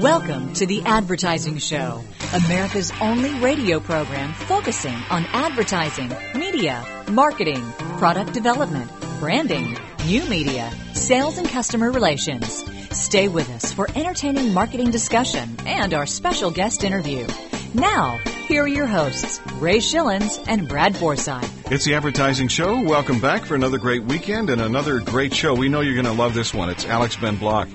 Welcome 0.00 0.54
to 0.54 0.66
The 0.66 0.82
Advertising 0.82 1.58
Show, 1.58 2.02
America's 2.32 2.92
only 3.00 3.32
radio 3.34 3.78
program 3.78 4.32
focusing 4.32 4.96
on 5.08 5.24
advertising, 5.26 6.12
media, 6.34 6.84
marketing, 7.12 7.62
product 7.98 8.32
development, 8.32 8.90
branding, 9.20 9.78
new 10.04 10.24
media, 10.24 10.68
sales, 10.94 11.38
and 11.38 11.48
customer 11.48 11.92
relations. 11.92 12.64
Stay 12.90 13.28
with 13.28 13.48
us 13.50 13.72
for 13.72 13.88
entertaining 13.94 14.52
marketing 14.52 14.90
discussion 14.90 15.56
and 15.64 15.94
our 15.94 16.06
special 16.06 16.50
guest 16.50 16.82
interview. 16.82 17.24
Now, 17.74 18.18
here 18.46 18.62
are 18.62 18.68
your 18.68 18.86
hosts, 18.86 19.40
Ray 19.54 19.78
Schilens 19.78 20.42
and 20.46 20.68
Brad 20.68 20.96
Forsythe. 20.96 21.72
It's 21.72 21.84
the 21.84 21.96
Advertising 21.96 22.46
Show. 22.46 22.80
Welcome 22.80 23.20
back 23.20 23.44
for 23.44 23.56
another 23.56 23.78
great 23.78 24.04
weekend 24.04 24.48
and 24.48 24.60
another 24.60 25.00
great 25.00 25.34
show. 25.34 25.56
We 25.56 25.68
know 25.68 25.80
you're 25.80 26.00
going 26.00 26.04
to 26.04 26.12
love 26.12 26.34
this 26.34 26.54
one. 26.54 26.70
It's 26.70 26.84
Alex 26.84 27.16
Ben 27.16 27.36
Block 27.36 27.68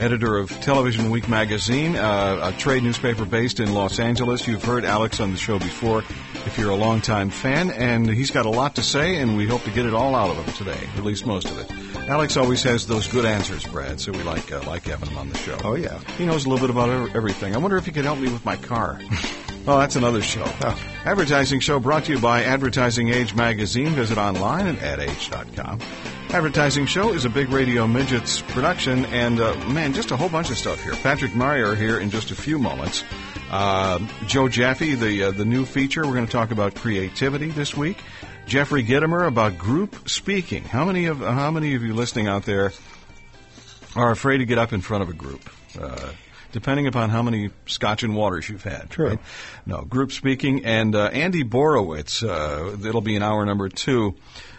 editor 0.00 0.38
of 0.38 0.50
Television 0.62 1.10
Week 1.10 1.28
magazine, 1.28 1.96
uh, 1.96 2.50
a 2.54 2.58
trade 2.58 2.82
newspaper 2.82 3.26
based 3.26 3.60
in 3.60 3.74
Los 3.74 3.98
Angeles. 3.98 4.48
You've 4.48 4.64
heard 4.64 4.86
Alex 4.86 5.20
on 5.20 5.32
the 5.32 5.36
show 5.36 5.58
before 5.58 5.98
if 6.46 6.56
you're 6.56 6.70
a 6.70 6.76
longtime 6.76 7.28
fan, 7.28 7.70
and 7.70 8.08
he's 8.08 8.30
got 8.30 8.46
a 8.46 8.50
lot 8.50 8.76
to 8.76 8.82
say, 8.82 9.16
and 9.16 9.36
we 9.36 9.46
hope 9.46 9.64
to 9.64 9.70
get 9.70 9.84
it 9.84 9.92
all 9.92 10.14
out 10.14 10.30
of 10.30 10.42
him 10.42 10.54
today, 10.54 10.88
at 10.96 11.04
least 11.04 11.26
most 11.26 11.50
of 11.50 11.58
it. 11.58 11.70
Alex 12.08 12.36
always 12.36 12.62
has 12.62 12.86
those 12.86 13.06
good 13.06 13.26
answers, 13.26 13.64
Brad, 13.64 14.00
so 14.00 14.12
we 14.12 14.22
like 14.22 14.50
uh, 14.50 14.62
like 14.66 14.86
having 14.86 15.10
him 15.10 15.18
on 15.18 15.28
the 15.28 15.38
show. 15.38 15.58
Oh, 15.62 15.74
yeah. 15.74 16.00
He 16.16 16.24
knows 16.24 16.46
a 16.46 16.48
little 16.48 16.66
bit 16.66 16.74
about 16.74 17.14
everything. 17.14 17.54
I 17.54 17.58
wonder 17.58 17.76
if 17.76 17.86
he 17.86 17.92
could 17.92 18.04
help 18.04 18.18
me 18.18 18.32
with 18.32 18.44
my 18.44 18.56
car. 18.56 18.98
Oh, 19.64 19.78
that's 19.78 19.94
another 19.94 20.22
show. 20.22 20.42
Oh. 20.44 20.88
Advertising 21.04 21.60
show 21.60 21.78
brought 21.78 22.04
to 22.04 22.12
you 22.12 22.18
by 22.18 22.42
Advertising 22.42 23.08
Age 23.10 23.34
magazine. 23.34 23.90
Visit 23.90 24.18
online 24.18 24.66
at 24.66 24.82
adage.com. 24.82 25.78
Advertising 26.30 26.86
Show 26.86 27.12
is 27.12 27.26
a 27.26 27.28
Big 27.28 27.50
Radio 27.50 27.86
Midgets 27.86 28.40
production, 28.40 29.04
and 29.06 29.38
uh, 29.38 29.54
man, 29.68 29.92
just 29.92 30.10
a 30.12 30.16
whole 30.16 30.30
bunch 30.30 30.50
of 30.50 30.56
stuff 30.56 30.82
here. 30.82 30.94
Patrick 30.94 31.34
Meyer 31.34 31.74
here 31.74 32.00
in 32.00 32.10
just 32.10 32.30
a 32.30 32.34
few 32.34 32.58
moments. 32.58 33.04
Uh, 33.50 33.98
Joe 34.26 34.48
Jaffe, 34.48 34.94
the 34.94 35.24
uh, 35.24 35.30
the 35.30 35.44
new 35.44 35.66
feature. 35.66 36.06
We're 36.06 36.14
going 36.14 36.26
to 36.26 36.32
talk 36.32 36.50
about 36.50 36.74
creativity 36.74 37.50
this 37.50 37.76
week. 37.76 37.98
Jeffrey 38.46 38.82
Gitomer 38.82 39.26
about 39.28 39.58
group 39.58 40.08
speaking. 40.08 40.64
How 40.64 40.86
many 40.86 41.04
of 41.06 41.18
how 41.18 41.50
many 41.50 41.74
of 41.74 41.82
you 41.82 41.92
listening 41.94 42.28
out 42.28 42.44
there 42.46 42.72
are 43.94 44.10
afraid 44.10 44.38
to 44.38 44.46
get 44.46 44.56
up 44.56 44.72
in 44.72 44.80
front 44.80 45.02
of 45.02 45.10
a 45.10 45.12
group? 45.12 45.50
Depending 46.52 46.86
upon 46.86 47.10
how 47.10 47.22
many 47.22 47.50
scotch 47.66 48.02
and 48.02 48.14
waters 48.14 48.48
you've 48.48 48.62
had. 48.62 48.90
True. 48.90 49.08
Right? 49.08 49.18
No, 49.66 49.82
group 49.82 50.12
speaking. 50.12 50.64
And 50.64 50.94
uh, 50.94 51.06
Andy 51.06 51.44
Borowitz, 51.44 52.22
uh, 52.22 52.86
it'll 52.86 53.00
be 53.00 53.16
in 53.16 53.22
hour 53.22 53.44
number 53.44 53.68
two 53.68 54.14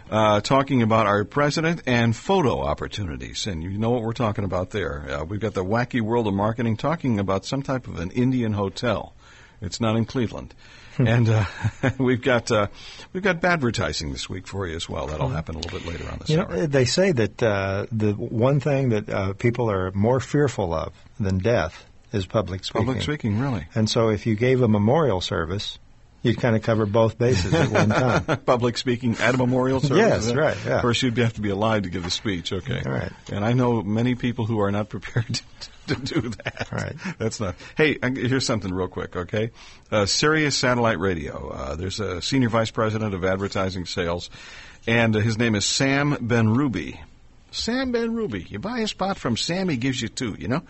uh, 0.10 0.42
talking 0.42 0.82
about 0.82 1.08
our 1.08 1.24
president 1.24 1.84
and 1.86 2.16
photo 2.16 2.62
opportunities. 2.62 3.48
And 3.48 3.64
you 3.64 3.78
know 3.78 3.92
what 3.92 4.02
we're 4.02 4.14
talking 4.14 4.44
about 4.44 4.72
there. 4.72 5.06
Uh, 5.10 5.24
we've 5.24 5.40
got 5.40 5.54
the 5.54 5.64
wacky 5.64 6.02
world 6.02 6.28
of 6.28 6.34
marketing 6.34 6.78
talking 6.78 7.20
about 7.20 7.46
some 7.46 7.62
type 7.62 7.88
of 7.88 8.00
an 8.00 8.12
Indian 8.12 8.54
hotel. 8.54 9.14
It's 9.62 9.80
not 9.80 9.96
in 9.96 10.06
Cleveland. 10.06 10.54
And 11.00 11.28
uh, 11.30 11.46
we've 11.98 12.22
got 12.22 12.52
uh, 12.52 12.68
we've 13.14 13.24
got 13.24 13.44
advertising 13.44 14.12
this 14.12 14.30
week 14.30 14.48
for 14.48 14.68
you 14.68 14.76
as 14.76 14.88
well. 14.88 15.08
That'll 15.08 15.30
happen 15.30 15.56
a 15.56 15.60
little 15.60 15.80
bit 15.80 15.88
later 15.88 16.10
on 16.10 16.20
this 16.20 16.30
you 16.30 16.40
hour. 16.40 16.56
Know, 16.56 16.66
they 16.68 16.86
say 16.86 17.12
that 17.12 17.42
uh, 17.42 17.88
the 17.92 18.14
one 18.14 18.60
thing 18.60 18.90
that 18.90 19.10
uh, 19.10 19.34
people 19.34 19.72
are 19.72 19.92
more 19.92 20.20
fearful 20.20 20.74
of 20.74 20.94
than 21.20 21.40
death 21.40 21.86
is 22.12 22.26
public 22.26 22.64
speaking. 22.64 22.86
Public 22.86 23.04
speaking, 23.04 23.40
really. 23.40 23.66
And 23.74 23.90
so, 23.90 24.10
if 24.10 24.28
you 24.28 24.36
gave 24.36 24.62
a 24.62 24.68
memorial 24.68 25.20
service, 25.20 25.80
you'd 26.22 26.40
kind 26.40 26.56
of 26.56 26.62
cover 26.62 26.86
both 26.86 27.18
bases 27.18 27.54
at 27.54 27.70
one 27.70 27.90
time. 27.90 28.24
Public 28.46 28.78
speaking 28.78 29.18
at 29.18 29.36
a 29.36 29.38
memorial 29.38 29.80
service. 29.80 30.26
yes, 30.28 30.34
right. 30.34 30.58
Yeah. 30.66 30.82
First, 30.82 31.04
you'd 31.04 31.18
have 31.18 31.34
to 31.34 31.42
be 31.42 31.50
alive 31.50 31.84
to 31.84 31.90
give 31.90 32.04
the 32.04 32.12
speech. 32.12 32.54
Okay. 32.54 32.82
All 32.86 32.92
right. 32.92 33.12
And 33.32 33.44
I 33.44 33.54
know 33.54 33.82
many 33.82 34.16
people 34.16 34.46
who 34.46 34.60
are 34.62 34.72
not 34.72 34.90
prepared 34.90 35.34
to, 35.34 35.44
to 35.88 35.96
do 35.96 36.22
that. 36.30 36.70
Right. 36.72 36.96
That's 37.18 37.40
not. 37.40 37.56
Hey, 37.76 37.98
here's 38.02 38.46
something 38.46 38.74
real 38.74 38.88
quick. 38.88 39.16
Okay. 39.16 39.52
Uh, 39.92 40.06
Sirius 40.06 40.56
Satellite 40.56 41.00
Radio. 41.00 41.50
Uh, 41.50 41.76
there's 41.76 42.00
a 42.00 42.22
senior 42.22 42.50
vice 42.50 42.72
president 42.72 43.14
of 43.14 43.24
advertising 43.26 43.86
sales, 43.86 44.30
and 44.88 45.14
his 45.14 45.38
name 45.38 45.56
is 45.56 45.66
Sam 45.66 46.18
Ben 46.22 46.54
Ruby. 46.54 47.00
Sam 47.52 47.92
Ben 47.92 48.14
Ruby. 48.14 48.48
You 48.50 48.60
buy 48.60 48.80
a 48.80 48.88
spot 48.88 49.18
from 49.18 49.38
Sam, 49.38 49.70
he 49.70 49.78
gives 49.78 50.02
you 50.02 50.08
two, 50.08 50.36
you 50.40 50.48
know? 50.48 50.64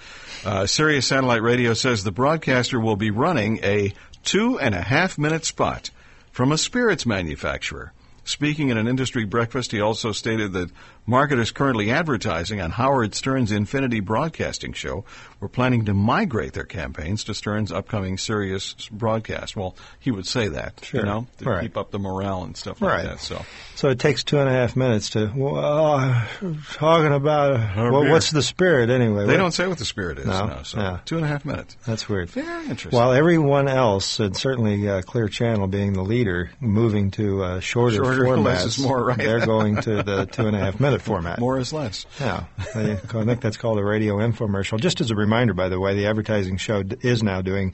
Uh, 0.44 0.66
Sirius 0.66 1.08
Satellite 1.08 1.42
Radio 1.42 1.74
says 1.74 2.04
the 2.04 2.12
broadcaster 2.12 2.80
will 2.80 2.98
be 2.98 3.10
running 3.10 3.60
a 3.64 3.94
two 4.24 4.60
and 4.60 4.76
a 4.76 4.82
half 4.82 5.18
minute 5.18 5.46
spot 5.46 5.92
from 6.32 6.52
a 6.52 6.58
spirits 6.58 7.06
manufacturer. 7.06 7.94
Speaking 8.26 8.72
at 8.72 8.78
an 8.78 8.88
industry 8.88 9.26
breakfast, 9.26 9.72
he 9.72 9.82
also 9.82 10.12
stated 10.12 10.54
that 10.54 10.72
marketers 11.06 11.52
currently 11.52 11.92
advertising 11.92 12.62
on 12.62 12.72
Howard 12.72 13.14
Stern's 13.16 13.52
Infinity 13.52 14.00
Broadcasting 14.00 14.72
show 14.74 15.04
were 15.42 15.50
planning 15.50 15.86
to 15.86 15.94
migrate 15.94 16.54
their 16.54 16.64
campaigns 16.64 17.26
to 17.26 17.34
Stern's 17.34 17.72
upcoming 17.72 18.18
Sirius 18.18 18.76
broadcast. 18.90 19.58
Well, 19.58 19.76
he 20.00 20.12
would 20.12 20.26
say 20.26 20.48
that, 20.48 20.80
sure. 20.84 21.02
you 21.02 21.06
know, 21.06 21.28
to 21.40 21.46
right. 21.46 21.62
keep 21.64 21.76
up 21.76 21.92
the 21.92 22.00
morale 22.00 22.44
and 22.44 22.56
stuff 22.56 22.82
like 22.82 22.92
right. 22.92 23.06
that. 23.06 23.20
So, 23.20 23.44
so 23.76 23.90
it 23.90 24.00
takes 24.00 24.24
two 24.24 24.40
and 24.40 24.48
a 24.48 24.54
half 24.54 24.78
minutes 24.78 25.12
to 25.12 25.32
well, 25.36 26.26
talking 26.74 27.12
about 27.12 27.76
well, 27.76 28.10
what's 28.10 28.32
the 28.32 28.42
spirit 28.42 28.90
anyway? 28.90 29.26
They 29.26 29.34
what? 29.34 29.38
don't 29.38 29.52
say 29.52 29.68
what 29.68 29.80
the 29.80 29.86
spirit 29.86 30.20
is. 30.20 30.26
No, 30.26 30.48
no 30.48 30.64
so 30.64 31.00
two 31.04 31.18
and 31.18 31.26
a 31.26 31.28
half 31.28 31.44
minutes. 31.44 31.76
That's 31.86 32.08
weird. 32.08 32.30
Very 32.30 32.64
interesting. 32.64 32.92
While 32.92 33.12
everyone 33.12 33.68
else, 33.68 34.20
and 34.22 34.36
certainly 34.36 34.88
uh, 34.88 35.02
Clear 35.02 35.28
Channel 35.28 35.68
being 35.68 35.92
the 35.92 36.04
leader, 36.04 36.52
moving 36.62 37.12
to 37.12 37.44
uh, 37.44 37.60
shorter, 37.60 37.98
shorter 37.98 38.13
formats, 38.16 38.82
more, 38.82 39.06
right. 39.06 39.18
they're 39.18 39.46
going 39.46 39.82
to 39.82 40.04
the 40.04 40.26
two 40.32 40.48
and 40.48 40.56
a 40.56 40.60
half 40.60 40.80
minute 40.80 41.02
format. 41.02 41.40
More 41.40 41.58
is 41.60 41.74
less. 41.74 42.06
Yeah, 42.20 42.46
I 42.76 42.96
think 42.96 43.42
that's 43.42 43.58
called 43.58 43.80
a 43.80 43.84
radio 43.84 44.18
infomercial. 44.18 44.80
Just 44.80 45.02
as 45.02 45.12
a 45.12 45.16
reminder, 45.16 45.54
by 45.54 45.70
the 45.70 45.80
way, 45.80 45.96
the 45.96 46.08
advertising 46.08 46.58
show 46.58 46.84
is 47.02 47.24
now 47.24 47.42
doing 47.42 47.74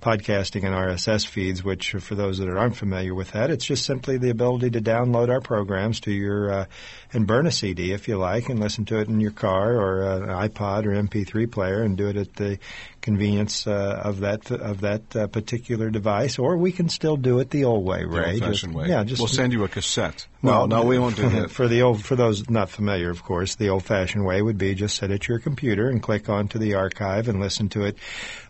podcasting 0.00 0.64
and 0.64 0.74
RSS 0.74 1.26
feeds, 1.26 1.62
which 1.62 1.92
for 1.92 2.14
those 2.14 2.38
that 2.38 2.48
aren't 2.48 2.76
familiar 2.76 3.14
with 3.14 3.32
that, 3.32 3.50
it's 3.50 3.64
just 3.64 3.84
simply 3.84 4.18
the 4.18 4.30
ability 4.30 4.70
to 4.70 4.80
download 4.80 5.28
our 5.28 5.40
programs 5.40 6.00
to 6.00 6.12
your 6.12 6.52
uh, 6.52 6.64
and 7.12 7.26
burn 7.26 7.46
a 7.46 7.52
CD 7.52 7.92
if 7.92 8.08
you 8.08 8.16
like 8.16 8.48
and 8.48 8.60
listen 8.60 8.84
to 8.86 8.98
it 9.00 9.08
in 9.08 9.20
your 9.20 9.30
car 9.30 9.76
or 9.76 10.02
uh, 10.02 10.16
an 10.18 10.48
iPod 10.48 10.86
or 10.86 10.90
MP3 10.90 11.50
player 11.50 11.82
and 11.82 11.96
do 11.96 12.08
it 12.08 12.16
at 12.16 12.34
the 12.34 12.58
convenience 13.00 13.66
uh, 13.66 14.00
of 14.04 14.20
that 14.20 14.50
of 14.50 14.82
that 14.82 15.16
uh, 15.16 15.26
particular 15.26 15.90
device, 15.90 16.38
or 16.38 16.56
we 16.56 16.72
can 16.72 16.88
still 16.88 17.16
do 17.16 17.38
it 17.40 17.50
the 17.50 17.64
old 17.64 17.84
way, 17.84 18.04
Ray. 18.04 18.38
The 18.38 18.44
old-fashioned 18.44 18.74
way. 18.74 18.88
Yeah, 18.88 19.04
just 19.04 19.20
we'll 19.20 19.28
send 19.28 19.52
you 19.52 19.64
a 19.64 19.68
cassette. 19.68 20.26
Well, 20.42 20.66
no, 20.66 20.82
no, 20.82 20.88
we 20.88 20.98
won't 20.98 21.16
do 21.16 21.28
that. 21.28 21.50
for 21.60 21.68
the 21.68 21.82
old, 21.82 22.04
for 22.04 22.16
those 22.16 22.48
not 22.48 22.70
familiar, 22.70 23.10
of 23.10 23.22
course, 23.22 23.54
the 23.56 23.68
old-fashioned 23.68 24.24
way 24.24 24.42
would 24.42 24.58
be 24.58 24.74
just 24.74 24.96
sit 24.96 25.10
at 25.10 25.28
your 25.28 25.38
computer 25.38 25.88
and 25.88 26.02
click 26.02 26.28
onto 26.28 26.58
the 26.58 26.74
archive 26.74 27.28
and 27.28 27.40
listen 27.40 27.68
to 27.70 27.84
it 27.84 27.96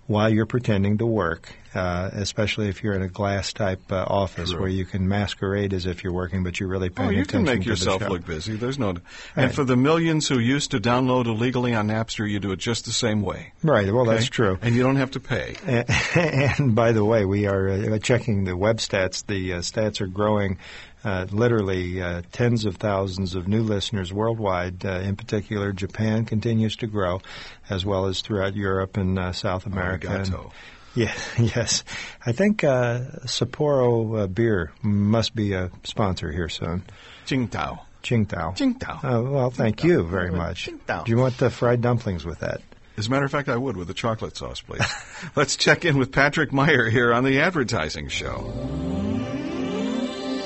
while 0.07 0.29
you're 0.29 0.47
pretending 0.47 0.99
to 0.99 1.07
work, 1.07 1.55
uh, 1.75 2.11
especially 2.15 2.69
if 2.69 2.83
you're 2.83 2.95
in 2.95 3.03
a 3.03 3.09
glass 3.09 3.53
type 3.53 3.81
uh, 3.93 4.05
office 4.07 4.51
True. 4.51 4.61
where 4.61 4.69
you 4.69 4.85
can 4.85 5.07
masquerade 5.07 5.73
as 5.73 5.87
if 5.87 6.03
you're 6.03 6.13
working, 6.13 6.43
but 6.43 6.59
you're 6.59 6.69
really 6.69 6.91
paying 6.91 7.09
oh, 7.09 7.13
you 7.13 7.23
attention. 7.23 7.47
can 7.47 7.59
make 7.59 7.67
yourself 7.67 8.03
look 8.09 8.27
busy. 8.27 8.57
There's 8.57 8.79
no, 8.79 8.95
and 9.37 9.55
for 9.55 9.65
the 9.65 9.77
millions 9.77 10.27
who 10.27 10.39
used 10.39 10.73
to 10.73 10.81
download 10.81 11.27
illegally 11.27 11.75
on 11.75 11.89
Napster, 11.89 12.29
you 12.29 12.41
do 12.41 12.51
it 12.53 12.59
just 12.59 12.87
the 12.87 12.93
same 12.93 13.23
way. 13.23 13.53
Right. 13.63 13.93
Well, 13.93 14.03
okay? 14.03 14.15
that's 14.15 14.29
true, 14.29 14.59
and 14.63 14.75
you 14.75 14.83
don't 14.83 14.97
have 14.97 15.13
to 15.13 15.21
pay. 15.21 15.57
And, 15.65 15.89
and 16.17 16.75
by 16.75 16.93
the 16.93 17.05
way, 17.05 17.25
we 17.25 17.47
are 17.47 17.69
uh, 17.69 17.99
checking 17.99 18.45
the 18.45 18.57
web 18.57 18.79
stats. 18.79 19.25
The 19.25 19.55
uh, 19.55 19.59
stats 19.59 20.01
are 20.01 20.09
growing. 20.09 20.59
Uh, 21.03 21.27
literally 21.31 22.03
uh, 22.03 22.21
tens 22.31 22.67
of 22.67 22.77
thousands 22.77 23.35
of 23.35 23.49
new 23.49 23.63
listeners 23.63 24.13
worldwide. 24.13 24.85
Uh, 24.85 25.01
in 25.01 25.17
particular, 25.17 25.73
Japan 25.73 26.27
continues 26.27 26.77
to 26.77 26.87
grow, 26.87 27.23
as 27.71 27.87
well 27.87 28.05
as 28.05 28.21
throughout 28.21 28.55
Europe 28.55 28.99
and 28.99 29.19
uh, 29.19 29.33
South 29.33 29.65
America. 29.65 30.09
Arigato. 30.09 30.53
Yeah, 30.95 31.13
yes. 31.39 31.85
I 32.25 32.33
think 32.33 32.65
uh, 32.65 33.01
Sapporo 33.27 34.23
uh, 34.23 34.27
beer 34.27 34.73
must 34.83 35.35
be 35.35 35.53
a 35.53 35.71
sponsor 35.85 36.31
here 36.33 36.49
soon. 36.49 36.83
Qingdao. 37.27 37.81
Qingdao. 38.03 38.57
Qingdao. 38.57 39.01
Oh, 39.05 39.31
well, 39.31 39.51
thank 39.51 39.79
Qingdao. 39.79 39.85
you 39.85 40.03
very 40.05 40.31
much. 40.31 40.67
Qingdao. 40.69 41.05
Do 41.05 41.11
you 41.11 41.19
want 41.19 41.39
the 41.39 41.51
fried 41.51 41.81
dumplings 41.81 42.25
with 42.25 42.41
that? 42.41 42.61
As 42.97 43.07
a 43.07 43.11
matter 43.11 43.25
of 43.25 43.31
fact, 43.31 43.49
I 43.49 43.57
would 43.57 43.77
with 43.77 43.89
the 43.89 43.95
chocolate 43.95 44.37
sauce, 44.37 44.61
please. 44.61 44.85
Let's 45.37 45.57
check 45.57 45.85
in 45.85 45.97
with 45.97 46.13
Patrick 46.13 46.53
Meyer 46.53 46.91
here 46.91 47.13
on 47.15 47.25
the 47.25 47.41
Advertising 47.41 48.09
Show. 48.09 48.53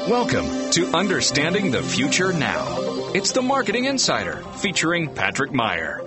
Welcome 0.09 0.71
to 0.73 0.89
Understanding 0.95 1.71
the 1.71 1.83
Future 1.83 2.33
Now. 2.33 3.13
It's 3.15 3.33
the 3.33 3.41
Marketing 3.41 3.87
Insider 3.87 4.43
featuring 4.59 5.15
Patrick 5.15 5.53
Meyer. 5.53 6.03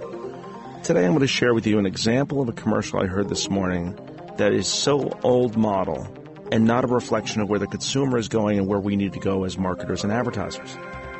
Today 0.83 1.03
I'm 1.03 1.11
going 1.11 1.21
to 1.21 1.27
share 1.27 1.53
with 1.53 1.65
you 1.65 1.79
an 1.79 1.87
example 1.87 2.39
of 2.41 2.49
a 2.49 2.53
commercial 2.53 3.01
I 3.01 3.07
heard 3.07 3.27
this 3.27 3.49
morning 3.49 3.97
that 4.37 4.53
is 4.53 4.67
so 4.67 5.11
old 5.23 5.57
model 5.57 6.07
and 6.51 6.65
not 6.65 6.83
a 6.83 6.87
reflection 6.87 7.41
of 7.41 7.49
where 7.49 7.59
the 7.59 7.67
consumer 7.67 8.17
is 8.17 8.29
going 8.29 8.57
and 8.57 8.67
where 8.67 8.79
we 8.79 8.95
need 8.95 9.13
to 9.13 9.19
go 9.19 9.43
as 9.43 9.57
marketers 9.57 10.03
and 10.03 10.13
advertisers. 10.13 10.77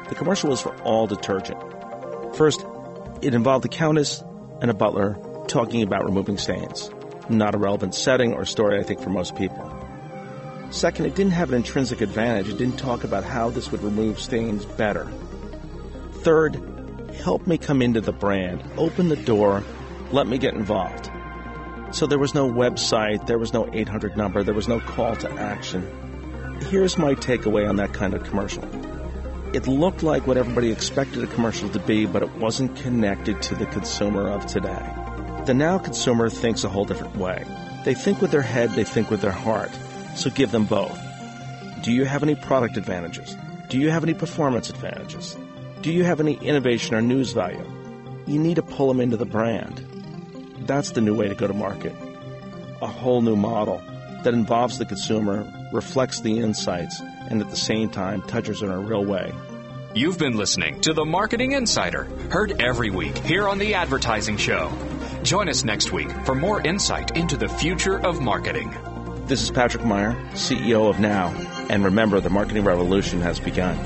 The 0.09 0.15
commercial 0.15 0.49
was 0.49 0.61
for 0.61 0.75
all 0.83 1.07
detergent. 1.07 1.61
First, 2.35 2.65
it 3.21 3.33
involved 3.33 3.65
a 3.65 3.69
countess 3.69 4.23
and 4.61 4.71
a 4.71 4.73
butler 4.73 5.17
talking 5.47 5.83
about 5.83 6.05
removing 6.05 6.37
stains. 6.37 6.89
Not 7.29 7.55
a 7.55 7.57
relevant 7.57 7.93
setting 7.93 8.33
or 8.33 8.45
story, 8.45 8.79
I 8.79 8.83
think, 8.83 9.01
for 9.01 9.09
most 9.09 9.35
people. 9.35 9.73
Second, 10.69 11.05
it 11.05 11.15
didn't 11.15 11.33
have 11.33 11.49
an 11.49 11.55
intrinsic 11.55 12.01
advantage. 12.01 12.49
It 12.49 12.57
didn't 12.57 12.77
talk 12.77 13.03
about 13.03 13.23
how 13.23 13.49
this 13.49 13.71
would 13.71 13.81
remove 13.81 14.19
stains 14.19 14.65
better. 14.65 15.11
Third, 16.11 16.61
help 17.15 17.47
me 17.47 17.57
come 17.57 17.81
into 17.81 18.01
the 18.01 18.11
brand. 18.11 18.63
Open 18.77 19.09
the 19.09 19.15
door. 19.15 19.63
Let 20.11 20.27
me 20.27 20.37
get 20.37 20.53
involved. 20.53 21.09
So 21.97 22.05
there 22.05 22.19
was 22.19 22.35
no 22.35 22.47
website, 22.47 23.25
there 23.25 23.39
was 23.39 23.53
no 23.53 23.67
800 23.73 24.15
number, 24.15 24.43
there 24.43 24.53
was 24.53 24.67
no 24.67 24.79
call 24.79 25.15
to 25.15 25.31
action. 25.31 25.81
Here's 26.69 26.95
my 26.95 27.15
takeaway 27.15 27.67
on 27.67 27.77
that 27.77 27.91
kind 27.91 28.13
of 28.13 28.23
commercial. 28.23 28.63
It 29.55 29.65
looked 29.65 30.03
like 30.03 30.27
what 30.27 30.37
everybody 30.37 30.71
expected 30.71 31.23
a 31.23 31.25
commercial 31.25 31.69
to 31.69 31.79
be, 31.79 32.05
but 32.05 32.21
it 32.21 32.31
wasn't 32.35 32.75
connected 32.75 33.41
to 33.41 33.55
the 33.55 33.65
consumer 33.65 34.29
of 34.29 34.45
today. 34.45 34.93
The 35.47 35.55
now 35.55 35.79
consumer 35.79 36.29
thinks 36.29 36.63
a 36.63 36.69
whole 36.69 36.85
different 36.85 37.15
way. 37.15 37.43
They 37.83 37.95
think 37.95 38.21
with 38.21 38.29
their 38.29 38.43
head, 38.43 38.73
they 38.73 38.83
think 38.83 39.09
with 39.09 39.21
their 39.21 39.31
heart. 39.31 39.71
So 40.15 40.29
give 40.29 40.51
them 40.51 40.65
both. 40.65 40.99
Do 41.81 41.91
you 41.91 42.05
have 42.05 42.21
any 42.21 42.35
product 42.35 42.77
advantages? 42.77 43.35
Do 43.69 43.79
you 43.79 43.89
have 43.89 44.03
any 44.03 44.13
performance 44.13 44.69
advantages? 44.69 45.35
Do 45.81 45.91
you 45.91 46.03
have 46.03 46.19
any 46.19 46.35
innovation 46.35 46.93
or 46.93 47.01
news 47.01 47.31
value? 47.31 47.67
You 48.27 48.37
need 48.37 48.57
to 48.57 48.61
pull 48.61 48.87
them 48.87 49.01
into 49.01 49.17
the 49.17 49.25
brand. 49.25 49.83
That's 50.67 50.91
the 50.91 51.01
new 51.01 51.15
way 51.15 51.29
to 51.29 51.35
go 51.35 51.47
to 51.47 51.53
market. 51.53 51.95
A 52.81 52.87
whole 52.87 53.21
new 53.21 53.37
model 53.37 53.81
that 54.23 54.33
involves 54.33 54.77
the 54.77 54.85
consumer, 54.85 55.47
reflects 55.71 56.19
the 56.19 56.39
insights, 56.39 57.01
and 57.29 57.41
at 57.41 57.49
the 57.49 57.55
same 57.55 57.89
time 57.89 58.21
touches 58.23 58.61
in 58.61 58.69
a 58.69 58.77
real 58.77 59.05
way. 59.05 59.33
You've 59.95 60.19
been 60.19 60.35
listening 60.35 60.81
to 60.81 60.93
The 60.93 61.05
Marketing 61.05 61.53
Insider, 61.53 62.03
heard 62.29 62.61
every 62.61 62.89
week 62.89 63.17
here 63.19 63.47
on 63.47 63.57
The 63.59 63.75
Advertising 63.75 64.35
Show. 64.35 64.71
Join 65.23 65.47
us 65.47 65.63
next 65.63 65.93
week 65.93 66.11
for 66.25 66.35
more 66.35 66.59
insight 66.61 67.15
into 67.15 67.37
the 67.37 67.47
future 67.47 67.99
of 67.99 68.19
marketing. 68.19 68.75
This 69.25 69.41
is 69.41 69.49
Patrick 69.49 69.85
Meyer, 69.85 70.13
CEO 70.33 70.89
of 70.89 70.99
Now, 70.99 71.29
and 71.69 71.85
remember 71.85 72.19
the 72.19 72.29
marketing 72.29 72.65
revolution 72.65 73.21
has 73.21 73.39
begun. 73.39 73.77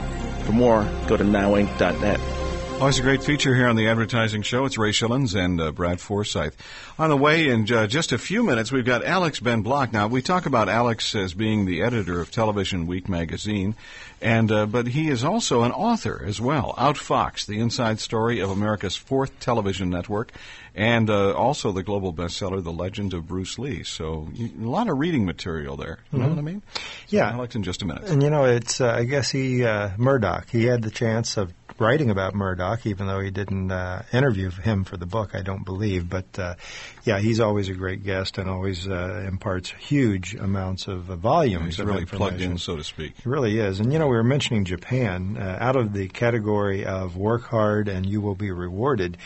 For 0.45 0.51
more, 0.51 0.83
go 1.07 1.15
to 1.15 1.23
nowinc.net. 1.23 2.40
Always 2.81 2.97
a 2.97 3.03
great 3.03 3.23
feature 3.23 3.53
here 3.53 3.67
on 3.67 3.75
the 3.75 3.89
Advertising 3.89 4.41
Show. 4.41 4.65
It's 4.65 4.75
Ray 4.75 4.89
Schilens 4.89 5.35
and 5.35 5.61
uh, 5.61 5.71
Brad 5.71 6.01
Forsythe. 6.01 6.55
On 6.97 7.11
the 7.11 7.15
way 7.15 7.47
in 7.47 7.71
uh, 7.71 7.85
just 7.85 8.11
a 8.11 8.17
few 8.17 8.41
minutes, 8.41 8.71
we've 8.71 8.83
got 8.83 9.05
Alex 9.05 9.39
Ben 9.39 9.61
Block. 9.61 9.93
Now, 9.93 10.07
we 10.07 10.23
talk 10.23 10.47
about 10.47 10.67
Alex 10.67 11.13
as 11.13 11.35
being 11.35 11.65
the 11.65 11.83
editor 11.83 12.19
of 12.19 12.31
Television 12.31 12.87
Week 12.87 13.07
magazine, 13.07 13.75
and 14.19 14.51
uh, 14.51 14.65
but 14.65 14.87
he 14.87 15.09
is 15.09 15.23
also 15.23 15.61
an 15.61 15.71
author 15.71 16.23
as 16.25 16.41
well. 16.41 16.73
Outfoxed, 16.75 17.45
the 17.45 17.59
inside 17.59 17.99
story 17.99 18.39
of 18.39 18.49
America's 18.49 18.95
fourth 18.95 19.39
television 19.39 19.91
network, 19.91 20.31
and 20.75 21.09
uh, 21.09 21.33
also 21.33 21.71
the 21.71 21.83
global 21.83 22.13
bestseller, 22.13 22.63
The 22.63 22.71
Legend 22.71 23.13
of 23.13 23.27
Bruce 23.27 23.59
Lee. 23.59 23.83
So 23.83 24.29
you, 24.33 24.51
a 24.65 24.69
lot 24.69 24.89
of 24.89 24.97
reading 24.97 25.25
material 25.25 25.75
there. 25.75 25.99
You 26.11 26.19
know 26.19 26.29
what 26.29 26.37
I 26.37 26.41
mean? 26.41 26.61
So 26.75 26.81
Yeah. 27.17 27.31
Alex 27.31 27.55
in 27.55 27.63
just 27.63 27.81
a 27.81 27.85
minute. 27.85 28.05
And 28.05 28.23
you 28.23 28.29
know, 28.29 28.45
it's 28.45 28.79
uh, 28.81 28.89
I 28.89 29.03
guess 29.03 29.31
he 29.31 29.65
uh, 29.65 29.91
Murdoch. 29.97 30.49
He 30.49 30.65
had 30.65 30.81
the 30.81 30.91
chance 30.91 31.37
of 31.37 31.53
writing 31.79 32.11
about 32.11 32.35
Murdoch, 32.35 32.85
even 32.85 33.07
though 33.07 33.19
he 33.19 33.31
didn't 33.31 33.71
uh, 33.71 34.03
interview 34.13 34.51
him 34.51 34.83
for 34.83 34.97
the 34.97 35.05
book. 35.05 35.33
I 35.33 35.41
don't 35.41 35.65
believe, 35.65 36.07
but 36.07 36.25
uh, 36.37 36.55
yeah, 37.03 37.19
he's 37.19 37.39
always 37.39 37.69
a 37.69 37.73
great 37.73 38.03
guest 38.03 38.37
and 38.37 38.49
always 38.49 38.87
uh, 38.87 39.25
imparts 39.27 39.71
huge 39.71 40.35
amounts 40.35 40.87
of 40.87 41.09
uh, 41.09 41.15
volumes 41.15 41.77
He's 41.77 41.79
of 41.79 41.87
really 41.87 42.05
plugged 42.05 42.39
in, 42.39 42.57
so 42.59 42.75
to 42.75 42.83
speak. 42.83 43.13
It 43.17 43.25
really 43.25 43.59
is. 43.59 43.79
And 43.79 43.91
you 43.91 43.99
know, 43.99 44.07
we 44.07 44.15
were 44.15 44.23
mentioning 44.23 44.63
Japan. 44.63 45.37
Uh, 45.37 45.57
out 45.59 45.75
of 45.75 45.93
the 45.93 46.07
category 46.07 46.85
of 46.85 47.17
work 47.17 47.43
hard 47.43 47.87
and 47.87 48.05
you 48.05 48.21
will 48.21 48.35
be 48.35 48.51
rewarded, 48.51 49.17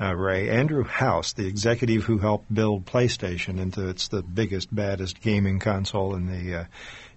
uh, 0.00 0.14
Ray, 0.14 0.48
Andrew 0.48 0.84
House, 0.84 1.32
the 1.32 1.46
executive 1.46 2.04
who 2.04 2.18
helped 2.18 2.52
build 2.52 2.86
PlayStation 2.86 3.60
into 3.60 3.88
it's 3.88 4.08
the 4.08 4.22
biggest, 4.22 4.74
baddest 4.74 5.20
gaming 5.20 5.58
console 5.58 6.14
in 6.14 6.26
the 6.26 6.60
uh, 6.60 6.64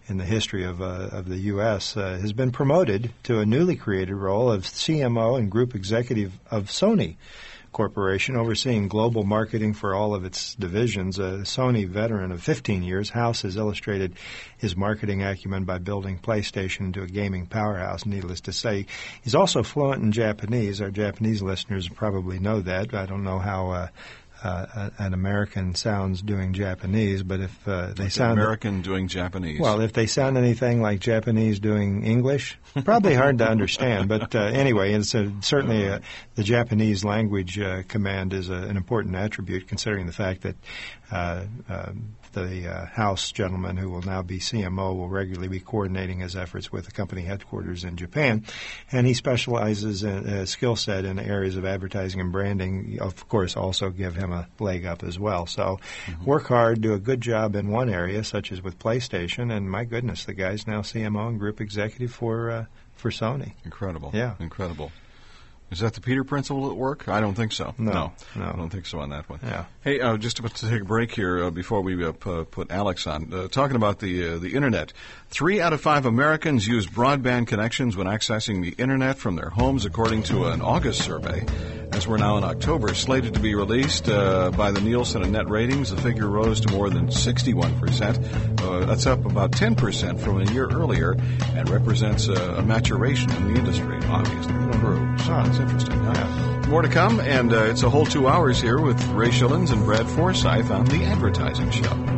in 0.07 0.17
the 0.17 0.25
history 0.25 0.63
of 0.63 0.81
uh, 0.81 1.09
of 1.11 1.27
the 1.27 1.37
U.S., 1.37 1.97
uh, 1.97 2.17
has 2.21 2.33
been 2.33 2.51
promoted 2.51 3.11
to 3.23 3.39
a 3.39 3.45
newly 3.45 3.75
created 3.75 4.15
role 4.15 4.51
of 4.51 4.63
CMO 4.63 5.37
and 5.37 5.51
group 5.51 5.75
executive 5.75 6.39
of 6.49 6.65
Sony. 6.65 7.17
Corporation 7.71 8.35
overseeing 8.35 8.87
global 8.87 9.23
marketing 9.23 9.73
for 9.73 9.93
all 9.93 10.15
of 10.15 10.25
its 10.25 10.55
divisions. 10.55 11.19
A 11.19 11.43
Sony 11.43 11.87
veteran 11.87 12.31
of 12.31 12.41
15 12.41 12.83
years, 12.83 13.09
House 13.09 13.43
has 13.43 13.57
illustrated 13.57 14.15
his 14.57 14.75
marketing 14.75 15.23
acumen 15.23 15.65
by 15.65 15.77
building 15.77 16.17
PlayStation 16.19 16.81
into 16.81 17.03
a 17.03 17.07
gaming 17.07 17.45
powerhouse, 17.45 18.05
needless 18.05 18.41
to 18.41 18.53
say. 18.53 18.85
He's 19.21 19.35
also 19.35 19.63
fluent 19.63 20.01
in 20.01 20.11
Japanese. 20.11 20.81
Our 20.81 20.91
Japanese 20.91 21.41
listeners 21.41 21.87
probably 21.87 22.39
know 22.39 22.61
that. 22.61 22.93
I 22.93 23.05
don't 23.05 23.23
know 23.23 23.39
how 23.39 23.69
uh, 23.71 23.87
uh, 24.43 24.89
an 24.97 25.13
American 25.13 25.75
sounds 25.75 26.21
doing 26.21 26.53
Japanese, 26.53 27.23
but 27.23 27.39
if 27.39 27.67
uh, 27.67 27.93
they 27.95 28.09
sound 28.09 28.39
American 28.39 28.81
doing 28.81 29.07
Japanese. 29.07 29.59
well, 29.59 29.81
if 29.81 29.93
they 29.93 30.05
sound 30.05 30.37
anything 30.37 30.81
like 30.81 30.99
Japanese 30.99 31.59
doing 31.59 32.03
English, 32.03 32.57
probably 32.83 33.13
hard 33.13 33.39
to 33.39 33.49
understand. 33.49 34.09
But 34.09 34.35
uh, 34.35 34.39
anyway, 34.39 34.93
it's 34.93 35.13
a, 35.15 35.31
certainly 35.41 35.87
uh 35.87 35.99
the 36.35 36.43
Japanese 36.43 37.03
language 37.03 37.57
uh, 37.57 37.81
command 37.87 38.31
is 38.31 38.49
a, 38.49 38.53
an 38.53 38.77
important 38.77 39.15
attribute, 39.15 39.67
considering 39.67 40.05
the 40.05 40.13
fact 40.13 40.41
that 40.41 40.55
the 41.09 42.67
uh, 42.67 42.85
House 42.85 43.31
gentleman 43.31 43.77
who 43.77 43.89
will 43.89 44.01
now 44.01 44.21
be 44.21 44.39
CMO 44.39 44.95
will 44.95 45.09
regularly 45.09 45.47
be 45.47 45.59
coordinating 45.59 46.19
his 46.19 46.35
efforts 46.35 46.71
with 46.71 46.85
the 46.85 46.91
company 46.91 47.23
headquarters 47.23 47.83
in 47.83 47.97
Japan, 47.97 48.45
and 48.91 49.07
he 49.07 49.13
specializes 49.13 50.03
in 50.03 50.27
a 50.27 50.45
skill 50.45 50.75
set 50.75 51.05
in 51.05 51.19
areas 51.19 51.55
of 51.55 51.65
advertising 51.65 52.21
and 52.21 52.31
branding. 52.31 52.99
Of 53.01 53.27
course, 53.27 53.55
also 53.55 53.89
give 53.89 54.15
him 54.15 54.31
a 54.31 54.47
leg 54.59 54.85
up 54.85 55.03
as 55.03 55.17
well. 55.17 55.45
So, 55.45 55.79
work 56.23 56.47
hard, 56.47 56.81
do 56.81 56.93
a 56.93 56.99
good 56.99 57.21
job 57.21 57.55
in 57.55 57.69
one 57.71 57.89
area, 57.89 58.23
such 58.23 58.51
as 58.51 58.61
with 58.61 58.79
PlayStation, 58.79 59.55
and 59.55 59.69
my 59.69 59.83
goodness, 59.85 60.25
the 60.25 60.33
guy's 60.33 60.67
now 60.67 60.81
CMO 60.81 61.29
and 61.29 61.39
group 61.39 61.61
executive 61.61 62.13
for 62.13 62.51
uh, 62.51 62.65
for 62.95 63.11
Sony. 63.11 63.53
Incredible. 63.63 64.11
Yeah. 64.13 64.35
Incredible. 64.39 64.91
Is 65.69 65.79
that 65.79 65.93
the 65.95 66.01
Peter 66.01 66.23
principle 66.23 66.69
at 66.71 66.77
work? 66.77 67.09
I 67.09 67.19
don't 67.19 67.33
think 67.33 67.51
so. 67.51 67.75
No, 67.77 68.13
no. 68.37 68.45
I 68.45 68.53
don't 68.53 68.69
think 68.69 68.85
so 68.85 68.99
on 68.99 69.09
that 69.09 69.29
one. 69.29 69.39
Yeah. 69.43 69.65
Hey, 69.81 69.99
uh, 69.99 70.15
just 70.15 70.39
about 70.39 70.55
to 70.55 70.69
take 70.69 70.81
a 70.81 70.85
break 70.85 71.13
here 71.13 71.43
uh, 71.43 71.51
before 71.51 71.81
we 71.81 72.01
uh, 72.05 72.13
p- 72.13 72.45
put 72.49 72.71
Alex 72.71 73.05
on. 73.05 73.33
Uh, 73.33 73.47
talking 73.49 73.75
about 73.75 73.99
the 73.99 74.35
uh, 74.35 74.37
the 74.37 74.53
internet. 74.55 74.93
Three 75.29 75.59
out 75.59 75.73
of 75.73 75.81
five 75.81 76.05
Americans 76.05 76.65
use 76.65 76.87
broadband 76.87 77.47
connections 77.47 77.97
when 77.97 78.07
accessing 78.07 78.61
the 78.63 78.81
internet 78.81 79.17
from 79.17 79.35
their 79.35 79.49
homes, 79.49 79.83
according 79.85 80.23
to 80.23 80.45
an 80.45 80.61
August 80.61 81.03
survey. 81.03 81.45
As 81.91 82.07
we're 82.07 82.17
now 82.17 82.37
in 82.37 82.43
October, 82.43 82.93
slated 82.93 83.33
to 83.33 83.39
be 83.39 83.55
released 83.55 84.07
uh, 84.09 84.51
by 84.51 84.71
the 84.71 84.79
Nielsen 84.81 85.23
and 85.23 85.31
Net 85.33 85.49
Ratings, 85.49 85.89
the 85.89 85.97
figure 86.01 86.27
rose 86.27 86.61
to 86.61 86.71
more 86.71 86.89
than 86.89 87.11
61 87.11 87.77
percent. 87.79 88.19
Uh, 88.61 88.85
that's 88.85 89.05
up 89.05 89.25
about 89.25 89.51
10 89.51 89.75
percent 89.75 90.19
from 90.21 90.39
a 90.41 90.45
year 90.53 90.69
earlier, 90.69 91.11
and 91.55 91.69
represents 91.69 92.27
a, 92.29 92.55
a 92.55 92.61
maturation 92.61 93.29
in 93.31 93.53
the 93.53 93.59
industry. 93.59 93.97
Obviously, 94.05 94.53
it 94.53 94.71
grew. 94.79 95.17
Interesting. 95.59 96.03
huh? 96.03 96.67
More 96.67 96.81
to 96.81 96.89
come, 96.89 97.19
and 97.19 97.53
uh, 97.53 97.63
it's 97.63 97.83
a 97.83 97.89
whole 97.89 98.05
two 98.05 98.27
hours 98.27 98.61
here 98.61 98.79
with 98.79 99.01
Ray 99.09 99.29
Schilens 99.29 99.71
and 99.71 99.85
Brad 99.85 100.07
Forsythe 100.07 100.69
on 100.71 100.85
the 100.85 101.05
Advertising 101.05 101.71
Show. 101.71 102.16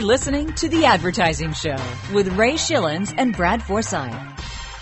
You're 0.00 0.06
listening 0.06 0.54
to 0.54 0.68
The 0.70 0.86
Advertising 0.86 1.52
Show 1.52 1.76
with 2.14 2.28
Ray 2.28 2.54
Schilens 2.54 3.12
and 3.18 3.36
Brad 3.36 3.62
Forsythe. 3.62 4.14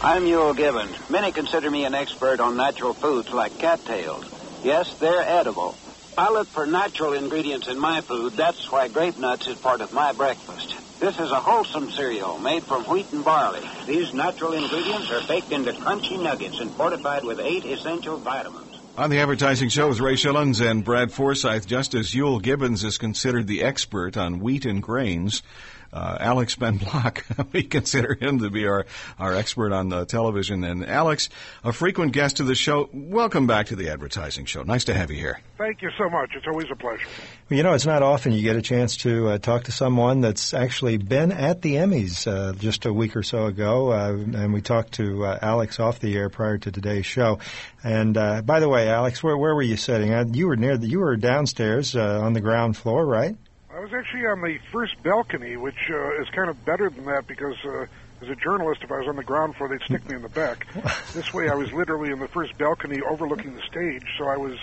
I'm 0.01 0.23
Euell 0.23 0.57
Gibbons. 0.57 1.11
Many 1.11 1.33
consider 1.33 1.73
me 1.73 1.85
an 1.85 1.93
expert 1.93 2.39
on 2.39 2.57
natural 2.57 2.95
foods 2.95 3.33
like 3.33 3.59
cattails. 3.59 4.25
Yes, 4.63 4.95
they're 5.01 5.21
edible. 5.23 5.77
I 6.17 6.31
look 6.31 6.47
for 6.47 6.69
natural 6.69 7.15
ingredients 7.15 7.67
in 7.67 7.81
my 7.81 8.01
food. 8.01 8.35
That's 8.35 8.71
why 8.71 8.87
grape 8.87 9.19
nuts 9.19 9.49
is 9.49 9.59
part 9.59 9.81
of 9.81 9.93
my 9.93 10.13
breakfast. 10.13 10.77
This 11.01 11.19
is 11.19 11.33
a 11.33 11.41
wholesome 11.41 11.91
cereal 11.91 12.39
made 12.39 12.63
from 12.63 12.85
wheat 12.85 13.13
and 13.13 13.25
barley. 13.25 13.69
These 13.87 14.15
natural 14.15 14.53
ingredients 14.53 15.11
are 15.11 15.27
baked 15.27 15.51
into 15.51 15.73
crunchy 15.73 16.23
nuggets 16.23 16.61
and 16.61 16.71
fortified 16.71 17.25
with 17.25 17.41
eight 17.41 17.65
essential 17.65 18.19
vitamins. 18.19 18.68
On 18.99 19.11
the 19.11 19.21
Advertising 19.21 19.69
Show 19.69 19.87
with 19.87 20.00
Ray 20.00 20.14
Schilens 20.14 20.61
and 20.61 20.83
Brad 20.83 21.12
Forsythe, 21.12 21.67
Justice 21.67 22.12
Euell 22.17 22.43
Gibbons 22.43 22.83
is 22.83 22.99
considered 22.99 23.47
the 23.47 23.62
expert 23.62 24.17
on 24.17 24.40
wheat 24.40 24.64
and 24.64 24.83
grains, 24.83 25.45
uh, 25.92 26.18
Alex 26.21 26.57
Ben 26.57 26.76
Block, 26.76 27.25
we 27.52 27.62
consider 27.62 28.14
him 28.14 28.40
to 28.40 28.50
be 28.50 28.66
our, 28.66 28.87
our 29.18 29.35
expert 29.35 29.73
on 29.73 29.92
uh, 29.92 30.04
television. 30.04 30.64
And 30.64 30.85
Alex, 30.85 31.28
a 31.64 31.73
frequent 31.73 32.12
guest 32.12 32.40
of 32.40 32.47
the 32.47 32.54
show, 32.54 32.88
welcome 32.92 33.47
back 33.47 33.66
to 33.66 33.76
the 33.76 33.90
Advertising 33.90 34.45
Show. 34.45 34.62
Nice 34.62 34.85
to 34.85 34.95
have 34.95 35.11
you 35.11 35.16
here. 35.16 35.40
Thank 35.57 35.83
you 35.83 35.90
so 35.99 36.09
much. 36.09 36.30
It's 36.35 36.47
always 36.47 36.71
a 36.71 36.76
pleasure. 36.76 37.07
Well, 37.49 37.57
you 37.57 37.62
know, 37.62 37.73
it's 37.73 37.87
not 37.87 38.02
often 38.02 38.33
you 38.33 38.42
get 38.42 38.57
a 38.57 38.62
chance 38.62 38.99
to 38.99 39.28
uh, 39.28 39.38
talk 39.38 39.64
to 39.64 39.73
someone 39.73 40.21
that's 40.21 40.54
actually 40.54 40.99
been 40.99 41.33
at 41.33 41.62
the 41.62 41.75
Emmys 41.75 42.26
uh, 42.26 42.52
just 42.52 42.87
a 42.87 42.92
week 42.92 43.16
or 43.16 43.23
so 43.23 43.47
ago, 43.47 43.90
uh, 43.92 44.12
and 44.12 44.52
we 44.52 44.61
talked 44.61 44.92
to 44.95 45.25
uh, 45.25 45.38
Alex 45.40 45.80
off 45.80 46.00
the 46.00 46.16
air 46.16 46.28
prior 46.28 46.59
to 46.59 46.71
today's 46.71 47.07
show. 47.07 47.38
And 47.83 48.16
uh, 48.16 48.42
by 48.42 48.61
the 48.61 48.68
way, 48.68 48.88
Alex, 48.88 49.23
where, 49.23 49.37
where 49.37 49.54
were 49.54 49.62
you 49.62 49.76
sitting? 49.76 50.12
Uh, 50.12 50.25
you 50.30 50.49
were 50.49 50.57
near 50.57 50.76
the, 50.76 50.87
you 50.87 51.00
were 51.00 51.16
downstairs 51.16 51.97
uh, 51.97 52.21
on 52.21 52.33
the 52.33 52.40
ground 52.40 52.76
floor, 52.76 53.04
right? 53.04 53.37
I 53.75 53.81
was 53.81 53.93
actually 53.93 54.27
on 54.27 54.41
the 54.41 54.59
first 54.73 55.01
balcony, 55.03 55.57
which 55.57 55.91
uh, 55.91 56.23
is 56.23 56.29
kind 56.31 56.49
of 56.49 56.65
better 56.65 56.89
than 56.89 57.05
that 57.05 57.27
because 57.27 57.57
uh, 57.65 57.87
as 58.23 58.29
a 58.29 58.35
journalist, 58.35 58.83
if 58.83 58.91
I 58.91 58.99
was 58.99 59.09
on 59.09 59.17
the 59.17 59.23
ground 59.23 59.57
floor, 59.57 59.69
they'd 59.69 59.83
stick 59.83 60.09
me 60.09 60.17
in 60.17 60.23
the 60.23 60.29
back. 60.31 60.67
this 61.15 61.33
way, 61.35 61.49
I 61.51 61.55
was 61.55 61.73
literally 61.73 62.11
in 62.11 62.19
the 62.19 62.29
first 62.29 62.57
balcony 62.57 63.01
overlooking 63.03 63.55
the 63.55 63.63
stage, 63.63 64.05
so 64.19 64.27
I 64.27 64.37
was. 64.37 64.59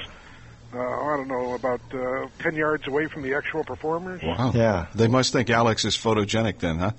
Uh, 0.73 0.79
I 0.79 1.15
don't 1.15 1.29
know, 1.29 1.53
about 1.53 1.79
uh, 1.93 2.27
10 2.39 2.55
yards 2.55 2.85
away 2.85 3.05
from 3.05 3.21
the 3.21 3.35
actual 3.35 3.63
performers. 3.63 4.21
Wow. 4.21 4.51
Yeah. 4.53 4.87
They 4.93 5.07
must 5.07 5.31
think 5.31 5.49
Alex 5.49 5.85
is 5.85 5.95
photogenic 5.95 6.57
then, 6.59 6.79
huh? 6.79 6.91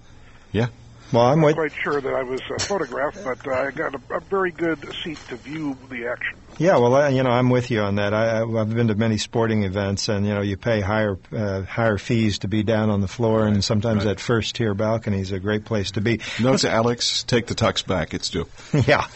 Yeah. 0.51 0.69
Well, 1.13 1.27
I'm 1.27 1.41
not 1.41 1.47
with. 1.47 1.57
quite 1.57 1.73
sure 1.83 2.01
that 2.01 2.15
I 2.15 2.23
was 2.23 2.41
uh, 2.51 2.59
photographed, 2.59 3.19
but 3.23 3.47
uh, 3.47 3.51
I 3.51 3.71
got 3.73 3.95
a, 3.95 4.17
a 4.17 4.21
very 4.21 4.51
good 4.51 4.83
seat 5.05 5.19
to 5.29 5.37
view 5.37 5.77
the 5.91 6.07
action. 6.07 6.39
Yeah, 6.59 6.79
well, 6.79 6.95
I, 6.95 7.11
you 7.11 7.23
know, 7.23 7.31
I'm 7.31 7.51
with 7.51 7.71
you 7.71 7.83
on 7.83 7.97
that. 7.97 8.15
I, 8.15 8.39
I- 8.41 8.61
I've 8.61 8.75
been 8.75 8.89
to 8.89 8.95
many 8.95 9.19
sporting 9.19 9.65
events, 9.65 10.09
and 10.09 10.25
you 10.27 10.35
know, 10.35 10.41
you 10.41 10.57
pay 10.57 10.81
higher 10.81 11.19
uh, 11.31 11.63
higher 11.63 11.99
fees 11.99 12.39
to 12.41 12.49
be 12.49 12.63
down 12.63 12.89
on 12.89 13.03
the 13.03 13.09
floor, 13.09 13.47
and 13.47 13.63
sometimes 13.63 14.05
that 14.05 14.21
first 14.21 14.57
tier 14.57 14.73
balcony 14.73 15.21
is 15.21 15.33
a 15.33 15.39
great 15.39 15.67
place 15.67 15.91
to 15.93 16.01
be. 16.01 16.21
Note 16.41 16.61
to 16.61 16.71
Alex, 16.71 17.25
take 17.25 17.47
the 17.47 17.55
tux 17.55 17.87
back. 17.87 18.15
It's 18.15 18.31
due. 18.31 18.47
yeah, 18.87 19.07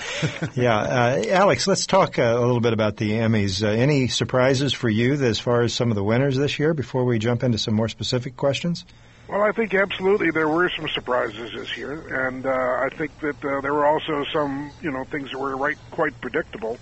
yeah. 0.54 0.76
Uh, 0.78 1.22
Alex, 1.28 1.66
let's 1.66 1.86
talk 1.86 2.18
uh, 2.18 2.22
a 2.22 2.40
little 2.40 2.60
bit 2.60 2.74
about 2.74 2.96
the 2.98 3.12
Emmys. 3.12 3.62
Uh, 3.62 3.68
any 3.68 4.08
surprises 4.08 4.74
for 4.74 4.90
you 4.90 5.14
as 5.14 5.38
far 5.38 5.62
as 5.62 5.72
some 5.72 5.90
of 5.90 5.94
the 5.94 6.04
winners 6.04 6.36
this 6.36 6.58
year? 6.58 6.74
Before 6.74 7.04
we 7.06 7.18
jump 7.18 7.42
into 7.42 7.56
some 7.56 7.72
more 7.74 7.88
specific 7.88 8.36
questions. 8.36 8.84
Well, 9.28 9.42
I 9.42 9.52
think 9.52 9.72
absolutely 9.74 10.32
there 10.32 10.48
were 10.48 10.68
some 10.76 10.88
surprises 10.88 11.52
this 11.54 11.76
year, 11.76 12.26
and 12.26 12.44
uh, 12.44 12.50
I 12.50 12.88
think 12.96 13.16
that 13.20 13.44
uh, 13.44 13.60
there 13.60 13.72
were 13.72 13.86
also 13.86 14.24
some, 14.32 14.72
you 14.82 14.90
know, 14.90 15.04
things 15.04 15.30
that 15.30 15.38
were 15.38 15.56
right 15.56 15.76
quite 15.92 16.20
predictable. 16.20 16.76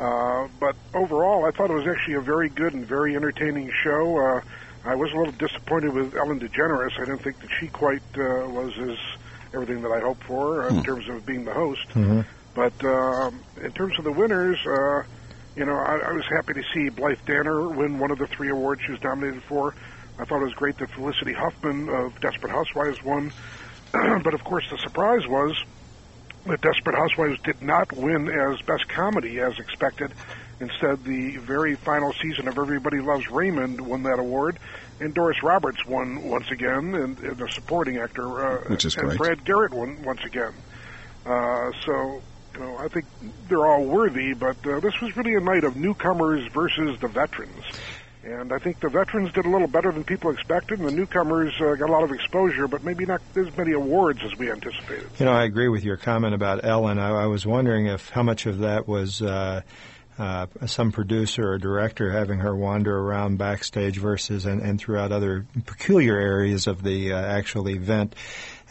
Uh, 0.00 0.48
but 0.58 0.76
overall, 0.94 1.44
I 1.44 1.50
thought 1.50 1.68
it 1.68 1.74
was 1.74 1.86
actually 1.86 2.14
a 2.14 2.22
very 2.22 2.48
good 2.48 2.72
and 2.72 2.86
very 2.86 3.14
entertaining 3.16 3.70
show. 3.84 4.16
Uh, 4.16 4.40
I 4.88 4.94
was 4.94 5.12
a 5.12 5.16
little 5.16 5.32
disappointed 5.32 5.92
with 5.92 6.14
Ellen 6.16 6.40
DeGeneres. 6.40 6.96
I 6.96 7.04
didn't 7.04 7.22
think 7.22 7.38
that 7.40 7.50
she 7.60 7.68
quite 7.68 8.02
uh, 8.16 8.48
was 8.48 8.72
as 8.78 8.96
everything 9.52 9.82
that 9.82 9.92
I 9.92 10.00
hoped 10.00 10.24
for 10.24 10.64
uh, 10.64 10.68
in 10.74 10.82
terms 10.82 11.06
of 11.10 11.26
being 11.26 11.44
the 11.44 11.52
host. 11.52 11.86
But 12.54 12.72
um, 12.82 13.40
in 13.62 13.72
terms 13.72 13.98
of 13.98 14.04
the 14.04 14.12
winners, 14.12 14.58
uh, 14.66 15.02
you 15.54 15.66
know, 15.66 15.74
I, 15.76 15.98
I 16.08 16.12
was 16.12 16.24
happy 16.30 16.54
to 16.54 16.62
see 16.72 16.88
Blythe 16.88 17.18
Danner 17.26 17.68
win 17.68 17.98
one 17.98 18.10
of 18.10 18.18
the 18.18 18.26
three 18.26 18.48
awards 18.48 18.80
she 18.86 18.92
was 18.92 19.02
nominated 19.02 19.42
for. 19.42 19.74
I 20.18 20.24
thought 20.24 20.40
it 20.40 20.44
was 20.44 20.54
great 20.54 20.78
that 20.78 20.90
Felicity 20.92 21.34
Huffman 21.34 21.90
of 21.90 22.18
Desperate 22.20 22.52
Housewives 22.52 23.04
won. 23.04 23.32
but 24.24 24.32
of 24.32 24.42
course, 24.44 24.64
the 24.70 24.78
surprise 24.78 25.26
was 25.28 25.62
that 26.46 26.60
Desperate 26.60 26.96
Housewives 26.96 27.40
did 27.42 27.62
not 27.62 27.92
win 27.92 28.28
as 28.28 28.60
Best 28.62 28.88
Comedy 28.88 29.40
as 29.40 29.58
expected. 29.58 30.12
Instead, 30.60 31.04
the 31.04 31.36
very 31.38 31.74
final 31.74 32.12
season 32.20 32.46
of 32.46 32.58
Everybody 32.58 33.00
Loves 33.00 33.30
Raymond 33.30 33.80
won 33.80 34.02
that 34.02 34.18
award, 34.18 34.58
and 35.00 35.14
Doris 35.14 35.42
Roberts 35.42 35.84
won 35.86 36.22
once 36.28 36.50
again, 36.50 36.94
and, 36.94 37.18
and 37.18 37.40
a 37.40 37.50
supporting 37.50 37.96
actor, 37.96 38.46
uh, 38.46 38.68
Which 38.68 38.84
is 38.84 38.94
and 38.96 39.06
great. 39.06 39.18
Brad 39.18 39.44
Garrett 39.44 39.72
won 39.72 40.02
once 40.02 40.20
again. 40.24 40.52
Uh, 41.24 41.70
so, 41.86 42.22
you 42.54 42.60
know, 42.60 42.76
I 42.76 42.88
think 42.88 43.06
they're 43.48 43.66
all 43.66 43.84
worthy, 43.84 44.34
but 44.34 44.56
uh, 44.66 44.80
this 44.80 45.00
was 45.00 45.16
really 45.16 45.34
a 45.34 45.40
night 45.40 45.64
of 45.64 45.76
newcomers 45.76 46.46
versus 46.52 46.98
the 47.00 47.08
veterans. 47.08 47.64
And 48.22 48.52
I 48.52 48.58
think 48.58 48.80
the 48.80 48.90
veterans 48.90 49.32
did 49.32 49.46
a 49.46 49.48
little 49.48 49.66
better 49.66 49.90
than 49.90 50.04
people 50.04 50.30
expected, 50.30 50.78
and 50.78 50.86
the 50.86 50.92
newcomers 50.92 51.54
uh, 51.58 51.74
got 51.74 51.88
a 51.88 51.92
lot 51.92 52.02
of 52.02 52.12
exposure, 52.12 52.68
but 52.68 52.84
maybe 52.84 53.06
not 53.06 53.22
as 53.34 53.56
many 53.56 53.72
awards 53.72 54.20
as 54.22 54.36
we 54.36 54.50
anticipated. 54.50 55.08
You 55.18 55.24
know, 55.24 55.32
I 55.32 55.44
agree 55.44 55.68
with 55.68 55.84
your 55.84 55.96
comment 55.96 56.34
about 56.34 56.64
Ellen. 56.64 56.98
I, 56.98 57.22
I 57.22 57.26
was 57.26 57.46
wondering 57.46 57.86
if 57.86 58.10
how 58.10 58.22
much 58.22 58.44
of 58.44 58.58
that 58.58 58.86
was 58.86 59.22
uh, 59.22 59.62
uh, 60.18 60.46
some 60.66 60.92
producer 60.92 61.52
or 61.52 61.58
director 61.58 62.12
having 62.12 62.40
her 62.40 62.54
wander 62.54 62.94
around 62.94 63.38
backstage 63.38 63.96
versus 63.96 64.44
and, 64.44 64.60
and 64.60 64.78
throughout 64.78 65.12
other 65.12 65.46
peculiar 65.64 66.18
areas 66.18 66.66
of 66.66 66.82
the 66.82 67.14
uh, 67.14 67.16
actual 67.16 67.70
event, 67.70 68.14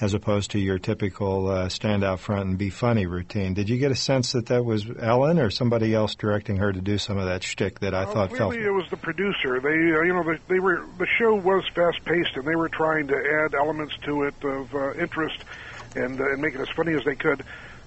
as 0.01 0.13
opposed 0.13 0.51
to 0.51 0.59
your 0.59 0.79
typical 0.79 1.49
uh, 1.49 1.69
stand 1.69 2.03
out 2.03 2.19
front 2.19 2.47
and 2.47 2.57
be 2.57 2.69
funny 2.69 3.05
routine. 3.05 3.53
Did 3.53 3.69
you 3.69 3.77
get 3.77 3.91
a 3.91 3.95
sense 3.95 4.31
that 4.31 4.45
that 4.47 4.63
was 4.63 4.85
Ellen 4.99 5.39
or 5.39 5.49
somebody 5.49 5.93
else 5.93 6.15
directing 6.15 6.57
her 6.57 6.71
to 6.71 6.81
do 6.81 6.97
some 6.97 7.17
of 7.17 7.25
that 7.25 7.43
shtick 7.43 7.79
that 7.79 7.93
I 7.93 8.05
Well, 8.05 8.13
thought 8.13 8.37
felt? 8.37 8.55
it 8.55 8.71
was 8.71 8.89
the 8.89 8.97
producer. 8.97 9.59
They, 9.59 9.69
uh, 9.69 10.01
you 10.03 10.13
know, 10.13 10.23
they, 10.23 10.39
they 10.47 10.59
were 10.59 10.85
the 10.97 11.07
show 11.17 11.35
was 11.35 11.63
fast 11.75 12.03
paced, 12.05 12.35
and 12.35 12.47
they 12.47 12.55
were 12.55 12.69
trying 12.69 13.07
to 13.07 13.15
add 13.15 13.53
elements 13.53 13.95
to 14.03 14.23
it 14.23 14.35
of 14.43 14.73
uh, 14.73 14.93
interest 14.93 15.43
and, 15.95 16.19
uh, 16.19 16.31
and 16.31 16.41
make 16.41 16.55
it 16.55 16.61
as 16.61 16.69
funny 16.69 16.93
as 16.93 17.03
they 17.03 17.15
could. 17.15 17.43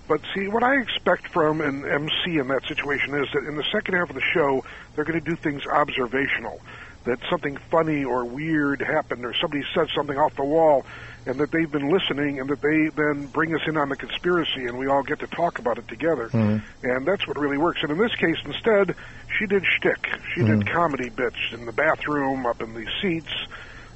But 0.08 0.20
see, 0.34 0.48
what 0.48 0.62
I 0.62 0.76
expect 0.80 1.28
from 1.28 1.60
an 1.60 1.86
MC 1.88 2.38
in 2.38 2.48
that 2.48 2.66
situation 2.66 3.14
is 3.14 3.28
that 3.32 3.44
in 3.46 3.56
the 3.56 3.64
second 3.72 3.94
half 3.94 4.10
of 4.10 4.16
the 4.16 4.22
show, 4.34 4.64
they're 4.94 5.04
going 5.04 5.18
to 5.22 5.24
do 5.24 5.36
things 5.36 5.64
observational. 5.66 6.60
That 7.04 7.18
something 7.28 7.56
funny 7.70 8.04
or 8.04 8.24
weird 8.24 8.80
happened, 8.80 9.24
or 9.24 9.34
somebody 9.34 9.64
said 9.74 9.88
something 9.94 10.16
off 10.16 10.36
the 10.36 10.44
wall, 10.44 10.86
and 11.26 11.36
that 11.38 11.50
they've 11.50 11.70
been 11.70 11.90
listening, 11.90 12.38
and 12.38 12.48
that 12.48 12.60
they 12.60 12.90
then 12.94 13.26
bring 13.26 13.52
us 13.54 13.60
in 13.66 13.76
on 13.76 13.88
the 13.88 13.96
conspiracy, 13.96 14.66
and 14.66 14.78
we 14.78 14.86
all 14.86 15.02
get 15.02 15.18
to 15.18 15.26
talk 15.26 15.58
about 15.58 15.78
it 15.78 15.88
together. 15.88 16.30
And 16.84 17.04
that's 17.04 17.26
what 17.26 17.36
really 17.38 17.58
works. 17.58 17.80
And 17.82 17.90
in 17.90 17.98
this 17.98 18.14
case, 18.14 18.36
instead, 18.44 18.94
she 19.36 19.46
did 19.46 19.64
shtick. 19.64 20.08
She 20.34 20.42
did 20.42 20.66
comedy 20.72 21.08
bits 21.10 21.36
in 21.52 21.66
the 21.66 21.72
bathroom, 21.72 22.46
up 22.46 22.62
in 22.62 22.72
the 22.72 22.86
seats, 23.00 23.32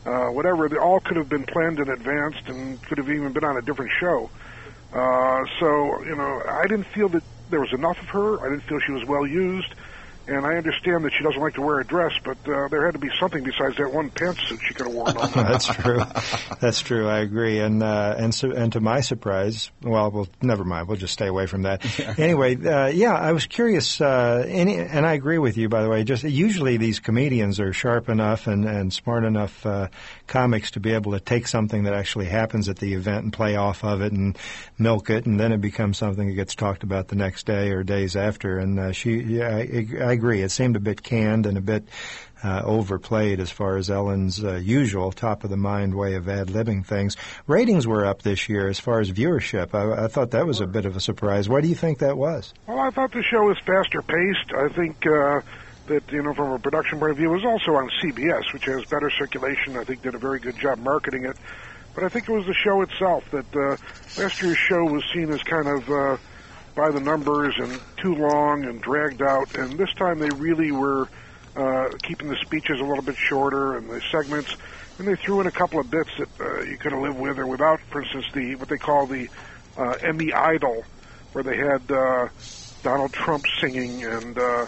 uh, 0.04 0.26
whatever. 0.26 0.68
They 0.68 0.76
all 0.78 0.98
could 0.98 1.16
have 1.16 1.28
been 1.28 1.44
planned 1.44 1.78
in 1.78 1.88
advance 1.88 2.36
and 2.46 2.82
could 2.82 2.98
have 2.98 3.08
even 3.10 3.32
been 3.32 3.44
on 3.44 3.56
a 3.56 3.62
different 3.62 3.92
show. 4.00 4.30
Uh, 4.92 5.44
so, 5.60 6.02
you 6.04 6.16
know, 6.16 6.42
I 6.48 6.62
didn't 6.66 6.86
feel 6.86 7.08
that 7.10 7.22
there 7.50 7.60
was 7.60 7.72
enough 7.72 8.00
of 8.00 8.08
her. 8.08 8.44
I 8.44 8.50
didn't 8.50 8.64
feel 8.64 8.80
she 8.80 8.92
was 8.92 9.04
well 9.04 9.26
used. 9.26 9.72
And 10.28 10.44
I 10.44 10.56
understand 10.56 11.04
that 11.04 11.12
she 11.12 11.22
doesn't 11.22 11.40
like 11.40 11.54
to 11.54 11.62
wear 11.62 11.78
a 11.78 11.84
dress, 11.84 12.12
but 12.24 12.36
uh, 12.48 12.66
there 12.68 12.84
had 12.84 12.94
to 12.94 12.98
be 12.98 13.10
something 13.20 13.44
besides 13.44 13.76
that 13.76 13.92
one 13.92 14.10
pantsuit 14.10 14.60
she 14.60 14.74
could 14.74 14.86
have 14.86 14.94
worn. 14.94 15.16
all 15.16 15.22
night. 15.22 15.34
That's 15.34 15.66
true. 15.66 16.00
That's 16.60 16.80
true. 16.80 17.08
I 17.08 17.18
agree. 17.18 17.60
And 17.60 17.82
uh, 17.82 18.16
and 18.18 18.34
so 18.34 18.50
and 18.50 18.72
to 18.72 18.80
my 18.80 19.00
surprise, 19.02 19.70
well, 19.82 20.10
well, 20.10 20.28
never 20.42 20.64
mind. 20.64 20.88
We'll 20.88 20.96
just 20.96 21.12
stay 21.12 21.28
away 21.28 21.46
from 21.46 21.62
that. 21.62 21.84
Anyway, 22.18 22.56
uh, 22.64 22.86
yeah, 22.86 23.14
I 23.14 23.32
was 23.32 23.46
curious. 23.46 24.00
Uh, 24.00 24.44
any, 24.48 24.76
and 24.76 25.04
I 25.04 25.14
agree 25.14 25.38
with 25.38 25.56
you, 25.56 25.68
by 25.68 25.82
the 25.82 25.88
way. 25.88 26.02
Just 26.02 26.24
usually 26.24 26.76
these 26.76 26.98
comedians 26.98 27.60
are 27.60 27.72
sharp 27.72 28.08
enough 28.08 28.46
and 28.46 28.64
and 28.64 28.92
smart 28.92 29.24
enough 29.24 29.64
uh, 29.66 29.88
comics 30.26 30.72
to 30.72 30.80
be 30.80 30.92
able 30.92 31.12
to 31.12 31.20
take 31.20 31.46
something 31.46 31.84
that 31.84 31.94
actually 31.94 32.26
happens 32.26 32.68
at 32.68 32.78
the 32.78 32.94
event 32.94 33.24
and 33.24 33.32
play 33.32 33.56
off 33.56 33.84
of 33.84 34.00
it 34.00 34.12
and 34.12 34.38
milk 34.78 35.10
it, 35.10 35.26
and 35.26 35.38
then 35.38 35.52
it 35.52 35.60
becomes 35.60 35.98
something 35.98 36.28
that 36.28 36.34
gets 36.34 36.54
talked 36.54 36.82
about 36.82 37.08
the 37.08 37.16
next 37.16 37.44
day 37.46 37.70
or 37.70 37.82
days 37.82 38.16
after. 38.16 38.58
And 38.58 38.78
uh, 38.78 38.92
she, 38.92 39.16
yeah, 39.16 39.56
I, 39.56 39.86
I 40.02 40.15
agree. 40.16 40.42
It 40.42 40.50
seemed 40.50 40.76
a 40.76 40.80
bit 40.80 41.02
canned 41.02 41.46
and 41.46 41.56
a 41.56 41.60
bit 41.60 41.88
uh, 42.42 42.62
overplayed 42.64 43.40
as 43.40 43.50
far 43.50 43.76
as 43.76 43.90
Ellen's 43.90 44.42
uh, 44.42 44.56
usual 44.56 45.12
top 45.12 45.44
of 45.44 45.50
the 45.50 45.56
mind 45.56 45.94
way 45.94 46.14
of 46.14 46.28
ad 46.28 46.48
libbing 46.48 46.84
things. 46.84 47.16
Ratings 47.46 47.86
were 47.86 48.04
up 48.04 48.22
this 48.22 48.48
year 48.48 48.68
as 48.68 48.78
far 48.78 49.00
as 49.00 49.10
viewership. 49.10 49.74
I, 49.74 50.04
I 50.04 50.08
thought 50.08 50.32
that 50.32 50.46
was 50.46 50.60
a 50.60 50.66
bit 50.66 50.84
of 50.84 50.96
a 50.96 51.00
surprise. 51.00 51.48
Why 51.48 51.60
do 51.60 51.68
you 51.68 51.74
think 51.74 51.98
that 52.00 52.16
was? 52.16 52.52
Well, 52.66 52.78
I 52.78 52.90
thought 52.90 53.12
the 53.12 53.22
show 53.22 53.44
was 53.44 53.58
faster 53.64 54.02
paced. 54.02 54.52
I 54.54 54.68
think 54.68 55.06
uh, 55.06 55.40
that, 55.86 56.10
you 56.10 56.22
know, 56.22 56.34
from 56.34 56.52
a 56.52 56.58
production 56.58 56.98
point 56.98 57.12
of 57.12 57.16
view, 57.16 57.30
it 57.30 57.36
was 57.36 57.44
also 57.44 57.74
on 57.76 57.90
CBS, 58.02 58.52
which 58.52 58.66
has 58.66 58.84
better 58.84 59.10
circulation. 59.10 59.76
I 59.76 59.84
think 59.84 60.02
did 60.02 60.14
a 60.14 60.18
very 60.18 60.40
good 60.40 60.58
job 60.58 60.78
marketing 60.78 61.24
it. 61.24 61.36
But 61.94 62.04
I 62.04 62.08
think 62.10 62.28
it 62.28 62.32
was 62.32 62.44
the 62.44 62.54
show 62.54 62.82
itself 62.82 63.24
that 63.30 63.56
uh, 63.56 63.76
last 64.20 64.42
year's 64.42 64.58
show 64.58 64.84
was 64.84 65.02
seen 65.14 65.30
as 65.30 65.42
kind 65.42 65.66
of 65.66 65.90
uh, 65.90 66.16
by 66.76 66.90
the 66.90 67.00
numbers 67.00 67.54
and 67.58 67.80
too 67.96 68.14
long 68.14 68.64
and 68.64 68.80
dragged 68.80 69.22
out. 69.22 69.56
And 69.56 69.76
this 69.76 69.92
time 69.94 70.20
they 70.20 70.30
really 70.30 70.70
were 70.70 71.08
uh, 71.56 71.88
keeping 72.02 72.28
the 72.28 72.36
speeches 72.36 72.78
a 72.78 72.84
little 72.84 73.02
bit 73.02 73.16
shorter 73.16 73.76
and 73.76 73.90
the 73.90 74.00
segments. 74.12 74.54
And 74.98 75.08
they 75.08 75.16
threw 75.16 75.40
in 75.40 75.46
a 75.46 75.50
couple 75.50 75.80
of 75.80 75.90
bits 75.90 76.10
that 76.18 76.28
uh, 76.38 76.60
you 76.60 76.76
could 76.76 76.92
have 76.92 77.00
lived 77.00 77.18
with 77.18 77.38
or 77.38 77.46
without. 77.46 77.80
For 77.90 78.02
instance, 78.02 78.26
the 78.32 78.54
what 78.54 78.68
they 78.68 78.76
call 78.76 79.06
the 79.06 79.28
uh, 79.76 79.96
Emmy 80.02 80.32
Idol, 80.32 80.84
where 81.32 81.42
they 81.42 81.56
had 81.56 81.90
uh, 81.90 82.28
Donald 82.84 83.12
Trump 83.12 83.44
singing 83.60 84.04
and. 84.04 84.38
Uh, 84.38 84.66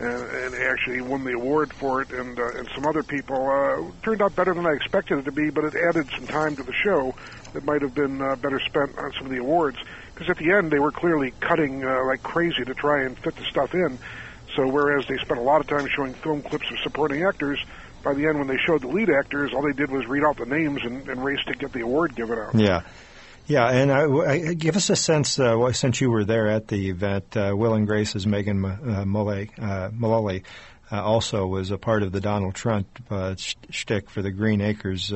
and, 0.00 0.54
and 0.54 0.54
actually 0.54 1.00
won 1.00 1.22
the 1.22 1.32
award 1.32 1.72
for 1.72 2.02
it, 2.02 2.10
and 2.10 2.36
uh, 2.38 2.48
and 2.56 2.68
some 2.74 2.86
other 2.86 3.04
people 3.04 3.36
uh, 3.36 4.02
turned 4.02 4.20
out 4.20 4.34
better 4.34 4.52
than 4.52 4.66
I 4.66 4.72
expected 4.72 5.18
it 5.18 5.24
to 5.26 5.32
be. 5.32 5.50
But 5.50 5.64
it 5.64 5.74
added 5.76 6.08
some 6.16 6.26
time 6.26 6.56
to 6.56 6.62
the 6.64 6.72
show 6.72 7.14
that 7.52 7.64
might 7.64 7.82
have 7.82 7.94
been 7.94 8.20
uh, 8.20 8.34
better 8.36 8.58
spent 8.58 8.98
on 8.98 9.12
some 9.12 9.26
of 9.26 9.30
the 9.30 9.38
awards. 9.38 9.78
Because 10.22 10.38
at 10.38 10.44
the 10.44 10.52
end 10.52 10.70
they 10.70 10.78
were 10.78 10.92
clearly 10.92 11.32
cutting 11.40 11.84
uh, 11.84 12.04
like 12.06 12.22
crazy 12.22 12.64
to 12.64 12.74
try 12.74 13.02
and 13.02 13.18
fit 13.18 13.34
the 13.34 13.44
stuff 13.44 13.74
in. 13.74 13.98
So 14.54 14.68
whereas 14.68 15.04
they 15.08 15.16
spent 15.16 15.40
a 15.40 15.42
lot 15.42 15.60
of 15.60 15.66
time 15.66 15.88
showing 15.88 16.14
film 16.14 16.42
clips 16.42 16.70
of 16.70 16.78
supporting 16.84 17.24
actors, 17.24 17.58
by 18.04 18.14
the 18.14 18.26
end 18.26 18.38
when 18.38 18.46
they 18.46 18.56
showed 18.56 18.82
the 18.82 18.88
lead 18.88 19.10
actors, 19.10 19.52
all 19.52 19.62
they 19.62 19.72
did 19.72 19.90
was 19.90 20.06
read 20.06 20.22
out 20.24 20.36
the 20.36 20.46
names 20.46 20.80
and, 20.84 21.08
and 21.08 21.24
race 21.24 21.42
to 21.46 21.54
get 21.54 21.72
the 21.72 21.80
award 21.80 22.14
given 22.14 22.38
out. 22.38 22.54
Yeah. 22.54 22.82
Yeah, 23.46 23.68
and 23.68 23.90
I, 23.90 24.04
I, 24.04 24.54
give 24.54 24.76
us 24.76 24.88
a 24.90 24.94
sense, 24.94 25.38
uh, 25.40 25.72
since 25.72 26.00
you 26.00 26.10
were 26.10 26.24
there 26.24 26.48
at 26.48 26.68
the 26.68 26.90
event, 26.90 27.36
uh, 27.36 27.52
Will 27.54 27.74
and 27.74 27.88
Grace's 27.88 28.24
Megan 28.24 28.64
uh, 28.64 28.78
uh, 29.02 29.04
Mullally 29.04 30.44
uh, 30.92 31.02
also 31.02 31.46
was 31.46 31.72
a 31.72 31.78
part 31.78 32.04
of 32.04 32.12
the 32.12 32.20
Donald 32.20 32.54
Trump 32.54 32.86
uh, 33.10 33.34
sh- 33.34 33.56
shtick 33.70 34.10
for 34.10 34.22
the 34.22 34.30
Green 34.30 34.60
Acres 34.60 35.12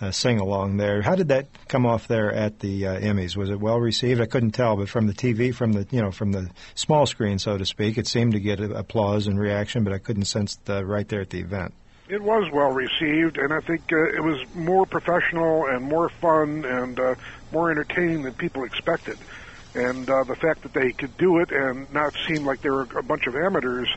uh, 0.00 0.10
sing 0.10 0.38
along 0.40 0.76
there. 0.76 1.02
How 1.02 1.14
did 1.14 1.28
that 1.28 1.46
come 1.68 1.86
off 1.86 2.08
there 2.08 2.32
at 2.32 2.60
the 2.60 2.86
uh, 2.86 3.00
Emmys? 3.00 3.36
Was 3.36 3.50
it 3.50 3.60
well 3.60 3.78
received? 3.78 4.20
I 4.20 4.26
couldn't 4.26 4.52
tell, 4.52 4.76
but 4.76 4.88
from 4.88 5.06
the 5.06 5.14
TV, 5.14 5.54
from 5.54 5.72
the 5.72 5.86
you 5.90 6.02
know 6.02 6.10
from 6.10 6.32
the 6.32 6.50
small 6.74 7.06
screen, 7.06 7.38
so 7.38 7.56
to 7.56 7.64
speak, 7.64 7.98
it 7.98 8.06
seemed 8.06 8.32
to 8.32 8.40
get 8.40 8.60
applause 8.60 9.26
and 9.26 9.38
reaction, 9.38 9.84
but 9.84 9.92
I 9.92 9.98
couldn't 9.98 10.24
sense 10.24 10.56
the, 10.64 10.84
right 10.84 11.08
there 11.08 11.20
at 11.20 11.30
the 11.30 11.40
event. 11.40 11.74
It 12.08 12.22
was 12.22 12.50
well 12.52 12.70
received, 12.70 13.36
and 13.36 13.52
I 13.52 13.60
think 13.60 13.92
uh, 13.92 14.04
it 14.14 14.22
was 14.22 14.38
more 14.54 14.86
professional 14.86 15.66
and 15.66 15.84
more 15.84 16.08
fun 16.08 16.64
and 16.64 17.00
uh, 17.00 17.14
more 17.52 17.70
entertaining 17.70 18.22
than 18.22 18.34
people 18.34 18.64
expected. 18.64 19.18
And 19.74 20.08
uh, 20.08 20.24
the 20.24 20.36
fact 20.36 20.62
that 20.62 20.72
they 20.72 20.92
could 20.92 21.16
do 21.18 21.40
it 21.40 21.50
and 21.50 21.92
not 21.92 22.14
seem 22.26 22.46
like 22.46 22.62
they 22.62 22.70
were 22.70 22.88
a 22.96 23.02
bunch 23.02 23.26
of 23.26 23.34
amateurs 23.34 23.88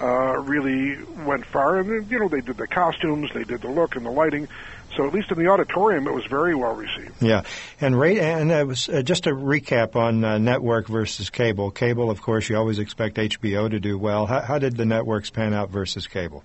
uh, 0.00 0.38
really 0.40 1.02
went 1.24 1.46
far. 1.46 1.78
And 1.78 2.10
you 2.10 2.18
know, 2.18 2.28
they 2.28 2.42
did 2.42 2.56
the 2.56 2.66
costumes, 2.66 3.30
they 3.32 3.44
did 3.44 3.62
the 3.62 3.70
look 3.70 3.96
and 3.96 4.04
the 4.04 4.10
lighting. 4.10 4.48
So 4.96 5.06
at 5.06 5.12
least 5.12 5.30
in 5.30 5.38
the 5.38 5.48
auditorium, 5.48 6.06
it 6.06 6.14
was 6.14 6.24
very 6.24 6.54
well 6.54 6.74
received. 6.74 7.22
Yeah, 7.22 7.42
and 7.80 7.98
rate 7.98 8.18
and 8.18 8.50
it 8.50 8.66
was 8.66 8.88
uh, 8.88 9.02
just 9.02 9.26
a 9.26 9.30
recap 9.30 9.94
on 9.94 10.24
uh, 10.24 10.38
network 10.38 10.88
versus 10.88 11.28
cable. 11.28 11.70
Cable, 11.70 12.10
of 12.10 12.22
course, 12.22 12.48
you 12.48 12.56
always 12.56 12.78
expect 12.78 13.16
HBO 13.16 13.70
to 13.70 13.78
do 13.78 13.98
well. 13.98 14.26
How, 14.26 14.40
how 14.40 14.58
did 14.58 14.76
the 14.76 14.86
networks 14.86 15.28
pan 15.28 15.52
out 15.52 15.70
versus 15.70 16.06
cable? 16.06 16.44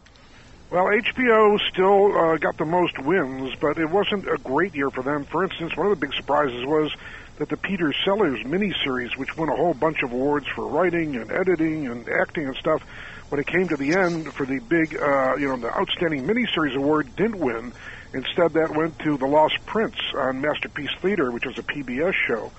Well, 0.70 0.86
HBO 0.86 1.60
still 1.70 2.18
uh, 2.18 2.38
got 2.38 2.58
the 2.58 2.66
most 2.66 2.98
wins, 3.00 3.54
but 3.60 3.78
it 3.78 3.90
wasn't 3.90 4.28
a 4.28 4.38
great 4.38 4.74
year 4.74 4.90
for 4.90 5.04
them. 5.04 5.26
For 5.26 5.44
instance, 5.44 5.76
one 5.76 5.88
of 5.88 6.00
the 6.00 6.06
big 6.06 6.16
surprises 6.16 6.66
was 6.66 6.96
that 7.38 7.50
the 7.50 7.58
Peter 7.58 7.94
Sellers 8.06 8.42
miniseries, 8.44 9.18
which 9.18 9.36
won 9.36 9.50
a 9.50 9.56
whole 9.56 9.74
bunch 9.74 10.04
of 10.04 10.14
awards 10.14 10.48
for 10.48 10.68
writing 10.68 11.16
and 11.18 11.32
editing 11.32 11.88
and 11.88 12.08
acting 12.08 12.48
and 12.48 12.56
stuff, 12.56 12.84
when 13.30 13.40
it 13.42 13.48
came 13.48 13.68
to 13.68 13.76
the 13.76 13.96
end 13.96 14.34
for 14.34 14.46
the 14.46 14.60
big, 14.60 14.96
uh, 14.96 15.36
you 15.36 15.48
know, 15.48 15.58
the 15.58 15.76
outstanding 15.76 16.26
miniseries 16.26 16.76
award, 16.76 17.16
didn't 17.16 17.40
win. 17.40 17.74
Instead, 18.14 18.54
that 18.54 18.76
went 18.76 18.98
to 19.00 19.18
The 19.18 19.26
Lost 19.26 19.58
Prince 19.66 19.96
on 20.16 20.42
Masterpiece 20.42 20.92
Theater, 21.02 21.32
which 21.32 21.46
was 21.46 21.58
a 21.58 21.64
PBS 21.64 22.14
show. 22.28 22.52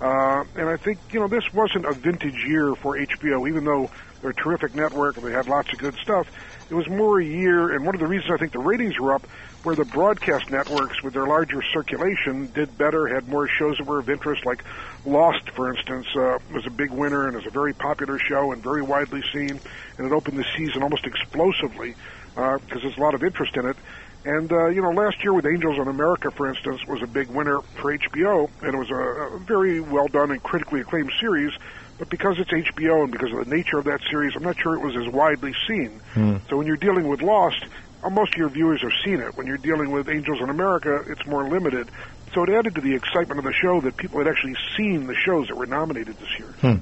Uh, 0.00 0.44
and 0.54 0.68
I 0.68 0.76
think, 0.76 0.98
you 1.10 1.20
know, 1.20 1.28
this 1.28 1.52
wasn't 1.52 1.84
a 1.84 1.92
vintage 1.92 2.44
year 2.46 2.74
for 2.76 2.96
HBO, 2.96 3.48
even 3.48 3.64
though 3.64 3.90
they're 4.20 4.30
a 4.30 4.34
terrific 4.34 4.74
network 4.74 5.16
and 5.16 5.26
they 5.26 5.32
had 5.32 5.48
lots 5.48 5.72
of 5.72 5.78
good 5.78 5.94
stuff. 5.96 6.28
It 6.70 6.74
was 6.74 6.88
more 6.88 7.20
a 7.20 7.24
year, 7.24 7.74
and 7.74 7.84
one 7.84 7.94
of 7.94 8.00
the 8.00 8.06
reasons 8.06 8.30
I 8.32 8.36
think 8.36 8.52
the 8.52 8.58
ratings 8.58 8.98
were 9.00 9.14
up, 9.14 9.26
where 9.64 9.74
the 9.74 9.84
broadcast 9.84 10.50
networks, 10.50 11.02
with 11.02 11.14
their 11.14 11.26
larger 11.26 11.62
circulation, 11.72 12.50
did 12.52 12.76
better, 12.78 13.08
had 13.08 13.26
more 13.26 13.48
shows 13.48 13.78
that 13.78 13.86
were 13.86 13.98
of 13.98 14.08
interest, 14.08 14.46
like 14.46 14.62
Lost, 15.04 15.50
for 15.50 15.74
instance, 15.74 16.06
uh, 16.14 16.38
was 16.52 16.66
a 16.66 16.70
big 16.70 16.90
winner 16.90 17.26
and 17.26 17.36
is 17.36 17.46
a 17.46 17.50
very 17.50 17.72
popular 17.72 18.18
show 18.18 18.52
and 18.52 18.62
very 18.62 18.82
widely 18.82 19.22
seen, 19.32 19.58
and 19.96 20.06
it 20.06 20.12
opened 20.12 20.38
the 20.38 20.46
season 20.56 20.82
almost 20.82 21.06
explosively 21.06 21.94
because 22.34 22.60
uh, 22.62 22.78
there's 22.82 22.96
a 22.96 23.00
lot 23.00 23.14
of 23.14 23.24
interest 23.24 23.56
in 23.56 23.66
it. 23.66 23.76
And 24.24 24.52
uh, 24.52 24.66
you 24.68 24.82
know, 24.82 24.90
last 24.90 25.22
year 25.22 25.32
with 25.32 25.46
Angels 25.46 25.78
in 25.78 25.88
America, 25.88 26.30
for 26.36 26.48
instance, 26.48 26.80
was 26.88 27.00
a 27.02 27.06
big 27.06 27.28
winner 27.28 27.60
for 27.80 27.96
HBO, 27.96 28.50
and 28.62 28.74
it 28.74 28.78
was 28.78 28.90
a, 28.90 29.36
a 29.36 29.38
very 29.46 29.80
well 29.80 30.08
done 30.08 30.30
and 30.30 30.42
critically 30.42 30.80
acclaimed 30.80 31.12
series. 31.20 31.52
But 31.98 32.10
because 32.10 32.36
it's 32.38 32.50
HBO 32.50 33.02
and 33.02 33.12
because 33.12 33.32
of 33.32 33.44
the 33.44 33.50
nature 33.50 33.78
of 33.78 33.84
that 33.86 34.00
series, 34.10 34.34
I'm 34.36 34.42
not 34.42 34.56
sure 34.60 34.74
it 34.74 34.82
was 34.84 34.96
as 34.96 35.12
widely 35.12 35.52
seen. 35.66 36.00
Hmm. 36.14 36.36
So 36.48 36.56
when 36.56 36.66
you're 36.66 36.76
dealing 36.76 37.08
with 37.08 37.22
Lost, 37.22 37.64
uh, 38.02 38.10
most 38.10 38.34
of 38.34 38.38
your 38.38 38.50
viewers 38.50 38.82
have 38.82 38.92
seen 39.04 39.20
it. 39.20 39.36
When 39.36 39.46
you're 39.46 39.58
dealing 39.58 39.90
with 39.90 40.08
Angels 40.08 40.38
in 40.40 40.50
America, 40.50 41.02
it's 41.08 41.26
more 41.26 41.48
limited. 41.48 41.90
So 42.38 42.44
it 42.44 42.50
added 42.50 42.76
to 42.76 42.80
the 42.80 42.94
excitement 42.94 43.40
of 43.40 43.44
the 43.44 43.52
show 43.52 43.80
that 43.80 43.96
people 43.96 44.20
had 44.20 44.28
actually 44.28 44.54
seen 44.76 45.08
the 45.08 45.14
shows 45.26 45.48
that 45.48 45.56
were 45.56 45.66
nominated 45.66 46.16
this 46.18 46.38
year. 46.38 46.46
Hmm. 46.60 46.76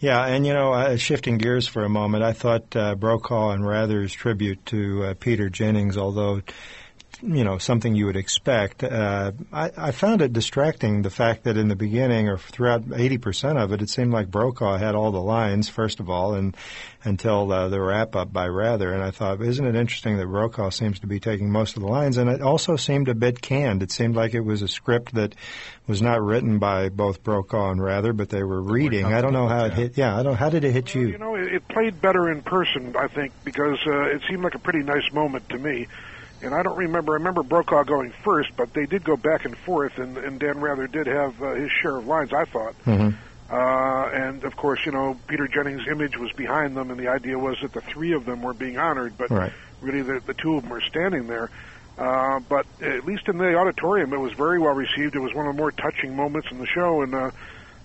Yeah, 0.00 0.20
and 0.26 0.44
you 0.44 0.52
know, 0.52 0.72
uh, 0.72 0.96
shifting 0.96 1.38
gears 1.38 1.68
for 1.68 1.84
a 1.84 1.88
moment, 1.88 2.24
I 2.24 2.32
thought 2.32 2.74
uh, 2.74 2.96
Brokaw 2.96 3.50
and 3.50 3.64
Rather's 3.64 4.12
tribute 4.12 4.66
to 4.66 5.04
uh, 5.04 5.14
Peter 5.14 5.48
Jennings, 5.48 5.96
although 5.96 6.40
you 7.26 7.44
know 7.44 7.58
something 7.58 7.94
you 7.94 8.06
would 8.06 8.16
expect. 8.16 8.84
Uh, 8.84 9.32
I, 9.52 9.70
I 9.76 9.90
found 9.90 10.22
it 10.22 10.32
distracting 10.32 11.02
the 11.02 11.10
fact 11.10 11.44
that 11.44 11.56
in 11.56 11.68
the 11.68 11.76
beginning 11.76 12.28
or 12.28 12.38
throughout 12.38 12.84
eighty 12.94 13.18
percent 13.18 13.58
of 13.58 13.72
it, 13.72 13.82
it 13.82 13.90
seemed 13.90 14.12
like 14.12 14.30
Brokaw 14.30 14.76
had 14.76 14.94
all 14.94 15.10
the 15.10 15.20
lines 15.20 15.68
first 15.68 16.00
of 16.00 16.08
all, 16.08 16.34
and 16.34 16.56
until 17.06 17.52
uh, 17.52 17.68
the 17.68 17.80
wrap 17.80 18.16
up 18.16 18.32
by 18.32 18.48
Rather. 18.48 18.92
And 18.92 19.02
I 19.02 19.10
thought, 19.10 19.40
isn't 19.40 19.64
it 19.64 19.76
interesting 19.76 20.16
that 20.16 20.26
Brokaw 20.26 20.70
seems 20.70 21.00
to 21.00 21.06
be 21.06 21.20
taking 21.20 21.50
most 21.50 21.76
of 21.76 21.82
the 21.82 21.88
lines? 21.88 22.16
And 22.16 22.28
it 22.28 22.42
also 22.42 22.76
seemed 22.76 23.08
a 23.08 23.14
bit 23.14 23.40
canned. 23.40 23.82
It 23.82 23.92
seemed 23.92 24.16
like 24.16 24.34
it 24.34 24.40
was 24.40 24.62
a 24.62 24.68
script 24.68 25.14
that 25.14 25.34
was 25.86 26.02
not 26.02 26.20
written 26.20 26.58
by 26.58 26.88
both 26.88 27.22
Brokaw 27.22 27.70
and 27.70 27.82
Rather, 27.82 28.12
but 28.12 28.28
they 28.28 28.42
were 28.42 28.60
reading. 28.60 29.06
I 29.06 29.20
don't 29.20 29.32
know 29.32 29.46
how 29.46 29.66
it 29.66 29.74
hit. 29.74 29.96
Yeah, 29.96 30.18
I 30.18 30.22
don't. 30.22 30.34
How 30.34 30.50
did 30.50 30.64
it 30.64 30.72
hit 30.72 30.94
you? 30.94 31.08
You 31.08 31.18
know, 31.18 31.36
it, 31.36 31.54
it 31.54 31.68
played 31.68 32.00
better 32.00 32.28
in 32.30 32.42
person, 32.42 32.96
I 32.96 33.06
think, 33.06 33.32
because 33.44 33.78
uh, 33.86 34.02
it 34.02 34.22
seemed 34.28 34.42
like 34.42 34.56
a 34.56 34.58
pretty 34.58 34.82
nice 34.82 35.12
moment 35.12 35.48
to 35.50 35.58
me. 35.58 35.86
And 36.42 36.54
I 36.54 36.62
don't 36.62 36.76
remember. 36.76 37.12
I 37.12 37.16
remember 37.16 37.42
Brokaw 37.42 37.84
going 37.84 38.12
first, 38.22 38.50
but 38.56 38.72
they 38.74 38.86
did 38.86 39.04
go 39.04 39.16
back 39.16 39.44
and 39.46 39.56
forth, 39.56 39.98
and, 39.98 40.16
and 40.18 40.38
Dan 40.38 40.60
Rather 40.60 40.86
did 40.86 41.06
have 41.06 41.42
uh, 41.42 41.54
his 41.54 41.70
share 41.82 41.96
of 41.96 42.06
lines. 42.06 42.32
I 42.32 42.44
thought. 42.44 42.74
Mm-hmm. 42.84 43.16
Uh, 43.48 44.08
and 44.12 44.44
of 44.44 44.56
course, 44.56 44.80
you 44.84 44.92
know, 44.92 45.16
Peter 45.28 45.46
Jennings' 45.46 45.86
image 45.88 46.16
was 46.18 46.32
behind 46.32 46.76
them, 46.76 46.90
and 46.90 46.98
the 46.98 47.08
idea 47.08 47.38
was 47.38 47.56
that 47.62 47.72
the 47.72 47.80
three 47.80 48.12
of 48.12 48.24
them 48.26 48.42
were 48.42 48.54
being 48.54 48.76
honored, 48.76 49.16
but 49.16 49.30
Right. 49.30 49.52
really 49.80 50.02
the, 50.02 50.20
the 50.26 50.34
two 50.34 50.56
of 50.56 50.62
them 50.62 50.70
were 50.70 50.80
standing 50.80 51.26
there. 51.28 51.50
Uh, 51.96 52.40
but 52.40 52.66
at 52.82 53.06
least 53.06 53.28
in 53.28 53.38
the 53.38 53.54
auditorium, 53.56 54.12
it 54.12 54.18
was 54.18 54.32
very 54.32 54.58
well 54.58 54.74
received. 54.74 55.14
It 55.14 55.20
was 55.20 55.32
one 55.32 55.46
of 55.46 55.54
the 55.54 55.58
more 55.58 55.70
touching 55.70 56.14
moments 56.16 56.48
in 56.50 56.58
the 56.58 56.66
show, 56.66 57.02
and 57.02 57.14
uh, 57.14 57.30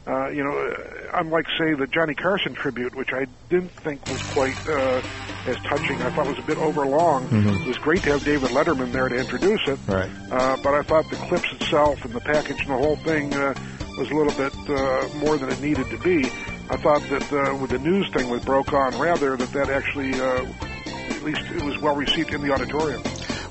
uh, 0.07 0.29
you 0.33 0.43
know, 0.43 0.53
uh, 0.53 1.21
unlike 1.21 1.45
say 1.57 1.73
the 1.77 1.87
Johnny 1.93 2.15
Carson 2.15 2.55
tribute, 2.55 2.95
which 2.95 3.09
I 3.13 3.25
didn't 3.49 3.73
think 3.83 4.07
was 4.09 4.21
quite 4.33 4.57
uh, 4.65 5.01
as 5.49 5.57
touching, 5.69 6.01
I 6.01 6.09
thought 6.13 6.25
was 6.25 6.39
a 6.41 6.47
bit 6.47 6.57
overlong. 6.57 7.29
Mhm. 7.29 7.65
It 7.65 7.67
was 7.67 7.77
great 7.79 8.01
to 8.03 8.11
have 8.17 8.23
David 8.25 8.49
Letterman 8.51 8.91
there 8.93 9.09
to 9.09 9.17
introduce 9.17 9.61
it, 9.67 9.79
Right. 9.87 10.09
uh, 10.31 10.55
but 10.63 10.73
I 10.73 10.81
thought 10.89 11.05
the 11.09 11.17
clips 11.29 11.49
itself 11.53 11.97
and 12.05 12.13
the 12.13 12.21
package 12.21 12.57
and 12.65 12.71
the 12.73 12.81
whole 12.81 12.97
thing 13.05 13.33
uh, 13.33 13.53
was 13.97 14.09
a 14.09 14.15
little 14.15 14.33
bit 14.33 14.53
uh, 14.69 15.19
more 15.21 15.37
than 15.37 15.49
it 15.49 15.59
needed 15.61 15.85
to 15.89 15.97
be. 15.99 16.17
I 16.69 16.77
thought 16.81 17.01
that 17.09 17.25
uh, 17.33 17.57
with 17.61 17.71
the 17.71 17.79
news 17.79 18.09
thing 18.13 18.29
with 18.29 18.45
Brokaw 18.45 18.87
and 18.89 18.99
Rather, 18.99 19.35
that 19.37 19.51
that 19.53 19.69
actually, 19.69 20.13
uh, 20.17 20.45
at 21.17 21.23
least 21.23 21.43
it 21.51 21.63
was 21.63 21.77
well 21.81 21.95
received 21.95 22.33
in 22.33 22.41
the 22.41 22.53
auditorium. 22.53 23.03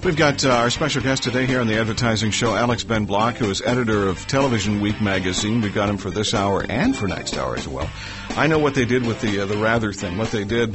We've 0.02 0.16
got 0.16 0.42
uh, 0.46 0.50
our 0.50 0.70
special 0.70 1.02
guest 1.02 1.24
today 1.24 1.44
here 1.44 1.60
on 1.60 1.66
the 1.66 1.78
Advertising 1.78 2.30
Show, 2.30 2.54
Alex 2.54 2.84
Ben 2.84 3.04
Block, 3.04 3.36
who 3.36 3.50
is 3.50 3.60
editor 3.60 4.08
of 4.08 4.26
Television 4.26 4.80
Week 4.80 4.98
magazine. 4.98 5.60
We've 5.60 5.74
got 5.74 5.90
him 5.90 5.98
for 5.98 6.10
this 6.10 6.32
hour 6.32 6.64
and 6.66 6.96
for 6.96 7.06
next 7.06 7.36
hour 7.36 7.54
as 7.54 7.68
well. 7.68 7.88
I 8.30 8.46
know 8.46 8.58
what 8.58 8.74
they 8.74 8.86
did 8.86 9.06
with 9.06 9.20
the 9.20 9.40
uh, 9.40 9.46
the 9.46 9.58
rather 9.58 9.92
thing. 9.92 10.16
What 10.16 10.30
they 10.30 10.44
did, 10.44 10.74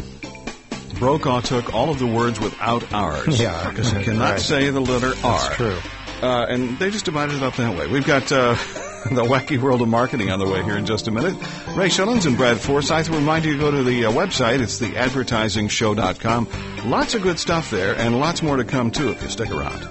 Brokaw 1.00 1.42
took 1.42 1.74
all 1.74 1.90
of 1.90 1.98
the 1.98 2.06
words 2.06 2.40
without 2.40 2.94
ours. 2.94 3.40
Yeah, 3.42 3.68
because 3.72 3.92
he 3.92 4.04
cannot 4.04 4.32
right. 4.34 4.40
say 4.40 4.70
the 4.70 4.80
letter 4.80 5.14
R. 5.24 5.40
That's 5.40 5.56
true. 5.56 5.78
Uh, 6.22 6.46
and 6.48 6.78
they 6.78 6.92
just 6.92 7.06
divided 7.06 7.36
it 7.36 7.44
up 7.44 7.56
that 7.56 7.76
way. 7.76 7.88
We've 7.88 8.06
got 8.06 8.32
uh, 8.32 8.56
the 9.12 9.24
wacky 9.24 9.62
world 9.62 9.84
of 9.84 9.88
marketing 9.88 10.32
on 10.32 10.40
the 10.40 10.48
way 10.48 10.64
here 10.64 10.78
in 10.78 10.86
just 10.86 11.08
a 11.08 11.12
minute. 11.12 11.36
Ray 11.76 11.90
Schilens 11.90 12.26
and 12.26 12.36
Brad 12.36 12.58
Forsythe 12.58 13.08
remind 13.10 13.46
you 13.46 13.54
to 13.54 13.60
go 13.60 13.70
to 13.70 13.84
the 13.84 14.06
uh, 14.06 14.12
website. 14.12 14.62
It's 14.62 14.80
the 14.80 14.88
advertisingshow.com. 14.88 16.90
Lots 16.90 17.14
of 17.14 17.22
good 17.22 17.38
stuff 17.38 17.70
there, 17.70 17.96
and 17.96 18.20
lots 18.20 18.42
more 18.42 18.58
to 18.58 18.64
come 18.64 18.90
too 18.90 19.12
if 19.12 19.22
you 19.22 19.30
stick 19.30 19.52
around. 19.52 19.88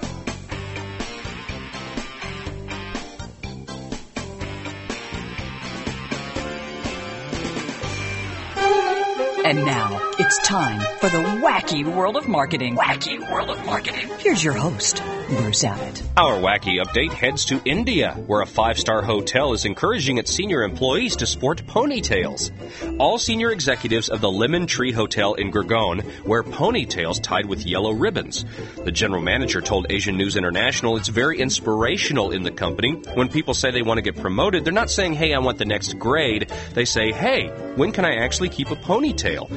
And 9.44 9.64
now 9.64 10.13
it's 10.16 10.38
time 10.46 10.80
for 10.98 11.08
the 11.08 11.18
wacky 11.42 11.84
world 11.84 12.16
of 12.16 12.28
marketing. 12.28 12.76
Wacky 12.76 13.18
world 13.32 13.50
of 13.50 13.64
marketing. 13.66 14.08
Here's 14.18 14.44
your 14.44 14.52
host, 14.52 15.02
Bruce 15.28 15.64
Abbott. 15.64 16.02
Our 16.16 16.38
wacky 16.38 16.80
update 16.80 17.10
heads 17.10 17.46
to 17.46 17.60
India, 17.64 18.12
where 18.12 18.40
a 18.40 18.46
five 18.46 18.78
star 18.78 19.02
hotel 19.02 19.54
is 19.54 19.64
encouraging 19.64 20.18
its 20.18 20.32
senior 20.32 20.62
employees 20.62 21.16
to 21.16 21.26
sport 21.26 21.66
ponytails. 21.66 22.52
All 23.00 23.18
senior 23.18 23.50
executives 23.50 24.08
of 24.08 24.20
the 24.20 24.30
Lemon 24.30 24.66
Tree 24.68 24.92
Hotel 24.92 25.34
in 25.34 25.50
Gurgaon 25.50 26.24
wear 26.24 26.44
ponytails 26.44 27.20
tied 27.20 27.46
with 27.46 27.66
yellow 27.66 27.92
ribbons. 27.92 28.44
The 28.76 28.92
general 28.92 29.22
manager 29.22 29.60
told 29.60 29.86
Asian 29.90 30.16
News 30.16 30.36
International 30.36 30.96
it's 30.96 31.08
very 31.08 31.40
inspirational 31.40 32.30
in 32.30 32.44
the 32.44 32.52
company. 32.52 32.92
When 33.14 33.28
people 33.28 33.54
say 33.54 33.72
they 33.72 33.82
want 33.82 33.98
to 33.98 34.02
get 34.02 34.20
promoted, 34.20 34.64
they're 34.64 34.72
not 34.72 34.90
saying, 34.90 35.14
hey, 35.14 35.34
I 35.34 35.38
want 35.40 35.58
the 35.58 35.64
next 35.64 35.98
grade. 35.98 36.52
They 36.72 36.84
say, 36.84 37.10
hey, 37.10 37.48
when 37.74 37.90
can 37.90 38.04
I 38.04 38.24
actually 38.24 38.50
keep 38.50 38.70
a 38.70 38.76
ponytail? 38.76 39.50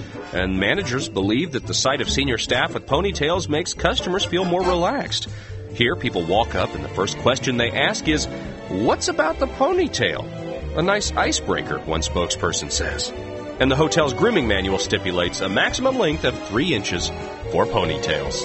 And 0.48 0.62
managers 0.62 1.10
believe 1.10 1.52
that 1.52 1.68
the 1.68 1.74
sight 1.74 2.00
of 2.00 2.10
senior 2.10 2.38
staff 2.38 2.74
with 2.74 2.86
ponytails 2.86 3.50
makes 3.50 3.74
customers 3.74 4.24
feel 4.24 4.46
more 4.46 4.62
relaxed. 4.62 5.28
Here, 5.74 5.94
people 5.94 6.24
walk 6.24 6.56
up, 6.56 6.74
and 6.74 6.86
the 6.86 6.96
first 6.96 7.18
question 7.18 7.58
they 7.58 7.70
ask 7.70 8.08
is, 8.08 8.28
What's 8.70 9.10
about 9.10 9.40
the 9.40 9.48
ponytail? 9.48 10.78
A 10.78 10.82
nice 10.82 11.12
icebreaker, 11.12 11.80
one 11.80 12.00
spokesperson 12.00 12.72
says. 12.72 13.12
And 13.60 13.70
the 13.70 13.76
hotel's 13.76 14.14
grooming 14.14 14.48
manual 14.48 14.80
stipulates 14.80 15.42
a 15.42 15.50
maximum 15.50 16.00
length 16.00 16.24
of 16.24 16.48
three 16.48 16.74
inches 16.74 17.10
for 17.52 17.66
ponytails. 17.66 18.42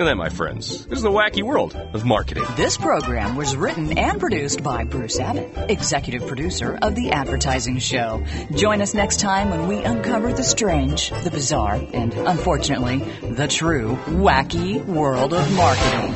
And 0.00 0.08
that, 0.08 0.16
my 0.16 0.30
friends, 0.30 0.86
this 0.86 0.96
is 0.96 1.02
the 1.02 1.10
wacky 1.10 1.42
world 1.42 1.76
of 1.76 2.06
marketing. 2.06 2.44
This 2.56 2.78
program 2.78 3.36
was 3.36 3.54
written 3.54 3.98
and 3.98 4.18
produced 4.18 4.62
by 4.62 4.84
Bruce 4.84 5.20
Abbott, 5.20 5.70
executive 5.70 6.26
producer 6.26 6.78
of 6.80 6.94
The 6.94 7.10
Advertising 7.10 7.80
Show. 7.80 8.24
Join 8.52 8.80
us 8.80 8.94
next 8.94 9.20
time 9.20 9.50
when 9.50 9.68
we 9.68 9.76
uncover 9.80 10.32
the 10.32 10.42
strange, 10.42 11.10
the 11.10 11.30
bizarre, 11.30 11.74
and 11.92 12.14
unfortunately, 12.14 13.00
the 13.20 13.46
true 13.46 13.98
wacky 14.06 14.82
world 14.86 15.34
of 15.34 15.52
marketing. 15.52 16.14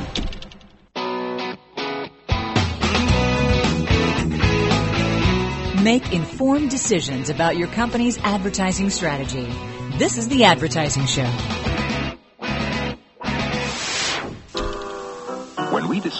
Make 5.85 6.11
informed 6.11 6.70
decisions 6.70 7.29
about 7.29 7.59
your 7.59 7.68
company's 7.68 8.16
advertising 8.20 8.88
strategy. 8.88 9.47
This 9.99 10.16
is 10.16 10.29
The 10.29 10.44
Advertising 10.44 11.05
Show. 11.05 11.73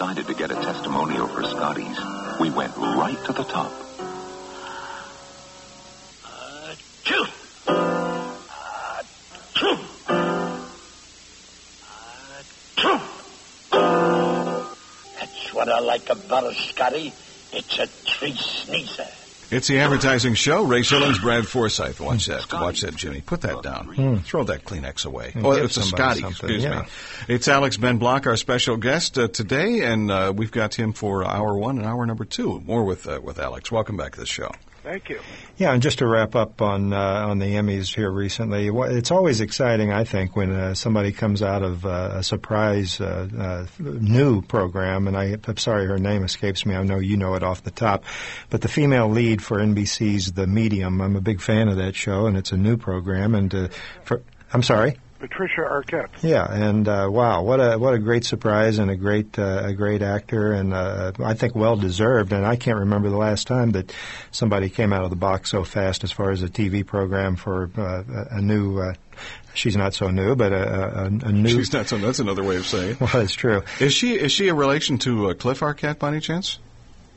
Decided 0.05 0.27
to 0.27 0.35
get 0.35 0.51
a 0.51 0.55
testimonial 0.57 1.27
for 1.29 1.43
Scotty's, 1.45 1.99
we 2.41 2.51
went 2.51 2.77
right 2.77 3.17
to 3.25 3.33
the 3.33 3.45
top. 3.45 3.73
Two. 7.05 7.25
Two. 9.55 9.77
Two. 12.77 12.99
That's 15.19 15.55
what 15.55 15.69
I 15.69 15.81
like 15.81 16.09
about 16.11 16.45
a 16.45 16.55
Scotty. 16.69 17.15
It's 17.53 17.79
a 17.79 17.87
tree 18.19 18.37
sneezer. 18.37 19.24
It's 19.51 19.69
the 19.69 19.79
advertising 19.81 20.35
show. 20.35 20.65
Ray 20.65 20.81
Schilens, 20.81 21.21
Brad 21.21 21.47
Forsythe. 21.47 22.01
Watch 22.01 22.27
that. 22.27 22.53
Watch 22.53 22.81
that, 22.81 22.97
Jimmy. 22.97 23.21
Put 23.21 23.43
that 23.43 23.63
down. 23.63 23.87
Hmm. 23.95 24.17
Throw 24.19 24.45
that 24.45 24.65
Kleenex 24.65 25.05
away. 25.07 25.33
And 25.35 25.47
Oh, 25.47 25.53
it's 25.53 25.77
a 25.77 25.83
Scotty. 25.83 26.21
something, 26.23 26.51
Excuse 26.51 26.65
yeah. 26.65 26.81
me. 26.83 26.87
It's 27.29 27.47
Alex 27.47 27.77
Ben 27.77 27.99
Block, 27.99 28.27
our 28.27 28.37
special 28.37 28.77
guest 28.77 29.19
uh, 29.19 29.29
today, 29.29 29.83
and 29.83 30.11
uh, 30.11 30.33
we've 30.35 30.51
got 30.51 30.75
him 30.75 30.93
for 30.93 31.25
hour 31.25 31.57
one 31.57 31.79
and 31.79 31.87
hour 31.87 32.05
number 32.07 32.25
two. 32.25 32.61
More 32.67 32.85
with 32.85 33.07
uh, 33.07 33.21
with 33.23 33.39
Alex. 33.39 33.71
Welcome 33.71 33.97
back 33.97 34.13
to 34.15 34.21
the 34.21 34.27
show. 34.27 34.51
Thank 34.85 35.09
you. 35.09 35.19
Yeah, 35.57 35.73
and 35.73 35.81
just 35.83 36.01
to 36.01 36.07
wrap 36.07 36.37
up 36.37 36.61
on 36.61 36.93
uh, 36.93 37.27
on 37.27 37.39
the 37.39 37.47
Emmys 37.47 37.95
here 37.95 38.11
recently, 38.11 38.69
it's 38.69 39.11
always 39.11 39.41
exciting, 39.41 39.91
I 39.91 40.05
think, 40.05 40.37
when 40.37 40.53
uh, 40.53 40.75
somebody 40.75 41.11
comes 41.11 41.43
out 41.43 41.63
of 41.63 41.87
uh, 41.87 42.11
a 42.17 42.23
surprise 42.23 43.01
uh, 43.01 43.27
uh, 43.37 43.67
new 43.79 44.43
program. 44.43 45.09
And 45.09 45.17
I, 45.17 45.39
I'm 45.43 45.57
sorry, 45.57 45.87
her 45.87 45.97
name 45.97 46.23
escapes 46.23 46.67
me. 46.67 46.75
I 46.75 46.83
know 46.83 46.99
you 46.99 47.17
know 47.17 47.35
it 47.35 47.43
off 47.43 47.63
the 47.63 47.71
top, 47.71 48.05
but 48.51 48.61
the 48.61 48.69
female 48.69 49.09
lead 49.09 49.43
for 49.43 49.59
NBC's 49.59 50.33
The 50.33 50.47
Medium. 50.47 51.01
I'm 51.01 51.17
a 51.17 51.23
big 51.23 51.41
fan 51.41 51.69
of 51.69 51.79
that 51.79 51.97
show, 51.97 52.27
and 52.27 52.37
it's 52.37 52.53
a 52.53 52.59
new 52.59 52.77
program. 52.77 53.35
And 53.35 53.55
uh, 53.55 53.69
for 54.03 54.23
I'm 54.53 54.63
sorry. 54.63 54.99
Patricia 55.29 55.63
Arquette. 55.63 56.11
Yeah, 56.23 56.47
and 56.51 56.87
uh, 56.87 57.09
wow, 57.11 57.43
what 57.43 57.59
a 57.59 57.79
what 57.79 57.95
a 57.95 57.99
great 57.99 58.25
surprise 58.25 58.79
and 58.79 58.91
a 58.91 58.97
great 58.97 59.39
uh, 59.39 59.63
a 59.65 59.73
great 59.73 60.03
actor, 60.03 60.53
and 60.53 60.75
uh, 60.75 61.13
I 61.25 61.33
think 61.33 61.55
well 61.55 61.77
deserved. 61.77 62.33
And 62.33 62.45
I 62.47 62.57
can't 62.57 62.81
remember 62.81 63.09
the 63.09 63.17
last 63.17 63.47
time 63.47 63.71
that 63.71 63.93
somebody 64.31 64.69
came 64.69 64.93
out 64.93 65.05
of 65.05 65.11
the 65.11 65.17
box 65.17 65.51
so 65.51 65.65
fast 65.65 66.05
as 66.05 66.13
far 66.13 66.31
as 66.31 66.43
a 66.43 66.49
TV 66.49 66.85
program 66.85 67.37
for 67.37 67.71
uh, 67.79 68.03
a 68.33 68.37
a 68.37 68.43
new. 68.43 68.81
Uh, 68.81 68.95
she's 69.55 69.77
not 69.77 69.95
so 69.95 70.11
new, 70.11 70.37
but 70.37 70.53
a, 70.53 71.05
a, 71.05 71.05
a 71.07 71.33
new. 71.33 71.49
She's 71.49 71.73
not 71.73 71.87
so. 71.87 71.97
That's 71.97 72.19
another 72.19 72.45
way 72.45 72.57
of 72.57 72.67
saying. 72.67 72.97
Well, 73.01 73.11
that's 73.13 73.35
true. 73.35 73.63
Is 73.81 73.95
she 73.95 74.15
is 74.15 74.31
she 74.31 74.49
a 74.49 74.55
relation 74.55 74.99
to 74.99 75.31
uh, 75.31 75.35
Cliff 75.35 75.61
Arquette 75.61 75.99
by 75.99 76.09
any 76.09 76.21
chance? 76.21 76.59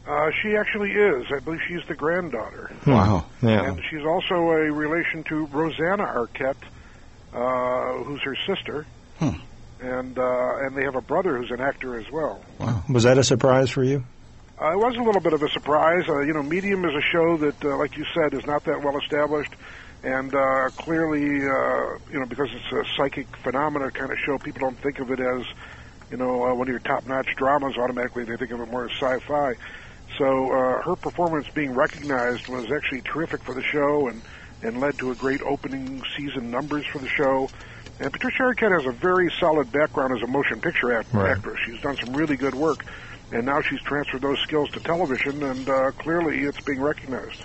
Uh, 0.08 0.32
she 0.42 0.56
actually 0.56 0.92
is. 0.92 1.26
I 1.36 1.40
believe 1.40 1.60
she's 1.68 1.86
the 1.90 1.96
granddaughter. 1.96 2.72
Wow. 2.86 3.26
Yeah. 3.42 3.66
And 3.66 3.82
she's 3.90 4.06
also 4.06 4.36
a 4.36 4.72
relation 4.72 5.24
to 5.26 5.46
Rosanna 5.48 6.06
Arquette, 6.06 6.56
uh, 7.38 8.04
who's 8.04 8.22
her 8.24 8.36
sister. 8.48 8.86
Hmm. 9.20 9.40
And 9.80 10.18
uh, 10.18 10.66
and 10.66 10.76
they 10.76 10.84
have 10.84 10.96
a 10.96 11.02
brother 11.02 11.38
who's 11.38 11.52
an 11.52 11.62
actor 11.62 12.00
as 12.00 12.12
well. 12.12 12.42
Wow. 12.60 12.84
Was 12.90 13.04
that 13.04 13.20
a 13.20 13.24
surprise 13.24 13.70
for 13.70 13.84
you? 13.84 14.04
Uh, 14.60 14.72
it 14.72 14.78
was 14.78 14.96
a 14.98 15.04
little 15.04 15.22
bit 15.22 15.34
of 15.34 15.44
a 15.44 15.50
surprise. 15.50 16.10
Uh, 16.10 16.22
you 16.22 16.34
know, 16.34 16.42
Medium 16.42 16.84
is 16.84 16.96
a 16.96 17.02
show 17.12 17.38
that, 17.38 17.64
uh, 17.64 17.78
like 17.78 17.96
you 17.96 18.04
said, 18.16 18.34
is 18.34 18.44
not 18.48 18.64
that 18.64 18.82
well 18.84 18.98
established, 18.98 19.54
and 20.02 20.34
uh, 20.34 20.70
clearly, 20.78 21.26
uh, 21.46 22.00
you 22.12 22.20
know, 22.20 22.26
because 22.26 22.50
it's 22.52 22.72
a 22.74 22.84
psychic 22.96 23.28
phenomena 23.38 23.92
kind 23.92 24.12
of 24.12 24.18
show, 24.26 24.40
people 24.40 24.62
don't 24.62 24.80
think 24.82 24.98
of 24.98 25.12
it 25.12 25.20
as, 25.20 25.46
you 26.10 26.18
know, 26.18 26.44
uh, 26.44 26.56
one 26.56 26.68
of 26.68 26.72
your 26.72 26.80
top-notch 26.80 27.36
dramas. 27.36 27.78
Automatically, 27.78 28.24
they 28.24 28.36
think 28.36 28.50
of 28.50 28.60
it 28.62 28.72
more 28.72 28.86
as 28.86 28.92
sci-fi. 28.94 29.54
So 30.18 30.26
uh, 30.26 30.82
her 30.82 30.96
performance 30.96 31.46
being 31.54 31.76
recognized 31.76 32.48
was 32.48 32.72
actually 32.72 33.02
terrific 33.02 33.44
for 33.44 33.54
the 33.54 33.62
show, 33.62 34.08
and 34.08 34.24
and 34.62 34.80
led 34.82 34.98
to 35.00 35.12
a 35.12 35.16
great 35.16 35.42
opening 35.42 36.02
season 36.18 36.50
numbers 36.50 36.86
for 36.92 37.00
the 37.00 37.10
show. 37.18 37.50
And 38.00 38.12
Patricia 38.14 38.44
Arquette 38.44 38.74
has 38.78 38.86
a 38.86 38.98
very 39.02 39.32
solid 39.40 39.72
background 39.72 40.14
as 40.16 40.22
a 40.24 40.28
motion 40.28 40.62
picture 40.62 40.94
act- 40.98 41.14
Right. 41.14 41.32
actress. 41.32 41.58
She's 41.66 41.82
done 41.82 41.98
some 42.00 42.14
really 42.16 42.38
good 42.38 42.54
work, 42.54 42.80
and 43.32 43.46
now 43.46 43.58
she's 43.70 43.82
transferred 43.82 44.22
those 44.22 44.40
skills 44.44 44.70
to 44.72 44.80
television, 44.82 45.42
and 45.44 45.68
uh, 45.68 45.92
clearly 46.02 46.38
it's 46.46 46.62
being 46.62 46.82
recognized. 46.82 47.42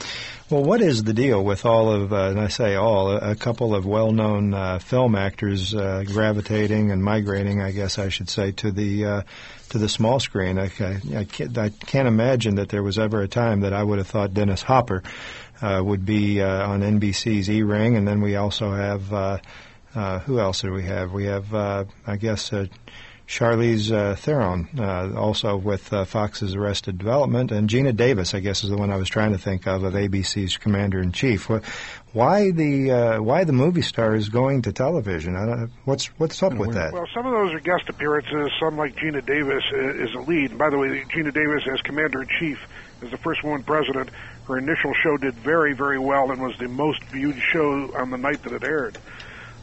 Well, 0.51 0.65
what 0.65 0.83
is 0.83 1.05
the 1.05 1.15
deal 1.15 1.43
with 1.43 1.65
all 1.65 1.91
of, 1.91 2.13
uh, 2.13 2.31
and 2.31 2.41
I 2.41 2.49
say 2.49 2.75
all, 2.75 3.11
a, 3.11 3.31
a 3.31 3.35
couple 3.35 3.75
of 3.75 3.87
well-known 3.87 4.53
uh, 4.53 4.79
film 4.81 5.15
actors 5.15 5.75
uh, 5.75 6.05
gravitating 6.07 6.91
and 6.91 7.03
migrating, 7.03 7.63
I 7.63 7.71
guess 7.71 7.99
I 7.99 8.09
should 8.09 8.29
say, 8.29 8.53
to 8.53 8.71
the 8.71 9.05
uh, 9.05 9.23
to 9.71 9.79
the 9.79 9.89
small 9.89 10.21
screen? 10.21 10.59
I, 10.59 10.71
I, 10.81 11.01
I, 11.17 11.25
can't, 11.25 11.57
I 11.57 11.71
can't 11.71 12.09
imagine 12.09 12.57
that 12.57 12.69
there 12.69 12.83
was 12.83 12.99
ever 12.99 13.23
a 13.23 13.29
time 13.29 13.61
that 13.61 13.73
I 13.73 13.83
would 13.83 13.99
have 13.99 14.09
thought 14.09 14.35
Dennis 14.35 14.63
Hopper 14.63 15.03
uh, 15.63 15.81
would 15.83 16.05
be 16.05 16.43
uh, 16.43 16.69
on 16.69 16.81
NBC's 16.81 17.49
E-Ring, 17.49 17.97
and 17.97 18.07
then 18.07 18.21
we 18.21 18.37
also 18.37 18.73
have 18.73 19.41
who 20.25 20.39
else 20.39 20.61
do 20.61 20.73
we 20.73 20.83
have? 20.83 21.13
We 21.13 21.27
have, 21.27 21.55
I 21.55 22.17
guess. 22.19 22.53
Charlize 23.33 23.91
uh, 23.91 24.15
Theron, 24.15 24.69
uh, 24.79 25.19
also 25.19 25.57
with 25.57 25.91
uh, 25.91 26.05
Fox's 26.05 26.55
Arrested 26.55 26.99
Development, 26.99 27.51
and 27.51 27.67
Geena 27.67 27.97
Davis, 27.97 28.35
I 28.35 28.41
guess, 28.41 28.63
is 28.63 28.69
the 28.69 28.77
one 28.77 28.93
I 28.93 28.97
was 28.97 29.09
trying 29.09 29.33
to 29.33 29.39
think 29.39 29.67
of 29.67 29.85
of 29.85 29.95
ABC's 29.95 30.59
Commander 30.59 31.01
in 31.01 31.13
Chief. 31.13 31.49
Why 32.13 32.51
the 32.51 32.91
uh, 32.91 33.23
why 33.23 33.45
the 33.45 33.55
movie 33.55 33.81
stars 33.81 34.29
going 34.29 34.61
to 34.63 34.73
television? 34.75 35.71
What's 35.87 36.09
what's 36.19 36.43
up 36.43 36.53
with 36.53 36.75
that? 36.75 36.93
Well, 36.93 37.09
some 37.15 37.25
of 37.25 37.33
those 37.33 37.55
are 37.55 37.61
guest 37.61 37.89
appearances. 37.89 38.51
Some, 38.61 38.77
like 38.77 38.97
Geena 38.97 39.25
Davis, 39.25 39.65
is 39.73 40.15
a 40.15 40.21
lead. 40.21 40.51
And 40.51 40.59
by 40.59 40.69
the 40.69 40.77
way, 40.77 40.89
Geena 41.05 41.33
Davis, 41.33 41.63
as 41.73 41.81
Commander 41.81 42.21
in 42.21 42.29
Chief, 42.39 42.59
is 43.01 43.11
the 43.11 43.17
first 43.17 43.43
woman 43.43 43.63
president. 43.63 44.11
Her 44.47 44.59
initial 44.59 44.93
show 45.03 45.17
did 45.17 45.35
very, 45.37 45.73
very 45.73 45.99
well 45.99 46.31
and 46.33 46.43
was 46.43 46.55
the 46.59 46.69
most 46.69 47.03
viewed 47.05 47.41
show 47.41 47.97
on 47.97 48.11
the 48.11 48.19
night 48.19 48.43
that 48.43 48.53
it 48.53 48.63
aired. 48.63 48.99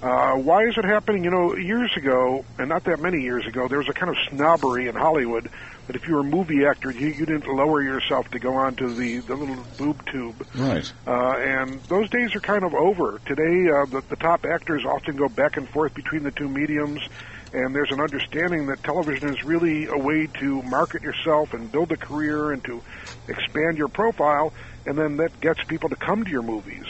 Uh, 0.02 0.36
why 0.36 0.64
is 0.64 0.78
it 0.78 0.86
happening? 0.86 1.26
You 1.26 1.32
know, 1.32 1.56
years 1.56 1.92
ago, 1.98 2.46
and 2.58 2.70
not 2.70 2.86
that 2.86 3.02
many 3.02 3.22
years 3.22 3.46
ago, 3.46 3.68
there 3.68 3.80
was 3.80 3.90
a 3.90 3.94
kind 3.94 4.10
of 4.10 4.16
snobbery 4.30 4.88
in 4.88 4.96
Hollywood 4.96 5.50
that 5.88 5.96
if 5.96 6.08
you 6.08 6.14
were 6.14 6.22
a 6.22 6.24
movie 6.24 6.66
actor, 6.66 6.92
you, 6.92 7.08
you 7.08 7.26
didn't 7.26 7.48
lower 7.48 7.82
yourself 7.82 8.30
to 8.30 8.40
go 8.40 8.56
onto 8.56 8.94
the, 8.96 9.20
the 9.20 9.36
little 9.36 9.66
boob 9.78 10.06
tube. 10.06 10.48
Right. 10.56 10.90
Uh, 11.06 11.34
and 11.38 11.82
those 11.90 12.10
days 12.10 12.34
are 12.34 12.40
kind 12.40 12.64
of 12.64 12.74
over. 12.74 13.20
Today, 13.26 13.68
uh, 13.68 13.86
the, 13.88 14.04
the 14.10 14.16
top 14.16 14.46
actors 14.46 14.86
often 14.86 15.18
go 15.18 15.28
back 15.28 15.58
and 15.58 15.68
forth 15.68 15.94
between 15.94 16.24
the 16.24 16.32
two 16.32 16.48
mediums, 16.48 17.02
and 17.52 17.76
there's 17.76 17.92
an 17.92 18.00
understanding 18.00 18.68
that 18.68 18.82
television 18.84 19.34
is 19.34 19.44
really 19.44 19.88
a 19.88 19.98
way 19.98 20.28
to 20.40 20.62
market 20.62 21.02
yourself 21.02 21.54
and 21.54 21.72
build 21.72 21.92
a 21.92 21.98
career 21.98 22.52
and 22.52 22.64
to 22.64 22.82
expand 23.28 23.78
your 23.78 23.90
profile, 23.90 24.54
and 24.86 24.98
then 24.98 25.18
that 25.18 25.42
gets 25.42 25.60
people 25.68 25.90
to 25.90 25.96
come 25.98 26.24
to 26.24 26.32
your 26.32 26.44
movies. 26.44 26.86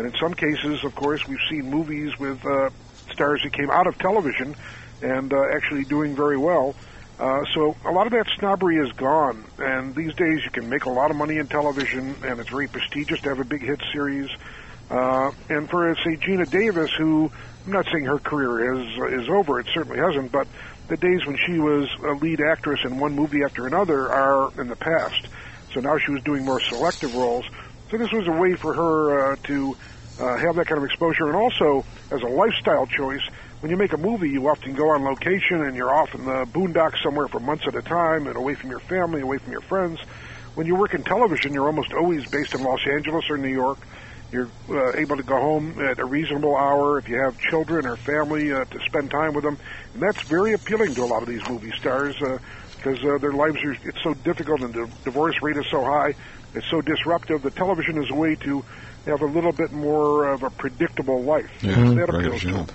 And 0.00 0.14
in 0.14 0.18
some 0.18 0.32
cases, 0.32 0.82
of 0.82 0.94
course, 0.94 1.28
we've 1.28 1.46
seen 1.50 1.68
movies 1.68 2.18
with 2.18 2.42
uh, 2.46 2.70
stars 3.12 3.42
who 3.42 3.50
came 3.50 3.70
out 3.70 3.86
of 3.86 3.98
television 3.98 4.56
and 5.02 5.30
uh, 5.30 5.36
actually 5.54 5.84
doing 5.84 6.16
very 6.16 6.38
well. 6.38 6.74
Uh, 7.18 7.44
so 7.52 7.76
a 7.84 7.90
lot 7.92 8.06
of 8.06 8.12
that 8.14 8.26
snobbery 8.38 8.78
is 8.78 8.90
gone, 8.92 9.44
and 9.58 9.94
these 9.94 10.14
days 10.14 10.40
you 10.42 10.50
can 10.52 10.70
make 10.70 10.86
a 10.86 10.90
lot 10.90 11.10
of 11.10 11.18
money 11.18 11.36
in 11.36 11.46
television, 11.48 12.16
and 12.24 12.40
it's 12.40 12.48
very 12.48 12.66
prestigious 12.66 13.20
to 13.20 13.28
have 13.28 13.40
a 13.40 13.44
big 13.44 13.60
hit 13.60 13.78
series. 13.92 14.30
Uh, 14.88 15.32
and 15.50 15.68
for 15.68 15.94
say 15.96 16.16
Geena 16.16 16.48
Davis, 16.48 16.90
who 16.96 17.30
I'm 17.66 17.72
not 17.72 17.84
saying 17.92 18.06
her 18.06 18.18
career 18.20 18.72
is 18.72 19.20
is 19.20 19.28
over, 19.28 19.60
it 19.60 19.66
certainly 19.74 19.98
hasn't, 19.98 20.32
but 20.32 20.48
the 20.88 20.96
days 20.96 21.26
when 21.26 21.36
she 21.46 21.58
was 21.58 21.90
a 22.08 22.12
lead 22.12 22.40
actress 22.40 22.80
in 22.86 22.98
one 22.98 23.14
movie 23.14 23.44
after 23.44 23.66
another 23.66 24.10
are 24.10 24.50
in 24.58 24.68
the 24.68 24.76
past. 24.76 25.26
So 25.74 25.80
now 25.80 25.98
she 25.98 26.10
was 26.10 26.22
doing 26.22 26.46
more 26.46 26.58
selective 26.58 27.14
roles. 27.14 27.44
So 27.90 27.96
this 27.96 28.12
was 28.12 28.28
a 28.28 28.32
way 28.32 28.54
for 28.54 28.72
her 28.72 29.32
uh, 29.32 29.36
to 29.44 29.76
uh, 30.20 30.36
have 30.36 30.54
that 30.56 30.66
kind 30.66 30.78
of 30.78 30.84
exposure, 30.84 31.26
and 31.26 31.34
also 31.34 31.84
as 32.12 32.22
a 32.22 32.26
lifestyle 32.26 32.86
choice. 32.86 33.22
When 33.60 33.70
you 33.70 33.76
make 33.76 33.92
a 33.92 33.98
movie, 33.98 34.30
you 34.30 34.48
often 34.48 34.74
go 34.74 34.90
on 34.90 35.04
location 35.04 35.62
and 35.64 35.76
you're 35.76 35.92
off 35.92 36.14
in 36.14 36.24
the 36.24 36.46
boondocks 36.46 37.02
somewhere 37.02 37.26
for 37.28 37.40
months 37.40 37.64
at 37.66 37.74
a 37.74 37.82
time 37.82 38.26
and 38.26 38.36
away 38.36 38.54
from 38.54 38.70
your 38.70 38.80
family, 38.80 39.20
away 39.20 39.38
from 39.38 39.52
your 39.52 39.60
friends. 39.62 40.00
When 40.54 40.66
you 40.66 40.76
work 40.76 40.94
in 40.94 41.02
television, 41.02 41.52
you're 41.52 41.66
almost 41.66 41.92
always 41.92 42.26
based 42.26 42.54
in 42.54 42.62
Los 42.62 42.80
Angeles 42.86 43.28
or 43.28 43.36
New 43.36 43.52
York. 43.52 43.78
You're 44.32 44.48
uh, 44.68 44.92
able 44.94 45.16
to 45.16 45.24
go 45.24 45.40
home 45.40 45.80
at 45.80 45.98
a 45.98 46.04
reasonable 46.04 46.56
hour 46.56 46.98
if 46.98 47.08
you 47.08 47.16
have 47.16 47.36
children 47.38 47.86
or 47.86 47.96
family 47.96 48.52
uh, 48.52 48.64
to 48.64 48.80
spend 48.86 49.10
time 49.10 49.34
with 49.34 49.42
them, 49.42 49.58
and 49.94 50.02
that's 50.02 50.22
very 50.22 50.52
appealing 50.52 50.94
to 50.94 51.02
a 51.02 51.06
lot 51.06 51.22
of 51.22 51.28
these 51.28 51.46
movie 51.48 51.72
stars 51.72 52.14
because 52.76 53.04
uh, 53.04 53.18
their 53.18 53.32
lives 53.32 53.56
are 53.64 53.72
it's 53.72 54.02
so 54.02 54.14
difficult 54.14 54.60
and 54.60 54.72
the 54.72 54.88
divorce 55.04 55.34
rate 55.42 55.56
is 55.56 55.66
so 55.70 55.82
high, 55.82 56.14
it's 56.54 56.66
so 56.70 56.80
disruptive. 56.82 57.42
The 57.42 57.54
television 57.54 57.98
is 58.02 58.10
a 58.10 58.16
way 58.16 58.36
to 58.44 58.62
have 59.06 59.22
a 59.22 59.26
little 59.26 59.52
bit 59.52 59.72
more 59.72 60.28
of 60.28 60.42
a 60.42 60.50
predictable 60.50 61.22
life. 61.22 61.50
Yeah, 61.62 61.74
that 61.94 62.08
appeals 62.10 62.40
to 62.42 62.52
them. 62.52 62.66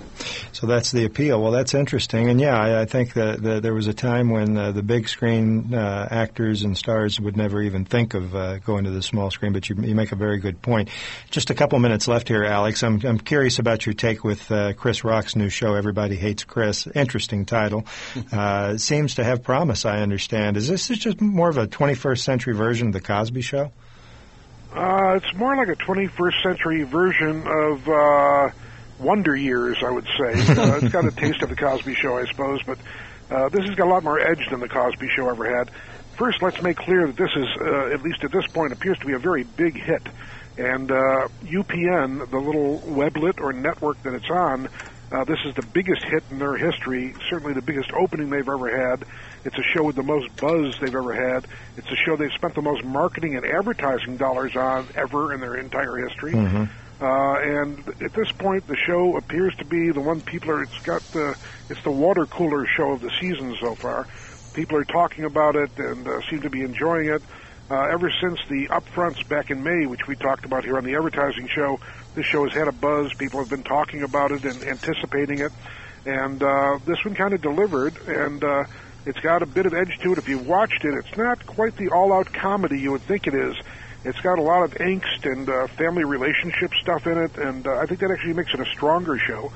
So 0.52 0.66
that's 0.66 0.90
the 0.90 1.04
appeal. 1.04 1.40
Well, 1.40 1.52
that's 1.52 1.74
interesting, 1.74 2.30
and 2.30 2.40
yeah, 2.40 2.58
I, 2.58 2.80
I 2.82 2.84
think 2.86 3.12
that, 3.12 3.42
that 3.42 3.62
there 3.62 3.74
was 3.74 3.86
a 3.88 3.94
time 3.94 4.30
when 4.30 4.56
uh, 4.56 4.72
the 4.72 4.82
big 4.82 5.08
screen 5.08 5.74
uh, 5.74 6.08
actors 6.10 6.62
and 6.62 6.76
stars 6.76 7.20
would 7.20 7.36
never 7.36 7.60
even 7.62 7.84
think 7.84 8.14
of 8.14 8.34
uh, 8.34 8.58
going 8.58 8.84
to 8.84 8.90
the 8.90 9.02
small 9.02 9.30
screen. 9.30 9.52
But 9.52 9.68
you, 9.68 9.76
you 9.76 9.94
make 9.94 10.12
a 10.12 10.16
very 10.16 10.38
good 10.38 10.62
point. 10.62 10.88
Just 11.30 11.50
a 11.50 11.54
couple 11.54 11.78
minutes 11.78 12.08
left 12.08 12.28
here, 12.28 12.42
Alex. 12.44 12.82
I'm 12.82 13.04
I'm 13.04 13.18
curious 13.18 13.58
about 13.58 13.84
your 13.84 13.94
take 13.94 14.24
with 14.24 14.50
uh, 14.50 14.72
Chris 14.72 15.04
Rock's 15.04 15.36
new 15.36 15.50
show, 15.50 15.74
Everybody 15.74 16.16
Hates 16.16 16.44
Chris. 16.44 16.86
Interesting 16.86 17.44
title. 17.44 17.84
uh, 18.32 18.78
seems 18.78 19.16
to 19.16 19.24
have 19.24 19.42
promise. 19.42 19.84
I 19.84 19.98
understand. 19.98 20.56
Is 20.56 20.68
this 20.68 20.88
just 20.88 21.20
more 21.20 21.50
of 21.50 21.58
a 21.58 21.66
21st 21.66 22.20
century 22.20 22.54
version 22.54 22.88
of 22.88 22.92
the 22.94 23.00
Cosby 23.00 23.42
Show? 23.42 23.72
Uh, 24.76 25.16
it's 25.16 25.34
more 25.34 25.56
like 25.56 25.68
a 25.68 25.76
21st 25.76 26.42
century 26.42 26.82
version 26.82 27.46
of 27.46 27.88
uh, 27.88 28.50
Wonder 28.98 29.34
Years, 29.34 29.78
I 29.82 29.90
would 29.90 30.04
say. 30.04 30.52
uh, 30.60 30.76
it's 30.82 30.92
got 30.92 31.06
a 31.06 31.10
taste 31.10 31.40
of 31.42 31.48
the 31.48 31.56
Cosby 31.56 31.94
Show, 31.94 32.18
I 32.18 32.26
suppose, 32.26 32.60
but 32.64 32.78
Uh, 33.28 33.48
this 33.48 33.64
has 33.66 33.74
got 33.74 33.88
a 33.88 33.90
lot 33.90 34.04
more 34.04 34.20
edge 34.20 34.48
than 34.50 34.60
the 34.60 34.68
Cosby 34.68 35.08
Show 35.16 35.28
ever 35.28 35.58
had. 35.58 35.68
First, 36.16 36.42
let's 36.42 36.62
make 36.62 36.76
clear 36.76 37.08
that 37.08 37.16
this 37.16 37.30
is, 37.34 37.48
uh, 37.60 37.92
at 37.92 38.00
least 38.02 38.22
at 38.22 38.30
this 38.30 38.46
point, 38.46 38.72
appears 38.72 38.98
to 38.98 39.06
be 39.06 39.14
a 39.14 39.18
very 39.18 39.42
big 39.42 39.74
hit. 39.76 40.02
And 40.56 40.90
uh, 40.92 41.26
UPN, 41.42 42.30
the 42.30 42.38
little 42.38 42.78
weblet 42.86 43.40
or 43.40 43.52
network 43.52 44.00
that 44.04 44.14
it's 44.14 44.30
on, 44.30 44.68
uh, 45.12 45.24
this 45.24 45.38
is 45.44 45.54
the 45.54 45.66
biggest 45.72 46.02
hit 46.02 46.24
in 46.30 46.38
their 46.38 46.56
history, 46.56 47.14
certainly 47.30 47.54
the 47.54 47.62
biggest 47.62 47.92
opening 47.92 48.30
they've 48.30 48.48
ever 48.48 48.90
had. 48.90 49.04
It's 49.44 49.56
a 49.56 49.62
show 49.62 49.84
with 49.84 49.96
the 49.96 50.02
most 50.02 50.34
buzz 50.36 50.78
they've 50.80 50.94
ever 50.94 51.12
had. 51.12 51.46
It's 51.76 51.90
a 51.90 51.96
show 51.96 52.16
they've 52.16 52.32
spent 52.32 52.54
the 52.54 52.62
most 52.62 52.84
marketing 52.84 53.36
and 53.36 53.46
advertising 53.46 54.16
dollars 54.16 54.56
on 54.56 54.88
ever 54.96 55.32
in 55.32 55.40
their 55.40 55.54
entire 55.54 55.96
history. 55.96 56.32
Mm-hmm. 56.32 56.64
Uh, 56.98 57.34
and 57.38 58.02
at 58.02 58.14
this 58.14 58.32
point, 58.32 58.66
the 58.66 58.76
show 58.76 59.16
appears 59.16 59.54
to 59.56 59.64
be 59.64 59.90
the 59.90 60.00
one 60.00 60.20
people 60.20 60.50
are. 60.50 60.62
It's 60.62 60.78
got 60.80 61.02
the. 61.12 61.36
It's 61.68 61.82
the 61.82 61.90
water 61.90 62.26
cooler 62.26 62.66
show 62.66 62.92
of 62.92 63.00
the 63.00 63.10
season 63.20 63.54
so 63.60 63.74
far. 63.74 64.06
People 64.54 64.78
are 64.78 64.84
talking 64.84 65.24
about 65.24 65.56
it 65.56 65.70
and 65.78 66.08
uh, 66.08 66.20
seem 66.30 66.40
to 66.42 66.50
be 66.50 66.62
enjoying 66.62 67.08
it. 67.08 67.22
Uh, 67.68 67.82
ever 67.92 68.10
since 68.20 68.38
the 68.48 68.68
upfronts 68.68 69.28
back 69.28 69.50
in 69.50 69.62
May, 69.62 69.86
which 69.86 70.06
we 70.06 70.14
talked 70.14 70.44
about 70.44 70.64
here 70.64 70.78
on 70.78 70.84
the 70.84 70.94
advertising 70.94 71.48
show, 71.48 71.80
this 72.16 72.26
show 72.26 72.42
has 72.44 72.52
had 72.52 72.66
a 72.66 72.72
buzz. 72.72 73.12
People 73.14 73.38
have 73.40 73.50
been 73.50 73.62
talking 73.62 74.02
about 74.02 74.32
it 74.32 74.44
and 74.44 74.62
anticipating 74.64 75.38
it, 75.38 75.52
and 76.04 76.42
uh, 76.42 76.78
this 76.84 77.04
one 77.04 77.14
kind 77.14 77.34
of 77.34 77.42
delivered. 77.42 77.96
And 78.08 78.42
uh, 78.42 78.64
it's 79.04 79.20
got 79.20 79.42
a 79.42 79.46
bit 79.46 79.66
of 79.66 79.74
edge 79.74 79.98
to 80.02 80.12
it. 80.12 80.18
If 80.18 80.28
you've 80.28 80.48
watched 80.48 80.84
it, 80.84 80.94
it's 80.94 81.16
not 81.16 81.46
quite 81.46 81.76
the 81.76 81.90
all-out 81.90 82.32
comedy 82.32 82.80
you 82.80 82.90
would 82.90 83.02
think 83.02 83.26
it 83.28 83.34
is. 83.34 83.54
It's 84.04 84.20
got 84.20 84.38
a 84.38 84.42
lot 84.42 84.62
of 84.64 84.74
angst 84.74 85.30
and 85.30 85.48
uh, 85.48 85.66
family 85.68 86.04
relationship 86.04 86.72
stuff 86.80 87.06
in 87.06 87.18
it, 87.18 87.36
and 87.36 87.66
uh, 87.66 87.76
I 87.76 87.86
think 87.86 88.00
that 88.00 88.10
actually 88.10 88.34
makes 88.34 88.54
it 88.54 88.60
a 88.60 88.66
stronger 88.66 89.18
show. 89.18 89.52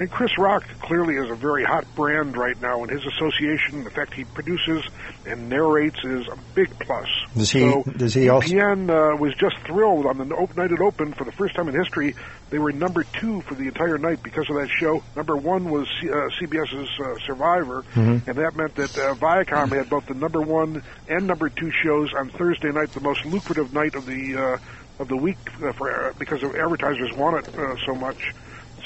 And 0.00 0.10
Chris 0.10 0.30
Rock 0.38 0.62
clearly 0.80 1.12
is 1.12 1.30
a 1.30 1.36
very 1.36 1.62
hot 1.62 1.84
brand 1.94 2.34
right 2.34 2.58
now, 2.58 2.80
and 2.82 2.90
his 2.90 3.04
association, 3.04 3.84
the 3.84 3.90
fact 3.90 4.14
he 4.16 4.24
produces 4.24 4.82
and 5.26 5.50
narrates, 5.50 5.98
is 6.02 6.24
a 6.32 6.40
big 6.54 6.72
plus. 6.80 7.06
Does 7.36 7.50
he? 7.50 7.60
So 7.60 7.82
does 7.98 8.14
he 8.14 8.30
also? 8.30 8.48
UPN 8.48 8.88
uh, 8.88 9.20
was 9.20 9.34
just 9.38 9.56
thrilled 9.66 10.06
on 10.06 10.16
the 10.16 10.24
op- 10.34 10.56
night 10.56 10.70
it 10.72 10.80
opened 10.80 11.16
for 11.18 11.24
the 11.26 11.32
first 11.36 11.54
time 11.54 11.68
in 11.68 11.74
history. 11.78 12.14
They 12.48 12.58
were 12.58 12.72
number 12.72 13.04
two 13.20 13.42
for 13.46 13.54
the 13.54 13.64
entire 13.68 13.98
night 13.98 14.22
because 14.24 14.48
of 14.48 14.56
that 14.56 14.70
show. 14.80 15.04
Number 15.14 15.36
one 15.36 15.68
was 15.68 15.86
C- 16.00 16.08
uh, 16.08 16.32
CBS's 16.40 16.88
uh, 16.98 17.14
Survivor, 17.26 17.84
Mhm. 17.94 18.26
and 18.26 18.36
that 18.38 18.52
meant 18.56 18.74
that 18.76 18.96
uh, 18.96 19.14
Viacom 19.20 19.68
had 19.76 19.90
both 19.90 20.06
the 20.06 20.14
number 20.14 20.40
one 20.40 20.80
and 21.08 21.26
number 21.26 21.50
two 21.50 21.70
shows 21.84 22.08
on 22.18 22.30
Thursday 22.38 22.72
night, 22.72 22.88
the 22.94 23.02
most 23.02 23.20
lucrative 23.26 23.70
night 23.74 23.94
of 23.94 24.06
the 24.06 24.56
uh, 24.56 25.02
of 25.02 25.08
the 25.08 25.16
week 25.18 25.36
uh, 25.62 25.72
for 25.76 26.08
uh, 26.08 26.12
because 26.18 26.42
of 26.42 26.54
advertisers 26.56 27.12
want 27.18 27.36
it 27.36 27.44
uh, 27.54 27.76
so 27.86 27.94
much. 27.94 28.16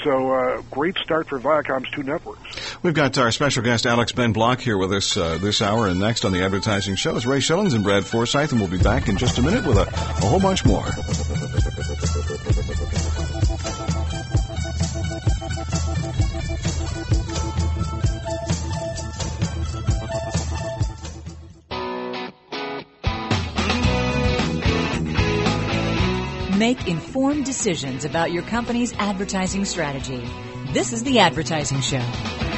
So 0.05 0.31
uh, 0.31 0.61
great 0.69 0.95
start 0.99 1.27
for 1.27 1.39
Viacom's 1.39 1.89
two 1.89 2.03
networks. 2.03 2.77
We've 2.83 2.93
got 2.93 3.17
our 3.17 3.31
special 3.31 3.63
guest 3.63 3.87
Alex 3.87 4.11
Ben 4.11 4.33
Block 4.33 4.59
here 4.59 4.77
with 4.77 4.93
us 4.93 5.17
uh, 5.17 5.39
this 5.39 5.63
hour, 5.63 5.87
and 5.87 5.99
next 5.99 6.23
on 6.25 6.31
the 6.31 6.43
advertising 6.43 6.95
show 6.95 7.15
is 7.15 7.25
Ray 7.25 7.39
Schilens 7.39 7.73
and 7.73 7.83
Brad 7.83 8.05
Forsythe, 8.05 8.51
and 8.51 8.61
we'll 8.61 8.69
be 8.69 8.77
back 8.77 9.09
in 9.09 9.17
just 9.17 9.39
a 9.39 9.41
minute 9.41 9.65
with 9.65 9.77
a, 9.77 9.81
a 9.81 10.27
whole 10.27 10.39
bunch 10.39 10.63
more. 10.63 10.85
Make 26.55 26.87
informed 26.87 27.43
decisions 27.43 28.05
about 28.05 28.31
your 28.31 28.43
company's 28.43 28.93
advertising 28.93 29.65
strategy. 29.65 30.25
This 30.71 30.93
is 30.93 31.03
the 31.03 31.19
Advertising 31.19 31.81
Show. 31.81 32.54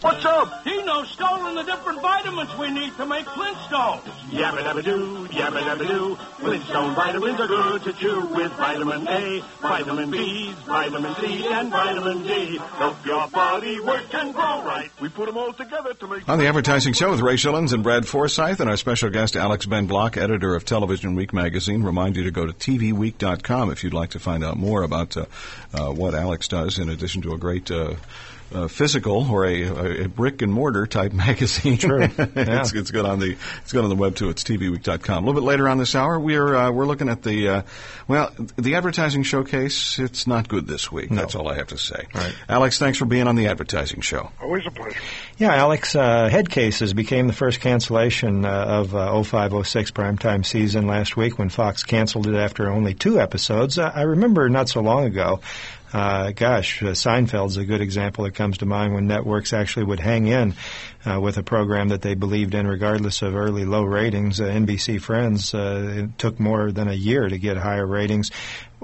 What's 0.00 0.24
up? 0.24 0.64
Dino's 0.64 1.10
stolen 1.10 1.56
the 1.56 1.62
different 1.62 2.00
vitamins 2.00 2.56
we 2.56 2.70
need 2.70 2.96
to 2.96 3.04
make 3.04 3.26
Flintstones. 3.26 4.00
Yabba 4.30 4.64
dabba 4.64 4.82
doo, 4.82 5.28
yabba 5.28 5.60
dabba 5.60 5.86
doo. 5.86 6.16
Flintstone 6.38 6.94
vitamins 6.94 7.38
are 7.38 7.46
good 7.46 7.82
to 7.82 7.92
chew 7.92 8.24
with 8.28 8.50
vitamin 8.52 9.06
A, 9.06 9.44
vitamin 9.60 10.10
B, 10.10 10.54
vitamin 10.66 11.14
C, 11.16 11.46
and 11.48 11.70
vitamin 11.70 12.22
D. 12.22 12.56
Help 12.56 13.04
your 13.04 13.28
body 13.28 13.78
work 13.80 14.14
and 14.14 14.32
grow 14.32 14.62
right. 14.64 14.90
We 15.02 15.10
put 15.10 15.26
them 15.26 15.36
all 15.36 15.52
together 15.52 15.92
to 15.92 16.06
make. 16.08 16.26
On 16.30 16.38
the 16.38 16.46
advertising 16.46 16.94
show 16.94 17.10
with 17.10 17.20
Ray 17.20 17.34
Schilens 17.34 17.74
and 17.74 17.82
Brad 17.82 18.08
Forsythe, 18.08 18.58
and 18.62 18.70
our 18.70 18.78
special 18.78 19.10
guest 19.10 19.36
Alex 19.36 19.66
Ben 19.66 19.84
Block, 19.84 20.16
editor 20.16 20.54
of 20.54 20.64
Television 20.64 21.14
Week 21.14 21.34
magazine, 21.34 21.82
remind 21.82 22.16
you 22.16 22.24
to 22.24 22.30
go 22.30 22.46
to 22.46 22.54
tvweek.com 22.54 23.70
if 23.70 23.84
you'd 23.84 23.92
like 23.92 24.10
to 24.10 24.18
find 24.18 24.44
out 24.44 24.56
more 24.56 24.82
about 24.82 25.14
uh, 25.18 25.26
uh, 25.74 25.92
what 25.92 26.14
Alex 26.14 26.48
does, 26.48 26.78
in 26.78 26.88
addition 26.88 27.20
to 27.20 27.34
a 27.34 27.36
great. 27.38 27.70
Uh, 27.70 27.96
uh, 28.52 28.68
physical 28.68 29.30
or 29.30 29.44
a, 29.46 30.04
a 30.04 30.08
brick 30.08 30.42
and 30.42 30.52
mortar 30.52 30.86
type 30.86 31.12
magazine. 31.14 31.78
Sure. 31.78 32.00
Yeah. 32.40 32.60
it's, 32.60 32.72
it's 32.72 32.90
good 32.90 33.04
on 33.04 33.18
the 33.18 33.36
it's 33.62 33.72
good 33.72 33.82
on 33.82 33.90
the 33.90 33.96
web 33.96 34.14
too. 34.14 34.28
It's 34.30 34.44
tvweek.com. 34.44 35.22
A 35.22 35.26
little 35.26 35.40
bit 35.40 35.46
later 35.46 35.68
on 35.68 35.78
this 35.78 35.94
hour, 35.94 36.18
we're 36.18 36.54
uh, 36.54 36.70
we're 36.70 36.86
looking 36.86 37.08
at 37.08 37.22
the 37.22 37.48
uh, 37.48 37.62
well 38.08 38.32
the 38.56 38.76
advertising 38.76 39.22
showcase. 39.22 39.98
It's 39.98 40.26
not 40.26 40.48
good 40.48 40.66
this 40.66 40.90
week. 40.90 41.10
That's 41.10 41.34
all 41.34 41.48
I 41.48 41.56
have 41.56 41.68
to 41.68 41.78
say. 41.78 42.06
Right. 42.14 42.34
Alex, 42.48 42.78
thanks 42.78 42.98
for 42.98 43.04
being 43.04 43.26
on 43.26 43.36
the 43.36 43.48
advertising 43.48 44.00
show. 44.00 44.30
Always 44.40 44.66
a 44.66 44.70
pleasure. 44.70 44.98
Yeah, 45.38 45.54
Alex, 45.54 45.94
uh, 45.94 46.28
Head 46.28 46.50
Cases 46.50 46.92
became 46.92 47.26
the 47.26 47.32
first 47.32 47.60
cancellation 47.60 48.44
uh, 48.44 48.50
of 48.50 48.94
uh, 48.94 49.22
0506 49.22 49.90
primetime 49.90 50.44
season 50.44 50.86
last 50.86 51.16
week 51.16 51.38
when 51.38 51.48
Fox 51.48 51.82
canceled 51.82 52.26
it 52.26 52.34
after 52.36 52.68
only 52.70 52.94
two 52.94 53.20
episodes. 53.20 53.78
Uh, 53.78 53.90
I 53.94 54.02
remember 54.02 54.48
not 54.48 54.68
so 54.68 54.80
long 54.80 55.04
ago. 55.04 55.40
Uh, 55.92 56.30
gosh, 56.30 56.82
uh, 56.82 56.86
Seinfeld's 56.86 57.56
a 57.56 57.64
good 57.64 57.80
example 57.80 58.24
that 58.24 58.34
comes 58.34 58.58
to 58.58 58.66
mind 58.66 58.94
when 58.94 59.06
networks 59.06 59.52
actually 59.52 59.84
would 59.84 60.00
hang 60.00 60.26
in 60.28 60.54
uh, 61.04 61.20
with 61.20 61.36
a 61.36 61.42
program 61.42 61.88
that 61.88 62.02
they 62.02 62.14
believed 62.14 62.54
in, 62.54 62.66
regardless 62.66 63.22
of 63.22 63.34
early 63.34 63.64
low 63.64 63.82
ratings. 63.82 64.40
Uh, 64.40 64.44
NBC 64.44 65.00
Friends 65.00 65.52
uh, 65.54 66.04
it 66.04 66.18
took 66.18 66.38
more 66.38 66.70
than 66.70 66.88
a 66.88 66.94
year 66.94 67.28
to 67.28 67.38
get 67.38 67.56
higher 67.56 67.86
ratings. 67.86 68.30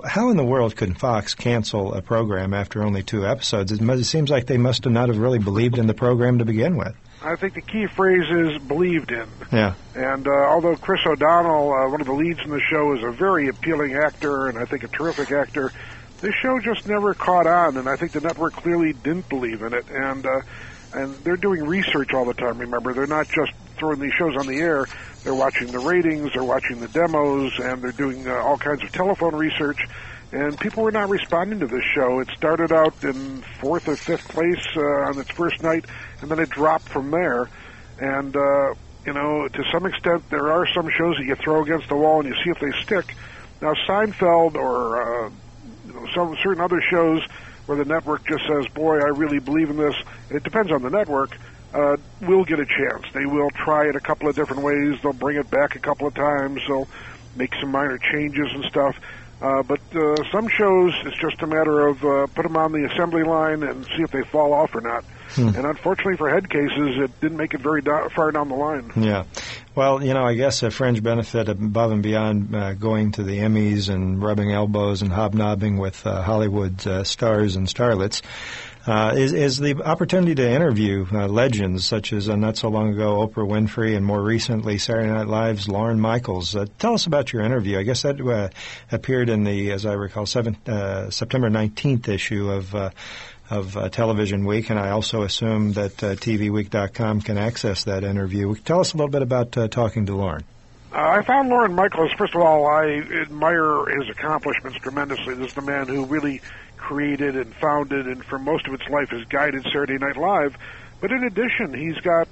How 0.05 0.31
in 0.31 0.37
the 0.37 0.45
world 0.45 0.77
could 0.77 0.99
Fox 0.99 1.35
cancel 1.35 1.95
a 1.95 2.03
program 2.03 2.53
after 2.53 2.83
only 2.83 3.03
two 3.03 3.27
episodes? 3.27 3.73
It, 3.73 3.81
it 3.81 4.05
seems 4.05 4.31
like 4.31 4.47
they 4.47 4.59
must 4.59 4.85
have 4.85 4.93
not 4.93 5.09
have 5.09 5.19
really 5.19 5.39
believed 5.39 5.79
in 5.79 5.87
the 5.87 5.95
program 5.95 6.39
to 6.39 6.45
begin 6.45 6.77
with. 6.77 6.95
I 7.23 7.35
think 7.37 7.55
the 7.55 7.63
key 7.63 7.87
phrase 7.87 8.31
is 8.31 8.63
believed 8.63 9.11
in. 9.11 9.27
Yeah. 9.51 9.75
And 9.95 10.29
uh, 10.29 10.31
although 10.31 10.77
Chris 10.77 11.01
O'Donnell, 11.07 11.73
uh, 11.73 11.89
one 11.89 12.01
of 12.01 12.07
the 12.07 12.13
leads 12.13 12.41
in 12.45 12.51
the 12.51 12.61
show, 12.61 12.95
is 12.95 13.03
a 13.03 13.11
very 13.11 13.49
appealing 13.49 13.95
actor 13.95 14.49
and 14.49 14.59
I 14.59 14.65
think 14.65 14.85
a 14.85 14.89
terrific 14.89 15.33
actor, 15.33 15.73
this 16.21 16.35
show 16.43 16.59
just 16.61 16.87
never 16.87 17.15
caught 17.15 17.47
on, 17.47 17.77
and 17.77 17.89
I 17.89 17.97
think 17.97 18.13
the 18.13 18.21
network 18.21 18.55
clearly 18.55 18.93
didn't 18.93 19.29
believe 19.29 19.63
in 19.63 19.75
it. 19.75 19.87
And 19.91 20.27
uh, 20.27 20.41
and 20.95 21.15
they're 21.17 21.37
doing 21.37 21.65
research 21.65 22.15
all 22.15 22.25
the 22.25 22.35
time. 22.35 22.59
Remember, 22.59 22.93
they're 22.93 23.07
not 23.07 23.29
just 23.29 23.53
throwing 23.77 24.01
these 24.01 24.15
shows 24.15 24.37
on 24.37 24.47
the 24.47 24.59
air. 24.59 24.87
They're 25.25 25.35
watching 25.35 25.71
the 25.73 25.79
ratings, 25.79 26.33
they're 26.33 26.45
watching 26.45 26.81
the 26.81 26.89
demos, 26.89 27.53
and 27.59 27.83
they're 27.83 27.93
doing 27.93 28.27
uh, 28.27 28.35
all 28.35 28.57
kinds 28.57 28.83
of 28.83 28.93
telephone 28.93 29.35
research. 29.35 29.79
And 30.33 30.59
people 30.59 30.83
were 30.83 30.93
not 30.93 31.09
responding 31.09 31.61
to 31.61 31.67
this 31.67 31.85
show. 31.95 32.21
It 32.21 32.29
started 32.37 32.73
out 32.73 33.03
in 33.05 33.43
fourth 33.61 33.89
or 33.89 33.97
fifth 33.97 34.29
place 34.29 34.65
uh, 34.77 34.81
on 34.81 35.19
its 35.19 35.31
first 35.31 35.63
night, 35.63 35.85
and 36.21 36.31
then 36.31 36.39
it 36.39 36.51
dropped 36.51 36.89
from 36.89 37.11
there. 37.11 37.49
And 37.99 38.37
uh, 38.37 38.75
you 39.05 39.13
know, 39.13 39.49
to 39.49 39.65
some 39.73 39.87
extent, 39.87 40.29
there 40.31 40.51
are 40.51 40.67
some 40.75 40.89
shows 40.91 41.17
that 41.19 41.25
you 41.25 41.37
throw 41.37 41.63
against 41.63 41.89
the 41.89 41.97
wall 41.97 42.21
and 42.21 42.29
you 42.29 42.35
see 42.43 42.51
if 42.51 42.59
they 42.59 42.83
stick. 42.83 43.15
Now, 43.63 43.73
Seinfeld 43.89 44.57
or 44.57 45.27
uh, 45.27 45.31
some 46.15 46.37
certain 46.43 46.63
other 46.63 46.81
shows 46.91 47.21
where 47.67 47.79
the 47.79 47.85
network 47.85 48.27
just 48.27 48.45
says, 48.47 48.67
"Boy, 48.75 48.97
I 48.97 49.09
really 49.09 49.39
believe 49.39 49.71
in 49.71 49.77
this." 49.77 49.95
It 50.31 50.43
depends 50.45 50.73
on 50.73 50.83
the 50.83 50.91
network. 50.91 51.37
Uh, 51.75 51.97
will 52.23 52.45
get 52.45 52.59
a 52.61 52.65
chance. 52.65 53.05
They 53.13 53.27
will 53.27 53.51
try 53.51 53.89
it 53.89 53.97
a 53.97 54.01
couple 54.01 54.29
of 54.29 54.37
different 54.37 54.63
ways. 54.63 54.99
They'll 55.03 55.13
bring 55.13 55.37
it 55.37 55.51
back 55.51 55.77
a 55.77 55.81
couple 55.81 56.07
of 56.07 56.15
times. 56.15 56.63
They'll 56.67 56.89
make 57.35 57.53
some 57.61 57.71
minor 57.71 57.99
changes 57.99 58.49
and 58.55 58.65
stuff. 58.65 58.97
Uh, 59.43 59.63
but 59.63 59.81
uh, 59.95 60.23
some 60.33 60.49
shows, 60.49 60.95
it's 61.05 61.19
just 61.21 61.43
a 61.43 61.47
matter 61.47 61.87
of 61.87 62.03
uh, 62.03 62.27
put 62.35 62.45
them 62.45 62.57
on 62.57 62.73
the 62.73 62.89
assembly 62.91 63.23
line 63.23 63.63
and 63.63 63.85
see 63.97 64.03
if 64.03 64.11
they 64.11 64.23
fall 64.33 64.55
off 64.55 64.75
or 64.75 64.81
not. 64.81 65.05
Hmm. 65.31 65.49
And 65.49 65.67
unfortunately 65.67 66.17
for 66.17 66.31
head 66.31 66.49
cases, 66.49 66.99
it 66.99 67.21
didn't 67.21 67.37
make 67.37 67.55
it 67.55 67.61
very 67.61 67.83
do- 67.83 68.09
far 68.15 68.31
down 68.31 68.49
the 68.49 68.55
line. 68.55 68.93
Yeah. 68.97 69.25
Well, 69.75 70.03
you 70.03 70.15
know, 70.15 70.25
I 70.25 70.35
guess 70.35 70.63
a 70.63 70.71
fringe 70.71 71.03
benefit 71.03 71.49
above 71.49 71.93
and 71.93 72.03
beyond 72.03 72.55
uh, 72.55 72.75
going 72.75 73.13
to 73.13 73.23
the 73.23 73.39
Emmys 73.39 73.89
and 73.89 74.23
rubbing 74.23 74.53
elbows 74.53 75.03
and 75.03 75.13
hobnobbing 75.13 75.79
with 75.79 76.07
uh, 76.07 76.23
Hollywood 76.23 76.87
uh, 76.87 77.05
stars 77.05 77.57
and 77.57 77.67
starlets 77.67 78.23
uh, 78.87 79.13
is, 79.17 79.33
is 79.33 79.59
the 79.59 79.83
opportunity 79.83 80.35
to 80.35 80.49
interview 80.49 81.07
uh, 81.13 81.27
legends 81.27 81.85
such 81.85 82.13
as 82.13 82.29
uh, 82.29 82.37
not 82.37 82.57
so 82.57 82.69
long 82.69 82.93
ago 82.93 83.27
Oprah 83.27 83.47
Winfrey 83.47 83.97
and 83.97 84.07
more 84.07 84.23
recently 84.23 84.79
Saturday 84.79 85.09
Night 85.09 85.27
Live's 85.27 85.69
Lorne 85.69 85.99
Michaels. 85.99 86.55
Uh, 86.55 86.67
tell 86.79 86.95
us 86.95 87.07
about 87.07 87.33
your 87.33 87.43
interview. 87.43 87.79
I 87.79 87.83
guess 87.83 88.03
that 88.03 88.21
uh, 88.21 88.49
appeared 88.93 89.29
in 89.29 89.43
the, 89.43 89.73
as 89.73 89.87
I 89.87 89.95
recall, 89.95 90.25
seven, 90.25 90.57
uh, 90.67 91.11
September 91.11 91.51
19th 91.51 92.09
issue 92.09 92.51
of. 92.51 92.75
Of 93.49 93.77
uh, 93.77 93.89
Television 93.91 94.45
Week, 94.45 94.71
and 94.71 94.77
I 94.77 94.91
also 94.91 95.23
assume 95.23 95.75
that 95.75 96.03
uh, 96.03 96.17
TVWeek.com 96.17 97.21
can 97.21 97.39
access 97.39 97.85
that 97.85 98.03
interview. 98.03 98.57
Tell 98.57 98.81
us 98.81 98.93
a 98.93 98.97
little 98.97 99.09
bit 99.09 99.23
about 99.23 99.57
uh, 99.57 99.69
talking 99.69 100.07
to 100.07 100.17
Lorne. 100.17 100.43
I 100.93 101.23
found 101.23 101.51
Lorne 101.51 101.73
Michaels. 101.73 102.11
First 102.19 102.35
of 102.35 102.41
all, 102.41 102.67
I 102.67 102.87
admire 103.23 103.87
his 103.87 104.09
accomplishments 104.11 104.79
tremendously. 104.79 105.35
This 105.35 105.51
is 105.51 105.55
the 105.55 105.63
man 105.63 105.87
who 105.87 106.07
really 106.07 106.41
created 106.77 107.37
and 107.37 107.55
founded, 107.57 108.07
and 108.07 108.25
for 108.25 108.39
most 108.39 108.67
of 108.67 108.75
its 108.75 108.89
life 108.89 109.11
has 109.11 109.25
guided 109.25 109.65
Saturday 109.65 109.99
Night 109.99 110.17
Live. 110.17 110.57
But 111.01 111.13
in 111.13 111.25
addition, 111.25 111.75
he's 111.75 111.99
got 111.99 112.29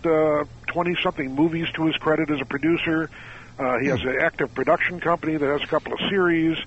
twenty 0.66 0.96
something 1.02 1.34
movies 1.34 1.68
to 1.74 1.86
his 1.86 1.96
credit 1.96 2.30
as 2.30 2.40
a 2.40 2.44
producer. 2.44 3.10
Uh, 3.58 3.78
he 3.78 3.88
has 3.88 4.00
an 4.02 4.18
active 4.20 4.54
production 4.54 5.00
company 5.00 5.36
that 5.36 5.46
has 5.46 5.62
a 5.62 5.66
couple 5.66 5.92
of 5.92 6.00
series, 6.08 6.58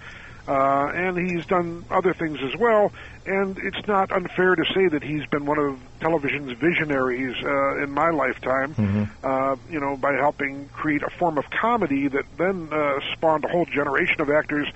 uh, 0.48 0.88
and 0.88 1.18
he's 1.18 1.46
done 1.46 1.84
other 1.90 2.14
things 2.14 2.40
as 2.42 2.56
well. 2.58 2.92
And 3.26 3.58
it's 3.58 3.86
not 3.88 4.12
unfair 4.12 4.56
to 4.56 4.64
say 4.74 4.88
that 4.88 5.04
he's 5.04 5.26
been 5.26 5.46
one 5.46 5.60
of 5.60 5.80
television's 6.00 6.54
visionaries 6.54 7.36
uh, 7.44 7.84
in 7.84 7.92
my 7.92 8.12
lifetime. 8.12 8.74
Mm-hmm. 8.76 9.04
Uh, 9.26 9.56
you 9.70 9.80
know, 9.80 9.98
by 9.98 10.14
helping 10.14 10.70
create 10.70 11.04
a 11.04 11.10
form 11.10 11.38
of 11.38 11.50
comedy 11.50 12.08
that 12.08 12.26
then 12.38 12.70
uh, 12.72 13.00
spawned 13.14 13.44
a 13.44 13.50
whole 13.50 13.66
generation 13.66 14.22
of 14.22 14.30
actors, 14.30 14.68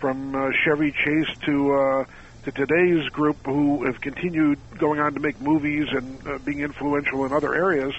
from 0.00 0.34
uh, 0.34 0.50
Chevy 0.64 0.92
Chase 0.92 1.34
to 1.46 1.72
uh, 1.72 2.04
to 2.44 2.52
today's 2.52 3.08
group 3.10 3.36
who 3.44 3.84
have 3.86 4.00
continued 4.00 4.58
going 4.78 5.00
on 5.00 5.14
to 5.14 5.20
make 5.20 5.40
movies 5.40 5.86
and 5.90 6.26
uh, 6.26 6.38
being 6.38 6.60
influential 6.60 7.24
in 7.24 7.32
other 7.32 7.54
areas. 7.54 7.94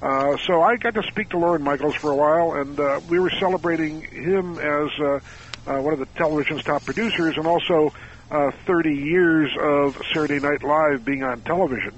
Uh, 0.00 0.36
so 0.46 0.62
I 0.62 0.76
got 0.76 0.94
to 0.94 1.02
speak 1.02 1.30
to 1.30 1.38
Lorne 1.38 1.62
Michaels 1.62 1.94
for 1.96 2.10
a 2.10 2.16
while, 2.16 2.54
and 2.60 2.78
uh, 2.78 3.00
we 3.08 3.18
were 3.18 3.30
celebrating 3.38 4.00
him 4.00 4.58
as 4.58 4.90
uh, 4.98 5.20
uh, 5.66 5.82
one 5.82 5.92
of 5.92 5.98
the 5.98 6.06
television's 6.16 6.62
top 6.62 6.84
producers, 6.84 7.36
and 7.36 7.46
also 7.46 7.92
uh, 8.30 8.50
30 8.66 8.94
years 8.94 9.50
of 9.60 9.96
Saturday 10.14 10.40
Night 10.40 10.62
Live 10.62 11.04
being 11.04 11.22
on 11.22 11.42
television. 11.42 11.92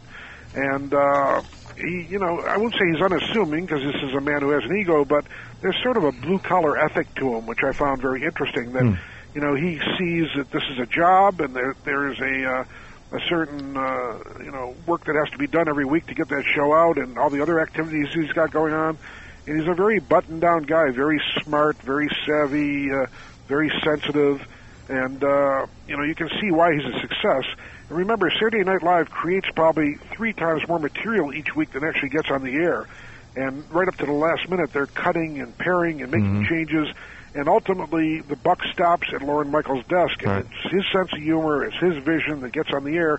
And 0.54 0.92
uh, 0.92 1.42
he, 1.76 2.06
you 2.10 2.18
know, 2.18 2.40
I 2.40 2.56
won't 2.56 2.74
say 2.74 2.90
he's 2.92 3.00
unassuming 3.00 3.66
because 3.66 3.82
this 3.82 4.02
is 4.02 4.14
a 4.14 4.20
man 4.20 4.40
who 4.40 4.50
has 4.50 4.64
an 4.64 4.76
ego, 4.76 5.04
but 5.04 5.24
there's 5.60 5.80
sort 5.82 5.96
of 5.96 6.04
a 6.04 6.12
blue 6.12 6.38
collar 6.38 6.76
ethic 6.78 7.14
to 7.16 7.36
him, 7.36 7.46
which 7.46 7.62
I 7.62 7.72
found 7.72 8.02
very 8.02 8.24
interesting. 8.24 8.72
That 8.72 8.82
Mm. 8.82 8.98
You 9.34 9.40
know 9.40 9.54
he 9.54 9.78
sees 9.98 10.28
that 10.36 10.50
this 10.52 10.62
is 10.72 10.78
a 10.78 10.86
job, 10.86 11.40
and 11.40 11.54
there 11.54 11.74
there 11.84 12.10
is 12.12 12.18
a 12.20 12.46
uh, 12.48 13.16
a 13.16 13.20
certain 13.28 13.76
uh, 13.76 14.18
you 14.42 14.50
know 14.50 14.74
work 14.86 15.04
that 15.04 15.14
has 15.16 15.30
to 15.32 15.38
be 15.38 15.46
done 15.46 15.68
every 15.68 15.84
week 15.84 16.06
to 16.06 16.14
get 16.14 16.28
that 16.28 16.44
show 16.54 16.72
out, 16.74 16.98
and 16.98 17.18
all 17.18 17.30
the 17.30 17.42
other 17.42 17.60
activities 17.60 18.08
he's 18.14 18.32
got 18.32 18.50
going 18.50 18.74
on. 18.74 18.98
And 19.46 19.60
he's 19.60 19.68
a 19.68 19.74
very 19.74 19.98
buttoned 19.98 20.40
down 20.40 20.62
guy, 20.62 20.90
very 20.92 21.20
smart, 21.42 21.76
very 21.82 22.08
savvy, 22.24 22.92
uh, 22.92 23.06
very 23.48 23.72
sensitive, 23.84 24.40
and 24.88 25.22
uh, 25.22 25.66
you 25.88 25.96
know 25.96 26.04
you 26.04 26.14
can 26.14 26.28
see 26.40 26.50
why 26.50 26.72
he's 26.74 26.84
a 26.94 26.98
success. 27.00 27.44
And 27.88 27.98
remember, 27.98 28.30
Saturday 28.30 28.64
Night 28.64 28.82
Live 28.82 29.10
creates 29.10 29.48
probably 29.56 29.96
three 30.16 30.32
times 30.32 30.62
more 30.68 30.78
material 30.78 31.34
each 31.34 31.54
week 31.56 31.72
than 31.72 31.84
actually 31.84 32.10
gets 32.10 32.30
on 32.30 32.42
the 32.44 32.52
air. 32.54 32.86
And 33.34 33.64
right 33.70 33.88
up 33.88 33.96
to 33.96 34.06
the 34.06 34.12
last 34.12 34.48
minute, 34.48 34.70
they're 34.72 34.86
cutting 34.86 35.40
and 35.40 35.56
pairing 35.56 36.02
and 36.02 36.10
making 36.10 36.44
Mhm. 36.44 36.48
changes. 36.48 36.88
And 37.34 37.48
ultimately, 37.48 38.20
the 38.20 38.36
buck 38.36 38.62
stops 38.72 39.08
at 39.14 39.22
Lorne 39.22 39.50
Michaels' 39.50 39.84
desk. 39.88 40.22
And 40.22 40.30
Right. 40.30 40.46
it's 40.46 40.72
his 40.72 40.84
sense 40.92 41.12
of 41.12 41.18
humor, 41.18 41.64
it's 41.64 41.78
his 41.78 41.96
vision 42.04 42.40
that 42.40 42.52
gets 42.52 42.70
on 42.72 42.84
the 42.84 42.96
air. 42.96 43.18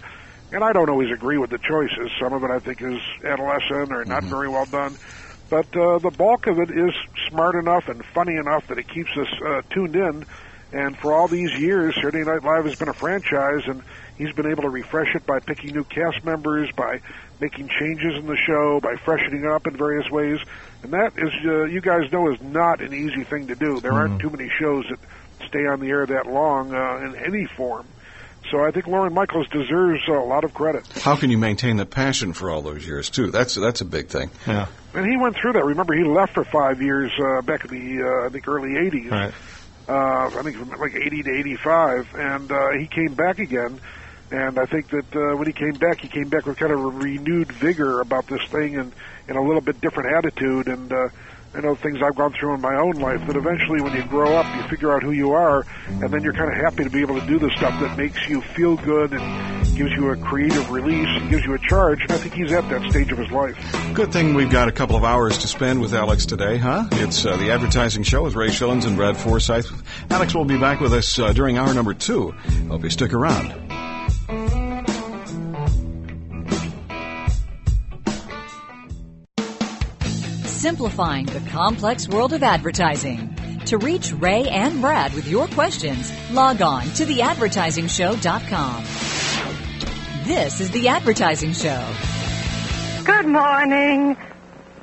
And 0.51 0.63
I 0.63 0.71
don't 0.71 0.89
always 0.89 1.11
agree 1.11 1.37
with 1.37 1.49
the 1.49 1.57
choices. 1.57 2.11
Some 2.19 2.31
of 2.31 2.43
it 2.43 2.51
I 2.51 2.59
think 2.59 2.81
is 2.81 3.01
adolescent 3.23 3.91
or 3.91 4.05
not 4.05 4.23
very 4.23 4.47
well 4.47 4.65
done. 4.65 4.95
But 5.49 5.75
uh, 5.75 5.97
the 5.99 6.11
bulk 6.11 6.47
of 6.47 6.59
it 6.59 6.69
is 6.69 6.93
smart 7.29 7.55
enough 7.55 7.87
and 7.87 8.03
funny 8.05 8.35
enough 8.35 8.67
that 8.67 8.77
it 8.77 8.87
keeps 8.87 9.09
us 9.17 9.27
uh, 9.45 9.61
tuned 9.71 9.95
in. 9.95 10.25
And 10.71 10.97
for 10.97 11.13
all 11.13 11.27
these 11.27 11.53
years, 11.59 11.93
Saturday 11.95 12.23
Night 12.23 12.43
Live 12.43 12.65
has 12.65 12.75
been 12.75 12.89
a 12.89 12.93
franchise, 12.93 13.61
and 13.67 13.83
he's 14.17 14.31
been 14.33 14.47
able 14.47 14.63
to 14.63 14.69
refresh 14.69 15.13
it 15.15 15.25
by 15.25 15.39
picking 15.39 15.73
new 15.73 15.83
cast 15.83 16.23
members, 16.25 16.71
by 16.71 17.01
making 17.43 17.67
changes 17.67 18.15
in 18.17 18.25
the 18.25 18.37
show, 18.37 18.79
by 18.79 18.95
freshening 18.95 19.43
it 19.43 19.51
up 19.51 19.67
in 19.67 19.75
various 19.75 20.09
ways. 20.09 20.39
And 20.81 20.93
that 20.93 21.13
is, 21.17 21.33
uh, 21.45 21.65
you 21.65 21.81
guys 21.81 22.09
know, 22.11 22.31
is 22.31 22.41
not 22.41 22.81
an 22.81 22.93
easy 22.93 23.25
thing 23.25 23.47
to 23.47 23.55
do. 23.55 23.81
There 23.81 23.91
aren't 23.91 24.21
too 24.21 24.29
many 24.29 24.49
shows 24.57 24.85
that 24.89 24.99
stay 25.45 25.65
on 25.67 25.81
the 25.81 25.89
air 25.89 26.05
that 26.05 26.25
long 26.25 26.73
uh, 26.73 26.97
in 27.05 27.15
any 27.15 27.45
form. 27.45 27.85
So 28.49 28.63
I 28.63 28.71
think 28.71 28.87
Lorne 28.87 29.13
Michaels 29.13 29.47
deserves 29.49 30.01
a 30.07 30.11
lot 30.11 30.43
of 30.43 30.53
credit. 30.53 30.87
How 31.01 31.15
can 31.15 31.31
you 31.31 31.37
maintain 31.37 31.77
the 31.77 31.85
passion 31.85 32.33
for 32.33 32.49
all 32.49 32.61
those 32.61 32.85
years 32.85 33.09
too? 33.09 33.31
That's 33.31 33.55
that's 33.55 33.81
a 33.81 33.85
big 33.85 34.07
thing. 34.07 34.29
Yeah. 34.45 34.67
And 34.93 35.09
he 35.09 35.17
went 35.17 35.35
through 35.35 35.53
that. 35.53 35.65
Remember, 35.65 35.93
he 35.95 36.03
left 36.03 36.33
for 36.33 36.43
five 36.43 36.81
years 36.81 37.11
uh, 37.17 37.41
back 37.41 37.65
in 37.65 37.71
the 37.71 38.03
uh, 38.03 38.27
I 38.27 38.29
think 38.29 38.47
early 38.47 38.71
'80s. 38.71 39.11
Right. 39.11 39.33
Uh, 39.87 40.39
I 40.39 40.43
think 40.43 40.57
from 40.57 40.69
like 40.79 40.93
'80 40.93 41.23
to 41.23 41.31
'85, 41.31 42.15
and 42.15 42.51
uh, 42.51 42.71
he 42.77 42.87
came 42.87 43.13
back 43.15 43.39
again. 43.39 43.79
And 44.31 44.57
I 44.57 44.65
think 44.65 44.89
that 44.89 45.15
uh, 45.15 45.37
when 45.37 45.47
he 45.47 45.53
came 45.53 45.73
back, 45.73 46.01
he 46.01 46.07
came 46.07 46.29
back 46.29 46.45
with 46.45 46.57
kind 46.57 46.71
of 46.71 46.79
a 46.79 46.87
renewed 46.87 47.51
vigor 47.51 48.01
about 48.01 48.27
this 48.27 48.41
thing 48.49 48.77
and, 48.77 48.91
and 49.27 49.37
a 49.37 49.41
little 49.41 49.61
bit 49.61 49.79
different 49.79 50.11
attitude. 50.15 50.67
And 50.67 50.91
uh, 50.91 51.09
I 51.55 51.61
know 51.61 51.75
things 51.75 51.99
I've 52.01 52.15
gone 52.15 52.33
through 52.33 52.55
in 52.55 52.61
my 52.61 52.75
own 52.75 52.93
life 52.93 53.27
that 53.27 53.35
eventually, 53.35 53.79
when 53.81 53.93
you 53.93 54.03
grow 54.05 54.35
up, 54.35 54.55
you 54.55 54.67
figure 54.69 54.91
out 54.91 55.03
who 55.03 55.11
you 55.11 55.33
are, 55.33 55.63
and 55.87 56.09
then 56.09 56.23
you're 56.23 56.33
kind 56.33 56.49
of 56.51 56.55
happy 56.55 56.83
to 56.83 56.89
be 56.89 57.01
able 57.01 57.19
to 57.19 57.27
do 57.27 57.37
the 57.37 57.51
stuff 57.51 57.79
that 57.79 57.95
makes 57.95 58.27
you 58.27 58.41
feel 58.41 58.75
good 58.77 59.13
and 59.13 59.77
gives 59.77 59.91
you 59.91 60.09
a 60.09 60.17
creative 60.17 60.71
release 60.71 61.07
and 61.07 61.29
gives 61.29 61.45
you 61.45 61.53
a 61.53 61.59
charge. 61.59 62.01
And 62.01 62.11
I 62.11 62.17
think 62.17 62.33
he's 62.33 62.51
at 62.51 62.67
that 62.69 62.89
stage 62.89 63.11
of 63.11 63.19
his 63.19 63.29
life. 63.29 63.55
Good 63.93 64.11
thing 64.11 64.33
we've 64.33 64.49
got 64.49 64.67
a 64.67 64.71
couple 64.71 64.95
of 64.95 65.03
hours 65.03 65.37
to 65.39 65.47
spend 65.47 65.79
with 65.79 65.93
Alex 65.93 66.25
today, 66.25 66.57
huh? 66.57 66.87
It's 66.93 67.23
uh, 67.23 67.37
the 67.37 67.51
advertising 67.51 68.01
show 68.01 68.23
with 68.23 68.33
Ray 68.33 68.47
Schilens 68.47 68.87
and 68.87 68.95
Brad 68.95 69.15
Forsythe. 69.17 69.67
Alex 70.09 70.33
will 70.33 70.45
be 70.45 70.57
back 70.57 70.79
with 70.79 70.93
us 70.93 71.19
uh, 71.19 71.33
during 71.33 71.59
hour 71.59 71.71
number 71.75 71.93
two. 71.93 72.31
Hope 72.67 72.83
you 72.83 72.89
stick 72.89 73.13
around. 73.13 73.62
Simplifying 80.63 81.25
the 81.25 81.41
complex 81.49 82.07
world 82.07 82.31
of 82.31 82.41
advertising. 82.41 83.35
To 83.65 83.77
reach 83.77 84.13
Ray 84.13 84.47
and 84.47 84.79
Brad 84.79 85.13
with 85.13 85.27
your 85.27 85.45
questions, 85.47 86.09
log 86.31 86.61
on 86.61 86.83
to 86.83 87.03
theadvertisingshow.com. 87.03 88.83
This 90.25 90.61
is 90.61 90.71
The 90.71 90.87
Advertising 90.87 91.51
Show. 91.51 91.85
Good 93.03 93.25
morning. 93.25 94.15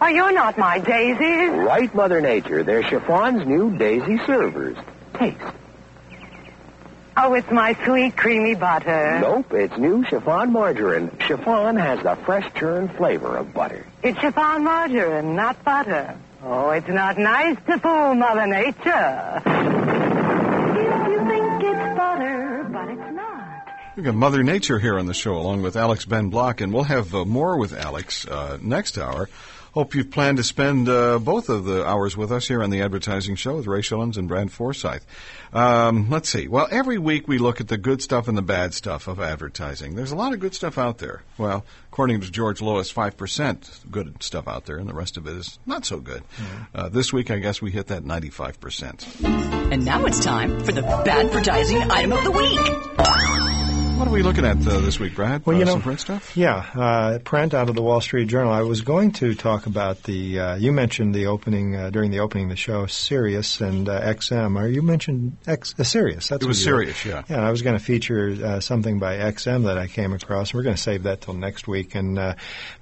Oh, 0.03 0.09
you're 0.09 0.33
not 0.33 0.59
my 0.59 0.81
daisies. 0.81 1.49
Right, 1.49 1.95
Mother 1.95 2.21
Nature. 2.21 2.62
They're 2.62 2.83
Chiffon's 2.83 3.47
new 3.47 3.75
daisy 3.79 4.19
servers. 4.27 4.77
Taste. 5.14 5.40
Oh, 7.16 7.33
it's 7.33 7.51
my 7.51 7.73
sweet 7.87 8.19
creamy 8.19 8.55
butter. 8.55 9.21
Nope, 9.23 9.55
it's 9.55 9.79
new 9.79 10.05
chiffon 10.05 10.53
margarine. 10.53 11.11
Chiffon 11.27 11.77
has 11.77 12.03
the 12.03 12.16
fresh 12.27 12.53
churned 12.53 12.95
flavor 12.97 13.38
of 13.38 13.55
butter. 13.55 13.87
It's 14.03 14.19
chiffon 14.19 14.65
margarine, 14.65 15.37
not 15.37 15.63
butter. 15.63 16.17
Oh, 16.43 16.71
it's 16.71 16.89
not 16.89 17.19
nice 17.19 17.57
to 17.67 17.79
fool 17.79 18.15
Mother 18.15 18.47
Nature. 18.47 19.43
You 21.11 21.19
think 21.29 21.63
it's 21.63 21.97
butter, 21.99 22.67
but 22.73 22.89
it's 22.89 23.13
not. 23.15 23.69
We've 23.97 24.05
got 24.07 24.15
Mother 24.15 24.43
Nature 24.43 24.79
here 24.79 24.99
on 24.99 25.05
the 25.05 25.13
show, 25.13 25.37
along 25.37 25.61
with 25.61 25.77
Alex 25.77 26.07
Ben 26.07 26.31
Block, 26.31 26.63
and 26.63 26.73
we'll 26.73 26.85
have 26.85 27.15
uh, 27.15 27.27
more 27.27 27.59
with 27.59 27.75
Alex 27.75 28.27
uh, 28.27 28.57
next 28.63 28.97
hour. 28.97 29.29
Hope 29.73 29.95
you've 29.95 30.11
planned 30.11 30.39
to 30.39 30.43
spend 30.43 30.89
uh, 30.89 31.19
both 31.21 31.49
of 31.49 31.65
the 31.65 31.87
hours 31.87 32.17
with 32.17 32.33
us 32.33 32.49
here 32.49 32.63
on 32.63 32.71
the 32.71 32.83
Advertising 32.83 33.37
Show 33.37 33.57
with 33.57 33.69
Ray 33.69 33.83
Schilens 33.83 34.17
and 34.17 34.27
Brad 34.27 34.51
Forsythe. 34.51 35.03
Um, 35.53 36.11
let's 36.11 36.29
see. 36.29 36.49
Well, 36.49 36.67
every 36.73 36.99
week 36.99 37.29
we 37.29 37.39
look 37.39 37.61
at 37.61 37.69
the 37.69 37.79
good 37.79 38.03
stuff 38.03 38.27
and 38.27 38.37
the 38.37 38.43
bad 38.43 38.75
stuff 38.75 39.07
of 39.07 39.21
advertising. 39.21 39.95
There's 39.95 40.11
a 40.11 40.17
lot 40.17 40.33
of 40.33 40.41
good 40.41 40.55
stuff 40.55 40.77
out 40.77 40.99
there. 40.99 41.23
Well, 41.39 41.65
according 41.91 42.21
to 42.23 42.31
George 42.31 42.61
Lois, 42.61 42.93
5% 42.93 43.91
good 43.91 44.21
stuff 44.23 44.49
out 44.49 44.67
there, 44.67 44.77
and 44.79 44.89
the 44.89 44.95
rest 44.95 45.17
of 45.17 45.29
it 45.29 45.37
is 45.37 45.59
not 45.67 45.85
so 45.85 46.01
good. 46.01 46.25
Uh, 46.75 46.89
this 46.89 47.13
week, 47.13 47.31
I 47.31 47.39
guess 47.39 47.63
we 47.63 47.71
hit 47.71 47.89
that 47.89 48.03
95%. 48.03 49.25
And 49.73 49.85
now 49.85 50.05
it's 50.05 50.25
time 50.25 50.65
for 50.65 50.73
the 50.73 50.83
bad 50.83 51.27
advertising 51.27 51.83
item 51.91 52.13
of 52.13 52.25
the 52.25 52.31
week. 52.33 53.60
What 54.01 54.09
are 54.09 54.13
we 54.13 54.23
looking 54.23 54.47
at 54.47 54.67
uh, 54.67 54.81
this 54.81 54.99
week, 54.99 55.15
Brad? 55.15 55.45
Well, 55.45 55.55
Uh, 55.55 55.59
you 55.59 55.67
know, 55.67 55.73
some 55.73 55.83
print 55.83 56.01
stuff? 56.01 56.35
Yeah, 56.35 56.65
uh, 56.75 57.19
print 57.19 57.53
out 57.53 57.69
of 57.69 57.75
the 57.75 57.83
Wall 57.83 58.01
Street 58.01 58.29
Journal. 58.29 58.51
I 58.51 58.63
was 58.63 58.81
going 58.81 59.13
to 59.13 59.35
talk 59.35 59.67
about 59.67 60.05
the. 60.05 60.41
Uh, 60.41 60.55
you 60.57 60.73
mentioned 60.73 61.15
the 61.15 61.27
opening 61.27 61.77
uh, 61.77 61.91
during 61.91 62.11
the 62.11 62.21
opening 62.21 62.45
of 62.47 62.51
the 62.51 62.57
show, 62.57 62.87
Sirius 62.87 63.61
and 63.61 63.91
uh, 63.91 64.01
XM. 64.01 64.59
Or 64.59 64.66
you 64.68 64.81
mentioned 64.81 65.37
X, 65.47 65.74
uh, 65.79 65.85
Sirius? 65.85 66.29
That's 66.29 66.43
It 66.43 66.49
was 66.49 66.64
Sirius, 66.64 67.05
yeah. 67.05 67.24
Yeah, 67.29 67.47
I 67.47 67.51
was 67.51 67.61
going 67.61 67.77
to 67.79 67.85
feature 67.85 68.35
uh, 68.43 68.61
something 68.61 68.99
by 68.99 69.18
XM 69.18 69.64
that 69.64 69.77
I 69.77 69.87
came 69.87 70.14
across. 70.14 70.53
And 70.53 70.55
we're 70.59 70.64
going 70.64 70.77
to 70.77 70.83
save 70.83 71.03
that 71.03 71.20
till 71.20 71.35
next 71.35 71.68
week, 71.68 71.95
and 71.95 72.18
uh, 72.18 72.35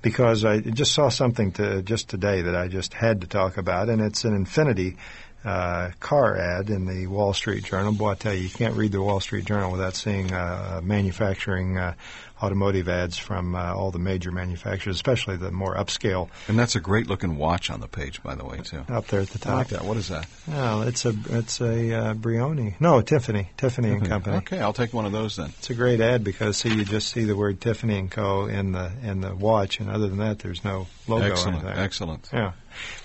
because 0.03 0.45
I 0.45 0.61
just 0.61 0.92
saw 0.92 1.09
something 1.09 1.51
to 1.55 1.82
just 1.82 2.09
today 2.09 2.42
that 2.42 2.55
I 2.55 2.68
just 2.68 2.95
had 2.95 3.22
to 3.22 3.26
talk 3.26 3.57
about, 3.57 3.88
and 3.88 4.01
it's 4.01 4.24
an 4.24 4.45
Infiniti. 4.45 4.97
Uh, 5.45 5.93
car 6.01 6.36
ad 6.36 6.68
in 6.68 6.86
the 6.86 7.07
Wall 7.07 7.32
Street 7.32 7.64
Journal. 7.64 7.93
Boy, 7.93 8.11
I 8.11 8.14
tell 8.16 8.34
you, 8.34 8.43
you 8.43 8.51
can't 8.51 8.74
read 8.74 8.91
the 8.93 9.01
Wall 9.01 9.20
Street 9.20 9.45
Journal 9.45 9.70
without 9.70 9.95
seeing 9.95 10.32
uh, 10.32 10.80
manufacturing 10.82 11.78
uh, 11.78 11.95
automotive 12.43 12.89
ads 12.89 13.16
from 13.16 13.55
uh, 13.55 13.72
all 13.72 13.91
the 13.91 13.99
major 13.99 14.30
manufacturers, 14.30 14.97
especially 14.97 15.36
the 15.36 15.51
more 15.51 15.74
upscale. 15.74 16.28
And 16.49 16.59
that's 16.59 16.76
a 16.76 16.80
great 16.80 17.07
looking 17.07 17.36
watch 17.36 17.70
on 17.70 17.80
the 17.80 17.89
page, 17.89 18.22
by 18.22 18.34
the 18.34 18.45
way, 18.45 18.59
too. 18.59 18.84
Up 18.89 19.07
there 19.07 19.20
at 19.20 19.28
the 19.28 19.39
top. 19.39 19.53
I 19.53 19.57
like 19.59 19.68
that. 19.68 19.84
What 19.84 19.97
is 19.97 20.09
that? 20.09 20.26
Oh, 20.53 20.82
it's 20.82 21.05
a 21.05 21.14
it's 21.30 21.61
a 21.61 21.95
uh, 21.95 22.14
Brioni. 22.14 22.74
No, 22.80 23.01
Tiffany. 23.01 23.51
Tiffany 23.57 23.91
and 23.91 24.07
Company. 24.07 24.39
Okay, 24.39 24.61
I'll 24.61 24.72
take 24.72 24.93
one 24.93 25.07
of 25.07 25.12
those 25.12 25.36
then. 25.36 25.53
It's 25.59 25.70
a 25.70 25.74
great 25.74 26.01
ad 26.01 26.24
because 26.24 26.57
see 26.57 26.74
you 26.74 26.84
just 26.84 27.09
see 27.12 27.24
the 27.24 27.36
word 27.36 27.61
Tiffany 27.61 27.99
and 27.99 28.11
Co. 28.11 28.47
in 28.47 28.72
the 28.72 28.91
in 29.03 29.20
the 29.20 29.34
watch, 29.34 29.80
and 29.80 29.89
other 29.89 30.09
than 30.09 30.18
that, 30.18 30.41
there's 30.41 30.64
no 30.64 30.86
logo. 31.07 31.24
Excellent, 31.26 31.64
excellent. 31.64 32.28
Yeah. 32.32 32.53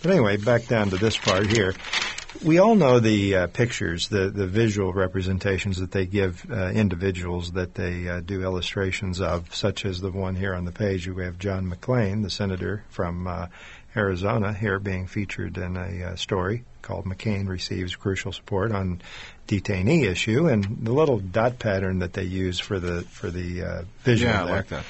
But 0.02 0.12
anyway, 0.12 0.38
back 0.38 0.68
down 0.68 0.92
to 0.92 0.98
this 0.98 1.18
part 1.18 1.48
here. 1.48 1.74
We 2.42 2.58
all 2.58 2.76
know 2.76 3.00
the 3.00 3.36
uh, 3.36 3.48
pictures, 3.48 4.08
the, 4.08 4.30
the 4.30 4.48
visual 4.48 4.94
representations 4.94 5.78
that 5.78 5.92
they 5.92 6.06
give 6.06 6.46
uh, 6.50 6.70
individuals 6.70 7.52
that 7.54 7.76
they 7.76 8.08
uh, 8.08 8.22
do 8.22 8.42
illustrations 8.42 9.22
of, 9.22 9.54
such 9.54 9.86
as 9.86 10.02
the 10.02 10.12
one 10.12 10.36
here 10.36 10.54
on 10.56 10.66
the 10.66 10.72
page. 10.72 11.08
We 11.08 11.24
have 11.24 11.38
John 11.38 11.70
McCain, 11.70 12.24
the 12.24 12.30
senator 12.30 12.84
from 12.90 13.28
uh, 13.28 13.48
Arizona, 13.96 14.54
here 14.54 14.80
being 14.80 15.08
featured 15.08 15.58
in 15.58 15.78
a 15.78 16.12
uh, 16.12 16.16
story 16.16 16.64
called 16.82 17.06
McCain 17.06 17.48
Receives 17.48 17.96
Crucial 17.96 18.32
Support 18.32 18.72
on 18.72 19.02
Detainee 19.48 20.06
Issue, 20.06 20.48
and 20.48 20.86
the 20.86 20.92
little 20.92 21.20
dot 21.20 21.60
pattern 21.60 22.00
that 22.00 22.14
they 22.14 22.24
use 22.24 22.60
for 22.60 22.80
the 22.80 23.04
for 23.04 23.30
the 23.30 23.64
uh, 23.64 23.84
visual. 24.04 24.32
Yeah, 24.32 24.42
I 24.42 24.46
there. 24.46 24.56
like 24.56 24.68
that. 24.70 24.86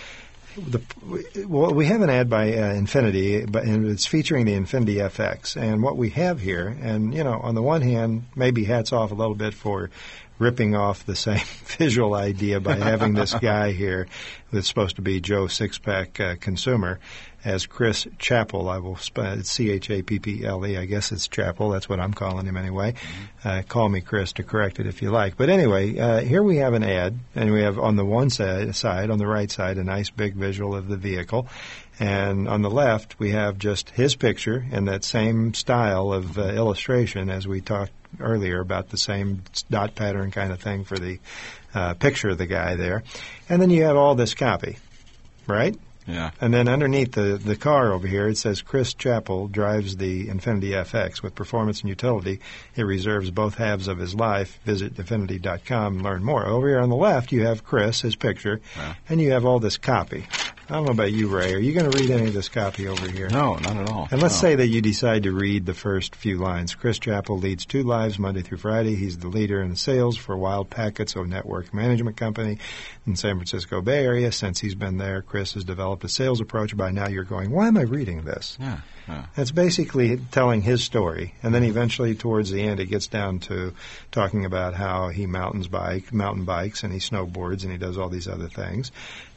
The, 0.56 1.45
well, 1.47 1.74
we 1.74 1.88
have 1.88 2.01
an 2.01 2.10
ad 2.10 2.30
by 2.30 2.54
uh, 2.54 2.74
Infiniti, 2.74 3.51
but 3.51 3.64
and 3.64 3.88
it's 3.88 4.06
featuring 4.06 4.45
the 4.45 4.54
Infiniti 4.54 4.95
FX. 4.95 5.56
And 5.60 5.82
what 5.82 5.97
we 5.97 6.12
have 6.12 6.39
here, 6.39 6.68
and 6.68 7.14
you 7.14 7.24
know, 7.24 7.39
on 7.39 7.56
the 7.56 7.62
one 7.62 7.82
hand, 7.82 8.26
maybe 8.36 8.64
hats 8.64 8.93
off 8.93 9.12
a 9.12 9.16
little 9.16 9.36
bit 9.36 9.54
for 9.54 9.89
ripping 10.39 10.76
off 10.76 11.06
the 11.06 11.16
same 11.16 11.45
visual 11.78 12.14
idea 12.14 12.60
by 12.60 12.76
having 12.76 13.14
this 13.14 13.34
guy 13.34 13.72
here 13.72 14.08
that's 14.51 14.68
supposed 14.68 14.97
to 14.97 15.01
be 15.01 15.22
Joe 15.22 15.45
Sixpack 15.45 16.20
uh, 16.20 16.36
Consumer 16.39 16.99
as 17.46 17.66
Chris 17.66 18.08
Chappell. 18.18 18.70
I 18.70 18.78
will 18.78 18.98
spell 18.98 19.39
it 19.39 19.46
C 19.46 19.70
H 19.72 19.89
A 19.89 20.02
P 20.02 20.20
P 20.20 20.46
L 20.46 20.66
E. 20.66 20.78
I 20.78 20.86
guess 20.86 21.12
it's 21.12 21.28
Chappell. 21.28 21.70
That's 21.70 21.89
what 21.89 22.00
I'm 22.00 22.14
calling 22.14 22.46
him 22.46 22.58
anyway. 22.58 22.96
Uh, 23.44 23.62
call 23.68 23.89
me 23.89 24.02
Chris 24.02 24.34
to 24.34 24.44
correct 24.44 24.80
it 24.80 24.88
if 24.88 25.02
you 25.02 25.12
like. 25.12 25.38
But 25.38 25.50
anyway, 25.50 25.98
uh, 25.98 26.20
here 26.22 26.44
we 26.44 26.58
have 26.58 26.74
an 26.74 26.84
ad, 26.84 27.20
and 27.36 27.52
we 27.52 27.62
have 27.62 27.78
on 27.80 27.96
the 27.96 28.06
one 28.06 28.30
side, 28.30 28.76
side, 28.76 29.10
on 29.10 29.18
the 29.18 29.28
right 29.28 29.52
side, 29.52 29.78
a 29.78 29.84
nice 29.84 30.10
big 30.10 30.36
visual 30.36 30.76
of 30.76 30.88
the 30.88 30.98
vehicle. 30.98 31.48
And 32.00 32.48
on 32.48 32.64
the 32.64 32.72
left, 32.72 33.20
we 33.20 33.32
have 33.32 33.60
just 33.60 33.91
his 33.91 34.16
picture 34.16 34.66
in 34.72 34.86
that 34.86 35.04
same 35.04 35.54
style 35.54 36.12
of 36.12 36.38
uh, 36.38 36.46
illustration 36.48 37.30
as 37.30 37.48
we 37.48 37.62
talked 37.62 37.91
earlier 38.20 38.60
about 38.60 38.89
the 38.89 38.98
same 38.98 39.44
dot 39.70 39.96
pattern 39.96 40.32
kind 40.32 40.52
of 40.52 40.60
thing 40.60 40.86
for 40.86 40.98
the 40.98 41.20
uh, 41.74 41.94
picture 41.96 42.30
of 42.30 42.38
the 42.38 42.48
guy 42.48 42.76
there. 42.76 43.04
And 43.48 43.62
then 43.62 43.70
you 43.70 43.84
have 43.84 43.96
all 43.96 44.16
this 44.16 44.34
copy, 44.34 44.78
right? 45.48 45.78
Yeah. 46.08 46.32
And 46.41 46.54
then 46.54 46.68
underneath 46.68 47.14
the, 47.14 47.38
the 47.43 47.56
car 47.56 47.93
over 47.93 48.08
here, 48.08 48.28
it 48.28 48.38
says 48.38 48.62
Chris 48.62 48.93
Chappell 48.93 49.47
drives 49.47 49.97
the 49.97 50.28
Infiniti 50.28 50.72
FX 50.72 51.22
with 51.22 51.36
performance 51.36 51.82
and 51.82 51.89
utility. 51.89 52.39
It 52.76 52.84
reserves 52.84 53.32
both 53.32 53.56
halves 53.56 53.88
of 53.88 53.97
his 53.97 54.14
life. 54.16 54.60
Visit 54.66 54.95
Infiniti.com 54.95 55.95
and 55.95 56.04
learn 56.04 56.24
more. 56.24 56.45
Over 56.45 56.68
here 56.70 56.80
on 56.80 56.89
the 56.89 56.95
left, 56.95 57.32
you 57.32 57.45
have 57.45 57.64
Chris, 57.64 58.01
his 58.01 58.16
picture, 58.16 58.62
and 59.10 59.22
you 59.22 59.32
have 59.32 59.45
all 59.45 59.60
this 59.60 59.78
copy. 59.78 60.26
I 60.70 60.76
don't 60.76 60.86
know 60.86 60.91
about 60.93 61.12
you, 61.12 61.28
Ray. 61.28 61.54
Are 61.54 61.60
you 61.60 61.74
going 61.74 61.91
to 61.91 61.97
read 61.99 62.10
any 62.10 62.28
of 62.28 62.34
this 62.34 62.47
copy 62.47 62.88
over 62.88 63.06
here? 63.12 63.28
No, 63.30 63.56
not 63.56 63.76
at 63.76 63.89
all. 63.89 64.08
And 64.10 64.22
let's 64.22 64.41
No. 64.41 64.47
say 64.49 64.56
that 64.56 64.68
you 64.70 64.82
decide 64.82 65.24
to 65.24 65.34
read 65.34 65.66
the 65.66 65.74
first 65.74 66.16
few 66.16 66.38
lines. 66.38 66.74
Chris 66.74 66.97
Chappell 66.99 67.38
leads 67.38 67.66
two 67.66 67.84
lives 67.84 68.18
Monday 68.18 68.41
through 68.41 68.60
Friday. 68.60 68.95
He's 68.95 69.18
the 69.18 69.28
leader 69.28 69.62
in 69.62 69.76
sales 69.76 70.16
for 70.16 70.38
WildPackets, 70.38 71.22
a 71.22 71.28
network 71.28 71.74
management 71.74 72.16
company 72.16 72.60
in 73.06 73.18
San 73.18 73.36
Francisco 73.36 73.82
Bay 73.82 74.06
Area. 74.06 74.32
Since 74.32 74.62
he's 74.62 74.74
been 74.74 74.97
there, 74.97 75.22
Chris 75.22 75.54
has 75.54 75.66
developed 75.66 75.93
a 76.02 76.08
sales 76.08 76.39
approach. 76.39 76.78
By 76.78 76.91
now, 76.91 77.10
you're 77.10 77.26
going, 77.26 77.52
why 77.52 77.68
am 77.68 77.76
I 77.76 77.82
reading 77.82 78.24
this? 78.24 78.58
Yeah. 78.60 78.80
yeah. 79.08 79.26
It's 79.36 79.52
basically 79.52 80.18
telling 80.32 80.62
his 80.62 80.82
story, 80.82 81.34
and 81.44 81.54
then 81.54 81.64
eventually, 81.66 82.16
towards 82.16 82.52
the 82.52 82.62
end, 82.62 82.80
it 82.80 82.86
gets 82.86 83.08
down 83.08 83.39
to 83.39 83.74
talking 84.12 84.46
about 84.46 84.74
how 84.74 85.10
he 85.10 85.26
mountains 85.26 85.68
bike, 85.68 86.14
mountain 86.14 86.46
bikes, 86.46 86.84
and 86.84 86.94
he 86.94 87.00
snowboards, 87.00 87.64
and 87.64 87.72
he 87.72 87.78
does 87.78 87.98
all 87.98 88.08
these 88.08 88.30
other 88.30 88.48
things. 88.48 88.91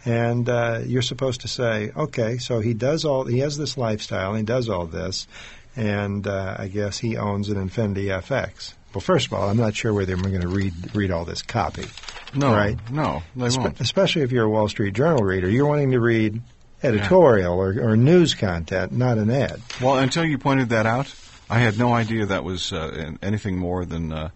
And 0.05 0.49
uh, 0.49 0.83
you're 0.87 1.03
supposed 1.03 1.41
to 1.41 1.49
say, 1.49 1.91
okay, 1.97 2.39
so 2.39 2.61
he 2.61 2.75
does 2.75 3.05
all, 3.05 3.25
he 3.25 3.41
has 3.41 3.59
this 3.59 3.77
lifestyle, 3.77 4.31
and 4.31 4.39
he 4.39 4.45
does 4.45 4.69
all 4.69 4.87
this, 4.87 5.27
and 5.75 6.27
uh, 6.27 6.57
I 6.59 6.69
guess 6.69 6.99
he 6.99 7.17
owns 7.17 7.49
an 7.49 7.57
Infiniti 7.57 8.07
FX. 8.07 8.75
Well, 8.97 9.03
first 9.03 9.27
of 9.27 9.35
all, 9.35 9.51
I'm 9.51 9.59
not 9.59 9.77
sure 9.77 9.93
whether 9.93 10.15
I'm 10.15 10.23
going 10.23 10.41
to 10.41 10.49
read 10.49 10.73
read 10.97 11.11
all 11.11 11.27
this 11.27 11.43
copy. 11.43 11.85
No, 12.35 12.51
right? 12.51 12.79
no, 12.91 13.23
they 13.37 13.45
Espe- 13.45 13.59
won't. 13.59 13.79
Especially 13.79 14.23
if 14.23 14.33
you're 14.33 14.47
a 14.47 14.49
Wall 14.49 14.69
Street 14.69 14.95
Journal 14.95 15.23
reader, 15.23 15.51
you're 15.51 15.67
wanting 15.67 15.91
to 15.91 16.01
read 16.01 16.41
editorial 16.83 17.59
or, 17.59 17.79
or 17.79 17.95
news 17.95 18.33
content, 18.35 18.93
not 18.93 19.19
an 19.19 19.29
ad. 19.29 19.61
Well, 19.83 19.99
until 19.99 20.25
you 20.25 20.39
pointed 20.39 20.71
that 20.71 20.87
out, 20.87 21.15
I 21.51 21.59
had 21.59 21.79
no 21.79 21.93
idea 21.93 22.25
that 22.25 22.43
was 22.43 22.73
uh, 22.73 23.13
anything 23.21 23.59
more 23.59 23.85
than 23.85 24.15
uh, 24.15 24.31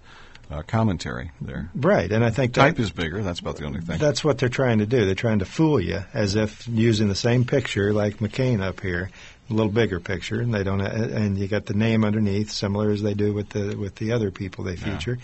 uh, 0.51 0.61
commentary 0.67 1.31
there. 1.41 1.71
Right, 1.75 2.13
and 2.13 2.23
I 2.23 2.29
think 2.29 2.53
type 2.53 2.79
is 2.79 2.91
bigger. 2.91 3.23
That's 3.23 3.41
about 3.41 3.57
the 3.57 3.65
only 3.65 3.81
thing. 3.81 3.97
That's 3.97 4.23
what 4.23 4.37
they're 4.37 4.51
trying 4.51 4.81
to 4.81 4.87
do. 4.87 5.07
They're 5.07 5.15
trying 5.15 5.39
to 5.39 5.47
fool 5.47 5.81
you 5.81 6.05
as 6.13 6.35
if 6.35 6.69
using 6.69 7.09
the 7.09 7.15
same 7.15 7.47
picture 7.47 7.95
like 7.95 8.19
McCain 8.19 8.61
up 8.61 8.83
here, 8.83 9.11
a 9.51 9.55
little 9.55 9.73
bigger 9.73 10.01
picture, 10.01 10.41
and 10.41 10.53
they 10.55 10.63
don't. 10.63 10.81
And 10.81 11.37
you 11.37 11.49
got 11.49 11.67
the 11.67 11.75
name 11.75 12.05
underneath, 12.05 12.51
similar 12.51 12.91
as 12.91 13.03
they 13.03 13.15
do 13.15 13.33
with 13.33 13.51
the 13.51 13.77
with 13.77 13.97
the 13.97 14.13
other 14.13 14.31
people 14.31 14.65
they 14.65 14.77
feature, 14.77 15.19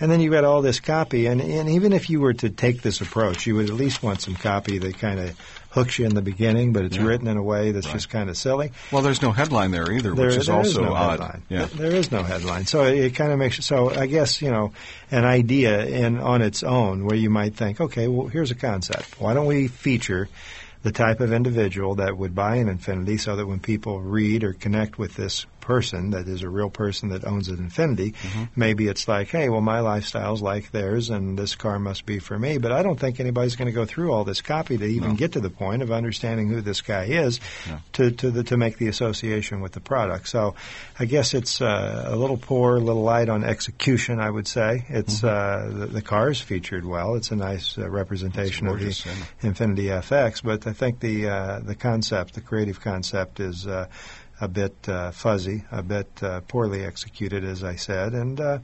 and 0.00 0.10
then 0.10 0.20
you 0.20 0.30
got 0.30 0.44
all 0.44 0.62
this 0.62 0.80
copy. 0.80 1.26
And 1.26 1.40
and 1.40 1.68
even 1.70 1.92
if 1.92 2.08
you 2.10 2.20
were 2.20 2.34
to 2.34 2.50
take 2.50 2.82
this 2.82 3.00
approach, 3.00 3.46
you 3.46 3.56
would 3.56 3.68
at 3.68 3.74
least 3.76 4.02
want 4.02 4.20
some 4.20 4.34
copy 4.34 4.78
that 4.78 4.98
kind 4.98 5.18
of 5.20 5.38
hooks 5.70 5.98
you 5.98 6.04
in 6.04 6.14
the 6.14 6.20
beginning, 6.22 6.74
but 6.74 6.84
it's 6.84 6.96
Yeah. 6.98 7.04
written 7.04 7.26
in 7.28 7.38
a 7.38 7.42
way 7.42 7.72
that's 7.72 7.90
just 7.90 8.10
kind 8.10 8.28
of 8.28 8.36
silly. 8.36 8.72
Well, 8.90 9.00
there's 9.00 9.22
no 9.22 9.32
headline 9.32 9.70
there 9.70 9.90
either, 9.90 10.14
There- 10.14 10.26
which 10.26 10.36
is 10.36 10.50
also 10.50 10.84
no 10.84 10.92
odd. 10.92 11.12
headline. 11.20 11.42
Yeah. 11.48 11.64
There- 11.64 11.88
there 11.88 11.98
is 11.98 12.12
no 12.12 12.22
headline, 12.22 12.66
so 12.66 12.84
it, 12.84 12.98
it 12.98 13.14
kind 13.14 13.32
of 13.32 13.38
makes 13.38 13.64
so. 13.64 13.90
I 13.90 14.06
guess 14.06 14.42
you 14.42 14.50
know 14.50 14.72
an 15.10 15.24
idea 15.24 15.84
in 15.86 16.18
on 16.20 16.42
its 16.42 16.62
own 16.62 17.04
where 17.06 17.16
you 17.16 17.30
might 17.30 17.54
think, 17.56 17.80
okay, 17.80 18.06
well, 18.06 18.28
here's 18.28 18.50
a 18.50 18.54
concept. 18.54 19.18
Why 19.20 19.32
don't 19.34 19.46
we 19.46 19.66
feature 19.68 20.28
the 20.82 20.92
type 20.92 21.20
of 21.20 21.32
individual 21.32 21.96
that 21.96 22.16
would 22.16 22.34
buy 22.34 22.56
an 22.56 22.66
Infiniti, 22.66 23.18
so 23.18 23.36
that 23.36 23.46
when 23.46 23.60
people 23.60 24.00
read 24.00 24.42
or 24.44 24.52
connect 24.52 24.98
with 24.98 25.14
this 25.14 25.46
person 25.62 26.10
that 26.10 26.28
is 26.28 26.42
a 26.42 26.48
real 26.50 26.68
person 26.68 27.08
that 27.08 27.24
owns 27.24 27.48
an 27.48 27.56
Infiniti, 27.56 28.12
Mm-hmm. 28.12 28.44
maybe 28.56 28.88
it's 28.88 29.08
like, 29.08 29.28
hey, 29.28 29.48
well, 29.48 29.60
my 29.62 29.80
lifestyle's 29.80 30.42
like 30.42 30.70
theirs, 30.70 31.08
and 31.08 31.38
this 31.38 31.54
car 31.54 31.78
must 31.78 32.04
be 32.04 32.18
for 32.18 32.38
me. 32.38 32.58
But 32.58 32.72
I 32.72 32.82
don't 32.82 33.00
think 33.00 33.20
anybody's 33.20 33.56
going 33.56 33.66
to 33.66 33.72
go 33.72 33.86
through 33.86 34.12
all 34.12 34.24
this 34.24 34.42
copy 34.42 34.76
to 34.76 34.84
even 34.84 35.16
get 35.16 35.32
to 35.32 35.40
the 35.40 35.48
point 35.50 35.80
of 35.82 35.90
understanding 35.90 36.48
who 36.48 36.60
this 36.60 36.82
guy 36.82 37.04
is 37.04 37.40
to 37.94 38.10
to 38.10 38.30
the, 38.30 38.42
to 38.44 38.56
make 38.56 38.76
the 38.76 38.88
association 38.88 39.60
with 39.60 39.72
the 39.72 39.80
product. 39.80 40.28
So, 40.28 40.54
I 40.98 41.06
guess 41.06 41.32
it's 41.32 41.60
uh, 41.60 42.04
a 42.06 42.16
little 42.16 42.36
poor, 42.36 42.76
a 42.76 42.80
little 42.80 43.02
light 43.02 43.28
on 43.28 43.44
execution. 43.44 44.20
I 44.20 44.28
would 44.28 44.48
say 44.48 44.84
it's 44.88 45.22
uh, 45.24 45.70
the, 45.72 45.86
the 45.86 46.02
car 46.02 46.30
is 46.30 46.40
featured 46.40 46.84
well. 46.84 47.14
It's 47.14 47.30
a 47.30 47.36
nice 47.36 47.78
uh, 47.78 47.88
representation 47.88 48.66
of 48.66 48.78
the 48.78 48.86
yeah. 48.86 49.50
Infiniti 49.50 49.86
FX, 50.02 50.42
but 50.42 50.66
I 50.66 50.72
think 50.72 51.00
the 51.00 51.28
uh, 51.28 51.60
the 51.60 51.74
concept, 51.74 52.34
the 52.34 52.40
creative 52.40 52.80
concept, 52.80 53.40
is 53.40 53.66
uh, 53.66 53.86
a 54.42 54.48
bit 54.48 54.74
uh, 54.88 55.12
fuzzy, 55.12 55.62
a 55.70 55.82
bit 55.82 56.10
uh, 56.22 56.40
poorly 56.40 56.84
executed, 56.84 57.44
as 57.44 57.62
I 57.62 57.76
said, 57.76 58.12
and 58.12 58.40
uh, 58.40 58.58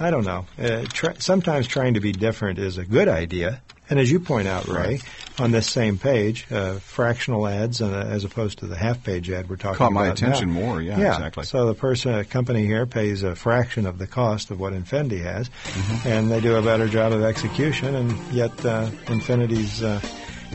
I 0.00 0.10
don't 0.10 0.24
know. 0.24 0.46
Uh, 0.58 0.86
try, 0.88 1.12
sometimes 1.18 1.68
trying 1.68 1.94
to 1.94 2.00
be 2.00 2.12
different 2.12 2.58
is 2.58 2.78
a 2.78 2.84
good 2.84 3.06
idea. 3.06 3.60
And 3.90 3.98
as 3.98 4.08
you 4.08 4.20
point 4.20 4.46
out, 4.46 4.68
Ray, 4.68 5.00
on 5.40 5.50
this 5.50 5.66
same 5.68 5.98
page, 5.98 6.46
uh, 6.50 6.74
fractional 6.74 7.48
ads 7.48 7.82
uh, 7.82 8.06
as 8.08 8.22
opposed 8.22 8.60
to 8.60 8.66
the 8.68 8.76
half-page 8.76 9.28
ad 9.30 9.50
we're 9.50 9.56
talking 9.56 9.84
about. 9.84 9.88
Caught 9.88 9.92
my 9.92 10.06
attention 10.06 10.54
now. 10.54 10.60
more, 10.60 10.80
yeah, 10.80 10.96
yeah, 10.96 11.14
exactly. 11.16 11.44
So 11.44 11.66
the 11.66 11.74
person, 11.74 12.14
a 12.14 12.24
company 12.24 12.64
here 12.64 12.86
pays 12.86 13.24
a 13.24 13.34
fraction 13.34 13.86
of 13.86 13.98
the 13.98 14.06
cost 14.06 14.52
of 14.52 14.60
what 14.60 14.72
Infiniti 14.74 15.20
has, 15.22 15.48
Mm-hmm. 15.48 16.08
and 16.08 16.30
they 16.30 16.40
do 16.40 16.54
a 16.54 16.62
better 16.62 16.88
job 16.88 17.12
of 17.12 17.24
execution, 17.24 17.96
and 17.96 18.12
yet 18.32 18.52
uh, 18.64 18.86
Infiniti's 19.06 19.82
uh, 19.82 20.00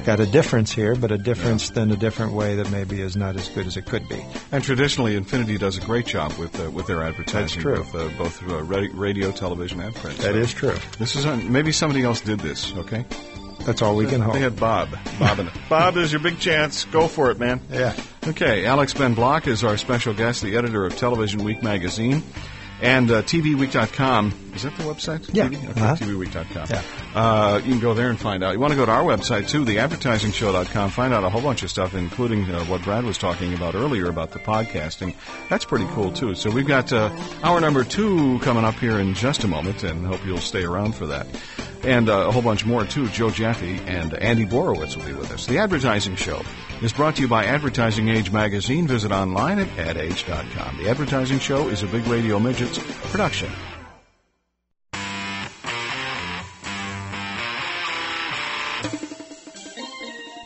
got 0.03 0.19
a 0.19 0.25
difference 0.25 0.71
here, 0.71 0.95
but 0.95 1.11
a 1.11 1.17
difference 1.17 1.69
in 1.71 1.91
a 1.91 1.95
different 1.95 2.33
way 2.33 2.55
that 2.55 2.69
maybe 2.71 3.01
is 3.01 3.15
not 3.15 3.35
as 3.35 3.49
good 3.49 3.67
as 3.67 3.77
it 3.77 3.85
could 3.85 4.07
be. 4.09 4.23
And 4.51 4.63
traditionally, 4.63 5.19
Infiniti 5.19 5.57
does 5.57 5.77
a 5.77 5.81
great 5.81 6.05
job 6.05 6.33
with 6.33 6.59
uh, 6.59 6.69
with 6.71 6.87
their 6.87 7.03
advertising. 7.03 7.63
That's 7.63 7.89
true. 7.91 7.99
With, 8.01 8.13
uh, 8.13 8.17
both 8.17 8.43
uh, 8.49 8.63
radio, 8.63 9.31
television, 9.31 9.79
and 9.79 9.95
print. 9.95 10.17
That 10.19 10.35
is 10.35 10.53
true. 10.53 10.75
This 10.99 11.15
is 11.15 11.25
un- 11.25 11.51
maybe 11.51 11.71
somebody 11.71 12.03
else 12.03 12.21
did 12.21 12.39
this. 12.39 12.73
Okay. 12.73 13.05
That's 13.65 13.81
all 13.81 13.95
we 13.95 14.05
can 14.05 14.21
hope. 14.21 14.33
They 14.33 14.41
had 14.41 14.59
Bob. 14.59 14.89
Bob, 15.17 15.39
and 15.39 15.51
Bob 15.69 15.97
is 15.97 16.11
your 16.11 16.21
big 16.21 16.39
chance. 16.39 16.85
Go 16.85 17.07
for 17.07 17.31
it, 17.31 17.39
man. 17.39 17.61
Yeah. 17.71 17.95
Okay, 18.27 18.65
Alex 18.65 18.93
Ben 18.93 19.15
Block 19.15 19.47
is 19.47 19.63
our 19.63 19.77
special 19.77 20.13
guest, 20.13 20.43
the 20.43 20.55
editor 20.55 20.85
of 20.85 20.95
Television 20.97 21.43
Week 21.43 21.63
magazine. 21.63 22.21
And 22.81 23.09
uh, 23.09 23.21
TVWeek.com, 23.23 24.44
is 24.55 24.63
that 24.63 24.75
the 24.77 24.83
website? 24.83 25.29
Yeah. 25.33 25.49
TV? 25.49 25.69
Okay, 25.69 25.81
Uh-huh. 25.81 25.95
TVWeek.com. 25.95 26.67
Yeah. 26.69 26.81
Uh, 27.13 27.57
you 27.63 27.71
can 27.71 27.79
go 27.79 27.93
there 27.93 28.09
and 28.09 28.19
find 28.19 28.43
out. 28.43 28.53
You 28.53 28.59
want 28.59 28.71
to 28.71 28.77
go 28.77 28.85
to 28.85 28.91
our 28.91 29.03
website, 29.03 29.47
too, 29.49 29.65
theadvertisingshow.com, 29.65 30.89
find 30.91 31.13
out 31.13 31.23
a 31.23 31.29
whole 31.29 31.41
bunch 31.41 31.63
of 31.63 31.69
stuff, 31.69 31.93
including 31.93 32.43
uh, 32.49 32.63
what 32.65 32.81
Brad 32.83 33.03
was 33.03 33.17
talking 33.17 33.53
about 33.53 33.75
earlier 33.75 34.07
about 34.09 34.31
the 34.31 34.39
podcasting. 34.39 35.13
That's 35.49 35.65
pretty 35.65 35.85
cool, 35.89 36.11
too. 36.11 36.35
So 36.35 36.49
we've 36.49 36.67
got 36.67 36.91
uh, 36.93 37.09
hour 37.43 37.59
number 37.61 37.83
two 37.83 38.39
coming 38.39 38.63
up 38.65 38.75
here 38.75 38.99
in 38.99 39.13
just 39.13 39.43
a 39.43 39.47
moment, 39.47 39.83
and 39.83 40.05
hope 40.05 40.25
you'll 40.25 40.37
stay 40.39 40.63
around 40.63 40.95
for 40.95 41.05
that. 41.07 41.27
And 41.83 42.09
uh, 42.09 42.27
a 42.27 42.31
whole 42.31 42.41
bunch 42.41 42.65
more, 42.65 42.83
too. 42.85 43.07
Joe 43.09 43.29
Jaffe 43.29 43.79
and 43.85 44.13
Andy 44.15 44.45
Borowitz 44.45 44.95
will 44.97 45.05
be 45.05 45.13
with 45.13 45.31
us. 45.31 45.45
The 45.45 45.59
Advertising 45.59 46.15
Show 46.15 46.41
is 46.81 46.91
brought 46.93 47.15
to 47.17 47.21
you 47.21 47.27
by 47.27 47.45
Advertising 47.45 48.09
Age 48.09 48.31
magazine. 48.31 48.87
Visit 48.87 49.11
online 49.11 49.59
at 49.59 49.67
adage.com. 49.77 50.77
The 50.77 50.89
Advertising 50.89 51.39
Show 51.39 51.67
is 51.67 51.83
a 51.83 51.87
Big 51.87 52.07
Radio 52.07 52.39
Midgets 52.39 52.79
production. 53.11 53.51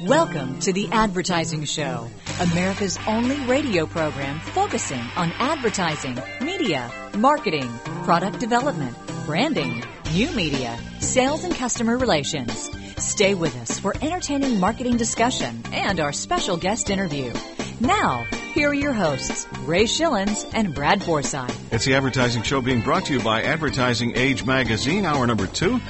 Welcome 0.08 0.60
to 0.62 0.72
The 0.72 0.88
Advertising 0.93 1.66
Show, 1.66 2.08
America's 2.39 2.97
only 3.06 3.36
radio 3.47 3.86
program 3.86 4.39
focusing 4.39 5.02
on 5.18 5.34
advertising, 5.39 6.18
media, 6.39 6.89
marketing, 7.18 7.68
product 8.06 8.39
development, 8.39 8.95
branding, 9.26 9.84
new 10.14 10.32
media, 10.32 10.80
sales, 11.02 11.43
and 11.43 11.54
customer 11.54 11.97
relations. 11.97 12.72
Stay 12.95 13.34
with 13.34 13.54
us 13.58 13.78
for 13.78 13.93
entertaining 14.02 14.58
marketing 14.58 14.95
discussion 14.95 15.62
and 15.74 16.00
our 16.00 16.14
special 16.14 16.56
guest 16.56 16.89
interview. 16.89 17.34
Now, 17.82 18.24
here 18.54 18.70
are 18.70 18.74
your 18.74 18.93
hosts, 18.93 19.47
Ray 19.66 19.84
Schilens 19.84 20.50
and 20.54 20.74
Brad 20.74 21.04
Forsythe. 21.04 21.54
It's 21.74 21.84
the 21.84 21.95
advertising 21.95 22.43
show 22.43 22.62
being 22.62 22.84
brought 22.84 23.04
to 23.08 23.14
you 23.14 23.20
by 23.20 23.43
Advertising 23.43 24.16
Age 24.16 24.45
Magazine, 24.45 25.04
hour 25.04 25.28
number 25.28 25.45
two. 25.45 25.82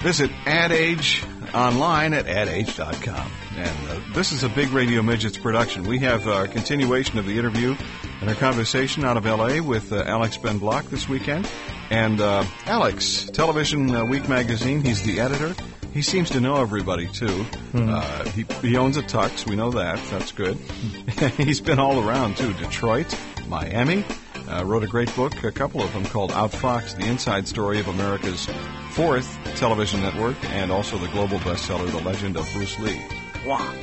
Visit 0.00 0.30
AdAge 0.44 1.24
online 1.54 2.12
at 2.12 2.26
adage.com. 2.26 3.30
And 3.56 3.90
uh, 3.90 4.00
this 4.14 4.32
is 4.32 4.42
a 4.42 4.48
Big 4.48 4.70
Radio 4.70 5.00
Midgets 5.02 5.38
production. 5.38 5.84
We 5.84 5.98
have 6.00 6.26
a 6.26 6.48
continuation 6.48 7.18
of 7.18 7.26
the 7.26 7.38
interview 7.38 7.76
and 8.20 8.28
our 8.28 8.34
conversation 8.34 9.04
out 9.04 9.16
of 9.16 9.26
LA 9.26 9.62
with 9.62 9.92
uh, 9.92 10.02
Alex 10.06 10.36
Ben 10.36 10.58
Block 10.58 10.86
this 10.86 11.08
weekend. 11.08 11.48
And 11.90 12.20
uh, 12.20 12.44
Alex, 12.66 13.30
Television 13.32 13.94
uh, 13.94 14.04
Week 14.04 14.28
magazine, 14.28 14.82
he's 14.82 15.02
the 15.02 15.20
editor. 15.20 15.54
He 15.92 16.02
seems 16.02 16.30
to 16.30 16.40
know 16.40 16.56
everybody 16.56 17.06
too. 17.06 17.46
Uh, 17.72 18.24
he, 18.30 18.44
he 18.62 18.76
owns 18.76 18.96
a 18.96 19.02
tux. 19.02 19.46
We 19.46 19.54
know 19.54 19.70
that. 19.70 20.00
That's 20.10 20.32
good. 20.32 20.56
He's 21.36 21.60
been 21.60 21.78
all 21.78 22.08
around 22.08 22.36
too. 22.36 22.52
Detroit, 22.54 23.16
Miami. 23.46 24.04
Uh, 24.48 24.64
wrote 24.64 24.82
a 24.82 24.88
great 24.88 25.14
book, 25.14 25.44
a 25.44 25.52
couple 25.52 25.80
of 25.82 25.92
them 25.92 26.04
called 26.04 26.30
Outfoxed: 26.32 26.96
The 26.96 27.06
Inside 27.06 27.46
Story 27.46 27.78
of 27.78 27.86
America's 27.86 28.48
Fourth 28.90 29.38
Television 29.56 30.00
Network, 30.02 30.36
and 30.50 30.72
also 30.72 30.98
the 30.98 31.08
global 31.08 31.38
bestseller, 31.38 31.88
The 31.90 32.00
Legend 32.00 32.36
of 32.36 32.50
Bruce 32.52 32.78
Lee. 32.80 33.00
Wow. 33.46 33.74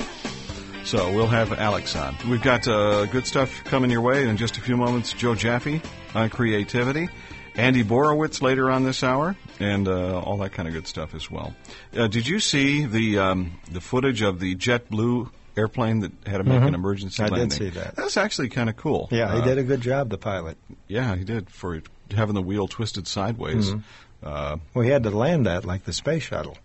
So 0.84 1.14
we'll 1.14 1.28
have 1.28 1.53
Alex 1.53 1.95
on. 1.95 2.16
We've 2.28 2.41
got 2.41 2.68
uh, 2.68 3.05
good 3.05 3.28
stuff 3.28 3.64
coming 3.64 3.91
your 3.91 4.01
way 4.01 4.28
in 4.28 4.38
just 4.38 4.57
a 4.57 4.62
few 4.62 4.76
moments. 4.76 5.14
Joe 5.14 5.36
Jaffe 5.36 5.82
on 6.16 6.30
creativity. 6.30 7.09
Andy 7.55 7.84
Borowitz 7.84 8.41
later 8.41 8.72
on 8.72 8.84
this 8.86 9.03
hour, 9.03 9.36
and 9.59 9.86
uh, 9.88 10.20
all 10.22 10.38
that 10.38 10.53
kind 10.53 10.70
of 10.70 10.74
good 10.74 10.88
stuff 10.88 11.14
as 11.14 11.30
well. 11.30 11.53
Uh, 11.95 12.07
did 12.07 12.26
you 12.26 12.39
see 12.39 12.86
the 12.86 13.20
um, 13.20 13.59
the 13.70 13.82
footage 13.82 14.22
of 14.22 14.39
the 14.39 14.55
JetBlue 14.55 15.30
airplane 15.57 15.99
that 15.99 16.12
had 16.26 16.38
to 16.38 16.43
make 16.45 16.62
Mhm. 16.62 16.68
an 16.70 16.76
emergency 16.76 17.22
I 17.22 17.26
did 17.28 17.32
landing? 17.38 17.57
see 17.59 17.70
that. 17.72 17.97
That's 17.97 18.16
actually 18.16 18.47
kind 18.49 18.70
of 18.70 18.78
cool. 18.78 19.09
Yeah, 19.12 19.34
he 19.36 19.41
Uh, 19.41 19.45
did 19.45 19.57
a 19.57 19.64
good 19.64 19.82
job, 19.82 20.09
the 20.09 20.18
pilot. 20.18 20.57
Yeah, 20.88 21.14
he 21.18 21.26
did 21.26 21.49
for 21.49 21.82
having 22.16 22.36
the 22.36 22.41
wheel 22.41 22.70
twisted 22.70 23.05
sideways. 23.05 23.72
Mhm. 23.72 23.84
Uh, 24.24 24.57
Well, 24.74 24.86
he 24.86 24.89
had 24.89 25.03
to 25.03 25.09
land 25.12 25.45
that 25.45 25.66
like 25.66 25.84
the 25.84 25.93
space 25.93 26.24
shuttle, 26.24 26.57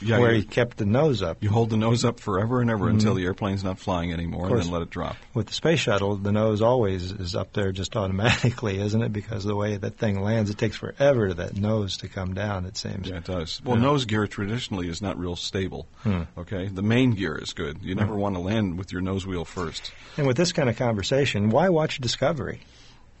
yeah, 0.00 0.18
where 0.18 0.32
you, 0.32 0.40
he 0.40 0.44
kept 0.46 0.76
the 0.78 0.84
nose 0.86 1.22
up. 1.22 1.42
you 1.42 1.50
hold 1.50 1.70
the 1.70 1.76
nose 1.76 2.04
up 2.04 2.20
forever 2.20 2.60
and 2.60 2.70
ever 2.70 2.86
Mhm. 2.86 2.90
until 2.94 3.14
the 3.14 3.24
airplane's 3.24 3.62
not 3.64 3.78
flying 3.78 4.12
anymore, 4.12 4.48
and 4.48 4.60
then 4.62 4.70
let 4.70 4.82
it 4.82 4.90
drop. 4.90 5.16
With 5.34 5.46
the 5.48 5.54
space 5.54 5.80
shuttle, 5.80 6.16
the 6.16 6.32
nose 6.32 6.62
always 6.62 7.12
is 7.12 7.34
up 7.34 7.52
there 7.52 7.72
just 7.72 7.96
automatically, 7.96 8.80
isn't 8.80 9.02
it? 9.02 9.12
Because 9.12 9.44
the 9.44 9.54
way 9.56 9.76
that 9.76 9.98
thing 9.98 10.22
lands, 10.22 10.50
it 10.50 10.58
takes 10.58 10.76
forever 10.76 11.28
to 11.28 11.34
that 11.34 11.56
nose 11.56 11.96
to 11.98 12.08
come 12.08 12.34
down. 12.34 12.66
It 12.66 12.76
seems. 12.76 13.08
Yeah, 13.08 13.16
it 13.18 13.24
does. 13.24 13.60
Well, 13.64 13.76
Yeah. 13.76 13.82
nose 13.84 14.04
gear 14.04 14.26
traditionally 14.26 14.88
is 14.88 15.00
not 15.02 15.18
real 15.18 15.36
stable. 15.36 15.86
Hmm. 16.02 16.22
Okay, 16.38 16.68
the 16.68 16.82
main 16.82 17.12
gear 17.12 17.36
is 17.36 17.52
good. 17.52 17.78
You 17.82 17.94
never 17.94 18.14
Hmm. 18.14 18.20
want 18.20 18.34
to 18.36 18.40
land 18.40 18.78
with 18.78 18.92
your 18.92 19.02
nose 19.02 19.26
wheel 19.26 19.44
first. 19.44 19.92
And 20.16 20.26
with 20.26 20.36
this 20.36 20.52
kind 20.52 20.68
of 20.68 20.76
conversation, 20.76 21.50
why 21.50 21.68
watch 21.68 21.98
Discovery? 22.00 22.60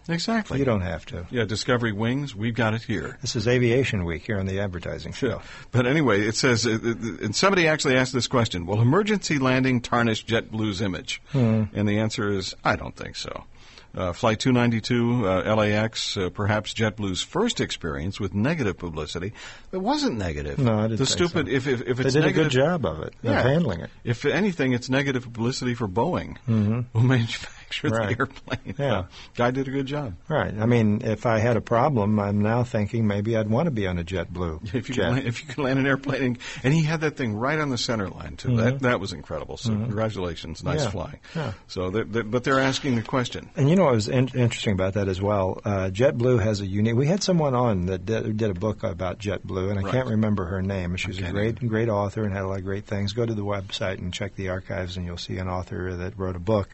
Exactly. 0.08 0.58
You 0.58 0.64
don't 0.64 0.80
have 0.80 1.06
to. 1.06 1.26
Yeah, 1.30 1.44
Discovery 1.44 1.92
Wings, 1.92 2.34
we've 2.34 2.54
got 2.54 2.74
it 2.74 2.82
here. 2.82 3.18
This 3.20 3.36
is 3.36 3.46
Aviation 3.46 4.04
Week 4.04 4.24
here 4.26 4.38
on 4.40 4.46
the 4.46 4.60
Advertising 4.60 5.12
Show. 5.12 5.40
But 5.70 5.86
anyway, 5.86 6.22
it 6.22 6.34
says, 6.34 6.66
uh, 6.66 6.70
uh, 6.82 6.94
and 7.24 7.36
somebody 7.36 7.68
actually 7.68 7.96
asked 7.96 8.12
this 8.12 8.26
question: 8.26 8.66
Will 8.66 8.80
emergency 8.80 9.38
landing 9.38 9.80
tarnish 9.80 10.24
JetBlue's 10.26 10.80
image? 10.80 11.22
Hmm. 11.32 11.64
And 11.74 11.88
the 11.88 11.98
answer 11.98 12.30
is, 12.30 12.54
I 12.64 12.76
don't 12.76 12.96
think 12.96 13.14
so. 13.16 13.44
Uh, 13.92 14.12
Flight 14.12 14.38
292, 14.38 15.26
uh, 15.26 15.54
LAX, 15.56 16.16
uh, 16.16 16.30
perhaps 16.30 16.72
JetBlue's 16.74 17.22
first 17.22 17.60
experience 17.60 18.20
with 18.20 18.32
negative 18.34 18.78
publicity. 18.78 19.32
It 19.72 19.78
wasn't 19.78 20.16
negative. 20.16 20.58
No, 20.60 20.78
I 20.78 20.82
didn't 20.82 20.98
The 20.98 21.06
stupid, 21.06 21.46
so. 21.48 21.52
if, 21.52 21.66
if, 21.66 21.80
if 21.82 21.96
They 21.96 22.04
it's 22.04 22.14
did 22.14 22.24
a 22.24 22.32
good 22.32 22.50
job 22.52 22.86
of 22.86 23.00
it, 23.02 23.14
Yeah. 23.22 23.40
of 23.40 23.46
handling 23.46 23.80
it. 23.80 23.90
If 24.04 24.24
anything, 24.24 24.74
it's 24.74 24.88
negative 24.88 25.24
publicity 25.24 25.74
for 25.74 25.88
Boeing, 25.88 26.38
hmm 26.46 26.82
who 26.92 27.00
manufactured 27.70 27.92
Right. 27.92 28.08
the 28.16 28.18
airplane. 28.18 28.74
Yeah. 28.78 29.04
Guy 29.36 29.50
did 29.50 29.68
a 29.68 29.70
good 29.70 29.86
job. 29.86 30.14
Right. 30.28 30.52
I 30.58 30.66
mean, 30.66 31.02
if 31.04 31.26
I 31.26 31.38
had 31.38 31.56
a 31.56 31.60
problem, 31.60 32.18
I'm 32.18 32.40
now 32.42 32.64
thinking 32.64 33.06
maybe 33.06 33.36
I'd 33.36 33.48
want 33.48 33.66
to 33.66 33.70
be 33.70 33.86
on 33.86 33.98
a 33.98 34.04
JetBlue 34.04 34.74
If 34.74 34.88
you, 34.88 34.94
jet. 34.94 35.02
can 35.04 35.12
land, 35.14 35.26
if 35.26 35.42
you 35.42 35.48
can 35.54 35.64
land 35.64 35.78
an 35.78 35.86
airplane, 35.86 36.22
and, 36.22 36.38
and 36.64 36.74
he 36.74 36.82
had 36.82 37.00
that 37.02 37.16
thing 37.16 37.34
right 37.34 37.58
on 37.58 37.70
the 37.70 37.78
center 37.78 38.08
line 38.08 38.36
too. 38.36 38.56
That 38.56 38.74
Mhm. 38.76 38.80
that 38.80 39.00
was 39.00 39.12
incredible. 39.12 39.56
So 39.56 39.70
Mhm. 39.70 39.84
congratulations, 39.86 40.62
nice 40.64 40.84
Yeah. 40.84 40.90
flying. 40.90 41.18
Yeah. 41.34 41.52
So, 41.68 41.90
they 41.90 42.02
they 42.02 42.22
but 42.22 42.44
they're 42.44 42.60
asking 42.60 42.96
the 42.96 43.02
question. 43.02 43.50
And 43.56 43.68
you 43.70 43.76
know 43.76 43.84
what 43.84 43.94
was 43.94 44.08
in- 44.08 44.28
interesting 44.28 44.72
about 44.74 44.94
that 44.94 45.08
as 45.08 45.20
well? 45.20 45.60
Uh, 45.64 45.90
JetBlue 45.92 46.42
has 46.42 46.60
a 46.60 46.66
unique. 46.66 46.94
We 46.96 47.06
had 47.06 47.22
someone 47.22 47.54
on 47.54 47.86
that 47.86 48.04
did, 48.06 48.36
did 48.36 48.50
a 48.50 48.54
book 48.54 48.82
about 48.82 49.18
JetBlue, 49.18 49.70
and 49.70 49.78
I 49.78 49.82
Right. 49.82 49.92
can't 49.92 50.08
remember 50.08 50.46
her 50.46 50.62
name. 50.62 50.96
She's 50.96 51.18
a 51.18 51.30
great, 51.30 51.66
great 51.66 51.88
author 51.88 52.24
and 52.24 52.32
had 52.32 52.42
a 52.44 52.48
lot 52.48 52.58
of 52.58 52.64
great 52.64 52.86
things. 52.86 53.12
Go 53.12 53.24
to 53.26 53.34
the 53.34 53.44
website 53.44 53.98
and 53.98 54.12
check 54.12 54.34
the 54.36 54.48
archives, 54.48 54.96
and 54.96 55.06
you'll 55.06 55.16
see 55.16 55.36
an 55.38 55.48
author 55.48 55.94
that 55.96 56.18
wrote 56.18 56.36
a 56.36 56.40
book 56.40 56.68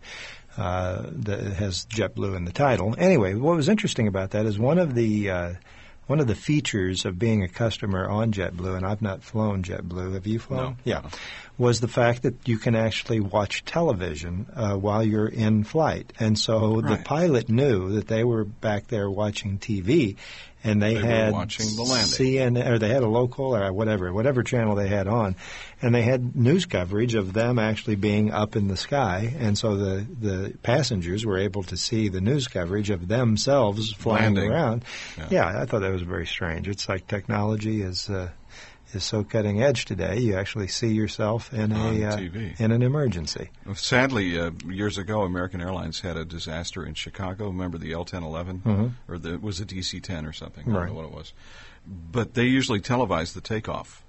uh, 0.57 1.03
that 1.11 1.41
has 1.55 1.87
JetBlue 1.87 2.37
in 2.37 2.45
the 2.45 2.53
title. 2.53 2.95
Anyway, 2.99 3.35
what 3.35 3.57
was 3.57 3.69
interesting 3.69 4.09
about 4.09 4.31
that 4.31 4.47
is 4.47 4.59
one 4.59 4.79
of 4.79 4.95
the 4.95 5.31
uh, 5.31 5.53
one 6.07 6.21
of 6.21 6.27
the 6.27 6.35
features 6.35 7.05
of 7.05 7.19
being 7.19 7.43
a 7.43 7.49
customer 7.49 8.09
on 8.09 8.33
JetBlue, 8.33 8.77
and 8.77 8.87
I've 8.87 9.03
not 9.03 9.23
flown 9.23 9.63
JetBlue. 9.63 10.15
Have 10.15 10.27
you 10.27 10.39
flown? 10.39 10.63
No. 10.63 10.77
Yeah. 10.85 11.11
Was 11.59 11.81
the 11.81 11.89
fact 11.89 12.23
that 12.23 12.47
you 12.47 12.59
can 12.59 12.75
actually 12.75 13.21
watch 13.21 13.65
television 13.65 14.47
uh, 14.55 14.77
while 14.77 15.03
you're 15.03 15.29
in 15.29 15.65
flight, 15.65 16.13
and 16.21 16.39
so 16.39 16.81
the 16.81 16.97
pilot 16.99 17.49
knew 17.49 17.93
that 17.95 18.09
they 18.09 18.25
were 18.25 18.45
back 18.45 18.89
there 18.89 19.11
watching 19.11 19.59
TV, 19.59 20.17
and 20.67 20.83
they, 20.83 20.95
They 20.95 21.07
had 21.07 21.33
watching 21.33 21.75
the 21.77 21.83
landing. 21.83 22.09
CNN 22.57 22.67
or 22.69 22.79
they 22.79 22.89
had 22.89 23.03
a 23.03 23.09
local 23.09 23.55
or 23.57 23.73
whatever 23.73 24.13
whatever 24.13 24.43
channel 24.43 24.75
they 24.75 24.89
had 24.89 25.07
on, 25.07 25.37
and 25.81 25.95
they 25.95 26.03
had 26.03 26.37
news 26.37 26.67
coverage 26.67 27.15
of 27.15 27.33
them 27.33 27.59
actually 27.59 27.97
being 27.97 28.33
up 28.33 28.57
in 28.57 28.69
the 28.69 28.77
sky, 28.77 29.35
and 29.39 29.57
so 29.57 29.77
the 29.77 30.07
the 30.21 30.59
passengers 30.63 31.25
were 31.25 31.39
able 31.39 31.63
to 31.65 31.77
see 31.77 32.09
the 32.09 32.21
news 32.21 32.49
coverage 32.49 32.91
of 32.91 33.09
themselves 33.09 33.93
flying 33.93 34.35
Landing. 34.35 34.51
around. 34.51 34.85
Yeah. 35.17 35.29
Yeah. 35.31 35.61
I 35.63 35.67
thought 35.67 35.81
that 35.81 35.93
was 35.93 36.03
very 36.03 36.27
strange. 36.27 36.69
It's 36.69 36.89
like 36.89 37.07
technology 37.07 37.83
is. 37.83 38.11
Uh, 38.11 38.31
is 38.97 39.05
so 39.05 39.23
cutting 39.23 39.63
edge 39.63 39.85
today. 39.85 40.19
You 40.19 40.37
actually 40.37 40.67
see 40.69 40.89
yourself 40.89 41.53
in 41.53 41.73
On 41.73 42.03
a 42.03 42.05
uh, 42.07 42.17
in 42.59 42.73
an 42.73 42.83
emergency. 42.83 43.51
Sadly, 43.75 44.39
uh, 44.41 44.51
years 44.67 44.99
ago, 44.99 45.23
American 45.23 45.61
Airlines 45.61 46.01
had 46.01 46.17
a 46.17 46.25
disaster 46.25 46.85
in 46.85 46.95
Chicago. 46.95 47.47
Remember 47.49 47.79
the 47.79 47.93
L-1011, 47.93 48.63
Mhm. 48.63 48.91
or 49.09 49.19
the, 49.19 49.35
it 49.35 49.43
was 49.43 49.61
a 49.61 49.65
DC-10 49.65 50.27
or 50.27 50.33
something. 50.33 50.69
I 50.69 50.73
don't 50.73 50.87
know 50.89 50.95
what 50.95 51.05
it 51.05 51.13
was. 51.13 51.33
But 51.87 52.35
they 52.35 52.45
usually 52.47 52.81
televised 52.81 53.35
the 53.37 53.41
takeoff, 53.41 54.03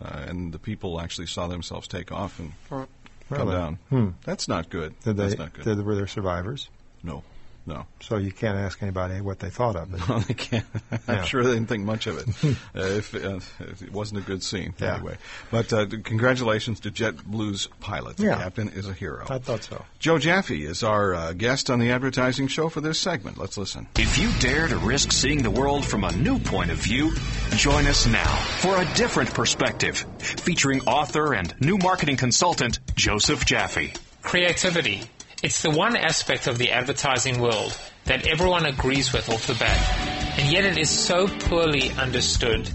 uh, 0.00 0.24
and 0.28 0.52
the 0.52 0.58
people 0.60 1.00
actually 1.00 1.26
saw 1.26 1.48
themselves 1.48 1.88
take 1.88 2.12
off 2.12 2.38
and 2.38 2.52
come 2.68 3.48
down. 3.50 3.78
Hmm. 3.88 4.08
That's 4.24 4.46
not 4.46 4.70
good. 4.70 4.94
Did 5.00 5.16
they? 5.16 5.24
That's 5.28 5.38
not 5.38 5.52
good. 5.54 5.64
Did, 5.64 5.84
were 5.84 5.96
there 5.96 6.06
survivors? 6.06 6.68
No, 7.02 7.24
no. 7.66 7.86
So 8.00 8.16
you 8.18 8.30
can't 8.32 8.58
ask 8.58 8.82
anybody 8.82 9.20
what 9.20 9.38
they 9.38 9.50
thought 9.50 9.76
of 9.76 9.92
it. 9.94 10.00
No, 10.08 10.18
they 10.20 10.34
can't. 10.34 10.66
I'm 11.08 11.16
Yeah. 11.16 11.24
sure 11.24 11.42
they 11.42 11.54
didn't 11.54 11.68
think 11.68 11.84
much 11.84 12.06
of 12.06 12.18
it. 12.18 12.28
uh, 12.76 12.80
if, 12.80 13.14
uh, 13.14 13.40
if 13.60 13.82
it 13.82 13.92
wasn't 13.92 14.20
a 14.20 14.22
good 14.22 14.42
scene, 14.42 14.74
Yeah. 14.78 14.96
anyway. 14.96 15.16
But 15.50 15.72
uh, 15.72 15.86
congratulations 16.04 16.80
to 16.80 16.90
JetBlue's 16.90 17.68
pilot. 17.80 18.16
The 18.18 18.24
Yeah. 18.24 18.36
captain 18.38 18.68
is 18.68 18.88
a 18.88 18.92
hero. 18.92 19.24
I 19.30 19.38
thought 19.38 19.62
so. 19.64 19.84
Joe 19.98 20.18
Jaffe 20.18 20.64
is 20.64 20.82
our 20.82 21.14
uh, 21.14 21.32
guest 21.32 21.70
on 21.70 21.78
the 21.78 21.90
advertising 21.90 22.48
show 22.48 22.68
for 22.68 22.80
this 22.80 22.98
segment. 22.98 23.38
Let's 23.38 23.56
listen. 23.56 23.86
If 23.96 24.18
you 24.18 24.30
dare 24.40 24.68
to 24.68 24.76
risk 24.78 25.12
seeing 25.12 25.42
the 25.42 25.50
world 25.50 25.84
from 25.86 26.04
a 26.04 26.12
new 26.16 26.38
point 26.38 26.70
of 26.70 26.76
view, 26.76 27.12
join 27.56 27.86
us 27.86 28.06
now 28.06 28.34
for 28.60 28.76
a 28.76 28.84
different 28.94 29.32
perspective, 29.32 30.04
featuring 30.18 30.80
author 30.82 31.32
and 31.34 31.54
new 31.60 31.78
marketing 31.78 32.16
consultant 32.16 32.80
Joseph 32.94 33.44
Jaffe. 33.46 33.92
Creativity. 34.22 35.02
It's 35.44 35.60
the 35.60 35.68
one 35.68 35.94
aspect 35.94 36.46
of 36.46 36.56
the 36.56 36.72
advertising 36.72 37.38
world 37.38 37.78
that 38.06 38.26
everyone 38.26 38.64
agrees 38.64 39.12
with 39.12 39.28
off 39.28 39.46
the 39.46 39.54
bat, 39.54 40.38
and 40.38 40.50
yet 40.50 40.64
it 40.64 40.78
is 40.78 40.88
so 40.88 41.28
poorly 41.28 41.90
understood 41.98 42.66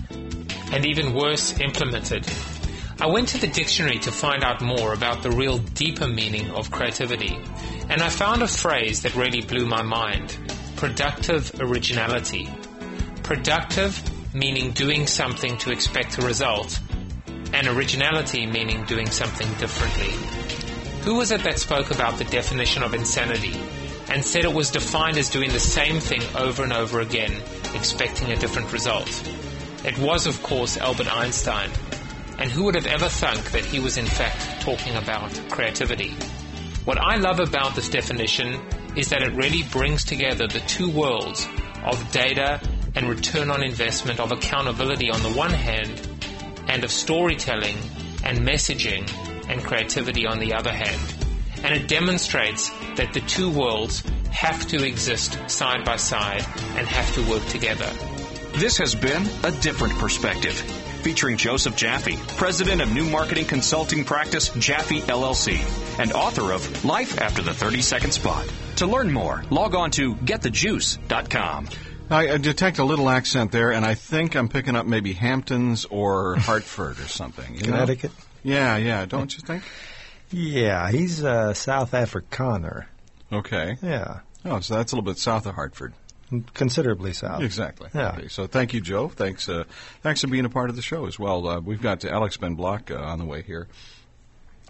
and 0.72 0.86
even 0.86 1.16
worse 1.16 1.60
implemented. 1.60 2.28
I 3.02 3.08
went 3.08 3.30
to 3.30 3.40
the 3.40 3.48
dictionary 3.48 3.98
to 3.98 4.12
find 4.12 4.44
out 4.44 4.62
more 4.62 4.94
about 4.94 5.24
the 5.24 5.32
real 5.32 5.58
deeper 5.58 6.08
meaning 6.08 6.52
of 6.52 6.70
creativity, 6.70 7.40
and 7.90 8.04
I 8.04 8.10
found 8.10 8.44
a 8.44 8.48
phrase 8.48 9.02
that 9.02 9.16
really 9.16 9.42
blew 9.42 9.66
my 9.66 9.82
mind 9.82 10.38
productive 10.76 11.52
originality. 11.60 12.48
Productive 13.24 14.00
meaning 14.36 14.74
doing 14.74 15.08
something 15.08 15.58
to 15.58 15.72
expect 15.72 16.20
a 16.20 16.22
result, 16.22 16.80
and 17.52 17.66
originality 17.68 18.46
meaning 18.46 18.86
doing 18.86 19.10
something 19.10 19.52
differently. 19.56 20.14
Who 21.04 21.16
was 21.16 21.32
it 21.32 21.44
that 21.44 21.60
spoke 21.60 21.92
about 21.92 22.18
the 22.18 22.26
definition 22.26 22.84
of 22.84 22.94
insanity 22.94 23.58
and 24.10 24.24
said 24.24 24.44
it 24.44 24.54
was 24.54 24.70
defined 24.70 25.18
as 25.18 25.30
doing 25.30 25.52
the 25.52 25.60
same 25.60 26.00
thing 26.00 26.22
over 26.36 26.64
and 26.64 26.74
over 26.74 27.00
again, 27.00 27.32
expecting 27.74 28.32
a 28.32 28.36
different 28.36 28.72
result? 28.74 29.10
It 29.86 29.98
was, 29.98 30.28
of 30.28 30.44
course, 30.44 30.78
Albert 30.78 31.08
Einstein. 31.12 31.70
And 32.38 32.52
who 32.52 32.66
would 32.66 32.76
have 32.76 32.86
ever 32.86 33.08
thunk 33.08 33.52
that 33.52 33.66
he 33.66 33.80
was 33.80 33.98
in 33.98 34.06
fact 34.06 34.62
talking 34.62 34.96
about 34.96 35.32
creativity? 35.50 36.16
What 36.84 36.98
I 36.98 37.16
love 37.16 37.40
about 37.40 37.76
this 37.76 37.90
definition 37.90 38.62
is 38.96 39.10
that 39.10 39.22
it 39.22 39.34
really 39.36 39.64
brings 39.64 40.04
together 40.04 40.48
the 40.48 40.60
two 40.62 40.90
worlds 40.90 41.48
of 41.86 42.12
data 42.12 42.62
and 42.96 43.08
return 43.08 43.50
on 43.50 43.64
investment, 43.64 44.20
of 44.20 44.32
accountability 44.32 45.10
on 45.10 45.22
the 45.24 45.32
one 45.32 45.52
hand, 45.52 46.08
and 46.68 46.84
of 46.84 46.92
storytelling 46.92 47.78
and 48.24 48.40
messaging 48.40 49.10
and 49.50 49.64
creativity 49.64 50.26
on 50.26 50.40
the 50.40 50.54
other 50.54 50.72
hand. 50.72 51.02
And 51.64 51.76
it 51.76 51.88
demonstrates 51.88 52.70
that 52.96 53.14
the 53.14 53.20
two 53.22 53.50
worlds 53.50 54.04
have 54.32 54.66
to 54.68 54.86
exist 54.86 55.38
side 55.50 55.84
by 55.84 55.98
side 55.98 56.46
and 56.78 56.88
have 56.88 57.14
to 57.16 57.30
work 57.30 57.46
together. 57.48 57.90
This 58.56 58.78
has 58.78 58.96
been 58.96 59.28
A 59.44 59.52
Different 59.52 59.94
Perspective, 59.96 60.54
featuring 61.02 61.38
Joseph 61.38 61.76
Jaffe, 61.76 62.18
president 62.38 62.82
of 62.82 62.92
new 62.94 63.06
marketing 63.06 63.46
consulting 63.46 64.06
practice 64.06 64.50
Jaffe 64.50 65.02
LLC, 65.02 65.60
and 66.00 66.14
author 66.14 66.52
of 66.54 66.86
Life 66.86 67.20
After 67.20 67.42
the 67.42 67.54
30 67.54 67.82
Second 67.82 68.12
Spot. 68.12 68.46
To 68.78 68.88
learn 68.88 69.12
more, 69.12 69.44
log 69.50 69.76
on 69.76 69.92
to 69.92 70.16
getthejuice.com. 70.16 71.68
I, 72.10 72.32
I 72.32 72.38
detect 72.38 72.80
a 72.80 72.84
little 72.84 73.08
accent 73.10 73.52
there, 73.52 73.72
and 73.72 73.86
I 73.86 73.94
think 73.94 74.36
I'm 74.36 74.50
picking 74.50 74.76
up 74.76 74.86
maybe 74.88 75.14
Hamptons 75.14 75.86
or 75.86 76.36
Hartford 76.40 77.00
or 77.00 77.08
something. 77.08 77.56
you 77.56 77.72
know? 77.72 77.86
Yeah, 78.44 78.78
yeah. 78.78 79.06
Don't 79.06 79.36
you 79.36 79.42
think? 79.46 79.64
Yeah, 80.32 80.92
he's 80.92 81.24
a 81.24 81.56
South 81.56 81.92
Afrikaner. 81.92 82.86
Okay. 83.32 83.78
Yeah. 83.82 84.20
Oh, 84.46 84.60
so 84.60 84.76
that's 84.76 84.92
a 84.92 84.96
little 84.96 85.12
bit 85.12 85.18
south 85.18 85.46
of 85.46 85.56
Hartford. 85.56 85.94
Considerably 86.54 87.14
south. 87.14 87.42
Exactly. 87.42 87.90
Yeah. 87.94 88.16
Okay, 88.18 88.28
so 88.28 88.46
thank 88.46 88.74
you, 88.74 88.82
Joe. 88.82 89.08
Thanks. 89.08 89.50
Uh, 89.50 89.64
thanks 90.04 90.22
for 90.22 90.28
being 90.28 90.46
a 90.46 90.50
part 90.50 90.70
of 90.70 90.76
the 90.76 90.82
show 90.82 91.08
as 91.08 91.18
well. 91.18 91.48
Uh, 91.48 91.60
we've 91.60 91.82
got 91.82 92.06
Alex 92.06 92.38
Ben 92.38 92.54
Block 92.54 92.92
uh, 92.92 92.96
on 92.96 93.18
the 93.18 93.26
way 93.26 93.42
here 93.42 93.68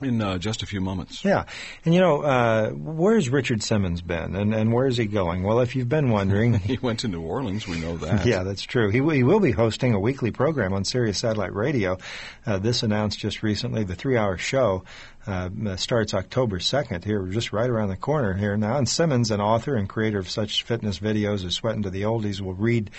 in 0.01 0.21
uh, 0.21 0.37
just 0.37 0.63
a 0.63 0.65
few 0.65 0.81
moments. 0.81 1.23
Yeah, 1.23 1.45
and 1.85 1.93
you 1.93 1.99
know, 1.99 2.21
uh, 2.21 2.69
where's 2.71 3.29
Richard 3.29 3.63
Simmons 3.63 4.01
been, 4.01 4.35
and 4.35 4.53
and 4.53 4.73
where's 4.73 4.97
he 4.97 5.05
going? 5.05 5.43
Well, 5.43 5.59
if 5.59 5.75
you've 5.75 5.89
been 5.89 6.09
wondering, 6.09 6.53
he 6.59 6.77
went 6.77 6.99
to 7.01 7.07
New 7.07 7.21
Orleans. 7.21 7.67
We 7.67 7.79
know 7.79 7.97
that. 7.97 8.25
yeah, 8.25 8.43
that's 8.43 8.63
true. 8.63 8.89
He, 8.89 8.99
w- 8.99 9.17
he 9.17 9.23
will 9.23 9.39
be 9.39 9.51
hosting 9.51 9.93
a 9.93 9.99
weekly 9.99 10.31
program 10.31 10.73
on 10.73 10.83
Sirius 10.85 11.19
Satellite 11.19 11.53
Radio. 11.53 11.97
Uh, 12.45 12.59
this 12.59 12.83
announced 12.83 13.19
just 13.19 13.43
recently. 13.43 13.83
The 13.83 13.95
three-hour 13.95 14.37
show 14.37 14.83
uh, 15.27 15.49
starts 15.75 16.13
October 16.13 16.59
2nd 16.59 17.03
here, 17.03 17.25
just 17.27 17.53
right 17.53 17.69
around 17.69 17.89
the 17.89 17.97
corner 17.97 18.33
here 18.33 18.57
now. 18.57 18.77
And 18.77 18.87
Simmons, 18.87 19.31
an 19.31 19.41
author 19.41 19.75
and 19.75 19.87
creator 19.87 20.17
of 20.19 20.29
such 20.29 20.63
fitness 20.63 20.99
videos 20.99 21.45
as 21.45 21.55
Sweatin' 21.55 21.83
to 21.83 21.89
the 21.89 22.03
Oldies, 22.03 22.41
will 22.41 22.53
read 22.53 22.89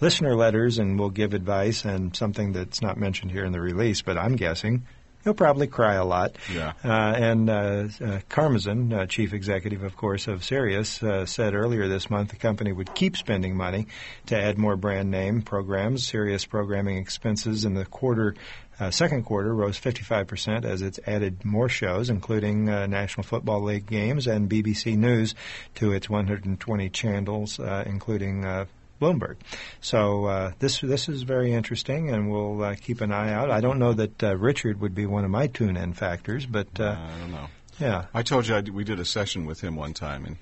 listener 0.00 0.36
letters 0.36 0.78
and 0.78 0.98
will 0.98 1.10
give 1.10 1.34
advice 1.34 1.84
and 1.84 2.14
something 2.14 2.52
that's 2.52 2.80
not 2.82 2.96
mentioned 2.96 3.30
here 3.32 3.44
in 3.44 3.52
the 3.52 3.60
release, 3.60 4.02
but 4.02 4.16
I'm 4.18 4.36
guessing 4.36 4.86
He'll 5.24 5.34
probably 5.34 5.66
cry 5.66 5.94
a 5.94 6.04
lot. 6.04 6.36
Yeah. 6.52 6.72
Uh, 6.82 6.88
and 6.88 7.50
uh, 7.50 7.52
uh, 7.52 8.20
Karmazin, 8.30 8.92
uh, 8.92 9.06
chief 9.06 9.34
executive, 9.34 9.82
of 9.82 9.96
course, 9.96 10.28
of 10.28 10.42
Sirius, 10.42 11.02
uh, 11.02 11.26
said 11.26 11.54
earlier 11.54 11.88
this 11.88 12.08
month 12.08 12.30
the 12.30 12.36
company 12.36 12.72
would 12.72 12.94
keep 12.94 13.16
spending 13.16 13.56
money 13.56 13.86
to 14.26 14.40
add 14.40 14.56
more 14.56 14.76
brand 14.76 15.10
name 15.10 15.42
programs. 15.42 16.06
Sirius 16.06 16.46
programming 16.46 16.96
expenses 16.96 17.66
in 17.66 17.74
the 17.74 17.84
quarter, 17.84 18.34
uh, 18.78 18.90
second 18.90 19.24
quarter, 19.24 19.54
rose 19.54 19.78
55% 19.78 20.64
as 20.64 20.80
it's 20.80 20.98
added 21.06 21.44
more 21.44 21.68
shows, 21.68 22.08
including 22.08 22.70
uh, 22.70 22.86
National 22.86 23.24
Football 23.24 23.64
League 23.64 23.86
games 23.86 24.26
and 24.26 24.48
BBC 24.48 24.96
News, 24.96 25.34
to 25.74 25.92
its 25.92 26.08
120 26.08 26.88
channels, 26.88 27.60
uh, 27.60 27.84
including 27.86 28.46
uh, 28.46 28.64
Bloomberg. 29.00 29.36
So 29.80 30.26
uh, 30.26 30.52
this 30.58 30.80
this 30.80 31.08
is 31.08 31.22
very 31.22 31.52
interesting, 31.52 32.10
and 32.10 32.30
we'll 32.30 32.62
uh, 32.62 32.74
keep 32.74 33.00
an 33.00 33.12
eye 33.12 33.32
out. 33.32 33.50
I 33.50 33.60
don't 33.60 33.78
know 33.78 33.92
that 33.94 34.22
uh, 34.22 34.36
Richard 34.36 34.80
would 34.80 34.94
be 34.94 35.06
one 35.06 35.24
of 35.24 35.30
my 35.30 35.46
tune-in 35.46 35.94
factors, 35.94 36.46
but 36.46 36.68
uh, 36.78 36.96
I 36.98 37.18
don't 37.18 37.32
know. 37.32 37.46
Yeah. 37.78 38.04
I 38.12 38.22
told 38.22 38.46
you 38.46 38.54
I 38.56 38.60
d- 38.60 38.70
we 38.70 38.84
did 38.84 39.00
a 39.00 39.04
session 39.06 39.46
with 39.46 39.60
him 39.60 39.74
one 39.74 39.94
time, 39.94 40.26
and 40.26 40.36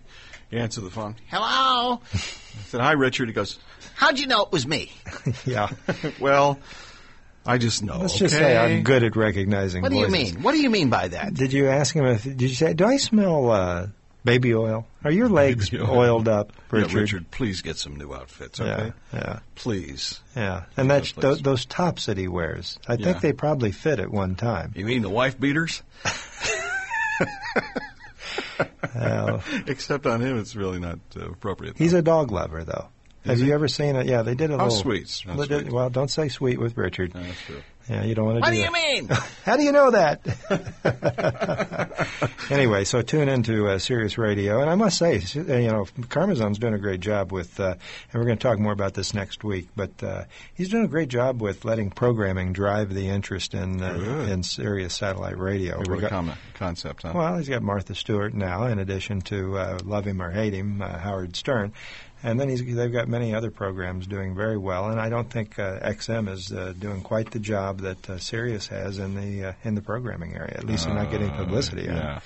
he 0.51 0.59
answered 0.59 0.83
the 0.83 0.91
phone. 0.91 1.15
Hello. 1.29 2.01
I 2.13 2.19
said, 2.67 2.81
"Hi, 2.81 2.93
Richard." 2.93 3.29
He 3.29 3.35
goes, 3.35 3.59
How'd 3.95 4.19
you 4.19 4.27
know 4.27 4.43
it 4.43 4.51
was 4.53 4.67
me? 4.67 4.93
yeah. 5.47 5.69
"Well, 6.21 6.59
I 7.47 7.59
just 7.59 7.83
know." 7.85 7.99
Let's 7.99 8.19
just 8.19 8.35
say? 8.35 8.57
I'm 8.57 8.83
good 8.83 9.05
at 9.05 9.15
recognizing. 9.15 9.83
What 9.83 9.93
do 9.93 9.99
you 9.99 10.09
mean? 10.09 10.43
What 10.43 10.53
do 10.53 10.59
you 10.59 10.71
mean 10.71 10.91
by 10.91 11.09
that? 11.09 11.35
Did 11.35 11.53
you 11.53 11.69
ask 11.69 11.95
him 11.95 12.07
if? 12.07 12.25
Did 12.25 12.43
you 12.43 12.49
say? 12.49 12.75
Do 12.75 12.87
I 12.87 12.97
smell 12.97 13.51
uh, 13.51 13.87
baby 14.29 14.55
oil? 14.55 14.87
Are 15.05 15.11
your 15.11 15.29
legs 15.29 15.73
oiled 15.75 16.29
up, 16.29 16.53
Richard? 16.71 16.93
Yeah, 16.93 16.99
Richard? 17.01 17.31
Please 17.31 17.63
get 17.63 17.77
some 17.77 17.97
new 17.97 18.13
outfits, 18.15 18.61
okay? 18.61 18.93
Yeah, 19.13 19.19
yeah, 19.19 19.39
Please. 19.55 20.21
yeah. 20.37 20.65
And 20.77 20.91
that's 20.91 21.13
th- 21.13 21.43
those 21.43 21.65
tops 21.67 22.07
that 22.07 22.17
he 22.19 22.29
wears. 22.29 22.79
I 22.87 22.95
Yeah. 22.95 23.05
think 23.07 23.21
they 23.21 23.33
probably 23.33 23.73
fit 23.73 23.99
at 24.01 24.11
one 24.11 24.35
time. 24.37 24.73
You 24.77 24.85
mean 24.85 25.03
the 25.03 25.11
wife 25.11 25.39
beaters? 25.41 25.83
Uh, 28.95 29.41
Except 29.67 30.07
on 30.07 30.21
him, 30.21 30.39
it's 30.39 30.57
really 30.57 30.79
not 30.81 30.99
uh, 31.17 31.31
appropriate. 31.31 31.77
he's 31.79 31.93
a 31.93 32.03
dog 32.03 32.31
lover, 32.33 32.65
though. 32.65 32.89
Have 33.25 33.37
Is 33.37 33.43
you 33.43 33.53
ever 33.55 33.69
seen 33.69 33.95
it? 33.97 34.07
Yeah, 34.07 34.23
they 34.23 34.35
did 34.35 34.51
a 34.51 34.57
How 34.57 34.65
little 34.65 34.79
sweet. 34.79 35.23
How 35.27 35.37
sweet. 35.45 35.71
Well, 35.71 35.91
don't 35.91 36.11
say 36.11 36.29
sweet 36.29 36.59
with 36.59 36.77
Richard. 36.77 37.13
That's 37.13 37.41
true. 37.43 37.63
Yeah, 37.89 38.05
you 38.05 38.15
don't 38.15 38.27
want 38.27 38.37
to 38.37 38.41
What 38.41 38.51
do 38.51 38.57
do 38.57 38.63
that. 38.63 38.67
you 38.67 39.03
mean? 39.03 39.09
How 39.45 39.57
do 39.57 39.63
you 39.63 39.73
know 39.73 39.91
that? 39.93 40.21
anyway, 42.51 42.85
so 42.85 43.01
tune 43.03 43.29
into 43.29 43.67
uh, 43.69 43.79
Sirius 43.79 44.19
Radio, 44.19 44.61
and 44.61 44.69
I 44.71 44.75
must 44.75 44.99
say, 44.99 45.17
uh, 45.37 45.41
you 45.57 45.69
know, 45.69 45.85
Karmazin's 46.03 46.59
doing 46.59 46.75
a 46.75 46.79
great 46.79 47.01
job 47.01 47.33
with, 47.33 47.59
uh, 47.59 47.75
and 48.13 48.15
we're 48.21 48.27
going 48.27 48.37
to 48.39 48.43
talk 48.43 48.59
more 48.59 48.73
about 48.73 48.95
this 48.95 49.15
next 49.15 49.43
week. 49.45 49.69
But 49.75 50.03
uh, 50.03 50.25
he's 50.55 50.69
doing 50.69 50.85
a 50.85 50.89
great 50.89 51.09
job 51.09 51.41
with 51.41 51.65
letting 51.65 51.91
programming 51.91 52.53
drive 52.53 52.93
the 52.93 53.09
interest 53.09 53.55
in 53.55 53.83
uh, 53.83 54.27
in 54.31 54.43
Sirius 54.43 54.95
satellite 54.95 55.39
radio. 55.39 55.79
What 55.79 55.99
a 55.99 56.01
got- 56.03 56.11
com- 56.11 56.33
concept, 56.55 57.03
huh? 57.05 57.13
well, 57.15 57.39
he's 57.39 57.49
got 57.49 57.63
Martha 57.63 57.95
Stewart 57.95 58.35
now, 58.35 58.65
in 58.67 58.79
addition 58.79 59.21
to 59.23 59.57
uh, 59.57 59.79
Love 59.85 60.05
Him 60.05 60.21
or 60.21 60.31
Hate 60.31 60.53
Him, 60.55 60.83
uh, 60.83 60.99
Howard 60.99 61.37
Stern. 61.37 61.73
And 62.23 62.39
then 62.39 62.49
he's, 62.49 62.65
they've 62.65 62.93
got 62.93 63.09
many 63.09 63.35
other 63.35 63.51
programs 63.51 64.07
doing 64.07 64.35
very 64.35 64.59
well, 64.59 64.91
and 64.91 65.01
I 65.01 65.09
don't 65.09 65.31
think 65.31 65.59
uh, 65.59 65.79
XM 65.81 66.29
is 66.29 66.53
uh, 66.53 66.75
doing 66.79 67.01
quite 67.01 67.31
the 67.31 67.39
job 67.39 67.81
that 67.83 68.11
uh, 68.11 68.19
Sirius 68.19 68.67
has 68.69 68.99
in 68.99 69.15
the 69.15 69.51
uh, 69.51 69.53
in 69.63 69.77
the 69.77 69.83
programming 69.83 70.35
area. 70.35 70.55
At 70.57 70.65
least 70.65 70.87
they're 70.87 70.95
not 70.95 71.11
getting 71.11 71.31
publicity. 71.31 71.89
on 71.89 71.97
it. 71.97 72.23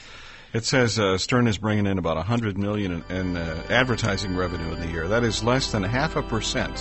It 0.54 0.64
says 0.66 0.98
uh, 0.98 1.16
Stern 1.16 1.46
is 1.46 1.56
bringing 1.56 1.86
in 1.86 1.96
about 1.98 2.16
100 2.16 2.58
million 2.58 3.04
in, 3.08 3.16
in 3.16 3.36
uh, 3.36 3.62
advertising 3.70 4.36
revenue 4.36 4.72
in 4.72 4.80
the 4.80 4.86
year. 4.86 5.08
That 5.08 5.24
is 5.24 5.42
less 5.42 5.72
than 5.72 5.82
half 5.82 6.16
a 6.16 6.22
percent. 6.22 6.80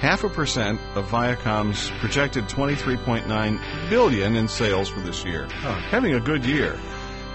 Half 0.00 0.22
a 0.22 0.28
percent 0.28 0.80
of 0.94 1.06
Viacom's 1.08 1.90
projected 1.98 2.44
23.9 2.44 3.90
billion 3.90 4.36
in 4.36 4.46
sales 4.46 4.88
for 4.88 5.00
this 5.00 5.24
year. 5.24 5.46
Having 5.46 6.14
a 6.14 6.20
good 6.20 6.44
year. 6.44 6.78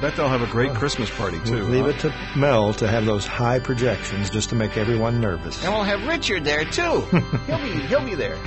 Bet 0.04 0.18
they'll 0.18 0.28
have 0.28 0.41
a 0.41 0.47
great 0.47 0.74
Christmas 0.74 1.10
party 1.10 1.39
too. 1.45 1.64
Leave 1.64 1.86
huh? 1.86 1.91
it 1.91 1.99
to 1.99 2.14
Mel 2.38 2.74
to 2.74 2.89
have 2.89 3.06
those 3.06 3.26
high 3.26 3.58
projections 3.58 4.30
just 4.30 4.49
to 4.49 4.56
make 4.56 4.76
everyone 4.76 5.22
nervous. 5.22 5.64
And 5.64 5.74
we'll 5.74 5.86
have 5.86 6.06
Richard 6.06 6.43
there 6.43 6.66
too. 6.66 6.99
he'll 7.47 7.58
be 7.60 7.72
he'll 7.88 8.04
be 8.04 8.14
there. 8.14 8.38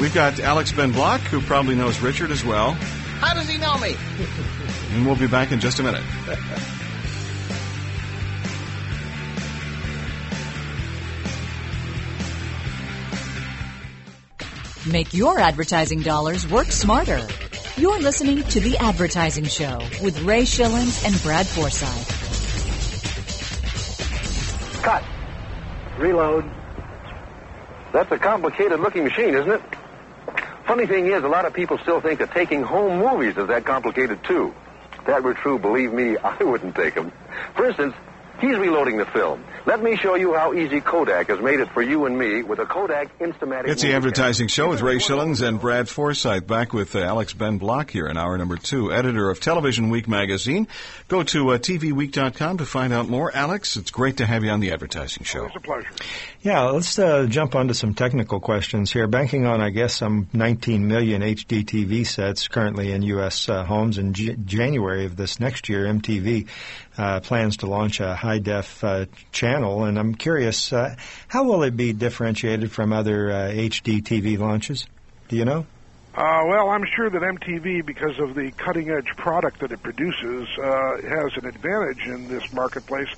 We've 0.00 0.14
got 0.14 0.40
Alex 0.40 0.72
Ben 0.72 0.90
Block, 0.90 1.20
who 1.20 1.42
probably 1.42 1.74
knows 1.74 2.00
Richard 2.00 2.30
as 2.30 2.46
well, 2.46 2.72
How 3.20 3.34
does 3.34 3.46
he 3.46 3.58
know 3.58 3.76
me? 3.76 3.94
and 4.92 5.04
we'll 5.04 5.16
be 5.16 5.26
back 5.26 5.52
in 5.52 5.60
just 5.60 5.80
a 5.80 5.82
minute. 5.82 6.02
Make 14.90 15.12
your 15.12 15.38
advertising 15.38 16.00
dollars 16.00 16.48
work 16.48 16.72
smarter. 16.72 17.26
You're 17.76 17.98
listening 17.98 18.40
to 18.40 18.60
The 18.60 18.78
Advertising 18.78 19.46
Show 19.46 19.80
with 20.00 20.22
Ray 20.22 20.42
Schilens 20.42 21.04
and 21.04 21.20
Brad 21.24 21.44
Forsythe. 21.44 22.06
Cut. 24.80 25.02
Reload. 25.98 26.48
That's 27.92 28.12
a 28.12 28.18
complicated 28.18 28.78
looking 28.78 29.02
machine, 29.02 29.34
isn't 29.34 29.50
it? 29.50 29.62
Funny 30.68 30.86
thing 30.86 31.06
is, 31.06 31.24
a 31.24 31.28
lot 31.28 31.46
of 31.46 31.52
people 31.52 31.76
still 31.78 32.00
think 32.00 32.20
that 32.20 32.30
taking 32.30 32.62
home 32.62 33.00
movies 33.00 33.36
is 33.36 33.48
that 33.48 33.64
complicated, 33.64 34.22
too. 34.22 34.54
If 35.00 35.06
that 35.06 35.24
were 35.24 35.34
true, 35.34 35.58
believe 35.58 35.92
me, 35.92 36.16
I 36.22 36.44
wouldn't 36.44 36.76
take 36.76 36.94
them. 36.94 37.10
For 37.56 37.66
instance, 37.66 37.96
he's 38.40 38.56
reloading 38.56 38.96
the 38.96 39.06
film. 39.06 39.44
Let 39.66 39.82
me 39.82 39.96
show 39.96 40.14
you 40.14 40.34
how 40.34 40.52
easy 40.52 40.80
Kodak 40.80 41.28
has 41.28 41.40
made 41.40 41.60
it 41.60 41.70
for 41.72 41.80
you 41.80 42.04
and 42.04 42.18
me 42.18 42.42
with 42.42 42.58
a 42.58 42.66
Kodak 42.66 43.18
Instamatic. 43.18 43.68
It's 43.68 43.82
the 43.82 43.94
advertising 43.94 44.48
show 44.48 44.68
with 44.68 44.82
Ray 44.82 44.96
Schilens 44.96 45.46
and 45.46 45.58
Brad 45.58 45.88
Forsythe. 45.88 46.46
Back 46.46 46.72
with 46.74 46.94
uh, 46.94 47.00
Alex 47.00 47.32
Ben 47.32 47.56
Block 47.58 47.90
here 47.90 48.06
in 48.06 48.18
hour 48.18 48.36
number 48.36 48.56
two, 48.56 48.92
editor 48.92 49.30
of 49.30 49.40
Television 49.40 49.88
Week 49.88 50.06
magazine. 50.06 50.68
Go 51.08 51.22
to 51.22 51.52
uh, 51.52 51.58
tvweek.com 51.58 52.58
to 52.58 52.66
find 52.66 52.92
out 52.92 53.08
more. 53.08 53.34
Alex, 53.34 53.76
it's 53.76 53.90
great 53.90 54.18
to 54.18 54.26
have 54.26 54.44
you 54.44 54.50
on 54.50 54.60
the 54.60 54.72
advertising 54.72 55.24
show. 55.24 55.46
It's 55.46 55.56
a 55.56 55.60
pleasure. 55.60 55.88
Yeah, 56.42 56.64
let's 56.64 56.98
uh, 56.98 57.24
jump 57.26 57.54
onto 57.54 57.72
some 57.72 57.94
technical 57.94 58.38
questions 58.38 58.92
here. 58.92 59.06
Banking 59.06 59.46
on, 59.46 59.62
I 59.62 59.70
guess, 59.70 59.94
some 59.94 60.28
19 60.34 60.86
million 60.86 61.22
HD 61.22 61.64
TV 61.64 62.06
sets 62.06 62.48
currently 62.48 62.92
in 62.92 63.00
U.S. 63.02 63.48
Uh, 63.48 63.64
homes. 63.64 63.96
In 63.96 64.12
J- 64.12 64.36
January 64.44 65.06
of 65.06 65.16
this 65.16 65.40
next 65.40 65.70
year, 65.70 65.84
MTV 65.86 66.48
uh, 66.96 67.20
plans 67.20 67.58
to 67.58 67.66
launch 67.66 68.00
a 68.00 68.14
high 68.14 68.38
def 68.38 68.82
uh, 68.84 69.06
channel, 69.32 69.84
and 69.84 69.98
I'm 69.98 70.14
curious, 70.14 70.72
uh, 70.72 70.94
how 71.28 71.44
will 71.44 71.62
it 71.62 71.76
be 71.76 71.92
differentiated 71.92 72.70
from 72.70 72.92
other 72.92 73.30
uh, 73.30 73.34
HD 73.50 74.02
TV 74.02 74.38
launches? 74.38 74.86
Do 75.28 75.36
you 75.36 75.44
know? 75.44 75.66
Uh, 76.14 76.42
well, 76.46 76.70
I'm 76.70 76.84
sure 76.84 77.10
that 77.10 77.22
MTV, 77.22 77.84
because 77.84 78.20
of 78.20 78.36
the 78.36 78.52
cutting 78.52 78.90
edge 78.90 79.16
product 79.16 79.60
that 79.60 79.72
it 79.72 79.82
produces, 79.82 80.48
uh, 80.58 81.02
has 81.02 81.36
an 81.36 81.46
advantage 81.46 82.06
in 82.06 82.28
this 82.28 82.52
marketplace 82.52 83.08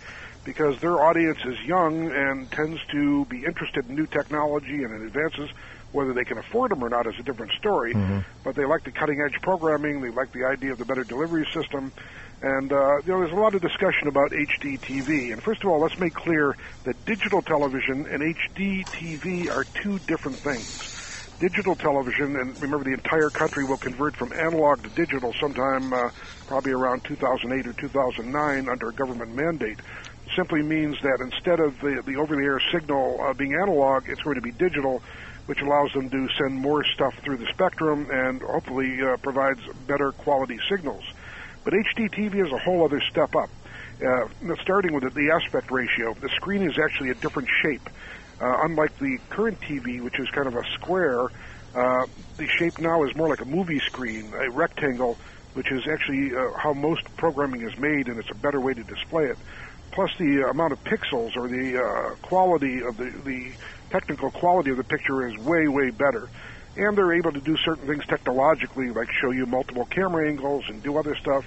because 0.45 0.79
their 0.81 1.03
audience 1.03 1.41
is 1.45 1.61
young 1.63 2.11
and 2.11 2.51
tends 2.53 2.81
to 2.93 3.27
be 3.27 3.45
interested 3.45 3.87
in 3.89 3.97
new 3.97 4.07
technology 4.07 4.85
and 4.85 4.95
in 4.95 5.07
advances. 5.07 5.51
Whether 5.93 6.15
they 6.15 6.25
can 6.25 6.39
afford 6.39 6.71
them 6.71 6.83
or 6.83 6.89
not 6.89 7.07
is 7.07 7.15
a 7.19 7.23
different 7.23 7.53
story. 7.53 7.95
Mm-hmm. 7.95 8.21
But 8.45 8.55
they 8.55 8.65
like 8.65 8.85
the 8.85 8.93
cutting 8.93 9.21
edge 9.21 9.41
programming. 9.43 10.01
They 10.01 10.11
like 10.11 10.33
the 10.33 10.45
idea 10.45 10.73
of 10.73 10.79
the 10.79 10.85
better 10.85 11.05
delivery 11.05 11.47
system. 11.53 11.93
And 12.47 12.73
uh, 12.73 12.99
you 12.99 13.13
know, 13.13 13.19
there's 13.19 13.33
a 13.33 13.35
lot 13.35 13.57
of 13.57 13.61
discussion 13.61 14.07
about 14.07 14.31
HD 14.31 14.79
TV. 14.79 15.33
And 15.33 15.43
first 15.43 15.65
of 15.65 15.69
all, 15.69 15.81
let's 15.81 15.99
make 15.99 16.15
clear 16.15 16.57
that 16.85 17.05
digital 17.05 17.43
television 17.43 18.07
and 18.07 18.23
HD 18.23 18.87
TV 18.87 19.51
are 19.51 19.65
two 19.65 19.99
different 20.01 20.37
things 20.39 20.93
digital 21.39 21.75
television, 21.75 22.35
and 22.37 22.59
remember 22.63 22.83
the 22.83 22.95
entire 22.95 23.29
country 23.29 23.63
will 23.63 23.77
convert 23.77 24.17
from 24.17 24.33
analog 24.33 24.83
to 24.83 24.89
digital 24.91 25.35
sometime 25.39 25.93
uh, 25.93 26.09
probably 26.47 26.73
around 26.73 27.05
2008 27.05 27.67
or 27.67 27.75
2009 27.75 28.69
under 28.71 28.89
a 28.89 28.93
government 28.95 29.35
mandate, 29.35 29.79
simply 30.35 30.63
means 30.63 30.97
that 31.03 31.21
instead 31.21 31.61
of 31.61 31.79
the, 31.81 32.03
the 32.07 32.17
over-the-air 32.17 32.59
signal 32.73 33.21
uh, 33.21 33.35
being 33.35 33.53
analog, 33.53 34.09
it's 34.09 34.23
going 34.23 34.37
to 34.37 34.41
be 34.41 34.51
digital, 34.53 35.03
which 35.45 35.61
allows 35.61 35.93
them 35.93 36.09
to 36.09 36.27
send 36.39 36.55
more 36.55 36.83
stuff 36.85 37.15
through 37.19 37.37
the 37.37 37.47
spectrum 37.53 38.09
and 38.11 38.41
hopefully 38.41 39.03
uh, 39.03 39.19
provides 39.19 39.61
better 39.87 40.13
quality 40.13 40.59
signals. 40.71 41.05
But 41.67 41.75
HD 41.75 42.09
TV 42.09 42.47
is 42.47 42.53
a 42.53 42.59
whole 42.59 42.85
other 42.85 43.01
step 43.11 43.35
up. 43.35 43.51
Uh, 44.01 44.55
starting 44.63 44.93
with 44.93 45.03
the 45.13 45.31
aspect 45.33 45.73
ratio, 45.73 46.15
the 46.15 46.29
screen 46.29 46.63
is 46.63 46.79
actually 46.79 47.11
a 47.11 47.15
different 47.15 47.49
shape. 47.61 47.91
Uh, 48.41 48.59
unlike 48.63 48.97
the 49.01 49.19
current 49.31 49.61
TV, 49.61 50.01
which 50.01 50.21
is 50.21 50.31
kind 50.31 50.47
of 50.47 50.55
a 50.55 50.63
square, 50.75 51.25
uh, 51.75 52.07
the 52.37 52.47
shape 52.47 52.79
now 52.79 53.03
is 53.03 53.17
more 53.17 53.29
like 53.29 53.41
a 53.41 53.45
movie 53.45 53.81
screen, 53.81 54.33
a 54.35 54.49
rectangle, 54.49 55.19
which 55.55 55.73
is 55.73 55.89
actually 55.89 56.33
uh, 56.37 56.53
how 56.57 56.73
most 56.73 57.03
programming 57.17 57.63
is 57.63 57.77
made, 57.79 58.07
and 58.07 58.21
it's 58.21 58.31
a 58.31 58.37
better 58.37 58.61
way 58.61 58.73
to 58.73 58.85
display 58.85 59.25
it. 59.25 59.39
Plus, 59.91 60.11
the 60.19 60.49
amount 60.49 60.73
of 60.73 60.85
pixels 60.85 61.37
or 61.37 61.49
the 61.49 61.83
uh, 61.83 62.15
quality 62.23 62.81
of 62.81 62.97
the, 62.97 63.11
the 63.25 63.51
technical 63.91 64.31
quality 64.31 64.71
of 64.71 64.77
the 64.77 64.85
picture 64.85 65.27
is 65.27 65.37
way, 65.39 65.67
way 65.67 65.91
better. 65.91 66.29
And 66.77 66.97
they're 66.97 67.17
able 67.17 67.33
to 67.33 67.41
do 67.41 67.57
certain 67.65 67.89
things 67.89 68.05
technologically, 68.07 68.89
like 68.93 69.09
show 69.21 69.31
you 69.33 69.47
multiple 69.47 69.87
camera 69.91 70.29
angles 70.29 70.65
and 70.69 70.83
do 70.83 70.99
other 70.99 71.17
stuff 71.21 71.45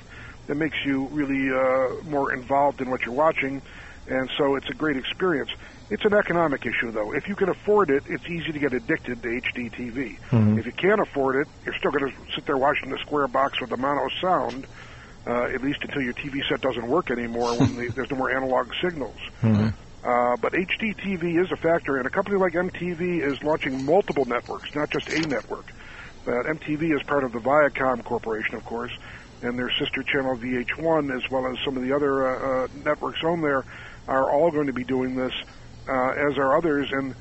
that 0.48 0.56
makes 0.56 0.78
you 0.86 1.08
really 1.12 1.46
uh, 1.54 2.10
more 2.10 2.34
involved 2.34 2.82
in 2.82 2.90
what 2.90 3.02
you're 3.06 3.14
watching. 3.14 3.62
And 4.10 4.26
so 4.42 4.56
it's 4.56 4.66
a 4.72 4.74
great 4.74 4.98
experience. 4.98 5.50
It's 5.92 6.04
an 6.06 6.14
economic 6.18 6.66
issue, 6.66 6.92
though. 6.92 7.14
If 7.14 7.28
you 7.28 7.36
can 7.36 7.50
afford 7.50 7.92
it, 7.92 8.02
it's 8.10 8.26
easy 8.26 8.52
to 8.54 8.60
get 8.60 8.74
addicted 8.74 9.22
to 9.22 9.30
HD 9.30 9.70
TV. 9.70 10.18
Mhm. 10.34 10.58
If 10.58 10.66
you 10.66 10.74
can't 10.82 11.00
afford 11.00 11.36
it, 11.38 11.48
you're 11.64 11.76
still 11.78 11.92
going 11.92 12.10
to 12.10 12.14
sit 12.34 12.46
there 12.48 12.58
watching 12.58 12.90
the 12.90 12.98
square 13.06 13.28
box 13.28 13.62
with 13.62 13.70
the 13.70 13.78
mono 13.78 14.10
sound, 14.22 14.66
uh, 15.28 15.54
at 15.54 15.62
least 15.62 15.78
until 15.84 16.02
your 16.02 16.14
TV 16.14 16.42
set 16.50 16.62
doesn't 16.62 16.88
work 16.90 17.12
anymore 17.12 17.54
when 17.54 17.76
the, 17.78 17.92
there's 17.94 18.10
no 18.10 18.18
more 18.18 18.32
analog 18.32 18.66
signals. 18.82 19.20
Mhm. 19.44 19.74
Uh, 20.04 20.38
but 20.42 20.54
HDTV 20.54 21.44
is 21.44 21.52
a 21.52 21.58
factor, 21.58 21.98
and 21.98 22.08
a 22.08 22.10
company 22.10 22.38
like 22.38 22.54
MTV 22.54 23.30
is 23.30 23.38
launching 23.44 23.84
multiple 23.84 24.26
networks, 24.26 24.70
not 24.74 24.90
just 24.92 25.08
a 25.10 25.20
network. 25.26 25.72
But 26.24 26.46
MTV 26.46 26.96
is 26.96 27.04
part 27.04 27.24
of 27.24 27.34
the 27.34 27.40
Viacom 27.40 28.04
Corporation, 28.06 28.56
of 28.56 28.64
course, 28.64 28.92
and 29.42 29.58
their 29.58 29.72
sister 29.78 30.04
channel 30.04 30.38
VH1, 30.38 31.16
as 31.16 31.30
well 31.30 31.48
as 31.48 31.58
some 31.66 31.76
of 31.76 31.84
the 31.84 31.94
other 31.94 32.28
uh, 32.28 32.64
uh, 32.64 32.68
networks 32.74 33.20
on 33.24 33.42
there, 33.42 33.66
are 34.08 34.32
all 34.32 34.52
going 34.52 34.68
to 34.68 34.74
be 34.74 34.84
doing 34.84 35.16
this, 35.16 35.34
uh, 35.88 36.12
as 36.30 36.38
are 36.38 36.58
others. 36.58 36.88
And 36.92 37.14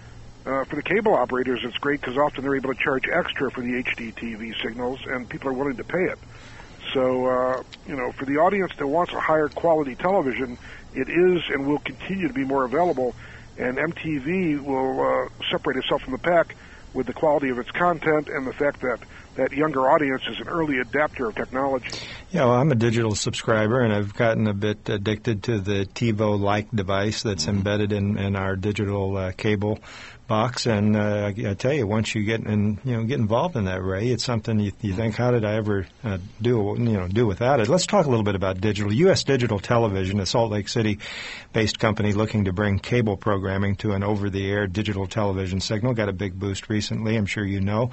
uh, 0.46 0.64
for 0.64 0.76
the 0.76 0.82
cable 0.82 1.14
operators, 1.14 1.60
it's 1.64 1.76
great 1.78 2.00
because 2.00 2.16
often 2.16 2.44
they're 2.44 2.56
able 2.56 2.72
to 2.72 2.80
charge 2.82 3.04
extra 3.12 3.50
for 3.50 3.62
the 3.62 3.82
HDTV 3.82 4.54
signals, 4.62 5.00
and 5.06 5.28
people 5.28 5.48
are 5.48 5.54
willing 5.54 5.76
to 5.76 5.84
pay 5.84 6.04
it. 6.04 6.18
So, 6.92 7.26
uh, 7.26 7.62
you 7.86 7.96
know, 7.96 8.12
for 8.12 8.24
the 8.24 8.38
audience 8.38 8.72
that 8.78 8.86
wants 8.86 9.12
a 9.12 9.20
higher 9.20 9.48
quality 9.48 9.94
television, 9.94 10.58
it 10.94 11.08
is 11.08 11.42
and 11.50 11.66
will 11.66 11.80
continue 11.80 12.28
to 12.28 12.34
be 12.34 12.44
more 12.44 12.64
available, 12.64 13.14
and 13.58 13.76
MTV 13.76 14.62
will 14.62 15.00
uh, 15.00 15.28
separate 15.50 15.76
itself 15.76 16.02
from 16.02 16.12
the 16.12 16.18
pack 16.18 16.56
with 16.94 17.06
the 17.06 17.12
quality 17.12 17.50
of 17.50 17.58
its 17.58 17.70
content 17.70 18.28
and 18.28 18.46
the 18.46 18.52
fact 18.52 18.80
that 18.80 18.98
that 19.34 19.52
younger 19.52 19.88
audience 19.88 20.22
is 20.28 20.40
an 20.40 20.48
early 20.48 20.78
adapter 20.80 21.28
of 21.28 21.34
technology. 21.36 21.90
Yeah, 22.30 22.46
well, 22.46 22.54
I'm 22.54 22.72
a 22.72 22.74
digital 22.74 23.14
subscriber, 23.14 23.82
and 23.82 23.92
I've 23.92 24.12
gotten 24.12 24.48
a 24.48 24.54
bit 24.54 24.88
addicted 24.88 25.44
to 25.44 25.60
the 25.60 25.86
TiVo-like 25.86 26.72
device 26.72 27.22
that's 27.22 27.46
embedded 27.46 27.92
in, 27.92 28.18
in 28.18 28.34
our 28.34 28.56
digital 28.56 29.16
uh, 29.16 29.32
cable 29.32 29.78
box. 30.28 30.66
And 30.66 30.94
uh, 30.94 31.32
I, 31.36 31.50
I 31.50 31.54
tell 31.54 31.72
you, 31.72 31.86
once 31.86 32.14
you 32.14 32.22
get 32.22 32.42
in, 32.42 32.78
you 32.84 32.96
know, 32.96 33.02
get 33.02 33.18
involved 33.18 33.56
in 33.56 33.64
that, 33.64 33.82
Ray, 33.82 34.08
it's 34.10 34.22
something 34.22 34.60
you, 34.60 34.70
you 34.80 34.92
think, 34.92 35.16
how 35.16 35.32
did 35.32 35.44
I 35.44 35.54
ever 35.54 35.86
uh, 36.04 36.18
do, 36.40 36.76
you 36.78 36.92
know, 36.92 37.08
do 37.08 37.26
without 37.26 37.58
it? 37.58 37.68
Let's 37.68 37.86
talk 37.86 38.06
a 38.06 38.10
little 38.10 38.24
bit 38.24 38.36
about 38.36 38.60
digital. 38.60 38.92
U.S. 38.92 39.24
Digital 39.24 39.58
Television, 39.58 40.20
a 40.20 40.26
Salt 40.26 40.52
Lake 40.52 40.68
City-based 40.68 41.80
company 41.80 42.12
looking 42.12 42.44
to 42.44 42.52
bring 42.52 42.78
cable 42.78 43.16
programming 43.16 43.74
to 43.76 43.92
an 43.92 44.04
over-the-air 44.04 44.68
digital 44.68 45.08
television 45.08 45.60
signal, 45.60 45.94
got 45.94 46.08
a 46.08 46.12
big 46.12 46.38
boost 46.38 46.68
recently. 46.68 47.16
I'm 47.16 47.26
sure 47.26 47.44
you 47.44 47.60
know, 47.60 47.90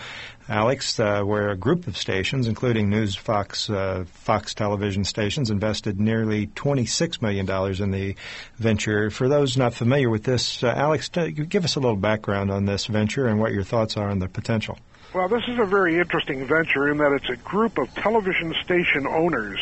Alex, 0.47 0.99
uh, 0.99 1.23
where 1.23 1.49
a 1.49 1.57
group 1.57 1.87
of 1.87 1.97
stations, 1.97 2.47
including 2.47 2.89
News 2.89 3.15
Fox, 3.15 3.69
uh, 3.69 4.03
Fox 4.07 4.53
television 4.53 5.05
stations, 5.05 5.49
invested 5.49 5.99
nearly 5.99 6.47
$26 6.47 7.21
million 7.21 7.49
in 7.81 7.91
the 7.91 8.15
venture. 8.57 9.09
For 9.09 9.29
those 9.29 9.57
not 9.57 9.73
familiar 9.73 10.09
with 10.09 10.23
this, 10.23 10.61
uh, 10.63 10.67
Alex, 10.67 11.09
give 11.09 11.63
us 11.63 11.77
a 11.77 11.79
little 11.79 11.95
background 11.95 12.24
on 12.33 12.65
this 12.65 12.87
venture 12.87 13.27
and 13.27 13.39
what 13.39 13.53
your 13.53 13.63
thoughts 13.63 13.97
are 13.97 14.09
on 14.09 14.19
the 14.19 14.27
potential. 14.27 14.77
Well, 15.13 15.29
this 15.29 15.43
is 15.47 15.59
a 15.59 15.65
very 15.65 15.97
interesting 15.99 16.45
venture 16.45 16.89
in 16.89 16.97
that 16.97 17.11
it's 17.13 17.29
a 17.29 17.37
group 17.37 17.77
of 17.77 17.93
television 17.95 18.53
station 18.63 19.07
owners 19.07 19.59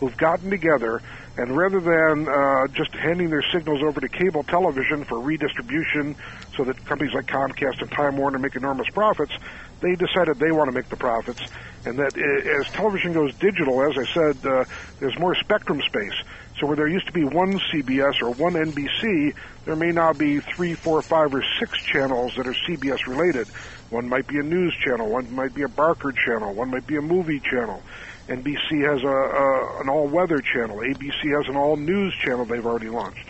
who've 0.00 0.16
gotten 0.16 0.50
together 0.50 1.00
and 1.36 1.56
rather 1.56 1.80
than 1.80 2.28
uh, 2.28 2.66
just 2.68 2.92
handing 2.92 3.30
their 3.30 3.44
signals 3.52 3.82
over 3.82 4.00
to 4.00 4.08
cable 4.08 4.42
television 4.42 5.04
for 5.04 5.20
redistribution 5.20 6.16
so 6.56 6.64
that 6.64 6.82
companies 6.86 7.14
like 7.14 7.26
Comcast 7.26 7.80
and 7.82 7.90
Time 7.92 8.16
Warner 8.16 8.38
make 8.38 8.56
enormous 8.56 8.88
profits, 8.90 9.32
they 9.80 9.94
decided 9.94 10.38
they 10.38 10.52
want 10.52 10.68
to 10.68 10.72
make 10.72 10.88
the 10.88 10.96
profits 10.96 11.42
and 11.86 11.98
that 11.98 12.16
uh, 12.16 12.60
as 12.60 12.72
television 12.72 13.12
goes 13.12 13.32
digital, 13.36 13.82
as 13.82 13.96
I 13.96 14.04
said, 14.12 14.46
uh, 14.46 14.64
there's 14.98 15.18
more 15.18 15.34
spectrum 15.36 15.80
space. 15.82 16.14
So 16.58 16.66
where 16.66 16.76
there 16.76 16.88
used 16.88 17.06
to 17.06 17.12
be 17.12 17.24
one 17.24 17.60
CBS 17.70 18.22
or 18.22 18.30
one 18.30 18.54
NBC, 18.54 19.34
there 19.66 19.76
may 19.76 19.92
now 19.92 20.14
be 20.14 20.40
three, 20.40 20.74
four, 20.74 21.02
five, 21.02 21.34
or 21.34 21.44
six 21.60 21.78
channels 21.82 22.32
that 22.36 22.46
are 22.46 22.54
CBS 22.66 23.06
related. 23.06 23.48
One 23.90 24.08
might 24.08 24.26
be 24.26 24.38
a 24.38 24.42
news 24.42 24.74
channel, 24.74 25.08
one 25.08 25.32
might 25.34 25.54
be 25.54 25.62
a 25.62 25.68
Barker 25.68 26.12
channel, 26.12 26.54
one 26.54 26.70
might 26.70 26.86
be 26.86 26.96
a 26.96 27.02
movie 27.02 27.40
channel. 27.40 27.82
NBC 28.28 28.90
has 28.90 29.02
a, 29.04 29.06
a 29.06 29.80
an 29.82 29.88
all-weather 29.88 30.40
channel. 30.40 30.78
ABC 30.78 31.36
has 31.36 31.48
an 31.48 31.56
all-news 31.56 32.14
channel 32.24 32.44
they've 32.46 32.64
already 32.64 32.88
launched. 32.88 33.28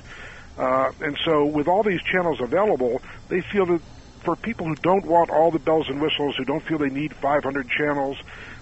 Uh, 0.57 0.91
and 1.01 1.19
so, 1.25 1.45
with 1.45 1.69
all 1.69 1.83
these 1.83 2.01
channels 2.03 2.41
available, 2.41 3.03
they 3.29 3.41
feel 3.41 3.67
that 3.67 3.83
for 4.21 4.37
people 4.37 4.67
who 4.67 4.75
don't 4.77 5.05
want 5.05 5.31
all 5.31 5.51
the 5.51 5.59
bells 5.59 5.89
and 5.89 6.01
whistles, 6.01 6.37
who 6.37 6.45
don't 6.45 6.65
feel 6.65 6.79
they 6.79 6.89
need 6.89 7.15
500 7.15 7.69
channels, 7.69 8.17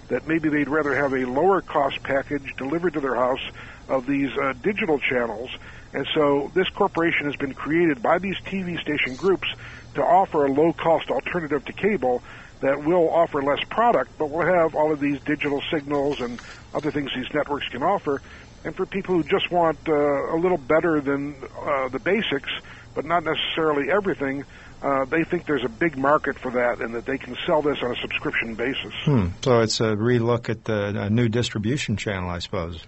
that 0.09 0.27
maybe 0.27 0.49
they'd 0.49 0.69
rather 0.69 0.95
have 0.95 1.13
a 1.13 1.25
lower 1.25 1.61
cost 1.61 2.03
package 2.03 2.53
delivered 2.57 2.93
to 2.93 2.99
their 2.99 3.15
house 3.15 3.41
of 3.87 4.05
these 4.05 4.31
uh, 4.37 4.53
digital 4.61 4.99
channels. 4.99 5.49
And 5.93 6.05
so, 6.13 6.51
this 6.53 6.67
corporation 6.69 7.25
has 7.25 7.35
been 7.37 7.53
created 7.53 8.01
by 8.01 8.19
these 8.19 8.37
TV 8.39 8.79
station 8.81 9.15
groups 9.15 9.47
to 9.93 10.03
offer 10.03 10.45
a 10.45 10.51
low 10.51 10.73
cost 10.73 11.09
alternative 11.09 11.63
to 11.65 11.73
cable 11.73 12.21
that 12.61 12.83
will 12.83 13.09
offer 13.09 13.41
less 13.41 13.63
product, 13.69 14.11
but 14.17 14.29
will 14.29 14.45
have 14.45 14.75
all 14.75 14.91
of 14.91 14.99
these 14.99 15.19
digital 15.21 15.61
signals 15.71 16.19
and 16.19 16.41
other 16.73 16.91
things 16.91 17.11
these 17.15 17.33
networks 17.33 17.67
can 17.69 17.83
offer. 17.83 18.21
And 18.63 18.75
for 18.75 18.85
people 18.85 19.15
who 19.15 19.23
just 19.23 19.51
want 19.51 19.77
uh, 19.87 19.93
a 19.93 20.37
little 20.37 20.57
better 20.57 20.99
than 20.99 21.35
uh, 21.59 21.89
the 21.89 21.99
basics, 21.99 22.49
but 22.95 23.05
not 23.05 23.23
necessarily 23.23 23.91
everything, 23.91 24.43
uh, 24.81 25.05
they 25.05 25.23
think 25.23 25.45
there's 25.45 25.63
a 25.63 25.69
big 25.69 25.97
market 25.97 26.37
for 26.39 26.51
that 26.51 26.79
and 26.81 26.95
that 26.95 27.05
they 27.05 27.17
can 27.17 27.37
sell 27.45 27.61
this 27.61 27.77
on 27.81 27.91
a 27.91 27.95
subscription 28.01 28.55
basis. 28.55 28.93
Hmm. 29.03 29.27
So 29.41 29.59
it's 29.61 29.79
a 29.79 29.95
relook 29.95 30.49
at 30.49 30.65
the 30.65 30.99
a 30.99 31.09
new 31.09 31.29
distribution 31.29 31.97
channel, 31.97 32.29
I 32.29 32.39
suppose. 32.39 32.83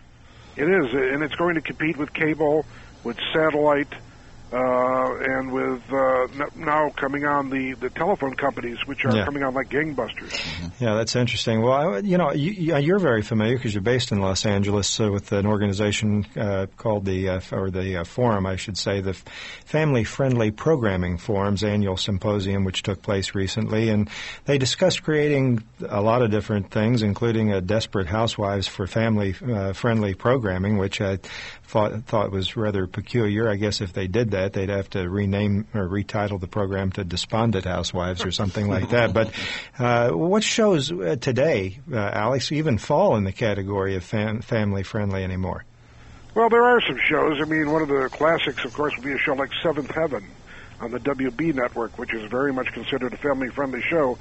It 0.58 0.64
is, 0.64 0.92
and 0.92 1.22
it's 1.22 1.36
going 1.36 1.54
to 1.56 1.62
compete 1.62 1.98
with 1.98 2.12
cable, 2.14 2.66
with 3.04 3.18
satellite, 3.32 3.94
uh, 4.52 5.16
and 5.20 5.52
with 5.52 5.82
uh, 5.92 6.24
n- 6.24 6.50
now 6.56 6.90
coming 6.92 7.26
on 7.26 7.50
the, 7.50 7.74
the 7.74 7.90
telephone 7.90 8.34
companies, 8.36 8.78
which 8.86 9.04
are 9.06 9.16
Yeah. 9.16 9.26
coming 9.26 9.44
on 9.44 9.54
like 9.54 9.70
gangbusters. 9.70 10.34
Yeah, 10.80 10.96
that's 10.96 11.16
interesting. 11.16 11.62
Well, 11.62 11.96
I, 11.96 11.98
you 12.00 12.18
know, 12.18 12.32
you, 12.32 12.78
you're 12.78 13.00
very 13.00 13.22
familiar 13.22 13.56
because 13.58 13.74
you're 13.74 13.82
based 13.82 14.12
in 14.12 14.22
Los 14.22 14.46
Angeles 14.46 15.00
uh, 15.00 15.12
with 15.12 15.32
an 15.32 15.46
organization 15.46 16.26
uh, 16.38 16.68
called 16.78 17.06
the, 17.06 17.30
uh, 17.30 17.42
or 17.52 17.70
the 17.70 17.98
uh, 17.98 18.04
forum, 18.04 18.46
I 18.46 18.56
should 18.56 18.78
say, 18.78 19.02
the 19.02 19.14
Family 19.66 20.04
Friendly 20.06 20.52
Programming 20.52 21.18
Forum's 21.18 21.64
annual 21.64 21.98
symposium, 21.98 22.64
which 22.64 22.84
took 22.84 23.02
place 23.02 23.36
recently, 23.36 23.90
and 23.90 24.10
they 24.46 24.58
discussed 24.58 25.04
creating 25.04 25.64
a 25.90 26.02
lot 26.02 26.22
of 26.22 26.32
different 26.32 26.72
things, 26.72 27.02
including 27.04 27.52
a 27.52 27.60
Desperate 27.62 28.08
Housewives 28.08 28.68
for 28.68 28.88
Family 28.88 29.36
uh, 29.46 29.74
Friendly 29.74 30.14
Programming, 30.14 30.78
which 30.78 31.02
I 31.02 31.20
thought, 31.68 32.06
thought 32.06 32.32
was 32.32 32.56
rather 32.56 32.88
peculiar. 32.88 33.50
I 33.50 33.56
guess 33.56 33.82
if 33.82 33.94
they 33.94 34.08
did 34.08 34.32
that. 34.32 34.54
They'd 34.54 34.70
have 34.70 34.90
to 34.92 35.08
rename 35.10 35.68
or 35.74 35.88
retitle 35.88 36.40
the 36.40 36.48
program 36.48 36.92
to 36.94 37.04
Despondent 37.04 37.66
Housewives 37.66 38.24
or 38.24 38.32
something 38.32 38.68
like 38.68 38.90
that. 38.90 39.14
But 39.14 39.32
uh, 39.78 40.12
what 40.12 40.44
shows 40.44 40.92
uh, 40.92 41.18
today, 41.20 41.80
uh, 41.92 41.98
Alex, 41.98 42.52
even 42.52 42.78
fall 42.78 43.18
in 43.18 43.26
the 43.26 43.34
category 43.34 43.96
of 43.96 44.04
fam- 44.04 44.42
family 44.42 44.84
friendly 44.84 45.24
anymore? 45.24 45.66
Well, 46.34 46.50
there 46.50 46.64
are 46.64 46.80
some 46.82 47.00
shows. 47.10 47.42
I 47.42 47.46
mean, 47.46 47.72
one 47.72 47.82
of 47.82 47.88
the 47.88 48.10
classics, 48.12 48.64
of 48.64 48.74
course, 48.74 48.96
would 48.96 49.06
be 49.06 49.14
a 49.14 49.18
show 49.18 49.34
like 49.34 49.50
Seventh 49.62 49.92
Heaven 49.92 50.24
on 50.80 50.92
the 50.92 51.00
WB 51.00 51.56
network, 51.56 51.98
which 51.98 52.14
is 52.14 52.30
very 52.30 52.54
much 52.54 52.68
considered 52.68 53.12
a 53.14 53.18
family-friendly 53.18 53.82
show. 53.82 54.18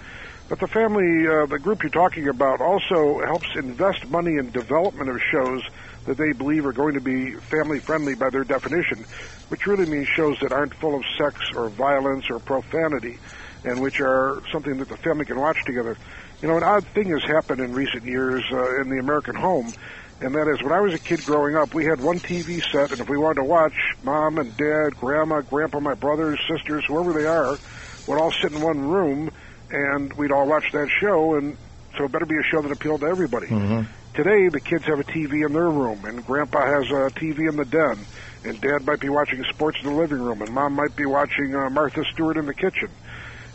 But 0.49 0.61
the 0.61 0.67
family, 0.67 1.27
uh, 1.27 1.47
the 1.47 1.59
group 1.59 1.83
you're 1.83 1.91
talking 1.91 2.29
about, 2.29 2.61
also 2.61 3.21
helps 3.25 3.49
invest 3.57 4.09
money 4.09 4.37
in 4.37 4.51
development 4.51 5.11
of 5.11 5.21
shows 5.31 5.63
that 6.07 6.17
they 6.17 6.33
believe 6.33 6.67
are 6.67 6.73
going 6.73 6.95
to 6.95 7.01
be 7.01 7.33
family-friendly 7.35 8.15
by 8.15 8.31
their 8.31 8.45
definition, 8.45 9.05
which 9.49 9.67
really 9.67 9.87
means 9.87 10.09
shows 10.09 10.39
that 10.41 10.53
aren't 10.53 10.75
full 10.75 10.95
of 10.95 11.03
sex 11.19 11.41
or 11.55 11.69
violence 11.69 12.31
or 12.31 12.39
profanity, 12.39 13.19
and 13.65 13.81
which 13.81 14.01
are 14.01 14.43
something 14.53 14.79
that 14.79 14.89
the 14.89 14.97
family 14.99 15.25
can 15.25 15.39
watch 15.39 15.59
together. 15.65 15.97
You 16.41 16.49
know, 16.49 16.57
an 16.57 16.63
odd 16.63 16.87
thing 16.89 17.09
has 17.11 17.23
happened 17.23 17.61
in 17.61 17.73
recent 17.73 18.05
years 18.05 18.45
uh, 18.53 18.81
in 18.81 18.89
the 18.89 18.99
American 18.99 19.35
home 19.35 19.73
and 20.21 20.35
that 20.35 20.49
is 20.49 20.63
when 20.63 20.73
I 20.73 20.81
was 20.81 20.95
a 20.95 20.99
kid 20.99 21.25
growing 21.25 21.57
up, 21.57 21.75
we 21.75 21.85
had 21.85 22.01
one 22.01 22.19
TV 22.19 22.63
set, 22.73 22.91
and 22.91 23.01
if 23.01 23.09
we 23.09 23.19
wanted 23.19 23.43
to 23.43 23.45
watch, 23.45 23.75
mom 24.03 24.39
and 24.39 24.57
dad, 24.57 24.97
grandma, 24.97 25.43
grandpa, 25.43 25.81
my 25.81 25.95
brothers, 25.95 26.41
sisters, 26.49 26.85
whoever 26.87 27.13
they 27.13 27.27
are, 27.27 27.59
would 28.07 28.19
all 28.19 28.33
sit 28.33 28.53
in 28.53 28.63
one 28.63 28.81
room, 28.81 29.31
and 29.71 30.13
we'd 30.15 30.33
all 30.33 30.47
watch 30.47 30.65
that 30.73 30.89
show, 31.01 31.35
and 31.35 31.57
so 31.99 32.05
it 32.05 32.13
better 32.13 32.25
be 32.25 32.37
a 32.37 32.43
show 32.43 32.63
that 32.63 32.73
appealed 32.73 33.01
to 33.01 33.07
everybody. 33.07 33.49
Mm-hmm. 33.49 33.83
Today, 34.17 34.49
the 34.49 34.61
kids 34.61 34.87
have 34.87 34.99
a 34.99 35.05
TV 35.05 35.45
in 35.45 35.53
their 35.53 35.69
room, 35.69 36.07
and 36.07 36.25
grandpa 36.25 36.65
has 36.65 36.87
a 36.87 37.11
TV 37.21 37.51
in 37.51 37.57
the 37.57 37.67
den, 37.67 37.99
and 38.45 38.59
dad 38.63 38.87
might 38.87 38.99
be 38.99 39.11
watching 39.11 39.45
sports 39.45 39.77
in 39.83 39.91
the 39.91 39.95
living 39.95 40.23
room, 40.23 40.41
and 40.41 40.51
mom 40.53 40.73
might 40.73 40.97
be 40.97 41.05
watching 41.05 41.55
uh, 41.55 41.69
Martha 41.69 42.03
Stewart 42.15 42.39
in 42.39 42.47
the 42.47 42.55
kitchen. 42.55 42.89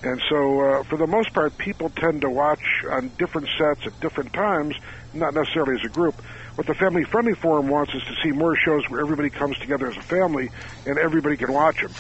And 0.03 0.21
so, 0.29 0.61
uh, 0.61 0.83
for 0.83 0.97
the 0.97 1.07
most 1.07 1.33
part, 1.33 1.57
people 1.57 1.89
tend 1.89 2.21
to 2.21 2.29
watch 2.29 2.61
on 2.91 3.09
different 3.17 3.49
sets 3.57 3.87
at 3.87 3.99
different 4.01 4.33
times, 4.33 4.75
not 5.15 5.33
necessarily 5.33 5.79
as 5.79 5.83
a 5.83 5.89
group. 5.91 6.21
What 6.53 6.67
the 6.67 6.75
Family 6.75 7.05
Friendly 7.05 7.33
Forum 7.33 7.67
wants 7.67 7.95
is 7.95 8.03
to 8.03 8.15
see 8.21 8.31
more 8.31 8.55
shows 8.55 8.87
where 8.87 9.01
everybody 9.01 9.31
comes 9.31 9.57
together 9.57 9.87
as 9.87 9.97
a 9.97 10.03
family 10.03 10.51
and 10.85 10.99
everybody 10.99 11.37
can 11.37 11.51
watch 11.51 11.81
them. 11.81 11.91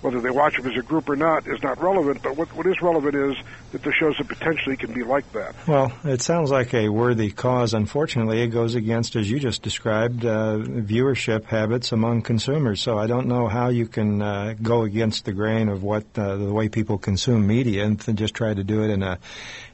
Whether 0.00 0.20
they 0.20 0.30
watch 0.30 0.56
them 0.56 0.70
as 0.70 0.76
a 0.78 0.82
group 0.82 1.08
or 1.08 1.16
not 1.16 1.46
is 1.48 1.60
not 1.62 1.82
relevant, 1.82 2.22
but 2.22 2.36
what, 2.36 2.54
what 2.54 2.66
is 2.66 2.80
relevant 2.80 3.16
is 3.16 3.36
that 3.72 3.82
the 3.82 3.92
shows 3.92 4.16
that 4.18 4.28
potentially 4.28 4.76
can 4.76 4.92
be 4.92 5.02
like 5.02 5.30
that. 5.32 5.56
Well, 5.66 5.92
it 6.04 6.22
sounds 6.22 6.52
like 6.52 6.72
a 6.72 6.88
worthy 6.88 7.32
cause. 7.32 7.74
Unfortunately, 7.74 8.42
it 8.42 8.48
goes 8.48 8.76
against, 8.76 9.16
as 9.16 9.28
you 9.28 9.40
just 9.40 9.62
described, 9.62 10.24
uh, 10.24 10.58
viewership 10.58 11.44
habits 11.46 11.90
among 11.90 12.22
consumers. 12.22 12.80
So 12.80 12.96
I 12.96 13.08
don't 13.08 13.26
know 13.26 13.48
how 13.48 13.70
you 13.70 13.86
can 13.86 14.22
uh, 14.22 14.54
go 14.62 14.82
against 14.82 15.24
the 15.24 15.32
grain 15.32 15.68
of 15.68 15.82
what 15.82 16.04
uh, 16.16 16.36
the 16.36 16.52
way 16.52 16.68
people 16.68 16.98
consume 16.98 17.46
media 17.46 17.84
and 17.84 18.00
th- 18.00 18.16
just 18.16 18.34
try 18.34 18.54
to 18.54 18.62
do 18.62 18.84
it 18.84 18.90
in 18.90 19.02
a 19.02 19.18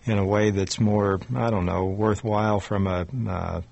in 0.07 0.19
a 0.19 0.25
way 0.25 0.51
that's 0.51 0.79
more, 0.79 1.21
I 1.35 1.51
don't 1.51 1.65
know, 1.65 1.85
worthwhile 1.87 2.61
from 2.61 2.87
a 2.87 3.63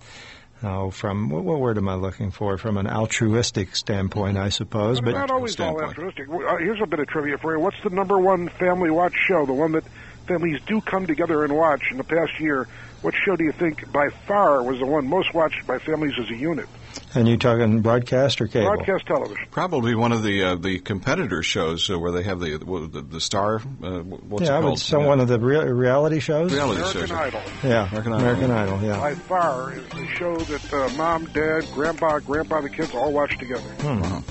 Oh, 0.65 0.91
from 0.91 1.29
what, 1.29 1.43
what, 1.43 1.59
word 1.59 1.77
am 1.77 1.89
I 1.89 1.95
looking 1.95 2.31
for? 2.31 2.57
From 2.57 2.77
an 2.77 2.87
altruistic 2.87 3.75
standpoint, 3.75 4.37
I 4.39 4.49
suppose. 4.49 5.01
But, 5.01 5.15
not 5.15 5.31
always 5.31 5.59
all 5.59 5.81
altruistic. 5.81 6.29
Uh, 6.29 6.57
here's 6.59 6.81
a 6.81 6.87
bit 6.87 7.01
of 7.01 7.09
trivia 7.09 7.39
for 7.39 7.55
you. 7.55 7.61
What's 7.61 7.83
the 7.83 7.91
number 7.91 8.19
one 8.19 8.49
family 8.49 8.91
watch 8.91 9.15
show? 9.27 9.45
The 9.45 9.53
one 9.53 9.73
that 9.73 9.85
families 10.27 10.61
do 10.67 10.81
come 10.81 11.07
together 11.07 11.45
and 11.45 11.57
watch 11.57 11.83
in 11.91 11.97
the 11.97 12.05
past 12.05 12.39
year. 12.39 12.69
What 13.03 13.15
show 13.25 13.35
do 13.35 13.45
you 13.45 13.53
think 13.53 13.91
by 13.91 14.11
far 14.29 14.63
was 14.63 14.79
the 14.79 14.87
one 14.87 15.09
most 15.09 15.35
watched 15.35 15.67
by 15.67 15.79
families 15.81 16.15
as 16.21 16.31
a 16.31 16.37
unit? 16.37 16.69
And 17.15 17.29
you 17.29 17.37
talking 17.37 17.81
broadcast 17.81 18.41
or 18.41 18.47
cable? 18.47 18.75
Broadcast 18.75 19.07
television. 19.07 19.47
Probably 19.51 19.95
one 19.95 20.13
of 20.13 20.23
the 20.23 20.43
uh, 20.43 20.55
the 20.55 20.79
competitor 20.79 21.43
shows 21.43 21.91
uh, 21.91 21.99
where 21.99 22.11
they 22.13 22.23
have 22.23 22.41
the 22.41 22.59
the, 22.59 23.03
the 23.03 23.21
star. 23.21 23.57
Uh, 23.57 24.01
what's 24.01 24.47
yeah, 24.49 24.59
it 24.59 24.63
called? 24.63 24.79
So 24.79 25.01
yeah. 25.01 25.07
one 25.07 25.21
of 25.21 25.29
the 25.29 25.39
re- 25.39 25.71
reality 25.71 26.21
shows. 26.21 26.53
Reality 26.53 26.81
American 26.81 27.07
shows. 27.09 27.19
Idol. 27.19 27.43
Yeah, 27.63 27.89
American, 27.89 28.13
Idol. 28.13 28.21
American 28.21 28.51
Idol. 28.51 28.75
Idol. 28.77 28.89
Yeah. 28.89 29.01
By 29.01 29.15
far 29.15 29.73
is 29.73 29.89
the 29.89 30.07
show 30.09 30.37
that 30.37 30.73
uh, 30.73 30.89
mom, 30.97 31.27
dad, 31.27 31.67
grandpa, 31.73 32.19
grandpa, 32.21 32.61
the 32.61 32.71
kids 32.71 32.95
all 32.95 33.13
watch 33.13 33.37
together. 33.39 33.61
Hmm. 33.61 34.01
Wow. 34.01 34.23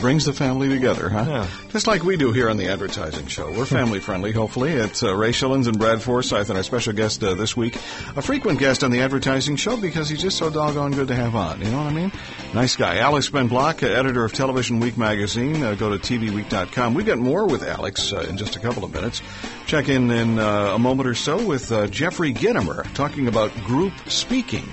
Brings 0.00 0.24
the 0.24 0.32
family 0.32 0.68
together, 0.68 1.08
huh? 1.08 1.24
Yeah. 1.28 1.46
Just 1.70 1.86
like 1.86 2.02
we 2.02 2.16
do 2.16 2.32
here 2.32 2.50
on 2.50 2.56
the 2.56 2.68
advertising 2.68 3.28
show. 3.28 3.52
We're 3.52 3.66
family 3.66 4.00
friendly, 4.00 4.32
hopefully. 4.32 4.72
It's 4.72 5.02
uh, 5.04 5.14
Ray 5.14 5.30
Schilens 5.30 5.68
and 5.68 5.78
Brad 5.78 6.02
Forsythe, 6.02 6.48
and 6.48 6.56
our 6.56 6.64
special 6.64 6.92
guest 6.92 7.22
uh, 7.22 7.34
this 7.34 7.56
week, 7.56 7.76
a 8.16 8.22
frequent 8.22 8.58
guest 8.58 8.82
on 8.82 8.90
the 8.90 9.00
advertising 9.00 9.54
show 9.54 9.76
because 9.76 10.08
he's 10.08 10.20
just 10.20 10.38
so 10.38 10.50
doggone 10.50 10.90
good 10.92 11.06
to 11.08 11.14
have 11.14 11.36
on. 11.36 11.60
You 11.60 11.70
know 11.70 11.78
what 11.78 11.86
I 11.86 11.92
mean? 11.92 12.12
Nice 12.52 12.74
guy. 12.74 12.98
Alex 12.98 13.30
Ben 13.30 13.46
Block, 13.46 13.82
uh, 13.84 13.86
editor 13.86 14.24
of 14.24 14.32
Television 14.32 14.80
Week 14.80 14.98
magazine. 14.98 15.62
Uh, 15.62 15.74
go 15.74 15.96
to 15.96 15.98
tvweek.com. 15.98 16.94
We 16.94 17.04
got 17.04 17.18
more 17.18 17.46
with 17.46 17.62
Alex 17.62 18.12
uh, 18.12 18.26
in 18.28 18.36
just 18.36 18.56
a 18.56 18.60
couple 18.60 18.84
of 18.84 18.92
minutes. 18.92 19.22
Check 19.66 19.88
in 19.88 20.10
in 20.10 20.38
uh, 20.40 20.72
a 20.74 20.78
moment 20.80 21.08
or 21.08 21.14
so 21.14 21.46
with 21.46 21.68
Jeffrey 21.92 22.34
Gitomer 22.34 22.92
talking 22.94 23.28
about 23.28 23.54
group 23.64 23.92
speaking. 24.08 24.64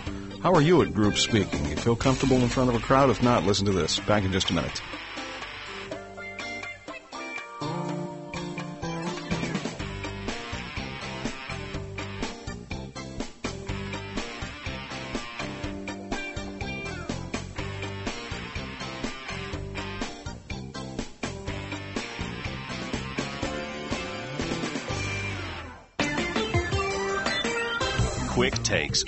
How 0.42 0.54
are 0.54 0.62
you 0.62 0.82
at 0.82 0.94
group 0.94 1.18
speaking? 1.18 1.66
You 1.66 1.76
feel 1.76 1.96
comfortable 1.98 2.38
in 2.38 2.48
front 2.48 2.70
of 2.70 2.76
a 2.76 2.80
crowd? 2.80 3.10
If 3.10 3.22
not, 3.22 3.44
listen 3.44 3.66
to 3.66 3.74
this. 3.74 4.00
Back 4.00 4.24
in 4.24 4.32
just 4.32 4.50
a 4.50 4.54
minute. 4.54 4.82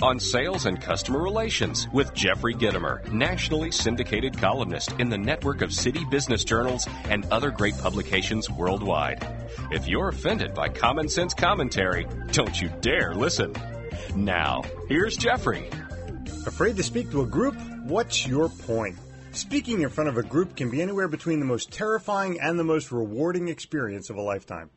On 0.02 0.18
Sales 0.18 0.66
and 0.66 0.80
Customer 0.80 1.20
Relations 1.20 1.88
with 1.92 2.12
Jeffrey 2.12 2.54
Gitomer, 2.54 3.10
nationally 3.12 3.70
syndicated 3.70 4.36
columnist 4.36 4.92
in 4.98 5.08
the 5.08 5.16
network 5.16 5.62
of 5.62 5.72
city 5.72 6.04
business 6.10 6.44
journals 6.44 6.88
and 7.04 7.24
other 7.30 7.50
great 7.50 7.78
publications 7.78 8.50
worldwide. 8.50 9.24
If 9.70 9.86
you're 9.86 10.08
offended 10.08 10.54
by 10.54 10.68
common 10.68 11.08
sense 11.08 11.34
commentary, 11.34 12.06
don't 12.32 12.60
you 12.60 12.68
dare 12.80 13.14
listen. 13.14 13.54
Now, 14.16 14.62
here's 14.88 15.16
Jeffrey. 15.16 15.70
Afraid 16.46 16.76
to 16.76 16.82
speak 16.82 17.10
to 17.12 17.22
a 17.22 17.26
group? 17.26 17.54
What's 17.84 18.26
your 18.26 18.48
point? 18.48 18.96
Speaking 19.30 19.82
in 19.82 19.88
front 19.88 20.10
of 20.10 20.18
a 20.18 20.22
group 20.22 20.56
can 20.56 20.70
be 20.70 20.82
anywhere 20.82 21.08
between 21.08 21.38
the 21.38 21.46
most 21.46 21.70
terrifying 21.70 22.40
and 22.40 22.58
the 22.58 22.64
most 22.64 22.90
rewarding 22.90 23.48
experience 23.48 24.10
of 24.10 24.16
a 24.16 24.22
lifetime. 24.22 24.68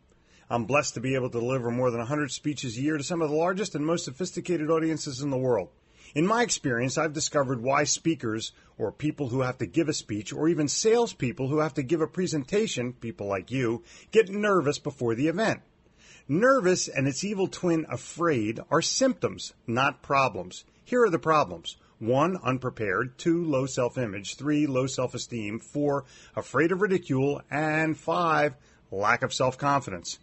I'm 0.50 0.66
blessed 0.66 0.94
to 0.94 1.00
be 1.00 1.16
able 1.16 1.30
to 1.32 1.40
deliver 1.40 1.72
more 1.72 1.90
than 1.90 2.00
100 2.00 2.32
speeches 2.32 2.78
a 2.78 2.82
year 2.82 2.98
to 2.98 3.04
some 3.04 3.22
of 3.22 3.30
the 3.30 3.36
largest 3.36 3.74
and 3.74 3.84
most 3.84 4.06
sophisticated 4.06 4.70
audiences 4.70 5.22
in 5.22 5.32
the 5.32 5.38
world. 5.38 5.70
In 6.14 6.28
my 6.28 6.44
experience, 6.44 6.98
I've 6.98 7.14
discovered 7.14 7.64
why 7.64 7.84
speakers, 7.84 8.52
or 8.78 8.92
people 8.92 9.30
who 9.30 9.42
have 9.42 9.58
to 9.58 9.66
give 9.66 9.90
a 9.90 9.94
speech, 9.94 10.32
or 10.32 10.48
even 10.48 10.68
salespeople 10.68 11.48
who 11.48 11.60
have 11.60 11.74
to 11.74 11.84
give 11.84 12.00
a 12.00 12.08
presentation, 12.08 12.94
people 12.94 13.26
like 13.26 13.50
you, 13.50 13.84
get 14.12 14.30
nervous 14.30 14.78
before 14.78 15.16
the 15.16 15.28
event. 15.28 15.62
Nervous 16.28 16.88
and 16.88 17.08
its 17.08 17.24
evil 17.24 17.48
twin, 17.48 17.86
afraid, 17.90 18.60
are 18.70 18.82
symptoms, 18.82 19.54
not 19.66 20.04
problems. 20.04 20.64
Here 20.84 21.04
are 21.04 21.10
the 21.10 21.20
problems. 21.20 21.76
One, 21.98 22.38
unprepared. 22.44 23.18
Two, 23.18 23.44
low 23.44 23.66
self 23.66 23.98
image. 23.98 24.36
Three, 24.36 24.68
low 24.68 24.86
self 24.86 25.16
esteem. 25.16 25.60
Four, 25.60 26.06
afraid 26.36 26.72
of 26.72 26.82
ridicule. 26.82 27.42
And 27.50 27.98
five, 27.98 28.56
lack 28.92 29.24
of 29.24 29.34
self 29.34 29.58
confidence. 29.58 30.20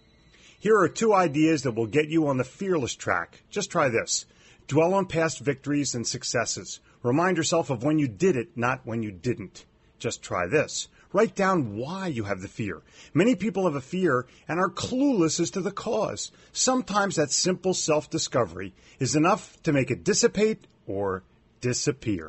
Here 0.63 0.79
are 0.79 0.89
two 0.89 1.13
ideas 1.13 1.65
that 1.65 1.75
will 1.75 1.89
get 1.89 2.09
you 2.09 2.29
on 2.29 2.37
the 2.37 2.45
fearless 2.45 2.95
track. 2.95 3.43
Just 3.51 3.69
try 3.69 3.89
this. 3.89 4.27
Dwell 4.69 4.95
on 4.95 5.07
past 5.07 5.41
victories 5.41 5.97
and 5.97 6.07
successes. 6.07 6.79
Remind 7.03 7.37
yourself 7.37 7.69
of 7.69 7.83
when 7.83 7.99
you 7.99 8.07
did 8.07 8.37
it, 8.37 8.51
not 8.55 8.83
when 8.85 9.03
you 9.03 9.11
didn't. 9.11 9.65
Just 9.99 10.23
try 10.23 10.47
this. 10.47 10.87
Write 11.13 11.35
down 11.35 11.77
why 11.77 12.07
you 12.07 12.23
have 12.23 12.43
the 12.43 12.47
fear. 12.47 12.81
Many 13.13 13.35
people 13.35 13.65
have 13.65 13.75
a 13.75 13.81
fear 13.81 14.25
and 14.47 14.61
are 14.61 14.71
clueless 14.71 15.41
as 15.41 15.51
to 15.51 15.61
the 15.61 15.73
cause. 15.73 16.31
Sometimes 16.53 17.17
that 17.17 17.33
simple 17.33 17.75
self 17.75 18.09
discovery 18.09 18.73
is 19.01 19.17
enough 19.17 19.61
to 19.65 19.73
make 19.73 19.91
it 19.91 20.05
dissipate 20.05 20.69
or 20.87 21.25
disappear. 21.61 22.29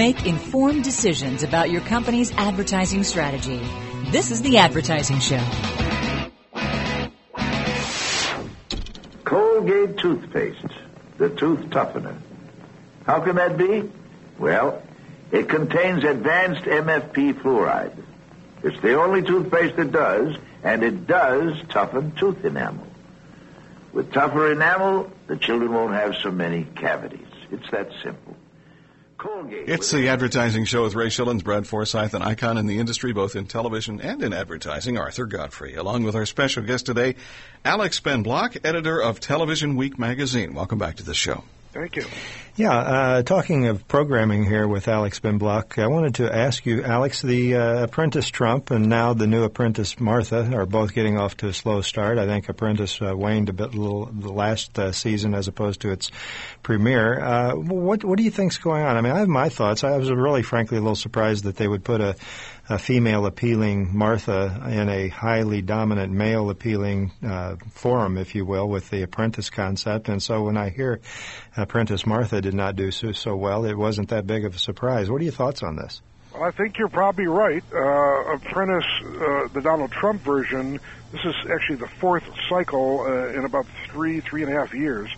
Make 0.00 0.24
informed 0.24 0.82
decisions 0.82 1.42
about 1.42 1.70
your 1.70 1.82
company's 1.82 2.32
advertising 2.32 3.04
strategy. 3.04 3.60
This 4.06 4.30
is 4.30 4.40
The 4.40 4.56
Advertising 4.56 5.18
Show. 5.18 5.44
Colgate 9.24 9.98
toothpaste, 9.98 10.72
the 11.18 11.28
tooth 11.28 11.60
toughener. 11.68 12.16
How 13.04 13.20
can 13.20 13.36
that 13.36 13.58
be? 13.58 13.90
Well, 14.38 14.82
it 15.32 15.50
contains 15.50 16.02
advanced 16.02 16.62
MFP 16.62 17.34
fluoride. 17.34 18.02
It's 18.62 18.80
the 18.80 18.98
only 18.98 19.20
toothpaste 19.20 19.76
that 19.76 19.92
does, 19.92 20.34
and 20.62 20.82
it 20.82 21.06
does 21.06 21.60
toughen 21.68 22.12
tooth 22.12 22.42
enamel. 22.42 22.86
With 23.92 24.14
tougher 24.14 24.50
enamel, 24.50 25.12
the 25.26 25.36
children 25.36 25.74
won't 25.74 25.92
have 25.92 26.16
so 26.22 26.30
many 26.30 26.64
cavities. 26.74 27.28
It's 27.50 27.70
that 27.70 27.90
simple. 28.02 28.29
It's 29.22 29.90
the 29.90 30.08
advertising 30.08 30.64
show 30.64 30.82
with 30.82 30.94
Ray 30.94 31.08
Schilens, 31.08 31.44
Brad 31.44 31.66
Forsythe, 31.66 32.14
an 32.14 32.22
icon 32.22 32.56
in 32.56 32.66
the 32.66 32.78
industry, 32.78 33.12
both 33.12 33.36
in 33.36 33.46
television 33.46 34.00
and 34.00 34.22
in 34.22 34.32
advertising, 34.32 34.96
Arthur 34.96 35.26
Godfrey, 35.26 35.74
along 35.74 36.04
with 36.04 36.14
our 36.14 36.24
special 36.24 36.62
guest 36.62 36.86
today, 36.86 37.16
Alex 37.62 38.00
Ben 38.00 38.22
Block, 38.22 38.56
editor 38.64 39.00
of 39.00 39.20
Television 39.20 39.76
Week 39.76 39.98
magazine. 39.98 40.54
Welcome 40.54 40.78
back 40.78 40.96
to 40.96 41.02
the 41.02 41.14
show. 41.14 41.44
Thank 41.72 41.96
you. 41.96 42.04
Yeah, 42.56 42.76
uh, 42.76 43.22
talking 43.22 43.68
of 43.68 43.86
programming 43.86 44.44
here 44.44 44.66
with 44.66 44.88
Alex 44.88 45.20
Ben 45.20 45.38
Block, 45.38 45.78
I 45.78 45.86
wanted 45.86 46.16
to 46.16 46.34
ask 46.34 46.66
you, 46.66 46.82
Alex, 46.82 47.22
the 47.22 47.54
uh, 47.54 47.84
Apprentice 47.84 48.28
Trump 48.28 48.72
and 48.72 48.88
now 48.88 49.14
the 49.14 49.28
new 49.28 49.44
Apprentice 49.44 50.00
Martha 50.00 50.52
are 50.52 50.66
both 50.66 50.92
getting 50.92 51.16
off 51.16 51.36
to 51.38 51.48
a 51.48 51.54
slow 51.54 51.80
start. 51.80 52.18
I 52.18 52.26
think 52.26 52.48
Apprentice 52.48 53.00
uh, 53.00 53.16
waned 53.16 53.50
a 53.50 53.52
bit 53.52 53.72
little, 53.72 54.06
the 54.06 54.32
last 54.32 54.76
uh, 54.80 54.90
season 54.90 55.32
as 55.32 55.46
opposed 55.46 55.82
to 55.82 55.92
its 55.92 56.10
premiere. 56.64 57.20
Uh, 57.20 57.54
what 57.54 58.04
what 58.04 58.18
do 58.18 58.24
you 58.24 58.32
think's 58.32 58.58
going 58.58 58.82
on? 58.82 58.96
I 58.96 59.00
mean, 59.00 59.12
I 59.12 59.20
have 59.20 59.28
my 59.28 59.48
thoughts. 59.48 59.84
I 59.84 59.96
was 59.96 60.10
really, 60.10 60.42
frankly, 60.42 60.76
a 60.76 60.80
little 60.80 60.96
surprised 60.96 61.44
that 61.44 61.56
they 61.56 61.68
would 61.68 61.84
put 61.84 62.00
a 62.00 62.16
a 62.70 62.78
female 62.78 63.26
appealing 63.26 63.90
Martha 63.92 64.62
in 64.70 64.88
a 64.88 65.08
highly 65.08 65.60
dominant 65.60 66.12
male 66.12 66.50
appealing 66.50 67.10
uh, 67.20 67.56
forum, 67.72 68.16
if 68.16 68.36
you 68.36 68.44
will, 68.46 68.68
with 68.68 68.88
the 68.90 69.02
apprentice 69.02 69.50
concept. 69.50 70.08
And 70.08 70.22
so 70.22 70.44
when 70.44 70.56
I 70.56 70.70
hear 70.70 71.00
Apprentice 71.56 72.06
Martha 72.06 72.40
did 72.40 72.54
not 72.54 72.76
do 72.76 72.92
so, 72.92 73.10
so 73.10 73.34
well, 73.34 73.64
it 73.64 73.76
wasn't 73.76 74.10
that 74.10 74.24
big 74.24 74.44
of 74.44 74.54
a 74.54 74.58
surprise. 74.58 75.10
What 75.10 75.20
are 75.20 75.24
your 75.24 75.32
thoughts 75.32 75.64
on 75.64 75.74
this? 75.74 76.00
Well, 76.32 76.44
I 76.44 76.52
think 76.52 76.78
you're 76.78 76.88
probably 76.88 77.26
right. 77.26 77.64
Uh, 77.74 78.34
Apprentice, 78.34 78.86
uh, 79.02 79.48
the 79.52 79.62
Donald 79.64 79.90
Trump 79.90 80.22
version, 80.22 80.78
this 81.10 81.24
is 81.24 81.34
actually 81.52 81.76
the 81.76 81.90
fourth 81.98 82.22
cycle 82.48 83.00
uh, 83.00 83.36
in 83.36 83.44
about 83.44 83.66
three, 83.90 84.20
three 84.20 84.44
and 84.44 84.52
a 84.52 84.56
half 84.56 84.72
years. 84.72 85.10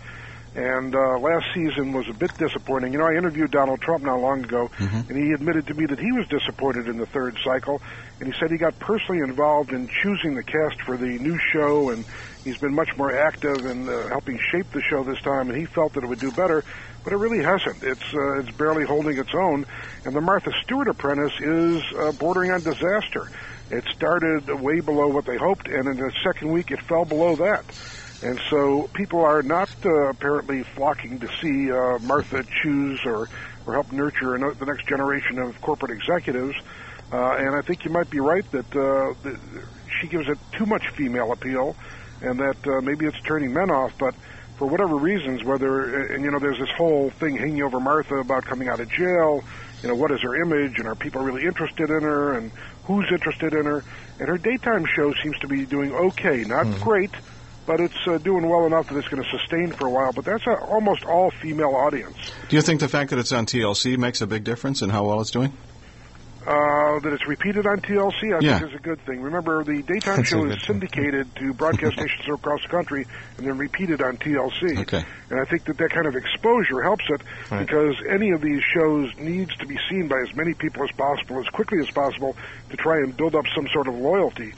And 0.55 0.94
uh, 0.94 1.18
last 1.18 1.46
season 1.55 1.92
was 1.94 2.07
a 2.11 2.12
bit 2.12 2.30
disappointing. 2.36 2.92
You 2.92 2.98
know, 2.98 3.07
I 3.07 3.16
interviewed 3.16 3.50
Donald 3.50 3.80
Trump 3.80 4.05
not 4.05 4.20
long 4.20 4.44
ago, 4.44 4.68
Mm-hmm. 4.76 5.11
and 5.11 5.16
he 5.16 5.32
admitted 5.32 5.66
to 5.68 5.74
me 5.74 5.86
that 5.86 5.98
he 5.98 6.12
was 6.12 6.26
disappointed 6.28 6.88
in 6.88 6.98
the 6.98 7.07
third 7.07 7.38
cycle. 7.42 7.80
And 8.20 8.32
he 8.32 8.38
said 8.38 8.50
he 8.50 8.59
got 8.59 8.78
personally 8.78 9.22
involved 9.22 9.72
in 9.72 9.88
choosing 10.03 10.34
the 10.34 10.42
cast 10.42 10.80
for 10.82 10.96
the 10.98 11.07
new 11.18 11.38
show, 11.53 11.88
and 11.90 12.05
he's 12.44 12.59
been 12.59 12.74
much 12.74 12.94
more 12.98 13.16
active 13.16 13.64
in 13.64 13.88
uh, 13.88 14.09
helping 14.09 14.38
shape 14.50 14.70
the 14.72 14.82
show 14.82 15.03
this 15.05 15.20
time. 15.22 15.48
And 15.48 15.59
he 15.59 15.64
felt 15.64 15.94
that 15.94 16.05
it 16.05 16.07
would 16.07 16.20
do 16.20 16.30
better, 16.30 16.62
but 17.03 17.12
it 17.12 17.16
really 17.16 17.42
hasn't. 17.42 17.82
It's 17.82 18.14
uh, 18.14 18.40
it's 18.40 18.50
barely 18.50 18.84
holding 18.84 19.16
its 19.18 19.34
own. 19.34 19.64
And 20.05 20.14
the 20.14 20.20
Martha 20.20 20.53
Stewart 20.62 20.88
Apprentice 20.88 21.32
is 21.40 21.82
uh, 21.98 22.12
bordering 22.12 22.50
on 22.50 22.62
disaster. 22.62 23.30
It 23.70 23.84
started 23.94 24.46
way 24.61 24.80
below 24.80 25.09
what 25.09 25.24
they 25.24 25.38
hoped, 25.38 25.66
and 25.68 25.88
in 25.88 25.96
the 25.96 26.12
second 26.22 26.53
week 26.53 26.70
it 26.70 26.80
fell 26.82 27.07
below 27.07 27.36
that. 27.36 27.64
And 28.23 28.41
so 28.49 28.89
people 28.95 29.20
are 29.20 29.43
not 29.43 29.68
uh, 29.85 30.11
apparently 30.11 30.62
flocking 30.62 31.18
to 31.20 31.29
see 31.41 31.73
uh, 31.73 31.99
Martha 31.99 32.45
choose 32.62 33.01
or, 33.05 33.29
or 33.66 33.75
help 33.75 33.91
nurture 33.91 34.39
the 34.39 34.64
next 34.64 34.87
generation 34.87 35.39
of 35.39 35.61
corporate 35.61 35.91
executives. 35.91 36.55
Uh, 37.12 37.35
and 37.37 37.57
I 37.57 37.62
think 37.62 37.85
you 37.85 37.91
might 37.91 38.09
be 38.09 38.20
right 38.20 38.49
that, 38.53 38.77
uh, 38.77 39.14
that 39.23 39.39
she 40.01 40.07
gives 40.07 40.29
it 40.29 40.39
too 40.53 40.66
much 40.66 40.89
female 40.91 41.33
appeal, 41.33 41.77
and 42.23 42.39
that 42.39 42.57
uh, 42.66 42.81
maybe 42.81 43.07
it's 43.07 43.20
turning 43.20 43.53
men 43.53 43.70
off. 43.70 43.93
But 43.99 44.14
for 44.57 44.68
whatever 44.68 44.97
reasons, 44.97 45.43
whether 45.45 46.07
and 46.14 46.25
you 46.25 46.31
know, 46.31 46.39
there's 46.39 46.59
this 46.59 46.70
whole 46.77 47.11
thing 47.11 47.37
hanging 47.37 47.62
over 47.62 47.81
Martha 47.81 48.14
about 48.14 48.45
coming 48.45 48.68
out 48.68 48.81
of 48.81 48.89
jail. 48.89 49.43
You 49.83 49.89
know, 49.89 49.97
what 49.97 50.12
is 50.12 50.20
her 50.23 50.41
image, 50.41 50.79
and 50.79 50.87
are 50.87 50.95
people 50.95 51.23
really 51.23 51.45
interested 51.45 51.91
in 51.91 52.03
her, 52.03 52.39
and 52.39 52.53
who's 52.85 53.11
interested 53.11 53.53
in 53.53 53.66
her? 53.66 53.83
And 54.20 54.29
her 54.29 54.39
daytime 54.39 54.87
show 54.87 55.12
seems 55.23 55.37
to 55.41 55.49
be 55.49 55.66
doing 55.66 55.93
okay, 55.93 56.45
not 56.45 56.81
great, 56.81 57.11
but 57.66 57.80
it's 57.80 58.06
uh, 58.06 58.18
doing 58.18 58.48
well 58.48 58.66
enough 58.66 58.88
that 58.88 58.96
it's 58.98 59.08
going 59.08 59.22
to 59.22 59.28
sustain 59.30 59.72
for 59.72 59.86
a 59.86 59.90
while. 59.90 60.12
But 60.12 60.24
that's 60.24 60.46
a 60.46 60.56
almost 60.64 61.04
all 61.04 61.30
female 61.30 61.74
audience. 61.74 62.16
Do 62.48 62.56
you 62.56 62.62
think 62.62 62.80
the 62.80 62.88
fact 62.88 63.10
that 63.10 63.18
it's 63.18 63.32
on 63.32 63.46
TLC 63.46 63.96
makes 63.98 64.20
a 64.20 64.26
big 64.26 64.44
difference 64.44 64.82
in 64.82 64.90
how 64.90 65.04
well 65.06 65.20
it's 65.20 65.30
doing? 65.30 65.52
Uh, 66.44 66.98
that 66.98 67.12
it's 67.12 67.28
repeated 67.28 67.68
on 67.68 67.80
TLC, 67.80 68.34
I 68.34 68.40
Yeah. 68.40 68.58
think 68.58 68.72
is 68.72 68.76
a 68.76 68.82
good 68.82 69.00
thing. 69.06 69.22
Remember, 69.22 69.62
the 69.62 69.80
daytime 69.82 70.16
That's 70.16 70.28
show 70.30 70.44
is 70.46 70.60
syndicated 70.66 71.28
to 71.36 71.54
broadcast 71.54 71.92
stations 71.92 72.28
across 72.28 72.60
the 72.62 72.68
country 72.68 73.06
and 73.38 73.46
then 73.46 73.56
repeated 73.58 74.02
on 74.02 74.16
TLC. 74.16 74.76
Okay. 74.80 75.04
And 75.30 75.38
I 75.40 75.44
think 75.44 75.66
that 75.66 75.78
that 75.78 75.90
kind 75.90 76.08
of 76.08 76.16
exposure 76.16 76.82
helps 76.82 77.04
it 77.10 77.20
Right. 77.48 77.64
because 77.64 77.94
any 78.10 78.30
of 78.32 78.40
these 78.40 78.60
shows 78.74 79.12
needs 79.18 79.54
to 79.58 79.66
be 79.66 79.78
seen 79.88 80.08
by 80.08 80.16
as 80.28 80.34
many 80.34 80.52
people 80.54 80.82
as 80.82 80.90
possible, 80.96 81.38
as 81.38 81.46
quickly 81.50 81.78
as 81.78 81.88
possible, 81.92 82.36
to 82.70 82.76
try 82.76 82.96
and 82.96 83.16
build 83.16 83.36
up 83.36 83.44
some 83.54 83.68
sort 83.68 83.86
of 83.86 83.94
loyalty. 83.94 84.52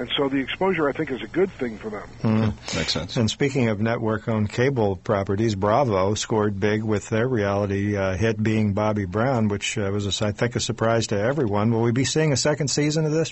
And 0.00 0.10
so 0.16 0.30
the 0.30 0.38
exposure, 0.38 0.88
I 0.88 0.92
think, 0.92 1.10
is 1.10 1.20
a 1.20 1.26
good 1.26 1.52
thing 1.52 1.76
for 1.76 1.90
them. 1.90 2.08
Mm. 2.22 2.74
Makes 2.74 2.94
sense. 2.94 3.18
And 3.18 3.30
speaking 3.30 3.68
of 3.68 3.80
network-owned 3.80 4.50
cable 4.50 4.96
properties, 4.96 5.54
Bravo 5.54 6.14
scored 6.14 6.58
big 6.58 6.82
with 6.82 7.10
their 7.10 7.28
reality 7.28 7.98
uh, 7.98 8.16
hit 8.16 8.42
being 8.42 8.72
Bobby 8.72 9.04
Brown, 9.04 9.48
which 9.48 9.76
uh, 9.76 9.90
was, 9.92 10.22
a, 10.22 10.26
I 10.26 10.32
think, 10.32 10.56
a 10.56 10.60
surprise 10.60 11.08
to 11.08 11.20
everyone. 11.20 11.70
Will 11.70 11.82
we 11.82 11.92
be 11.92 12.06
seeing 12.06 12.32
a 12.32 12.36
second 12.36 12.68
season 12.68 13.04
of 13.04 13.12
this? 13.12 13.30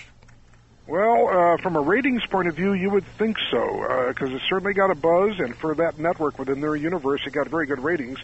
Well, 0.87 1.29
uh, 1.29 1.57
from 1.63 1.77
a 1.77 1.81
ratings 1.81 2.27
point 2.27 2.49
of 2.49 2.55
view, 2.55 2.75
you 2.75 2.91
would 2.91 3.07
think 3.19 3.39
so, 3.51 4.07
because 4.09 4.31
it 4.33 4.43
certainly 4.47 4.75
got 4.75 4.91
a 4.91 4.95
buzz, 4.95 5.39
and 5.39 5.57
for 5.57 5.75
that 5.77 5.99
network 5.99 6.39
within 6.39 6.61
their 6.61 6.77
universe, 6.77 7.23
it 7.27 7.33
got 7.33 7.49
very 7.49 7.67
good 7.67 7.81
ratings. 7.81 8.19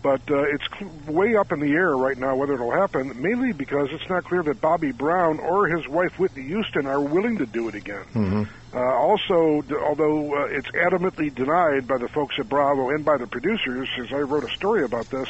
But 0.00 0.30
uh, 0.30 0.42
it's 0.42 0.64
cl- 0.78 0.90
way 1.12 1.34
up 1.34 1.50
in 1.50 1.58
the 1.58 1.72
air 1.72 1.96
right 1.96 2.16
now 2.16 2.36
whether 2.36 2.54
it'll 2.54 2.70
happen, 2.70 3.20
mainly 3.20 3.52
because 3.52 3.88
it's 3.90 4.08
not 4.08 4.24
clear 4.24 4.44
that 4.44 4.60
Bobby 4.60 4.92
Brown 4.92 5.40
or 5.40 5.66
his 5.66 5.88
wife 5.88 6.18
Whitney 6.18 6.44
Houston 6.44 6.86
are 6.86 7.00
willing 7.00 7.38
to 7.38 7.46
do 7.46 7.68
it 7.68 7.74
again. 7.74 8.04
Mm-hmm. 8.14 8.42
Uh, 8.76 8.80
also, 8.80 9.62
d- 9.62 9.74
although 9.74 10.34
uh, 10.34 10.46
it's 10.50 10.68
adamantly 10.70 11.34
denied 11.34 11.88
by 11.88 11.98
the 11.98 12.08
folks 12.08 12.36
at 12.38 12.48
Bravo 12.48 12.90
and 12.90 13.04
by 13.04 13.16
the 13.16 13.26
producers, 13.26 13.88
as 13.98 14.12
I 14.12 14.18
wrote 14.18 14.44
a 14.44 14.54
story 14.54 14.84
about 14.84 15.10
this, 15.10 15.28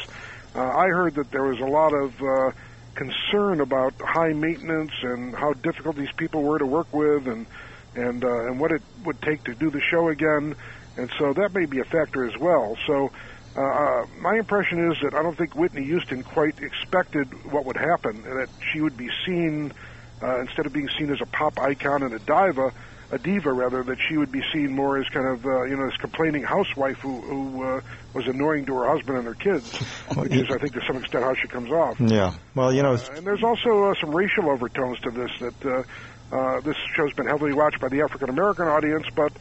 uh, 0.55 0.61
I 0.61 0.89
heard 0.89 1.15
that 1.15 1.31
there 1.31 1.45
was 1.45 1.61
a 1.61 1.67
lot 1.67 1.95
of 1.95 2.23
uh, 2.23 2.51
concern 2.95 3.61
about 3.63 3.95
high 4.01 4.35
maintenance 4.35 4.93
and 5.03 5.35
how 5.35 5.55
difficult 5.55 5.97
these 5.97 6.13
people 6.17 6.43
were 6.43 6.59
to 6.59 6.67
work 6.67 6.93
with, 6.93 7.27
and 7.27 7.47
and 7.95 8.23
uh, 8.23 8.47
and 8.49 8.61
what 8.61 8.73
it 8.73 8.83
would 9.05 9.23
take 9.23 9.45
to 9.45 9.55
do 9.55 9.71
the 9.71 9.81
show 9.81 10.09
again, 10.09 10.57
and 10.99 11.11
so 11.19 11.33
that 11.33 11.55
may 11.55 11.65
be 11.65 11.79
a 11.81 11.85
factor 11.85 12.27
as 12.29 12.37
well. 12.39 12.77
So. 12.87 13.11
Uh, 13.59 13.61
uh, 13.61 14.07
my 14.21 14.37
impression 14.37 14.93
is 14.93 14.99
that 15.03 15.15
I 15.15 15.23
don't 15.23 15.37
think 15.37 15.57
Whitney 15.57 15.83
Houston 15.85 16.23
quite 16.23 16.61
expected 16.61 17.27
what 17.53 17.65
would 17.65 17.77
happen, 17.77 18.23
and 18.25 18.39
that 18.41 18.49
she 18.73 18.81
would 18.81 18.97
be 18.97 19.11
seen 19.27 19.73
uh, 20.23 20.41
instead 20.41 20.65
of 20.67 20.73
being 20.73 20.89
seen 20.97 21.11
as 21.11 21.21
a 21.21 21.27
pop 21.27 21.59
icon 21.59 22.05
and 22.05 22.15
a 22.15 22.21
diva, 22.21 22.73
a 23.11 23.19
diva 23.19 23.53
rather, 23.53 23.83
that 23.83 23.99
she 24.09 24.17
would 24.17 24.31
be 24.31 24.43
seen 24.53 24.77
more 24.77 24.97
as 24.99 25.09
kind 25.09 25.27
of 25.27 25.45
uh, 25.45 25.65
you 25.65 25.77
know 25.77 25.87
this 25.87 25.97
complaining 25.97 26.45
housewife 26.45 26.99
who, 26.99 27.21
who 27.21 27.65
uh, 27.65 27.81
was 28.15 28.29
annoying 28.29 28.65
to 28.67 28.75
her 28.75 28.87
husband 28.89 29.19
and 29.19 29.27
her 29.27 29.35
kids, 29.35 29.77
which 30.15 30.33
is 30.33 30.49
I 30.53 30.59
think 30.59 30.75
to 30.75 30.81
some 30.87 30.97
extent 30.99 31.25
how 31.25 31.35
she 31.35 31.49
comes 31.49 31.73
off. 31.73 31.99
Yeah. 31.99 32.35
Well, 32.55 32.73
you 32.73 32.85
know, 32.85 32.97
And 33.13 33.27
there's 33.27 33.43
also 33.43 33.87
uh, 33.87 33.95
some 34.01 34.15
racial 34.15 34.51
overtones 34.51 35.01
to 35.01 35.11
this. 35.11 35.33
That 35.41 35.67
uh, 35.67 36.37
uh, 36.37 36.61
this 36.61 36.77
show's 36.95 37.13
been 37.15 37.27
heavily 37.27 37.55
watched 37.55 37.81
by 37.81 37.89
the 37.89 38.03
African 38.03 38.29
American 38.29 38.69
audience, 38.69 39.07
but 39.17 39.33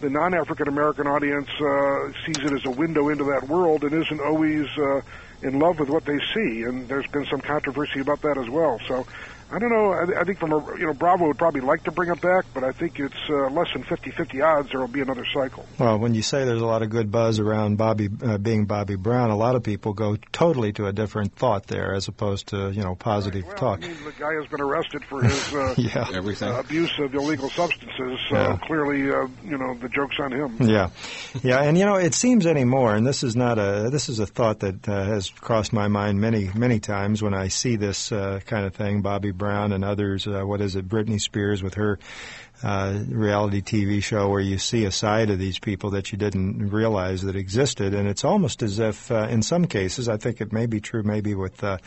the 0.00 0.10
non-African 0.10 0.68
American 0.68 1.06
audience 1.06 1.48
uh, 1.48 2.12
sees 2.26 2.38
it 2.38 2.52
as 2.52 2.64
a 2.66 2.70
window 2.70 3.08
into 3.08 3.24
that 3.24 3.48
world 3.48 3.84
and 3.84 3.92
isn't 3.92 4.20
always 4.20 4.66
uh, 4.78 5.00
in 5.42 5.58
love 5.58 5.78
with 5.78 5.88
what 5.88 6.04
they 6.04 6.18
see. 6.34 6.62
And 6.62 6.88
there's 6.88 7.06
been 7.08 7.26
some 7.26 7.40
controversy 7.40 8.00
about 8.00 8.22
that 8.22 8.38
as 8.38 8.48
well. 8.48 8.80
So. 8.86 9.06
I 9.50 9.58
don't 9.60 9.70
know. 9.70 9.92
I, 9.92 10.20
I 10.20 10.24
think 10.24 10.38
from 10.40 10.52
a 10.52 10.76
you 10.76 10.86
know 10.86 10.92
Bravo 10.94 11.28
would 11.28 11.38
probably 11.38 11.60
like 11.60 11.84
to 11.84 11.92
bring 11.92 12.10
it 12.10 12.20
back, 12.20 12.46
but 12.52 12.64
I 12.64 12.72
think 12.72 12.98
it's 12.98 13.14
uh, 13.30 13.48
less 13.50 13.68
than 13.72 13.84
50-50 13.84 14.44
odds 14.44 14.70
there 14.72 14.80
will 14.80 14.88
be 14.88 15.00
another 15.00 15.24
cycle. 15.32 15.64
Well, 15.78 15.98
when 15.98 16.14
you 16.14 16.22
say 16.22 16.44
there's 16.44 16.60
a 16.62 16.66
lot 16.66 16.82
of 16.82 16.90
good 16.90 17.12
buzz 17.12 17.38
around 17.38 17.76
Bobby 17.76 18.08
uh, 18.24 18.38
being 18.38 18.64
Bobby 18.66 18.96
Brown, 18.96 19.30
a 19.30 19.36
lot 19.36 19.54
of 19.54 19.62
people 19.62 19.92
go 19.92 20.16
totally 20.32 20.72
to 20.74 20.86
a 20.86 20.92
different 20.92 21.36
thought 21.36 21.68
there, 21.68 21.94
as 21.94 22.08
opposed 22.08 22.48
to 22.48 22.70
you 22.72 22.82
know 22.82 22.96
positive 22.96 23.44
talk. 23.54 23.84
I 23.84 23.88
mean, 23.88 23.96
the 24.04 24.12
guy 24.12 24.34
has 24.34 24.46
been 24.50 24.60
arrested 24.60 25.04
for 25.04 25.22
his 25.22 25.54
uh, 25.54 25.74
Yeah. 25.78 26.08
Everything. 26.12 26.48
uh, 26.48 26.58
abuse 26.58 26.92
of 26.98 27.14
illegal 27.14 27.48
substances. 27.50 28.18
So 28.28 28.34
Yeah. 28.34 28.58
clearly, 28.64 29.02
uh, 29.10 29.28
you 29.44 29.58
know, 29.58 29.74
the 29.74 29.88
joke's 29.88 30.18
on 30.18 30.32
him. 30.32 30.56
Yeah, 30.68 30.90
yeah, 31.44 31.60
and 31.62 31.78
you 31.78 31.84
know, 31.84 31.94
it 31.96 32.14
seems 32.14 32.46
anymore, 32.46 32.94
and 32.96 33.06
this 33.06 33.22
is 33.22 33.36
not 33.36 33.58
a 33.58 33.90
this 33.90 34.08
is 34.08 34.18
a 34.18 34.26
thought 34.26 34.60
that 34.60 34.88
uh, 34.88 35.04
has 35.04 35.30
crossed 35.30 35.72
my 35.72 35.86
mind 35.86 36.20
many 36.20 36.50
many 36.54 36.80
times 36.80 37.22
when 37.22 37.32
I 37.34 37.46
see 37.48 37.76
this 37.76 38.10
uh, 38.10 38.40
kind 38.44 38.66
of 38.66 38.74
thing. 38.74 39.02
Bobby 39.02 39.30
Brown 39.36 39.72
and 39.72 39.84
others. 39.84 40.26
Uh, 40.26 40.42
what 40.42 40.60
is 40.60 40.76
it? 40.76 40.88
Britney 40.88 41.20
Spears 41.20 41.62
with 41.62 41.74
her 41.74 41.98
uh, 42.62 42.98
reality 43.08 43.60
TV 43.60 44.02
show 44.02 44.28
where 44.28 44.40
you 44.40 44.58
see 44.58 44.84
a 44.84 44.90
side 44.90 45.30
of 45.30 45.38
these 45.38 45.58
people 45.58 45.90
that 45.90 46.12
you 46.12 46.18
didn't 46.18 46.70
realize 46.70 47.22
that 47.22 47.36
existed, 47.36 47.94
and 47.94 48.08
it's 48.08 48.24
almost 48.24 48.62
as 48.62 48.78
if, 48.78 49.10
uh, 49.10 49.28
in 49.30 49.42
some 49.42 49.66
cases, 49.66 50.08
I 50.08 50.16
think 50.16 50.40
it 50.40 50.52
may 50.52 50.66
be 50.66 50.80
true, 50.80 51.02
maybe 51.02 51.34
with 51.34 51.62
uh, 51.62 51.78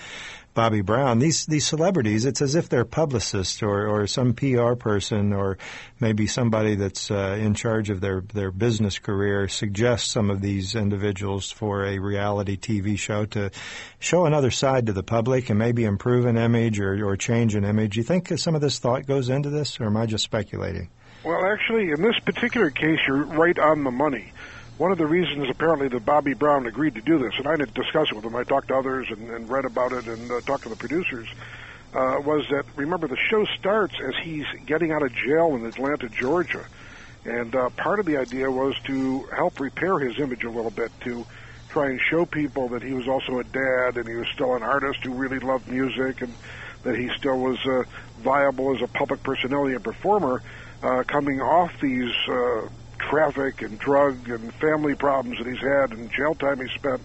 Bobby 0.54 0.82
Brown. 0.82 1.20
These 1.20 1.46
these 1.46 1.66
celebrities, 1.66 2.26
it's 2.26 2.42
as 2.42 2.56
if 2.56 2.68
they're 2.68 2.84
publicists 2.84 3.64
or, 3.64 3.88
or 3.88 4.08
some 4.08 4.34
PR 4.34 4.74
person 4.74 5.32
or 5.32 5.58
maybe 6.00 6.28
somebody 6.28 6.76
that's 6.76 7.10
uh, 7.10 7.38
in 7.40 7.54
charge 7.54 7.90
of 7.90 8.02
their 8.02 8.22
their 8.34 8.52
business 8.52 9.00
career 9.00 9.48
suggests 9.48 10.10
some 10.10 10.30
of 10.30 10.42
these 10.42 10.76
individuals 10.76 11.50
for 11.52 11.86
a 11.86 12.00
reality 12.00 12.58
TV 12.58 12.98
show 12.98 13.26
to 13.28 13.52
show 14.00 14.26
another 14.26 14.52
side 14.52 14.88
to 14.88 14.94
the 14.94 15.04
public 15.04 15.50
and 15.50 15.58
maybe 15.58 15.86
improve 15.86 16.26
an 16.26 16.38
image 16.38 16.80
or, 16.80 17.06
or 17.08 17.16
change 17.16 17.56
an 17.56 17.64
image. 17.64 17.96
You 17.96 18.04
think 18.04 18.28
some 18.38 18.56
of 18.56 18.62
this 18.62 18.80
thought 18.80 19.06
goes 19.06 19.30
into 19.30 19.50
this, 19.50 19.80
or 19.80 19.86
am 19.86 19.96
I 19.96 20.08
just 20.08 20.24
speculating? 20.24 20.59
Well, 21.24 21.46
actually, 21.46 21.92
in 21.92 22.02
this 22.02 22.18
particular 22.20 22.70
case, 22.70 23.00
you're 23.08 23.24
right 23.24 23.58
on 23.58 23.84
the 23.84 23.92
money. 23.92 24.32
One 24.78 24.94
of 24.94 24.98
the 24.98 25.06
reasons, 25.06 25.50
apparently, 25.50 25.90
that 25.90 26.06
Bobby 26.06 26.34
Brown 26.34 26.66
agreed 26.66 26.96
to 26.96 27.02
do 27.02 27.18
this, 27.18 27.34
and 27.38 27.48
I 27.48 27.58
didn't 27.58 27.74
discuss 27.74 28.10
it 28.12 28.16
with 28.16 28.24
him, 28.24 28.36
I 28.36 28.44
talked 28.44 28.70
to 28.70 28.78
others 28.78 29.08
and, 29.10 29.30
and 29.30 29.50
read 29.50 29.66
about 29.66 29.92
it 29.92 30.08
and 30.08 30.32
uh, 30.32 30.40
talked 30.42 30.64
to 30.64 30.70
the 30.70 30.78
producers, 30.78 31.28
uh, 31.94 32.22
was 32.24 32.46
that, 32.50 32.64
remember, 32.78 33.08
the 33.08 33.18
show 33.30 33.44
starts 33.58 33.96
as 34.00 34.14
he's 34.24 34.46
getting 34.66 34.92
out 34.92 35.04
of 35.04 35.14
jail 35.14 35.56
in 35.56 35.66
Atlanta, 35.66 36.08
Georgia. 36.08 36.66
And 37.26 37.54
uh, 37.54 37.70
part 37.72 38.00
of 38.00 38.06
the 38.06 38.16
idea 38.16 38.50
was 38.50 38.74
to 38.86 39.24
help 39.36 39.60
repair 39.60 40.00
his 40.00 40.18
image 40.20 40.46
a 40.46 40.50
little 40.50 40.72
bit, 40.72 40.92
to 41.02 41.26
try 41.68 41.90
and 41.90 42.00
show 42.00 42.26
people 42.26 42.70
that 42.70 42.82
he 42.82 42.94
was 42.94 43.08
also 43.08 43.40
a 43.40 43.44
dad 43.44 43.98
and 43.98 44.08
he 44.08 44.16
was 44.16 44.28
still 44.34 44.56
an 44.56 44.64
artist 44.64 45.04
who 45.04 45.14
really 45.14 45.40
loved 45.40 45.68
music 45.68 46.22
and 46.22 46.34
that 46.84 46.96
he 46.96 47.10
still 47.18 47.38
was 47.38 47.58
uh, 47.66 47.84
viable 48.20 48.76
as 48.76 48.82
a 48.82 48.88
public 48.88 49.24
personality 49.24 49.76
and 49.76 49.84
performer 49.84 50.42
uh, 50.84 51.04
coming 51.04 51.42
off 51.42 51.72
these 51.82 52.14
uh, 52.28 52.68
traffic 52.98 53.62
and 53.62 53.80
drug 53.80 54.30
and 54.30 54.54
family 54.56 54.96
problems 54.96 55.38
that 55.38 55.48
he's 55.48 55.60
had 55.60 55.92
and 55.92 56.12
jail 56.12 56.36
time 56.36 56.60
he 56.60 56.68
spent. 56.76 57.02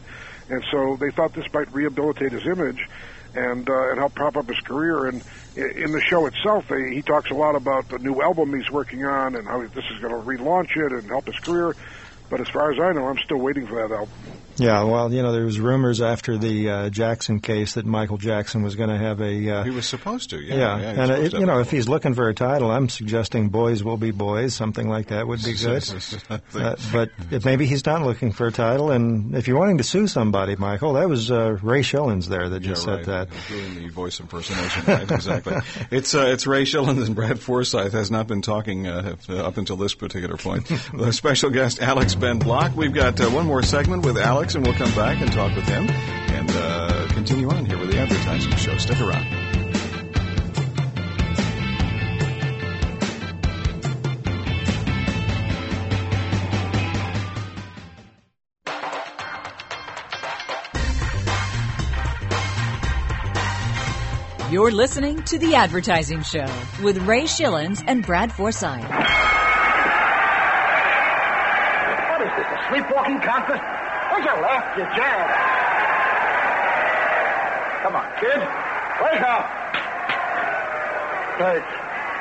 And 0.49 0.63
so 0.71 0.97
they 0.97 1.11
thought 1.11 1.33
this 1.33 1.51
might 1.53 1.73
rehabilitate 1.73 2.33
his 2.33 2.47
image 2.47 2.89
and 3.35 3.69
uh, 3.69 3.91
and 3.91 3.99
help 3.99 4.15
prop 4.15 4.37
up 4.37 4.49
his 4.49 4.61
career. 4.61 5.07
And 5.07 5.23
in 5.57 5.93
the 5.93 6.01
show 6.01 6.27
itself, 6.27 6.69
they, 6.69 6.95
he 6.95 7.03
talks 7.03 7.31
a 7.31 7.35
lot 7.35 7.57
about 7.57 7.89
the 7.89 7.99
new 7.99 8.21
album 8.21 8.55
he's 8.55 8.71
working 8.71 9.05
on 9.05 9.35
and 9.35 9.47
how 9.47 9.61
this 9.61 9.85
is 9.91 10.01
going 10.01 10.13
to 10.13 10.21
relaunch 10.21 10.77
it 10.77 10.93
and 10.93 11.09
help 11.09 11.27
his 11.27 11.39
career. 11.39 11.75
But 12.31 12.41
as 12.41 12.49
far 12.49 12.73
as 12.73 12.79
I 12.79 12.93
know, 12.93 13.07
I'm 13.07 13.19
still 13.19 13.39
waiting 13.39 13.67
for 13.67 13.77
that 13.77 13.95
album. 13.95 14.15
Yeah, 14.57 14.85
well, 14.85 15.13
you 15.13 15.23
know, 15.23 15.33
there 15.33 15.45
was 15.45 15.59
rumors 15.59 16.01
after 16.01 16.39
the 16.39 16.71
uh, 16.71 16.91
Jackson 16.91 17.41
case 17.41 17.75
that 17.75 17.87
Michael 17.87 18.19
Jackson 18.19 18.63
was 18.63 18.77
going 18.77 18.91
to 18.91 18.99
have 18.99 19.21
a. 19.21 19.51
Uh, 19.51 19.65
he 19.65 19.71
was 19.71 19.87
supposed 19.87 20.31
to, 20.31 20.41
yeah. 20.41 20.55
Yeah, 20.55 20.79
yeah 20.79 21.03
and 21.03 21.11
uh, 21.11 21.15
it, 21.15 21.33
you 21.33 21.47
know, 21.47 21.61
if 21.61 21.71
he's 21.71 21.89
looking 21.89 22.15
for 22.15 22.29
a 22.29 22.35
title, 22.35 22.71
I'm 22.71 22.89
suggesting 22.89 23.49
"Boys 23.49 23.83
Will 23.83 23.97
Be 23.97 24.11
Boys," 24.11 24.55
something 24.55 24.89
like 24.89 25.09
that 25.09 25.27
would 25.27 25.43
be 25.43 25.55
good. 25.55 25.85
uh, 26.31 26.77
but 26.93 27.11
if 27.31 27.45
maybe 27.45 27.67
he's 27.67 27.85
not 27.85 28.03
looking 28.03 28.33
for 28.33 28.47
a 28.47 28.53
title, 28.53 28.91
and 28.91 29.35
if 29.35 29.49
you're 29.49 29.59
wanting 29.59 29.79
to 29.79 29.85
sue 29.85 30.07
somebody, 30.07 30.57
Michael, 30.57 30.95
that 30.95 31.09
was 31.09 31.31
uh, 31.31 31.59
Ray 31.63 31.83
Schilens 31.83 32.27
there 32.27 32.49
that 32.49 32.61
just 32.61 32.87
yeah, 32.87 32.97
said 32.97 33.05
that. 33.07 33.29
Doing 33.49 33.75
the 33.75 33.89
voice 33.89 34.21
impersonation, 34.21 34.85
right? 34.87 35.11
exactly. 35.11 35.55
It's 35.91 36.15
uh, 36.15 36.27
it's 36.27 36.47
Ray 36.47 36.65
Schilens 36.65 37.07
and 37.07 37.15
Brad 37.15 37.41
Forsythe 37.41 37.93
has 37.93 38.11
not 38.11 38.27
been 38.27 38.43
talking 38.43 38.87
uh, 38.87 39.17
up 39.29 39.59
until 39.59 39.77
this 39.77 39.95
particular 39.95 40.37
point. 40.37 40.67
the 40.95 41.13
special 41.13 41.51
guest 41.51 41.81
Alex 41.81 42.15
Ben 42.15 42.39
Block. 42.39 42.75
We've 42.75 42.93
got 42.93 43.19
one 43.31 43.47
more 43.47 43.63
segment 43.63 44.05
with 44.05 44.19
Alex, 44.19 44.44
and 44.53 44.67
we'll 44.67 44.75
come 44.75 44.95
back 44.95 45.23
and 45.23 45.33
talk 45.33 45.57
with 45.57 45.67
him 45.67 45.89
and 45.89 46.51
uh, 46.51 47.09
continue 47.15 47.49
on 47.49 47.65
here 47.65 47.79
with 47.79 47.91
the 47.91 47.99
advertising 47.99 48.55
show. 48.57 48.77
Stick 48.77 49.01
around. 49.01 49.25
You're 64.51 64.71
listening 64.71 65.23
to 65.23 65.39
The 65.39 65.55
Advertising 65.55 66.23
Show 66.23 66.47
with 66.83 66.99
Ray 66.99 67.23
Schilens 67.23 67.83
and 67.87 68.05
Brad 68.05 68.31
Forsythe. 68.31 68.85
What 72.11 72.23
is 72.23 72.31
this, 72.37 72.47
a 72.47 72.59
sleepwalking 72.69 73.21
contest? 73.21 73.84
You 74.25 74.41
left 74.41 74.79
your 74.79 74.87
jab. 74.97 75.31
Come 77.83 77.97
on, 77.97 78.11
kid. 78.19 78.41
Wake 79.03 79.21
up. 79.21 79.65
Thanks. 81.39 81.69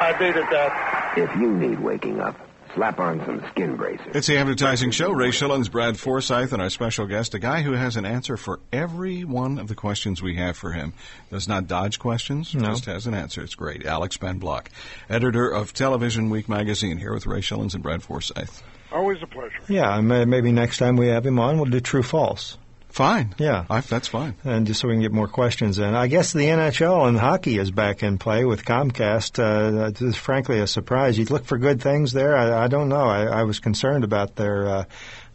I 0.01 0.15
needed 0.19 0.43
that. 0.51 1.13
If 1.17 1.33
you 1.39 1.55
need 1.55 1.79
waking 1.79 2.19
up, 2.19 2.35
slap 2.75 2.99
on 2.99 3.23
some 3.25 3.41
skin 3.51 3.77
bracers. 3.77 4.15
It's 4.15 4.27
the 4.27 4.37
advertising 4.37 4.91
show. 4.91 5.11
Ray 5.11 5.29
Schilens, 5.29 5.71
Brad 5.71 5.97
Forsythe, 5.97 6.51
and 6.51 6.61
our 6.61 6.69
special 6.69 7.05
guest, 7.05 7.35
a 7.35 7.39
guy 7.39 7.61
who 7.61 7.71
has 7.71 7.95
an 7.95 8.05
answer 8.05 8.35
for 8.35 8.59
every 8.73 9.23
one 9.23 9.57
of 9.57 9.69
the 9.69 9.75
questions 9.75 10.21
we 10.21 10.35
have 10.35 10.57
for 10.57 10.73
him. 10.73 10.91
Does 11.31 11.47
not 11.47 11.67
dodge 11.67 11.99
questions, 11.99 12.53
no. 12.53 12.65
just 12.65 12.85
has 12.85 13.07
an 13.07 13.13
answer. 13.13 13.41
It's 13.41 13.55
great. 13.55 13.85
Alex 13.85 14.17
Ben 14.17 14.39
Block, 14.39 14.69
editor 15.09 15.47
of 15.47 15.73
Television 15.73 16.29
Week 16.29 16.49
magazine, 16.49 16.97
here 16.97 17.13
with 17.13 17.25
Ray 17.25 17.39
Schilens 17.39 17.75
and 17.75 17.83
Brad 17.83 18.03
Forsythe. 18.03 18.49
Always 18.93 19.21
a 19.23 19.27
pleasure. 19.27 19.59
Yeah, 19.67 19.99
maybe 20.01 20.51
next 20.51 20.77
time 20.77 20.95
we 20.95 21.07
have 21.07 21.25
him 21.25 21.39
on, 21.39 21.57
we'll 21.57 21.65
do 21.65 21.79
true 21.79 22.03
false. 22.03 22.57
Fine. 22.89 23.33
Yeah. 23.39 23.65
I, 23.71 23.81
that's 23.81 24.07
fine. 24.07 24.35
And 24.43 24.67
just 24.67 24.79
so 24.79 24.87
we 24.87 24.93
can 24.93 25.01
get 25.01 25.11
more 25.11 25.27
questions 25.27 25.79
in. 25.79 25.95
I 25.95 26.05
guess 26.05 26.31
the 26.31 26.45
NHL 26.45 27.07
and 27.07 27.17
hockey 27.17 27.57
is 27.57 27.71
back 27.71 28.03
in 28.03 28.19
play 28.19 28.45
with 28.45 28.65
Comcast. 28.65 29.39
Uh, 29.39 29.87
it's 29.99 30.15
frankly 30.15 30.59
a 30.59 30.67
surprise. 30.67 31.17
You'd 31.17 31.31
look 31.31 31.45
for 31.45 31.57
good 31.57 31.81
things 31.81 32.13
there. 32.13 32.37
I, 32.37 32.65
I 32.65 32.67
don't 32.67 32.89
know. 32.89 33.05
I, 33.05 33.23
I 33.23 33.43
was 33.45 33.57
concerned 33.57 34.03
about 34.03 34.35
their 34.35 34.67
uh, 34.67 34.83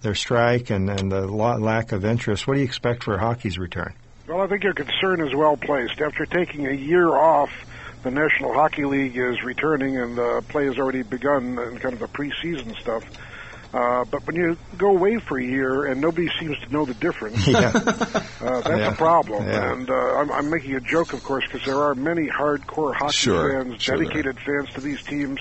their 0.02 0.14
strike 0.14 0.70
and, 0.70 0.88
and 0.88 1.10
the 1.10 1.26
lack 1.26 1.90
of 1.90 2.04
interest. 2.04 2.46
What 2.46 2.54
do 2.54 2.60
you 2.60 2.64
expect 2.64 3.02
for 3.02 3.18
hockey's 3.18 3.58
return? 3.58 3.92
Well, 4.28 4.40
I 4.40 4.46
think 4.46 4.62
your 4.62 4.74
concern 4.74 5.20
is 5.20 5.34
well 5.34 5.56
placed. 5.56 6.00
After 6.00 6.26
taking 6.26 6.68
a 6.68 6.72
year 6.72 7.08
off, 7.08 7.50
the 8.04 8.12
National 8.12 8.54
Hockey 8.54 8.84
League 8.84 9.16
is 9.16 9.42
returning 9.42 9.96
and 9.96 10.16
the 10.16 10.44
play 10.48 10.66
has 10.66 10.78
already 10.78 11.02
begun 11.02 11.58
and 11.58 11.80
kind 11.80 11.94
of 11.94 11.98
the 11.98 12.06
preseason 12.06 12.78
stuff. 12.78 13.02
Uh, 13.72 14.04
but 14.10 14.26
when 14.26 14.34
you 14.34 14.56
go 14.78 14.88
away 14.88 15.18
for 15.18 15.38
a 15.38 15.44
year 15.44 15.86
and 15.86 16.00
nobody 16.00 16.28
seems 16.40 16.58
to 16.60 16.72
know 16.72 16.86
the 16.86 16.94
difference, 16.94 17.46
yeah. 17.46 17.68
uh, 17.68 18.60
that's 18.62 18.68
yeah. 18.68 18.92
a 18.92 18.94
problem. 18.94 19.46
Yeah. 19.46 19.72
And 19.72 19.90
uh, 19.90 19.94
I'm, 19.94 20.32
I'm 20.32 20.50
making 20.50 20.74
a 20.74 20.80
joke, 20.80 21.12
of 21.12 21.22
course, 21.22 21.44
because 21.44 21.66
there 21.66 21.78
are 21.78 21.94
many 21.94 22.28
hardcore 22.28 22.94
hockey 22.94 23.12
sure. 23.12 23.62
fans, 23.62 23.82
sure 23.82 23.96
dedicated 23.96 24.38
fans 24.40 24.70
to 24.74 24.80
these 24.80 25.02
teams, 25.02 25.40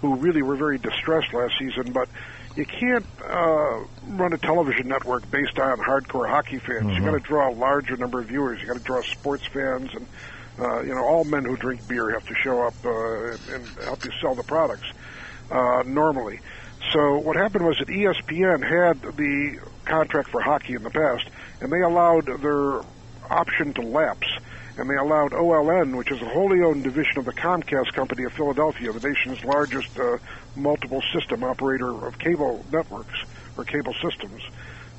who 0.00 0.16
really 0.16 0.40
were 0.40 0.56
very 0.56 0.78
distressed 0.78 1.34
last 1.34 1.54
season. 1.58 1.92
But 1.92 2.08
you 2.56 2.64
can't 2.64 3.04
uh, 3.22 3.84
run 4.06 4.32
a 4.32 4.38
television 4.38 4.88
network 4.88 5.30
based 5.30 5.58
on 5.58 5.78
hardcore 5.78 6.28
hockey 6.28 6.58
fans. 6.58 6.84
Mm-hmm. 6.84 7.04
You 7.04 7.10
got 7.10 7.12
to 7.12 7.20
draw 7.20 7.50
a 7.50 7.54
larger 7.54 7.98
number 7.98 8.20
of 8.20 8.28
viewers. 8.28 8.60
You 8.60 8.68
got 8.68 8.78
to 8.78 8.82
draw 8.82 9.02
sports 9.02 9.46
fans, 9.46 9.90
and 9.94 10.06
uh, 10.58 10.80
you 10.80 10.94
know 10.94 11.04
all 11.04 11.24
men 11.24 11.44
who 11.44 11.58
drink 11.58 11.86
beer 11.86 12.10
have 12.12 12.26
to 12.26 12.34
show 12.36 12.66
up 12.66 12.74
uh, 12.86 13.32
and, 13.32 13.40
and 13.50 13.68
help 13.84 14.02
you 14.02 14.10
sell 14.22 14.34
the 14.34 14.42
products 14.44 14.86
uh, 15.50 15.82
normally. 15.84 16.40
So 16.92 17.18
what 17.18 17.36
happened 17.36 17.66
was 17.66 17.78
that 17.78 17.88
ESPN 17.88 18.62
had 18.62 19.02
the 19.16 19.58
contract 19.84 20.28
for 20.30 20.40
hockey 20.40 20.74
in 20.74 20.82
the 20.82 20.90
past, 20.90 21.28
and 21.60 21.72
they 21.72 21.80
allowed 21.80 22.26
their 22.42 22.80
option 23.30 23.72
to 23.74 23.82
lapse, 23.82 24.28
and 24.78 24.88
they 24.88 24.96
allowed 24.96 25.32
OLN, 25.32 25.96
which 25.96 26.10
is 26.10 26.20
a 26.22 26.28
wholly 26.28 26.62
owned 26.62 26.84
division 26.84 27.18
of 27.18 27.24
the 27.24 27.32
Comcast 27.32 27.92
company 27.92 28.24
of 28.24 28.32
Philadelphia, 28.32 28.92
the 28.92 29.08
nation's 29.08 29.42
largest 29.44 29.98
uh, 29.98 30.18
multiple 30.54 31.02
system 31.12 31.42
operator 31.42 32.06
of 32.06 32.18
cable 32.18 32.64
networks 32.72 33.24
or 33.56 33.64
cable 33.64 33.94
systems, 33.94 34.42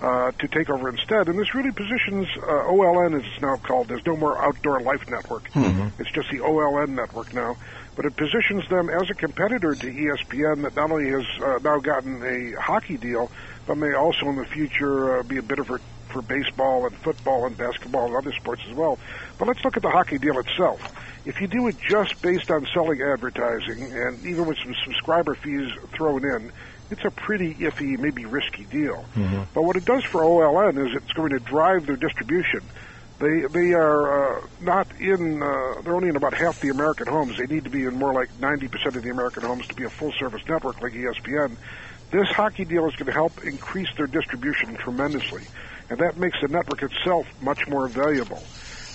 uh, 0.02 0.32
to 0.32 0.48
take 0.48 0.70
over 0.70 0.90
instead. 0.90 1.28
And 1.28 1.40
this 1.40 1.56
really 1.56 1.72
positions 1.72 2.28
uh, 2.38 2.70
OLN, 2.70 3.20
as 3.20 3.26
it's 3.26 3.42
now 3.42 3.56
called. 3.58 3.88
There's 3.88 4.06
no 4.06 4.18
more 4.18 4.44
Outdoor 4.44 4.82
Life 4.82 5.10
Network. 5.10 5.50
Mm-hmm. 5.52 6.02
It's 6.02 6.12
just 6.12 6.30
the 6.32 6.40
OLN 6.40 6.90
network 6.90 7.34
now 7.34 7.56
but 7.98 8.06
it 8.06 8.16
positions 8.16 8.66
them 8.70 8.90
as 8.90 9.10
a 9.10 9.16
competitor 9.16 9.74
to 9.74 9.88
ESPN 9.88 10.62
that 10.62 10.76
not 10.76 10.92
only 10.92 11.10
has 11.10 11.26
uh, 11.42 11.60
now 11.64 11.80
gotten 11.80 12.22
a 12.24 12.62
hockey 12.62 12.96
deal, 12.96 13.30
but 13.66 13.76
may 13.76 13.94
also 13.94 14.30
in 14.30 14.36
the 14.36 14.46
future 14.46 15.20
uh, 15.20 15.24
be 15.24 15.38
a 15.38 15.42
bit 15.42 15.60
of 15.60 15.70
a 15.72 15.80
for 16.08 16.22
baseball 16.22 16.86
and 16.86 16.96
football 16.98 17.46
and 17.46 17.58
basketball 17.58 18.06
and 18.06 18.16
other 18.16 18.32
sports 18.32 18.62
as 18.70 18.74
well. 18.74 18.98
But 19.38 19.50
let's 19.50 19.66
look 19.66 19.76
at 19.76 19.84
the 19.84 19.90
hockey 19.90 20.18
deal 20.18 20.40
itself. 20.40 20.80
If 21.26 21.42
you 21.42 21.48
do 21.48 21.68
it 21.68 21.76
just 21.80 22.22
based 22.22 22.50
on 22.50 22.66
selling 22.74 23.02
advertising 23.02 23.92
and 23.92 24.26
even 24.26 24.46
with 24.46 24.58
some 24.60 24.74
subscriber 24.86 25.36
fees 25.36 25.70
thrown 25.92 26.24
in, 26.24 26.52
it's 26.90 27.04
a 27.04 27.12
pretty 27.12 27.56
iffy, 27.56 28.00
maybe 28.00 28.26
risky 28.26 28.64
deal. 28.66 29.04
Mm-hmm. 29.16 29.42
But 29.54 29.64
what 29.64 29.76
it 29.76 29.84
does 29.84 30.06
for 30.06 30.22
OLN 30.22 30.88
is 30.88 30.96
it's 30.96 31.12
going 31.12 31.32
to 31.32 31.40
drive 31.40 31.86
their 31.86 31.98
distribution. 31.98 32.62
They 33.20 33.42
they 33.52 33.74
are 33.74 34.38
uh, 34.38 34.48
not 34.62 34.88
in. 35.00 35.42
Uh, 35.42 35.82
they're 35.82 35.96
only 35.96 36.10
in 36.10 36.16
about 36.16 36.36
half 36.36 36.60
the 36.62 36.70
American 36.70 37.08
homes. 37.08 37.38
They 37.38 37.48
need 37.48 37.64
to 37.64 37.70
be 37.70 37.84
in 37.84 37.96
more 37.96 38.14
like 38.14 38.30
90% 38.40 38.96
of 38.96 39.02
the 39.02 39.10
American 39.10 39.42
homes 39.44 39.68
to 39.68 39.76
be 39.76 39.86
a 39.86 39.90
full 39.90 40.12
service 40.14 40.42
network 40.48 40.82
like 40.82 40.94
ESPN. 40.94 41.56
This 42.12 42.28
hockey 42.30 42.64
deal 42.64 42.88
is 42.88 42.96
going 42.96 43.08
to 43.08 43.12
help 43.12 43.44
increase 43.44 43.90
their 43.98 44.08
distribution 44.08 44.76
tremendously, 44.76 45.44
and 45.90 45.98
that 46.00 46.18
makes 46.18 46.40
the 46.42 46.48
network 46.48 46.84
itself 46.84 47.26
much 47.42 47.68
more 47.68 47.88
valuable. 47.88 48.42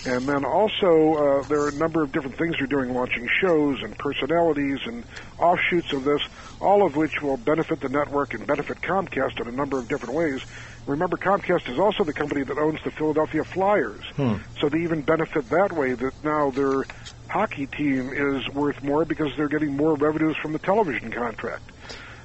And 0.05 0.29
then 0.29 0.45
also, 0.45 1.15
uh, 1.15 1.49
there 1.49 1.61
are 1.61 1.69
a 1.69 1.75
number 1.75 2.03
of 2.03 2.11
different 2.11 2.37
things 2.37 2.57
they're 2.59 2.67
doing, 2.67 2.93
launching 2.93 3.29
shows 3.41 3.83
and 3.83 3.97
personalities 3.97 4.81
and 4.85 5.05
offshoots 5.39 5.93
of 5.93 6.03
this, 6.03 6.21
all 6.61 6.85
of 6.85 6.97
which 6.97 7.23
will 7.23 7.37
benefit 7.37 7.81
the 7.81 7.89
network 7.89 8.35
and 8.35 8.45
benefit 8.45 8.81
Comcast 8.81 9.41
in 9.41 9.47
a 9.47 9.53
number 9.53 9.79
of 9.79 9.89
different 9.89 10.15
ways. 10.15 10.41
Remember, 10.87 11.17
Comcast 11.17 11.71
is 11.71 11.79
also 11.79 12.03
the 12.03 12.13
company 12.13 12.43
that 12.43 12.59
owns 12.59 12.81
the 12.83 12.91
Philadelphia 12.91 13.45
Flyers. 13.45 14.05
Hmm. 14.17 14.35
So 14.61 14.69
they 14.69 14.79
even 14.79 15.03
benefit 15.03 15.49
that 15.51 15.73
way 15.73 15.95
that 15.95 16.13
now 16.25 16.51
their 16.51 16.85
hockey 17.29 17.67
team 17.67 18.13
is 18.13 18.49
worth 18.55 18.83
more 18.83 19.05
because 19.05 19.31
they're 19.37 19.49
getting 19.49 19.77
more 19.77 19.95
revenues 19.95 20.37
from 20.43 20.53
the 20.53 20.59
television 20.59 21.13
contract. 21.13 21.63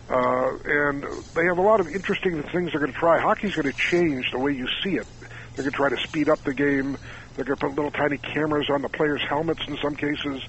Uh, 0.10 0.58
and 0.66 1.04
they 1.36 1.46
have 1.46 1.58
a 1.58 1.62
lot 1.62 1.80
of 1.80 1.88
interesting 1.88 2.42
things 2.44 2.72
they're 2.72 2.80
going 2.80 2.94
to 2.94 2.98
try. 2.98 3.20
Hockey's 3.20 3.54
going 3.56 3.72
to 3.72 3.78
change 3.92 4.32
the 4.32 4.40
way 4.40 4.54
you 4.54 4.68
see 4.84 4.96
it. 4.96 5.06
They're 5.56 5.64
going 5.64 5.72
to 5.72 5.78
try 5.78 5.90
to 5.90 5.98
speed 6.08 6.30
up 6.30 6.44
the 6.44 6.54
game. 6.54 6.98
They're 7.38 7.46
going 7.46 7.58
to 7.58 7.66
put 7.68 7.76
little 7.76 7.92
tiny 7.92 8.18
cameras 8.18 8.70
on 8.70 8.82
the 8.82 8.90
players' 8.90 9.22
helmets 9.22 9.62
in 9.68 9.78
some 9.78 9.96
cases. 9.96 10.42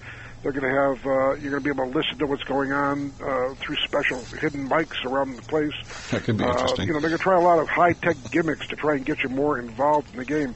They're 0.43 0.53
going 0.53 0.73
to 0.73 0.81
have 0.81 1.07
uh, 1.07 1.35
you're 1.35 1.51
going 1.51 1.63
to 1.63 1.65
be 1.65 1.71
able 1.71 1.93
to 1.93 1.97
listen 1.99 2.19
to 2.19 2.27
what's 2.27 2.45
going 2.45 2.73
on 2.73 3.13
uh, 3.23 3.55
through 3.57 3.77
special 3.77 4.21
hidden 4.41 4.69
mics 4.69 5.05
around 5.05 5.37
the 5.37 5.43
place. 5.43 5.75
That 6.11 6.25
could 6.25 6.39
be 6.39 6.45
Uh, 6.45 6.53
interesting. 6.53 6.87
you 6.89 6.95
know, 6.95 7.01
they're 7.01 7.11
going 7.11 7.19
to 7.19 7.23
try 7.23 7.37
a 7.37 7.41
lot 7.41 7.59
of 7.59 7.69
high 7.69 7.93
tech 7.93 8.17
gimmicks 8.33 8.67
to 8.69 8.77
try 8.77 8.95
and 8.95 9.05
get 9.05 9.23
you 9.23 9.29
more 9.29 9.59
involved 9.59 10.11
in 10.13 10.19
the 10.19 10.25
game. 10.25 10.55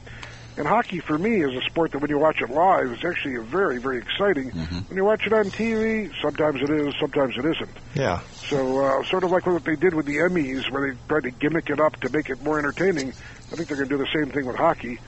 And 0.55 0.67
hockey, 0.67 0.99
for 0.99 1.17
me, 1.17 1.41
is 1.41 1.53
a 1.55 1.61
sport 1.69 1.91
that 1.93 1.97
when 1.99 2.11
you 2.11 2.19
watch 2.19 2.39
it 2.39 2.49
live, 2.51 2.91
is 2.91 3.03
actually 3.03 3.37
very, 3.37 3.79
very 3.79 3.97
exciting. 3.97 4.51
Mm-hmm. 4.51 4.77
When 4.87 4.97
you 4.97 5.03
watch 5.03 5.25
it 5.25 5.33
on 5.33 5.45
TV, 5.45 6.11
sometimes 6.21 6.61
it 6.61 6.69
is, 6.69 6.93
sometimes 6.99 7.35
it 7.37 7.43
isn't. 7.45 7.71
Yeah. 7.95 8.19
So, 8.35 8.85
uh, 8.85 9.03
sort 9.05 9.23
of 9.23 9.31
like 9.31 9.45
what 9.47 9.65
they 9.65 9.75
did 9.75 9.95
with 9.95 10.05
the 10.05 10.17
Emmys, 10.17 10.69
where 10.71 10.91
they 10.91 10.97
tried 11.07 11.23
to 11.23 11.31
gimmick 11.31 11.69
it 11.71 11.79
up 11.79 11.99
to 12.01 12.09
make 12.09 12.29
it 12.29 12.41
more 12.43 12.59
entertaining. 12.59 13.09
I 13.09 13.55
think 13.55 13.67
they're 13.67 13.77
going 13.77 13.89
to 13.89 13.97
do 13.97 14.03
the 14.03 14.09
same 14.13 14.31
thing 14.31 14.45
with 14.45 14.55
hockey. 14.55 14.99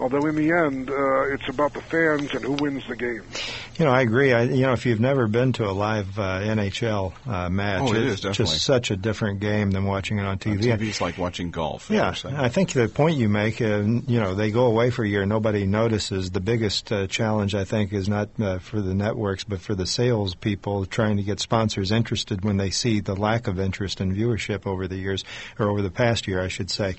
Although 0.00 0.26
in 0.26 0.36
the 0.36 0.52
end, 0.52 0.90
uh, 0.90 1.22
it's 1.34 1.48
about 1.48 1.74
the 1.74 1.82
fans 1.82 2.32
and 2.32 2.44
who 2.44 2.52
wins 2.52 2.86
the 2.88 2.96
game. 2.96 3.22
You 3.78 3.84
know, 3.84 3.90
I 3.92 4.02
agree. 4.02 4.32
I, 4.32 4.42
you 4.42 4.62
know, 4.62 4.72
if 4.72 4.86
you've 4.86 5.00
never 5.00 5.26
been 5.28 5.52
to 5.54 5.68
a 5.68 5.70
live 5.72 6.18
uh, 6.18 6.40
NHL 6.40 7.12
uh, 7.26 7.48
match, 7.48 7.82
Oh, 7.82 7.92
it 7.94 8.02
it's 8.02 8.14
is, 8.14 8.20
definitely. 8.20 8.44
just 8.54 8.64
such 8.64 8.90
a 8.90 8.96
different 8.96 9.40
game 9.40 9.70
than 9.70 9.84
watching 9.84 10.18
it 10.18 10.24
on 10.24 10.38
TV. 10.38 10.72
On 10.72 10.78
TV 10.78 10.88
is 10.88 11.00
like 11.00 11.16
watching 11.18 11.50
golf. 11.50 11.88
Yeah. 11.90 12.12
I 12.24 12.48
think 12.48 12.72
the 12.72 12.88
point 12.88 13.16
you 13.18 13.28
make, 13.28 13.60
uh, 13.60 13.78
you 13.82 14.20
know, 14.20 14.34
they 14.34 14.50
go 14.50 14.66
away 14.66 14.90
for 14.90 15.04
a 15.04 15.08
year, 15.08 15.24
nobody 15.26 15.66
notices. 15.66 16.30
The 16.30 16.40
biggest 16.40 16.90
uh, 16.92 17.06
challenge, 17.06 17.54
I 17.54 17.64
think, 17.64 17.92
is 17.92 18.08
not 18.08 18.28
uh, 18.40 18.58
for 18.58 18.80
the 18.80 18.94
networks, 18.94 19.44
but 19.44 19.60
for 19.60 19.74
the 19.76 19.86
sales 19.86 20.34
people 20.34 20.84
trying 20.86 21.16
to 21.18 21.22
get 21.22 21.38
sponsors 21.40 21.92
interested 21.92 22.44
when 22.44 22.56
they 22.56 22.70
see 22.70 23.00
the 23.00 23.14
lack 23.14 23.46
of 23.46 23.60
interest 23.60 24.00
in 24.00 24.14
viewership 24.14 24.66
over 24.66 24.88
the 24.88 24.96
years, 24.96 25.24
or 25.58 25.70
over 25.70 25.82
the 25.82 25.90
past 25.90 26.26
year, 26.26 26.40
I 26.42 26.48
should 26.48 26.70
say. 26.70 26.96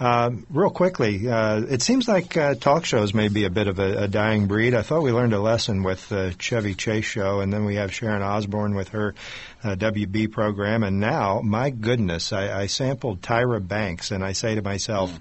Um, 0.00 0.46
real 0.50 0.70
quickly, 0.70 1.28
uh, 1.28 1.60
it 1.62 1.82
seems 1.82 2.08
like 2.08 2.36
uh, 2.42 2.54
talk 2.54 2.84
shows 2.84 3.14
may 3.14 3.28
be 3.28 3.44
a 3.44 3.50
bit 3.50 3.68
of 3.68 3.78
a, 3.78 4.04
a 4.04 4.08
dying 4.08 4.46
breed. 4.46 4.74
I 4.74 4.82
thought 4.82 5.02
we 5.02 5.12
learned 5.12 5.32
a 5.32 5.40
lesson 5.40 5.82
with 5.82 6.08
the 6.08 6.34
Chevy 6.38 6.74
Chase 6.74 7.04
show, 7.04 7.40
and 7.40 7.52
then 7.52 7.64
we 7.64 7.76
have 7.76 7.92
Sharon 7.92 8.22
Osbourne 8.22 8.74
with 8.74 8.90
her 8.90 9.14
uh, 9.64 9.76
WB 9.76 10.30
program, 10.30 10.82
and 10.82 11.00
now, 11.00 11.40
my 11.40 11.70
goodness, 11.70 12.32
I, 12.32 12.62
I 12.62 12.66
sampled 12.66 13.22
Tyra 13.22 13.66
Banks, 13.66 14.10
and 14.10 14.24
I 14.24 14.32
say 14.32 14.54
to 14.56 14.62
myself, 14.62 15.18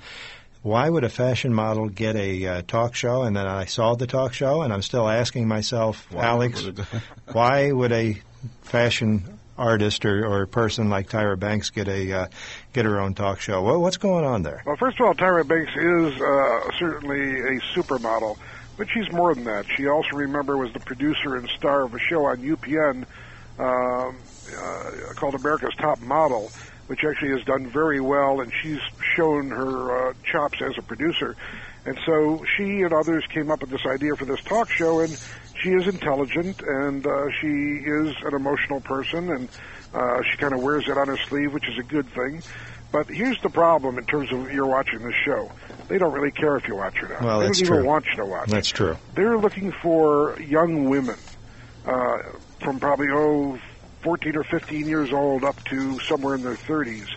why 0.63 0.89
would 0.89 1.03
a 1.03 1.09
fashion 1.09 1.53
model 1.53 1.89
get 1.89 2.15
a 2.15 2.45
uh, 2.45 2.61
talk 2.67 2.93
show? 2.93 3.23
And 3.23 3.35
then 3.35 3.47
I 3.47 3.65
saw 3.65 3.95
the 3.95 4.07
talk 4.07 4.33
show, 4.33 4.61
and 4.61 4.71
I'm 4.71 4.83
still 4.83 5.07
asking 5.07 5.47
myself, 5.47 6.05
Why 6.11 6.25
Alex, 6.25 6.63
would 6.63 6.79
why 7.31 7.71
would 7.71 7.91
a 7.91 8.21
fashion 8.61 9.39
artist 9.57 10.05
or, 10.05 10.25
or 10.25 10.45
person 10.45 10.89
like 10.89 11.09
Tyra 11.09 11.37
Banks 11.37 11.69
get 11.69 11.87
a 11.87 12.11
uh, 12.13 12.27
get 12.73 12.85
her 12.85 12.99
own 12.99 13.13
talk 13.13 13.39
show? 13.39 13.61
What, 13.61 13.79
what's 13.79 13.97
going 13.97 14.25
on 14.25 14.43
there? 14.43 14.63
Well, 14.65 14.75
first 14.77 14.99
of 14.99 15.05
all, 15.05 15.13
Tyra 15.13 15.47
Banks 15.47 15.71
is 15.75 16.21
uh, 16.21 16.71
certainly 16.79 17.39
a 17.39 17.59
supermodel, 17.75 18.37
but 18.77 18.87
she's 18.89 19.11
more 19.11 19.33
than 19.35 19.43
that. 19.45 19.65
She 19.75 19.87
also, 19.87 20.15
remember, 20.15 20.57
was 20.57 20.71
the 20.73 20.79
producer 20.79 21.35
and 21.35 21.49
star 21.49 21.83
of 21.83 21.93
a 21.93 21.99
show 21.99 22.25
on 22.25 22.37
UPN 22.37 23.05
um, 23.59 24.17
uh, 24.57 25.13
called 25.15 25.35
America's 25.35 25.75
Top 25.77 25.99
Model, 26.01 26.51
which 26.87 27.03
actually 27.03 27.31
has 27.31 27.43
done 27.45 27.67
very 27.67 28.01
well, 28.01 28.41
and 28.41 28.51
she's 28.61 28.81
shown 29.15 29.49
her 29.49 30.09
uh, 30.09 30.13
chops 30.23 30.61
as 30.61 30.77
a 30.77 30.81
producer. 30.81 31.35
And 31.85 31.97
so 32.05 32.43
she 32.57 32.81
and 32.83 32.93
others 32.93 33.25
came 33.27 33.49
up 33.49 33.61
with 33.61 33.71
this 33.71 33.85
idea 33.85 34.15
for 34.15 34.25
this 34.25 34.41
talk 34.41 34.69
show, 34.69 34.99
and 34.99 35.17
she 35.61 35.69
is 35.69 35.87
intelligent, 35.87 36.61
and 36.61 37.05
uh, 37.05 37.31
she 37.39 37.47
is 37.47 38.15
an 38.23 38.33
emotional 38.33 38.81
person, 38.81 39.31
and 39.31 39.49
uh, 39.93 40.21
she 40.29 40.37
kind 40.37 40.53
of 40.53 40.61
wears 40.61 40.87
it 40.87 40.97
on 40.97 41.07
her 41.07 41.17
sleeve, 41.29 41.53
which 41.53 41.67
is 41.67 41.77
a 41.77 41.83
good 41.83 42.07
thing. 42.13 42.41
But 42.91 43.07
here's 43.07 43.41
the 43.41 43.49
problem 43.49 43.97
in 43.97 44.05
terms 44.05 44.31
of 44.33 44.51
you're 44.51 44.67
watching 44.67 44.99
this 44.99 45.15
show. 45.25 45.51
They 45.87 45.97
don't 45.97 46.11
really 46.11 46.31
care 46.31 46.57
if 46.57 46.67
you 46.67 46.75
watch 46.75 46.97
it 46.97 47.05
or 47.05 47.09
not. 47.09 47.21
Well, 47.21 47.39
they 47.39 47.45
don't 47.45 47.61
even 47.61 47.67
true. 47.67 47.85
want 47.85 48.05
you 48.07 48.15
to 48.17 48.25
watch 48.25 48.49
That's 48.49 48.67
true. 48.69 48.97
they're 49.15 49.37
looking 49.37 49.71
for 49.71 50.37
young 50.41 50.89
women 50.89 51.17
uh, 51.85 52.17
from 52.59 52.79
probably 52.79 53.07
oh 53.11 53.57
14 54.03 54.35
or 54.35 54.43
15 54.43 54.87
years 54.87 55.13
old 55.13 55.43
up 55.43 55.63
to 55.65 55.99
somewhere 56.01 56.35
in 56.35 56.41
their 56.41 56.55
30s. 56.55 57.07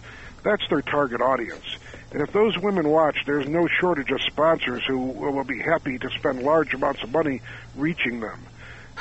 That's 0.45 0.63
their 0.69 0.83
target 0.83 1.21
audience. 1.21 1.65
And 2.13 2.23
if 2.23 2.33
those 2.33 2.57
women 2.59 2.89
watch, 2.89 3.17
there's 3.27 3.49
no 3.49 3.67
shortage 3.81 4.11
of 4.11 4.21
sponsors 4.23 4.85
who 4.87 4.99
will 4.99 5.43
be 5.43 5.59
happy 5.59 5.99
to 5.99 6.11
spend 6.11 6.43
large 6.43 6.73
amounts 6.75 7.03
of 7.03 7.11
money 7.11 7.41
reaching 7.75 8.21
them. 8.21 8.41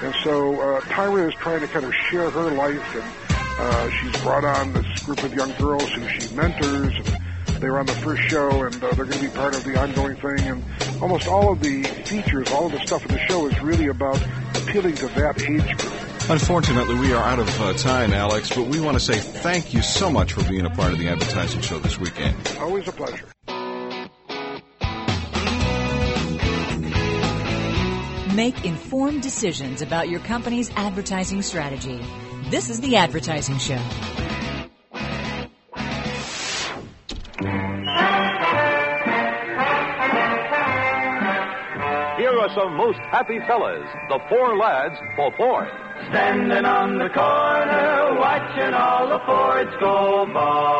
And 0.01 0.15
so 0.23 0.59
uh, 0.59 0.81
Tyra 0.81 1.27
is 1.27 1.35
trying 1.35 1.59
to 1.59 1.67
kind 1.67 1.85
of 1.85 1.93
share 2.09 2.29
her 2.29 2.51
life, 2.51 2.95
and 2.95 3.32
uh, 3.59 3.89
she's 3.89 4.21
brought 4.21 4.43
on 4.43 4.73
this 4.73 5.03
group 5.03 5.23
of 5.23 5.33
young 5.33 5.51
girls 5.53 5.89
who 5.91 6.07
she 6.07 6.33
mentors. 6.35 6.93
And 6.95 7.61
they 7.61 7.69
were 7.69 7.79
on 7.79 7.85
the 7.85 7.93
first 7.93 8.23
show, 8.23 8.63
and 8.63 8.75
uh, 8.75 8.91
they're 8.93 9.05
going 9.05 9.19
to 9.19 9.21
be 9.21 9.29
part 9.29 9.55
of 9.55 9.63
the 9.63 9.79
ongoing 9.79 10.15
thing. 10.17 10.39
And 10.39 10.63
almost 11.01 11.27
all 11.27 11.51
of 11.51 11.61
the 11.61 11.83
features, 11.83 12.51
all 12.51 12.65
of 12.65 12.71
the 12.71 12.79
stuff 12.85 13.05
in 13.05 13.13
the 13.13 13.19
show 13.27 13.47
is 13.47 13.59
really 13.61 13.87
about 13.87 14.21
appealing 14.55 14.95
to 14.95 15.07
that 15.07 15.41
age 15.41 15.77
group. 15.77 15.93
Unfortunately, 16.29 16.95
we 16.95 17.11
are 17.11 17.21
out 17.21 17.39
of 17.39 17.61
uh, 17.61 17.73
time, 17.73 18.13
Alex, 18.13 18.49
but 18.55 18.67
we 18.67 18.79
want 18.79 18.97
to 18.97 19.03
say 19.03 19.19
thank 19.19 19.73
you 19.73 19.81
so 19.81 20.09
much 20.09 20.31
for 20.33 20.43
being 20.43 20.65
a 20.65 20.69
part 20.69 20.93
of 20.93 20.99
the 20.99 21.09
advertising 21.09 21.61
show 21.61 21.79
this 21.79 21.99
weekend. 21.99 22.35
Always 22.59 22.87
a 22.87 22.93
pleasure. 22.93 23.25
Make 28.35 28.65
informed 28.65 29.21
decisions 29.21 29.81
about 29.81 30.09
your 30.09 30.21
company's 30.21 30.71
advertising 30.71 31.41
strategy. 31.41 32.01
This 32.49 32.69
is 32.69 32.79
the 32.81 32.95
Advertising 32.97 33.57
Show. 33.57 33.79
Here 42.17 42.39
are 42.39 42.49
some 42.55 42.75
most 42.77 42.99
happy 43.11 43.39
fellas, 43.47 43.87
the 44.09 44.19
four 44.29 44.57
lads 44.57 44.95
for 45.15 45.31
Ford. 45.35 45.67
Standing 46.09 46.65
on 46.65 46.99
the 46.99 47.09
corner, 47.09 48.19
watching 48.19 48.73
all 48.73 49.07
the 49.09 49.19
Fords 49.25 49.75
go 49.79 50.25
by. 50.33 50.73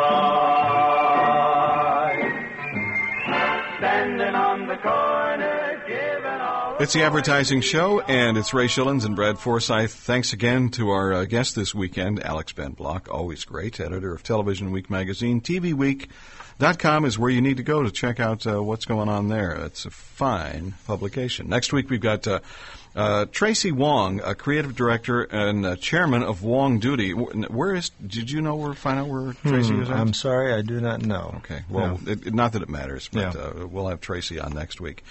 Standing 3.79 4.35
on 4.35 4.67
the 4.67 4.77
corner, 4.77 4.93
giving 4.93 5.61
all. 5.61 5.72
It's 6.83 6.91
the 6.91 7.03
advertising 7.03 7.61
show, 7.61 8.01
and 8.01 8.37
it's 8.37 8.53
Ray 8.53 8.67
Schilens 8.67 9.05
and 9.05 9.15
Brad 9.15 9.39
Forsythe. 9.39 9.89
Thanks 9.89 10.33
again 10.33 10.67
to 10.71 10.89
our 10.89 11.13
uh, 11.13 11.23
guest 11.23 11.55
this 11.55 11.73
weekend, 11.73 12.21
Alex 12.21 12.51
Ben 12.51 12.71
Block, 12.73 13.07
always 13.09 13.45
great, 13.45 13.79
editor 13.79 14.13
of 14.13 14.21
Television 14.21 14.69
Week 14.71 14.89
magazine. 14.89 15.39
TVWeek.com 15.39 17.05
is 17.05 17.17
where 17.17 17.29
you 17.29 17.39
need 17.41 17.55
to 17.55 17.63
go 17.63 17.83
to 17.83 17.89
check 17.89 18.19
out 18.19 18.45
uh, 18.45 18.61
what's 18.61 18.83
going 18.83 19.07
on 19.07 19.29
there. 19.29 19.53
It's 19.65 19.85
a 19.85 19.91
fine 19.91 20.73
publication. 20.85 21.47
Next 21.47 21.71
week, 21.71 21.89
we've 21.89 22.01
got 22.01 22.27
uh, 22.27 22.41
uh, 22.97 23.27
Tracy 23.31 23.71
Wong, 23.71 24.19
a 24.19 24.35
creative 24.35 24.75
director 24.75 25.21
and 25.23 25.65
uh, 25.65 25.75
chairman 25.77 26.21
of 26.21 26.41
WongDoody. 26.41 27.49
Where 27.49 27.75
is? 27.75 27.91
Did 28.05 28.29
you 28.29 28.41
know 28.41 28.55
where? 28.55 28.73
Find 28.73 28.99
out 28.99 29.07
where 29.07 29.31
Tracy 29.31 29.73
Hmm, 29.73 29.83
is 29.83 29.89
at? 29.89 29.95
I'm 29.95 30.13
sorry, 30.13 30.53
I 30.53 30.61
do 30.61 30.81
not 30.81 31.01
know. 31.01 31.35
Okay. 31.37 31.61
Well, 31.69 31.97
it, 32.05 32.27
it- 32.27 32.33
not 32.33 32.51
that 32.53 32.61
it 32.61 32.69
matters, 32.69 33.09
but 33.11 33.37
uh, 33.37 33.67
we'll 33.67 33.87
have 33.87 34.01
Tracy 34.01 34.37
on 34.37 34.53
next 34.53 34.81
week. 34.81 35.01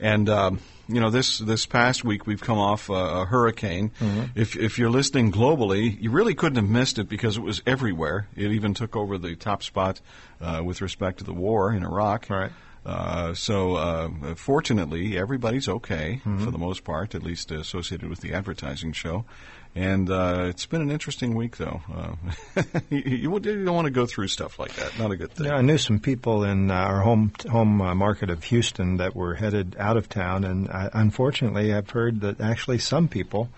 And 0.00 0.28
um, 0.28 0.60
you 0.88 0.98
know, 1.00 1.10
this 1.10 1.38
this 1.38 1.66
past 1.66 2.04
week 2.04 2.26
we've 2.26 2.40
come 2.40 2.58
off 2.58 2.88
uh, 2.90 2.94
a 2.94 3.24
hurricane. 3.26 3.90
Mhm. 4.00 4.30
If 4.34 4.56
if 4.56 4.78
you're 4.78 4.90
listening 4.90 5.30
globally, 5.30 6.00
you 6.00 6.10
really 6.10 6.34
couldn't 6.34 6.56
have 6.56 6.68
missed 6.70 6.98
it 6.98 7.08
because 7.08 7.36
it 7.36 7.42
was 7.42 7.62
everywhere. 7.66 8.26
It 8.34 8.50
even 8.52 8.74
took 8.74 8.96
over 8.96 9.18
the 9.18 9.36
top 9.36 9.62
spot 9.62 10.00
uh, 10.40 10.62
with 10.64 10.80
respect 10.80 11.18
to 11.18 11.24
the 11.24 11.34
war 11.34 11.72
in 11.72 11.84
Iraq. 11.84 12.28
Right. 12.30 12.50
Uh, 12.84 13.34
so 13.34 13.74
uh, 13.76 14.34
fortunately, 14.36 15.18
everybody's 15.18 15.68
okay 15.68 16.22
Mhm. 16.24 16.42
for 16.44 16.50
the 16.50 16.56
most 16.58 16.82
part, 16.82 17.14
at 17.14 17.22
least 17.22 17.50
associated 17.52 18.08
with 18.08 18.20
the 18.20 18.32
advertising 18.32 18.92
show. 18.92 19.26
And 19.74 20.10
uh, 20.10 20.46
it's 20.48 20.66
been 20.66 20.82
an 20.82 20.90
interesting 20.90 21.36
week, 21.36 21.56
though. 21.56 21.80
Uh, 21.94 22.62
you, 22.90 22.98
you 22.98 23.38
don't 23.38 23.74
want 23.74 23.84
to 23.84 23.92
go 23.92 24.04
through 24.04 24.26
stuff 24.26 24.58
like 24.58 24.74
that. 24.74 24.98
Not 24.98 25.12
a 25.12 25.16
good 25.16 25.30
thing. 25.30 25.46
Yeah, 25.46 25.54
I 25.54 25.62
knew 25.62 25.78
some 25.78 26.00
people 26.00 26.42
in 26.42 26.70
our 26.72 27.00
home 27.00 27.32
home 27.48 27.80
uh, 27.80 27.94
market 27.94 28.30
of 28.30 28.42
Houston 28.44 28.96
that 28.96 29.14
were 29.14 29.34
headed 29.34 29.76
out 29.78 29.96
of 29.96 30.08
town, 30.08 30.44
and 30.44 30.68
uh, 30.68 30.90
unfortunately, 30.92 31.72
I've 31.72 31.90
heard 31.90 32.22
that 32.22 32.40
actually 32.40 32.78
some 32.78 33.06
people 33.06 33.48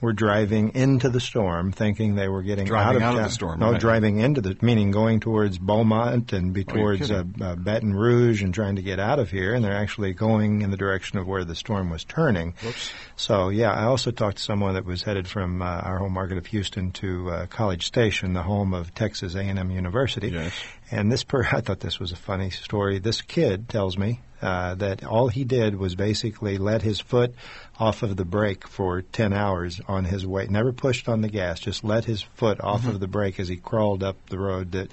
were 0.00 0.12
driving 0.12 0.74
into 0.74 1.08
the 1.08 1.20
storm, 1.20 1.72
thinking 1.72 2.14
they 2.14 2.28
were 2.28 2.42
getting 2.42 2.66
Driving 2.66 3.02
out 3.02 3.08
out 3.08 3.14
of 3.14 3.20
of 3.20 3.24
the 3.26 3.30
storm, 3.34 3.60
No, 3.60 3.72
right. 3.72 3.80
driving 3.80 4.18
into 4.20 4.40
the 4.40 4.56
meaning 4.62 4.90
going 4.90 5.20
towards 5.20 5.58
Beaumont 5.58 6.32
and 6.32 6.52
be 6.52 6.64
Oh, 6.68 6.72
towards 6.72 7.10
uh, 7.10 7.24
uh, 7.40 7.56
Baton 7.56 7.94
Rouge 7.94 8.42
and 8.42 8.54
trying 8.54 8.76
to 8.76 8.82
get 8.82 9.00
out 9.00 9.18
of 9.18 9.30
here, 9.30 9.54
and 9.54 9.64
they're 9.64 9.76
actually 9.76 10.12
going 10.12 10.62
in 10.62 10.70
the 10.70 10.76
direction 10.76 11.18
of 11.18 11.26
where 11.26 11.44
the 11.44 11.54
storm 11.54 11.90
was 11.90 12.04
turning. 12.04 12.54
Whoops. 12.62 12.90
So 13.16 13.48
yeah, 13.48 13.72
I 13.72 13.84
also 13.84 14.10
talked 14.10 14.36
to 14.36 14.42
someone 14.42 14.74
that 14.74 14.84
was 14.84 15.02
headed 15.02 15.26
from 15.26 15.62
uh, 15.62 15.64
our 15.64 15.98
home 15.98 16.12
market 16.12 16.38
of 16.38 16.46
Houston 16.46 16.92
to 16.92 17.30
uh, 17.30 17.46
College 17.46 17.84
Station, 17.86 18.32
the 18.34 18.42
home 18.42 18.74
of 18.74 18.94
Texas 18.94 19.34
A&M 19.34 19.70
University. 19.70 20.28
Yes. 20.28 20.52
And 20.90 21.10
this 21.10 21.24
per 21.24 21.42
I 21.52 21.60
thought 21.60 21.80
this 21.80 21.98
was 21.98 22.12
a 22.12 22.16
funny 22.16 22.50
story. 22.50 22.98
This 22.98 23.20
kid 23.22 23.68
tells 23.68 23.98
me 23.98 24.20
uh, 24.42 24.74
that 24.76 25.04
all 25.04 25.28
he 25.28 25.44
did 25.44 25.76
was 25.76 25.94
basically 25.94 26.58
let 26.58 26.82
his 26.82 27.00
foot 27.00 27.34
off 27.80 28.02
of 28.02 28.16
the 28.16 28.24
brake 28.24 28.66
for 28.66 29.02
10 29.02 29.32
hours 29.32 29.80
on 29.86 30.04
his 30.04 30.26
way. 30.26 30.46
Never 30.50 30.72
pushed 30.72 31.08
on 31.08 31.20
the 31.20 31.28
gas, 31.28 31.60
just 31.60 31.84
let 31.84 32.04
his 32.04 32.22
foot 32.22 32.60
off 32.60 32.80
Mm-hmm. 32.82 32.90
of 32.90 33.00
the 33.00 33.06
brake 33.06 33.38
as 33.40 33.46
he 33.48 33.56
crawled 33.56 34.02
up 34.02 34.16
the 34.30 34.38
road 34.38 34.72
that 34.72 34.90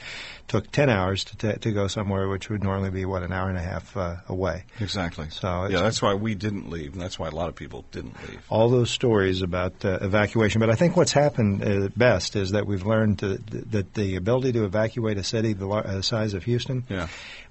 took 0.48 0.72
10 0.72 0.90
hours 0.90 1.24
to, 1.26 1.38
t- 1.38 1.58
to 1.60 1.72
go 1.72 1.88
somewhere 1.88 2.28
which 2.28 2.50
would 2.50 2.64
normally 2.64 2.92
be, 2.92 3.04
what, 3.06 3.24
an 3.24 3.32
hour 3.34 3.50
and 3.50 3.58
a 3.58 3.62
half 3.62 3.96
uh, 3.98 4.18
away. 4.30 4.66
Exactly. 4.80 5.28
So 5.32 5.68
yeah, 5.68 5.82
that's 5.82 6.00
why 6.02 6.14
we 6.14 6.36
didn't 6.36 6.70
leave, 6.70 6.94
and 6.94 7.02
that's 7.02 7.18
why 7.18 7.28
a 7.28 7.32
lot 7.32 7.50
of 7.50 7.56
people 7.56 7.86
didn't 7.92 8.16
leave. 8.30 8.40
all 8.50 8.70
those 8.70 8.92
stories 8.92 9.42
about 9.42 9.84
uh, 9.84 9.98
evacuation. 10.02 10.60
But 10.60 10.70
I 10.70 10.76
think 10.76 10.96
what's 10.96 11.12
happened 11.14 11.64
uh, 11.64 11.90
best 11.96 12.36
is 12.36 12.52
that 12.52 12.68
we've 12.68 12.86
learned 12.86 13.20
to, 13.20 13.38
that 13.72 13.96
the 13.96 14.16
ability 14.16 14.52
to 14.54 14.66
evacuate 14.66 15.18
a 15.18 15.24
city 15.24 15.54
the 15.54 15.68
uh, 15.68 16.02
size 16.04 16.34
of 16.36 16.44
Houston, 16.44 16.84
Yeah. 16.90 17.08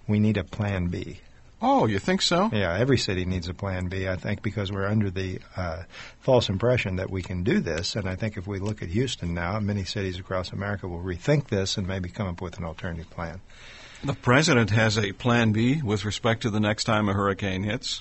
we 0.07 0.21
need 0.21 0.37
a 0.37 0.45
plan 0.45 0.87
B. 0.87 1.19
Oh, 1.67 1.87
you 1.87 1.99
think 1.99 2.21
so? 2.21 2.51
Yeah, 2.53 2.77
every 2.77 2.99
city 2.99 3.25
needs 3.25 3.49
a 3.49 3.55
plan 3.55 3.89
B, 3.89 4.07
I 4.07 4.17
think, 4.17 4.43
because 4.43 4.71
we're 4.71 4.87
under 4.87 5.09
the 5.11 5.39
uh, 5.57 5.85
false 6.21 6.51
impression 6.51 6.97
that 6.97 7.09
we 7.09 7.23
can 7.23 7.43
do 7.43 7.61
this. 7.61 7.97
And 7.97 8.07
I 8.07 8.17
think 8.17 8.37
if 8.37 8.47
we 8.47 8.59
look 8.59 8.83
at 8.83 8.91
Houston 8.91 9.33
now, 9.33 9.59
many 9.61 9.85
cities 9.85 10.19
across 10.19 10.53
America 10.53 10.87
will 10.87 11.01
rethink 11.01 11.49
this 11.49 11.79
and 11.79 11.89
maybe 11.89 12.11
come 12.11 12.27
up 12.27 12.43
with 12.43 12.59
an 12.59 12.65
alternative 12.65 13.09
plan. 13.09 13.41
The 14.05 14.13
president 14.13 14.69
has 14.73 14.99
a 14.99 15.13
plan 15.13 15.53
B 15.53 15.81
with 15.81 16.05
respect 16.05 16.43
to 16.43 16.51
the 16.51 16.61
next 16.61 16.85
time 16.85 17.09
a 17.09 17.15
hurricane 17.15 17.63
hits. 17.63 17.99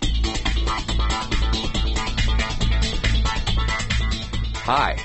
Hi, 4.65 4.98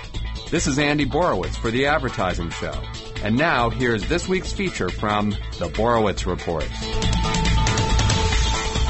this 0.51 0.67
is 0.67 0.81
Andy 0.81 1.07
Borowitz 1.07 1.55
for 1.55 1.71
The 1.71 1.87
Advertising 1.87 2.51
Show. 2.51 2.75
And 3.23 3.37
now 3.37 3.71
here's 3.71 4.09
this 4.09 4.29
week's 4.29 4.53
feature 4.53 4.89
from 4.89 5.31
The 5.61 5.69
Borowitz 5.69 6.27
Report. 6.27 6.67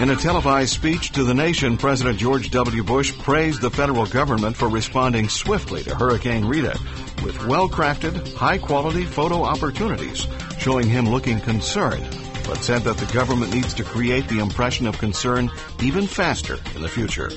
In 0.01 0.11
a 0.11 0.17
televised 0.17 0.73
speech 0.73 1.11
to 1.13 1.25
the 1.25 1.35
nation, 1.35 1.77
President 1.77 2.21
George 2.21 2.51
W. 2.51 2.85
Bush 2.85 3.13
praised 3.19 3.61
the 3.61 3.71
federal 3.71 4.07
government 4.07 4.57
for 4.57 4.69
responding 4.69 5.29
swiftly 5.29 5.83
to 5.83 5.95
Hurricane 5.97 6.45
Rita 6.45 6.79
with 7.25 7.45
well 7.47 7.69
crafted, 7.69 8.33
high 8.35 8.59
quality 8.59 9.03
photo 9.03 9.43
opportunities, 9.43 10.29
showing 10.57 10.89
him 10.89 11.09
looking 11.09 11.41
concerned, 11.41 12.17
but 12.47 12.59
said 12.59 12.83
that 12.83 12.97
the 12.99 13.13
government 13.13 13.53
needs 13.53 13.75
to 13.75 13.83
create 13.83 14.29
the 14.29 14.39
impression 14.39 14.87
of 14.87 14.97
concern 14.99 15.51
even 15.83 16.07
faster 16.07 16.59
in 16.77 16.83
the 16.83 16.89
future. 16.89 17.33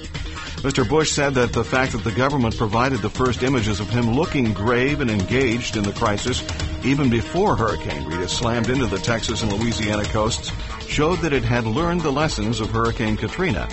Mr. 0.62 0.88
Bush 0.88 1.10
said 1.10 1.34
that 1.34 1.54
the 1.54 1.64
fact 1.64 1.94
that 1.94 2.04
the 2.04 2.12
government 2.12 2.56
provided 2.56 3.00
the 3.00 3.10
first 3.10 3.42
images 3.42 3.80
of 3.80 3.90
him 3.90 4.12
looking 4.12 4.54
grave 4.54 5.02
and 5.02 5.10
engaged 5.10 5.76
in 5.76 5.82
the 5.82 5.92
crisis 5.92 6.44
even 6.84 7.10
before 7.10 7.56
Hurricane 7.56 8.06
Rita 8.06 8.28
slammed 8.28 8.70
into 8.70 8.86
the 8.86 9.00
Texas 9.00 9.42
and 9.42 9.52
Louisiana 9.52 10.04
coasts 10.06 10.52
showed 10.86 11.18
that 11.22 11.34
it 11.34 11.44
had 11.44 11.66
learned 11.66 12.02
the 12.02 12.12
lessons 12.12 12.60
of 12.60 12.70
Hurricane 12.70 13.18
Katrina. 13.18 13.68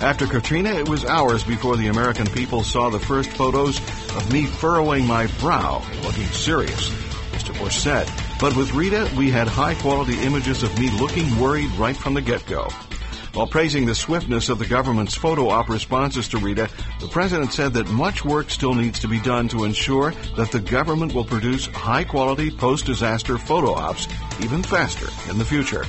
After 0.00 0.26
Katrina, 0.26 0.70
it 0.70 0.88
was 0.88 1.04
hours 1.04 1.44
before 1.44 1.76
the 1.76 1.86
American 1.86 2.26
people 2.26 2.64
saw 2.64 2.90
the 2.90 2.98
first 2.98 3.30
photos 3.30 3.78
of 4.16 4.32
me 4.32 4.46
furrowing 4.46 5.06
my 5.06 5.28
brow 5.38 5.80
looking 6.02 6.26
serious, 6.26 6.90
Mr. 7.30 7.56
Bush 7.56 7.76
said. 7.76 8.10
But 8.40 8.56
with 8.56 8.74
Rita, 8.74 9.08
we 9.16 9.30
had 9.30 9.46
high 9.46 9.76
quality 9.76 10.18
images 10.22 10.64
of 10.64 10.76
me 10.76 10.90
looking 10.90 11.38
worried 11.38 11.70
right 11.72 11.96
from 11.96 12.14
the 12.14 12.20
get 12.20 12.44
go. 12.46 12.68
While 13.36 13.46
praising 13.46 13.84
the 13.84 13.94
swiftness 13.94 14.48
of 14.48 14.58
the 14.58 14.64
government's 14.64 15.14
photo 15.14 15.50
op 15.50 15.68
responses 15.68 16.26
to 16.28 16.38
Rita, 16.38 16.70
the 17.00 17.08
president 17.08 17.52
said 17.52 17.74
that 17.74 17.86
much 17.90 18.24
work 18.24 18.48
still 18.48 18.72
needs 18.72 18.98
to 19.00 19.08
be 19.08 19.20
done 19.20 19.46
to 19.48 19.64
ensure 19.64 20.12
that 20.38 20.50
the 20.50 20.58
government 20.58 21.12
will 21.12 21.22
produce 21.22 21.66
high 21.66 22.02
quality 22.02 22.50
post 22.50 22.86
disaster 22.86 23.36
photo 23.36 23.74
ops 23.74 24.08
even 24.40 24.62
faster 24.62 25.08
in 25.30 25.36
the 25.36 25.44
future. 25.44 25.84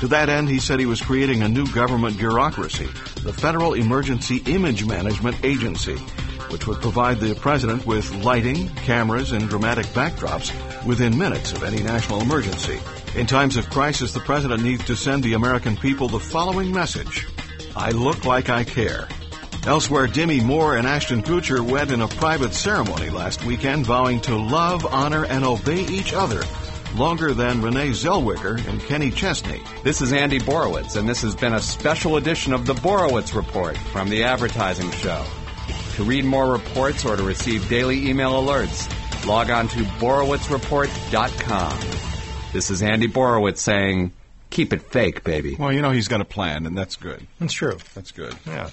To 0.00 0.08
that 0.08 0.28
end, 0.28 0.48
he 0.48 0.58
said 0.58 0.80
he 0.80 0.86
was 0.86 1.00
creating 1.00 1.44
a 1.44 1.48
new 1.48 1.68
government 1.68 2.18
bureaucracy, 2.18 2.88
the 3.22 3.32
Federal 3.32 3.74
Emergency 3.74 4.42
Image 4.46 4.84
Management 4.84 5.36
Agency, 5.44 5.94
which 6.50 6.66
would 6.66 6.80
provide 6.80 7.20
the 7.20 7.36
president 7.36 7.86
with 7.86 8.12
lighting, 8.24 8.68
cameras, 8.70 9.30
and 9.30 9.48
dramatic 9.48 9.86
backdrops 9.94 10.50
within 10.84 11.16
minutes 11.16 11.52
of 11.52 11.62
any 11.62 11.80
national 11.80 12.22
emergency. 12.22 12.80
In 13.14 13.26
times 13.26 13.58
of 13.58 13.68
crisis, 13.68 14.12
the 14.12 14.20
president 14.20 14.62
needs 14.62 14.86
to 14.86 14.96
send 14.96 15.22
the 15.22 15.34
American 15.34 15.76
people 15.76 16.08
the 16.08 16.18
following 16.18 16.72
message 16.72 17.26
I 17.76 17.90
look 17.90 18.24
like 18.24 18.48
I 18.48 18.64
care. 18.64 19.06
Elsewhere, 19.66 20.06
Demi 20.06 20.40
Moore 20.40 20.76
and 20.76 20.86
Ashton 20.86 21.22
Kutcher 21.22 21.60
wed 21.60 21.90
in 21.90 22.00
a 22.00 22.08
private 22.08 22.54
ceremony 22.54 23.10
last 23.10 23.44
weekend, 23.44 23.86
vowing 23.86 24.20
to 24.22 24.36
love, 24.36 24.86
honor, 24.86 25.26
and 25.26 25.44
obey 25.44 25.84
each 25.86 26.14
other 26.14 26.42
longer 26.96 27.34
than 27.34 27.62
Renee 27.62 27.90
Zellweger 27.90 28.66
and 28.66 28.80
Kenny 28.80 29.10
Chesney. 29.10 29.62
This 29.82 30.00
is 30.00 30.12
Andy 30.12 30.38
Borowitz, 30.38 30.96
and 30.96 31.08
this 31.08 31.22
has 31.22 31.34
been 31.34 31.54
a 31.54 31.60
special 31.60 32.16
edition 32.16 32.52
of 32.52 32.66
The 32.66 32.74
Borowitz 32.74 33.34
Report 33.34 33.76
from 33.76 34.08
The 34.08 34.24
Advertising 34.24 34.90
Show. 34.92 35.24
To 35.96 36.04
read 36.04 36.24
more 36.24 36.50
reports 36.50 37.04
or 37.04 37.16
to 37.16 37.22
receive 37.22 37.68
daily 37.68 38.08
email 38.08 38.42
alerts, 38.42 38.88
log 39.26 39.50
on 39.50 39.68
to 39.68 39.80
borowitzreport.com. 40.00 42.11
This 42.52 42.70
is 42.70 42.82
Andy 42.82 43.08
Borowitz 43.08 43.58
saying, 43.58 44.12
keep 44.50 44.74
it 44.74 44.82
fake, 44.82 45.24
baby. 45.24 45.56
Well, 45.58 45.72
you 45.72 45.80
know 45.80 45.90
he's 45.90 46.08
got 46.08 46.20
a 46.20 46.24
plan, 46.24 46.66
and 46.66 46.76
that's 46.76 46.96
good. 46.96 47.26
That's 47.38 47.54
true. 47.54 47.78
That's 47.94 48.12
good. 48.12 48.36
Yeah. 48.46 48.68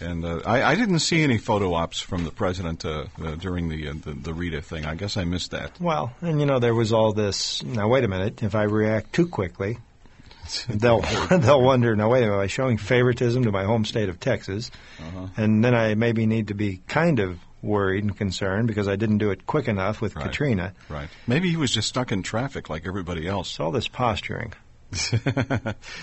And 0.00 0.24
uh, 0.24 0.40
I, 0.44 0.62
I 0.62 0.74
didn't 0.74 0.98
see 0.98 1.22
any 1.22 1.38
photo 1.38 1.72
ops 1.72 2.00
from 2.00 2.24
the 2.24 2.30
president 2.30 2.84
uh, 2.84 3.06
uh, 3.22 3.36
during 3.36 3.70
the, 3.70 3.88
uh, 3.88 3.94
the 4.04 4.12
the 4.12 4.34
Rita 4.34 4.60
thing. 4.60 4.84
I 4.84 4.94
guess 4.94 5.16
I 5.16 5.24
missed 5.24 5.52
that. 5.52 5.80
Well, 5.80 6.12
and 6.20 6.38
you 6.38 6.46
know 6.46 6.58
there 6.58 6.74
was 6.74 6.92
all 6.92 7.12
this. 7.12 7.62
Now 7.62 7.88
wait 7.88 8.04
a 8.04 8.08
minute. 8.08 8.42
If 8.42 8.54
I 8.54 8.64
react 8.64 9.14
too 9.14 9.26
quickly, 9.26 9.78
they'll 10.68 11.00
they'll 11.30 11.62
wonder. 11.62 11.96
Now 11.96 12.10
wait 12.10 12.24
a 12.24 12.26
minute. 12.26 12.34
Am 12.34 12.40
I 12.40 12.46
showing 12.48 12.76
favoritism 12.76 13.44
to 13.44 13.52
my 13.52 13.64
home 13.64 13.86
state 13.86 14.10
of 14.10 14.20
Texas? 14.20 14.70
Uh-huh. 15.00 15.28
And 15.38 15.64
then 15.64 15.74
I 15.74 15.94
maybe 15.94 16.26
need 16.26 16.48
to 16.48 16.54
be 16.54 16.82
kind 16.88 17.20
of 17.20 17.38
worried 17.64 18.04
and 18.04 18.16
concerned 18.16 18.68
because 18.68 18.86
I 18.88 18.96
didn't 18.96 19.18
do 19.18 19.30
it 19.30 19.46
quick 19.46 19.66
enough 19.68 20.00
with 20.00 20.14
Right. 20.16 20.26
Katrina. 20.26 20.74
Right. 20.88 21.08
Maybe 21.26 21.50
he 21.50 21.56
was 21.56 21.70
just 21.72 21.88
stuck 21.88 22.12
in 22.12 22.22
traffic 22.22 22.68
like 22.70 22.86
everybody 22.86 23.26
else. 23.26 23.50
It's 23.50 23.60
all 23.60 23.70
this 23.72 23.88
posturing. 23.88 24.52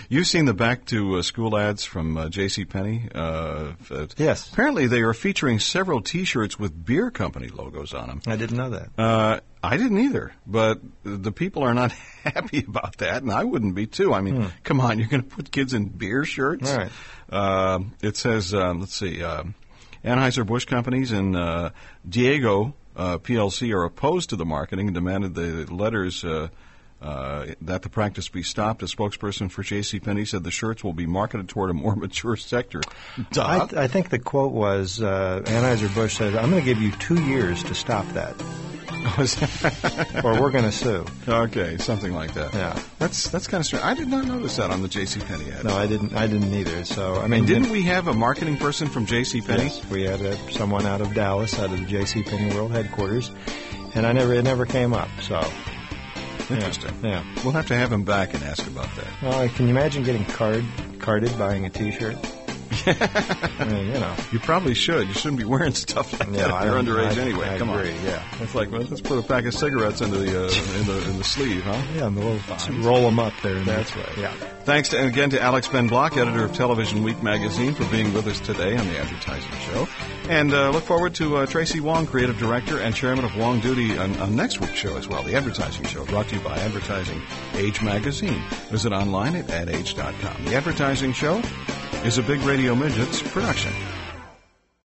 You've 0.10 0.28
seen 0.28 0.46
the 0.46 0.54
back 0.54 0.86
to 0.88 1.18
uh, 1.18 1.22
school 1.22 1.58
ads 1.58 1.84
from 1.86 2.18
uh, 2.18 2.30
J.C. 2.30 2.66
Penney. 2.66 3.08
Uh, 3.14 3.74
uh, 3.90 4.08
yes. 4.18 4.52
Apparently, 4.52 4.88
they 4.88 5.02
are 5.02 5.14
featuring 5.14 5.60
several 5.60 6.02
T-shirts 6.02 6.60
with 6.60 6.86
beer 6.86 7.10
company 7.12 7.48
logos 7.48 7.94
on 7.94 8.08
them. 8.08 8.22
I 8.28 8.36
didn't 8.36 8.58
know 8.58 8.72
that. 8.72 8.90
Uh, 8.98 9.40
I 9.64 9.78
didn't 9.78 10.00
either, 10.00 10.34
but 10.46 10.80
the 11.04 11.32
people 11.32 11.64
are 11.64 11.74
not 11.74 11.92
happy 12.24 12.66
about 12.68 12.98
that, 12.98 13.22
and 13.24 13.32
I 13.32 13.44
wouldn't 13.46 13.76
be 13.76 13.88
too. 13.88 14.14
I 14.14 14.22
mean, 14.22 14.42
Hmm. 14.42 14.48
come 14.64 14.82
on, 14.82 15.00
you're 15.00 15.08
going 15.08 15.24
to 15.24 15.30
put 15.30 15.52
kids 15.52 15.74
in 15.74 15.86
beer 15.88 16.26
shirts? 16.26 16.70
All 16.72 16.78
right. 16.78 16.92
Uh, 17.30 17.80
it 18.02 18.18
says, 18.18 18.54
um, 18.54 18.82
let's 18.82 18.96
see, 18.96 19.24
um, 19.24 19.56
Anheuser-Busch 20.04 20.66
companies 20.66 21.12
and 21.12 21.36
uh, 21.36 21.70
Diageo 22.08 22.74
uh, 22.96 23.18
PLC 23.20 23.74
are 23.74 23.84
opposed 23.84 24.30
to 24.32 24.36
the 24.36 24.46
marketing 24.46 24.88
and 24.88 24.96
demanded 24.96 25.36
the 25.36 25.66
letters 25.74 26.24
uh, 27.02 27.48
that 27.62 27.82
the 27.82 27.90
practice 27.90 28.30
be 28.30 28.44
stopped. 28.44 28.84
A 28.84 28.86
spokesperson 28.86 29.50
for 29.50 29.64
J.C.Penney 29.64 30.26
said 30.26 30.44
the 30.44 30.52
shirts 30.52 30.84
will 30.84 30.94
be 30.94 31.08
marketed 31.08 31.50
toward 31.50 31.70
a 31.70 31.74
more 31.74 31.96
mature 31.98 32.36
sector. 32.36 32.82
I, 33.36 33.68
I 33.76 33.88
think 33.88 34.10
the 34.10 34.20
quote 34.20 34.52
was 34.52 35.02
uh, 35.02 35.42
Anheuser-Busch 35.46 36.18
said, 36.18 36.36
I'm 36.36 36.52
going 36.52 36.62
to 36.62 36.66
give 36.66 36.82
you 36.82 36.92
two 36.92 37.22
years 37.24 37.64
to 37.64 37.76
stop 37.76 38.08
that. 38.10 38.36
or 40.24 40.40
we're 40.40 40.52
going 40.52 40.64
to 40.64 40.72
sue. 40.72 41.04
Okay, 41.28 41.78
something 41.78 42.14
like 42.14 42.36
that. 42.36 42.54
Yeah. 42.54 42.80
That's 43.00 43.30
that's 43.30 43.48
kind 43.48 43.62
of 43.62 43.66
strange. 43.66 43.84
I 43.84 43.96
did 43.96 44.08
not 44.08 44.26
notice 44.26 44.58
that 44.58 44.70
on 44.70 44.84
the 44.84 44.88
J.C. 44.88 45.22
Penney 45.22 45.52
ad. 45.52 45.64
No, 45.64 45.76
I 45.76 45.88
didn't. 45.88 46.14
I 46.14 46.28
didn't 46.28 46.54
either. 46.54 46.86
So 46.86 47.16
I 47.16 47.26
mean, 47.26 47.40
And 47.40 47.48
didn't 47.48 47.70
we 47.72 47.82
have 47.84 48.08
a 48.08 48.14
marketing 48.14 48.58
person 48.58 48.88
from 48.88 49.08
J.C. 49.08 49.42
Penney? 49.42 49.64
Yes, 49.64 49.90
we 49.90 50.04
had 50.04 50.22
uh, 50.22 50.36
someone 50.52 50.86
out 50.86 51.02
of 51.02 51.16
Dallas, 51.16 51.58
out 51.58 51.72
of 51.72 51.80
the 51.80 51.86
J.C. 51.86 52.22
Penney 52.22 52.54
World 52.54 52.72
headquarters, 52.72 53.32
and 53.96 54.06
I 54.06 54.12
never 54.12 54.34
it 54.36 54.44
never 54.44 54.68
came 54.68 54.94
up. 54.94 55.10
So 55.22 55.42
Interesting. 56.52 56.94
Yeah. 57.04 57.24
We'll 57.44 57.54
have 57.54 57.68
to 57.68 57.76
have 57.76 57.92
him 57.92 58.04
back 58.04 58.34
and 58.34 58.44
ask 58.44 58.66
about 58.68 58.90
that. 58.96 59.08
well, 59.22 59.48
can 59.50 59.66
you 59.66 59.72
imagine 59.72 60.04
getting 60.04 60.26
card 60.26 60.66
carded 61.00 61.38
buying 61.38 61.66
a 61.66 61.70
T-shirt? 61.70 62.16
I 62.88 63.66
mean, 63.70 63.88
you 63.88 63.94
know. 64.00 64.16
You 64.32 64.40
probably 64.40 64.74
should. 64.74 65.08
You 65.08 65.14
shouldn't 65.14 65.38
be 65.40 65.44
wearing 65.46 65.74
stuff 65.76 66.18
like 66.20 66.30
Yeah, 66.30 66.48
that. 66.48 66.52
I 66.52 66.66
You're 66.66 66.82
underage 66.82 67.18
I- 67.18 67.22
anyway. 67.22 67.50
I 67.50 67.58
Come 67.58 67.70
agree, 67.70 67.92
on. 67.98 68.04
yeah. 68.06 68.24
It's 68.40 68.56
like, 68.56 68.72
well, 68.72 68.82
let's 68.82 69.02
put 69.02 69.18
a 69.20 69.22
pack 69.28 69.46
of 69.46 69.54
cigarettes 69.54 70.02
into 70.02 70.18
the 70.18 70.46
uh, 70.46 70.80
in 70.80 70.86
the 70.86 71.10
in 71.12 71.18
the 71.18 71.24
sleeve, 71.24 71.64
huh? 71.64 71.82
Yeah, 71.96 72.08
and 72.08 72.18
the 72.18 72.22
little 72.24 72.82
roll 72.84 73.02
them 73.02 73.20
up 73.20 73.34
there. 73.44 73.56
That's 73.60 73.96
right. 73.96 74.18
Yeah. 74.18 74.34
Thanks 74.64 74.90
to, 74.90 75.00
and 75.00 75.08
again 75.08 75.32
to 75.32 75.42
Alex 75.42 75.68
Ben 75.68 75.88
Block, 75.88 76.16
editor 76.18 76.46
of 76.46 76.54
Television 76.54 77.04
Week 77.04 77.22
magazine, 77.24 77.74
for 77.74 77.84
being 77.86 78.14
with 78.14 78.28
us 78.28 78.40
today 78.40 78.78
on 78.78 78.86
the 78.88 78.98
Advertising 79.00 79.52
Show. 79.72 79.88
And 80.30 80.54
uh, 80.54 80.70
look 80.70 80.84
forward 80.84 81.16
to 81.16 81.38
uh, 81.38 81.46
Tracy 81.48 81.80
Wong, 81.80 82.06
creative 82.06 82.38
director 82.38 82.80
and 82.80 82.96
chairman 82.96 83.26
of 83.26 83.32
WongDoody, 83.32 84.00
on, 84.00 84.16
on 84.22 84.36
next 84.36 84.60
week's 84.62 84.76
show 84.78 84.96
as 84.98 85.08
well, 85.08 85.24
the 85.24 85.36
Advertising 85.36 85.86
Show, 85.86 86.06
brought 86.06 86.30
to 86.30 86.36
you 86.36 86.42
by 86.42 86.56
Advertising 86.58 87.22
Age 87.56 87.82
Magazine. 87.82 88.42
Visit 88.70 88.94
online 88.94 89.36
at 89.36 89.50
adage.com. 89.50 90.46
The 90.46 90.54
Advertising 90.56 91.14
Show 91.14 91.42
is 92.04 92.18
a 92.18 92.24
Big 92.24 92.42
Radio 92.42 92.74
Midgets 92.74 93.22
production. 93.22 93.72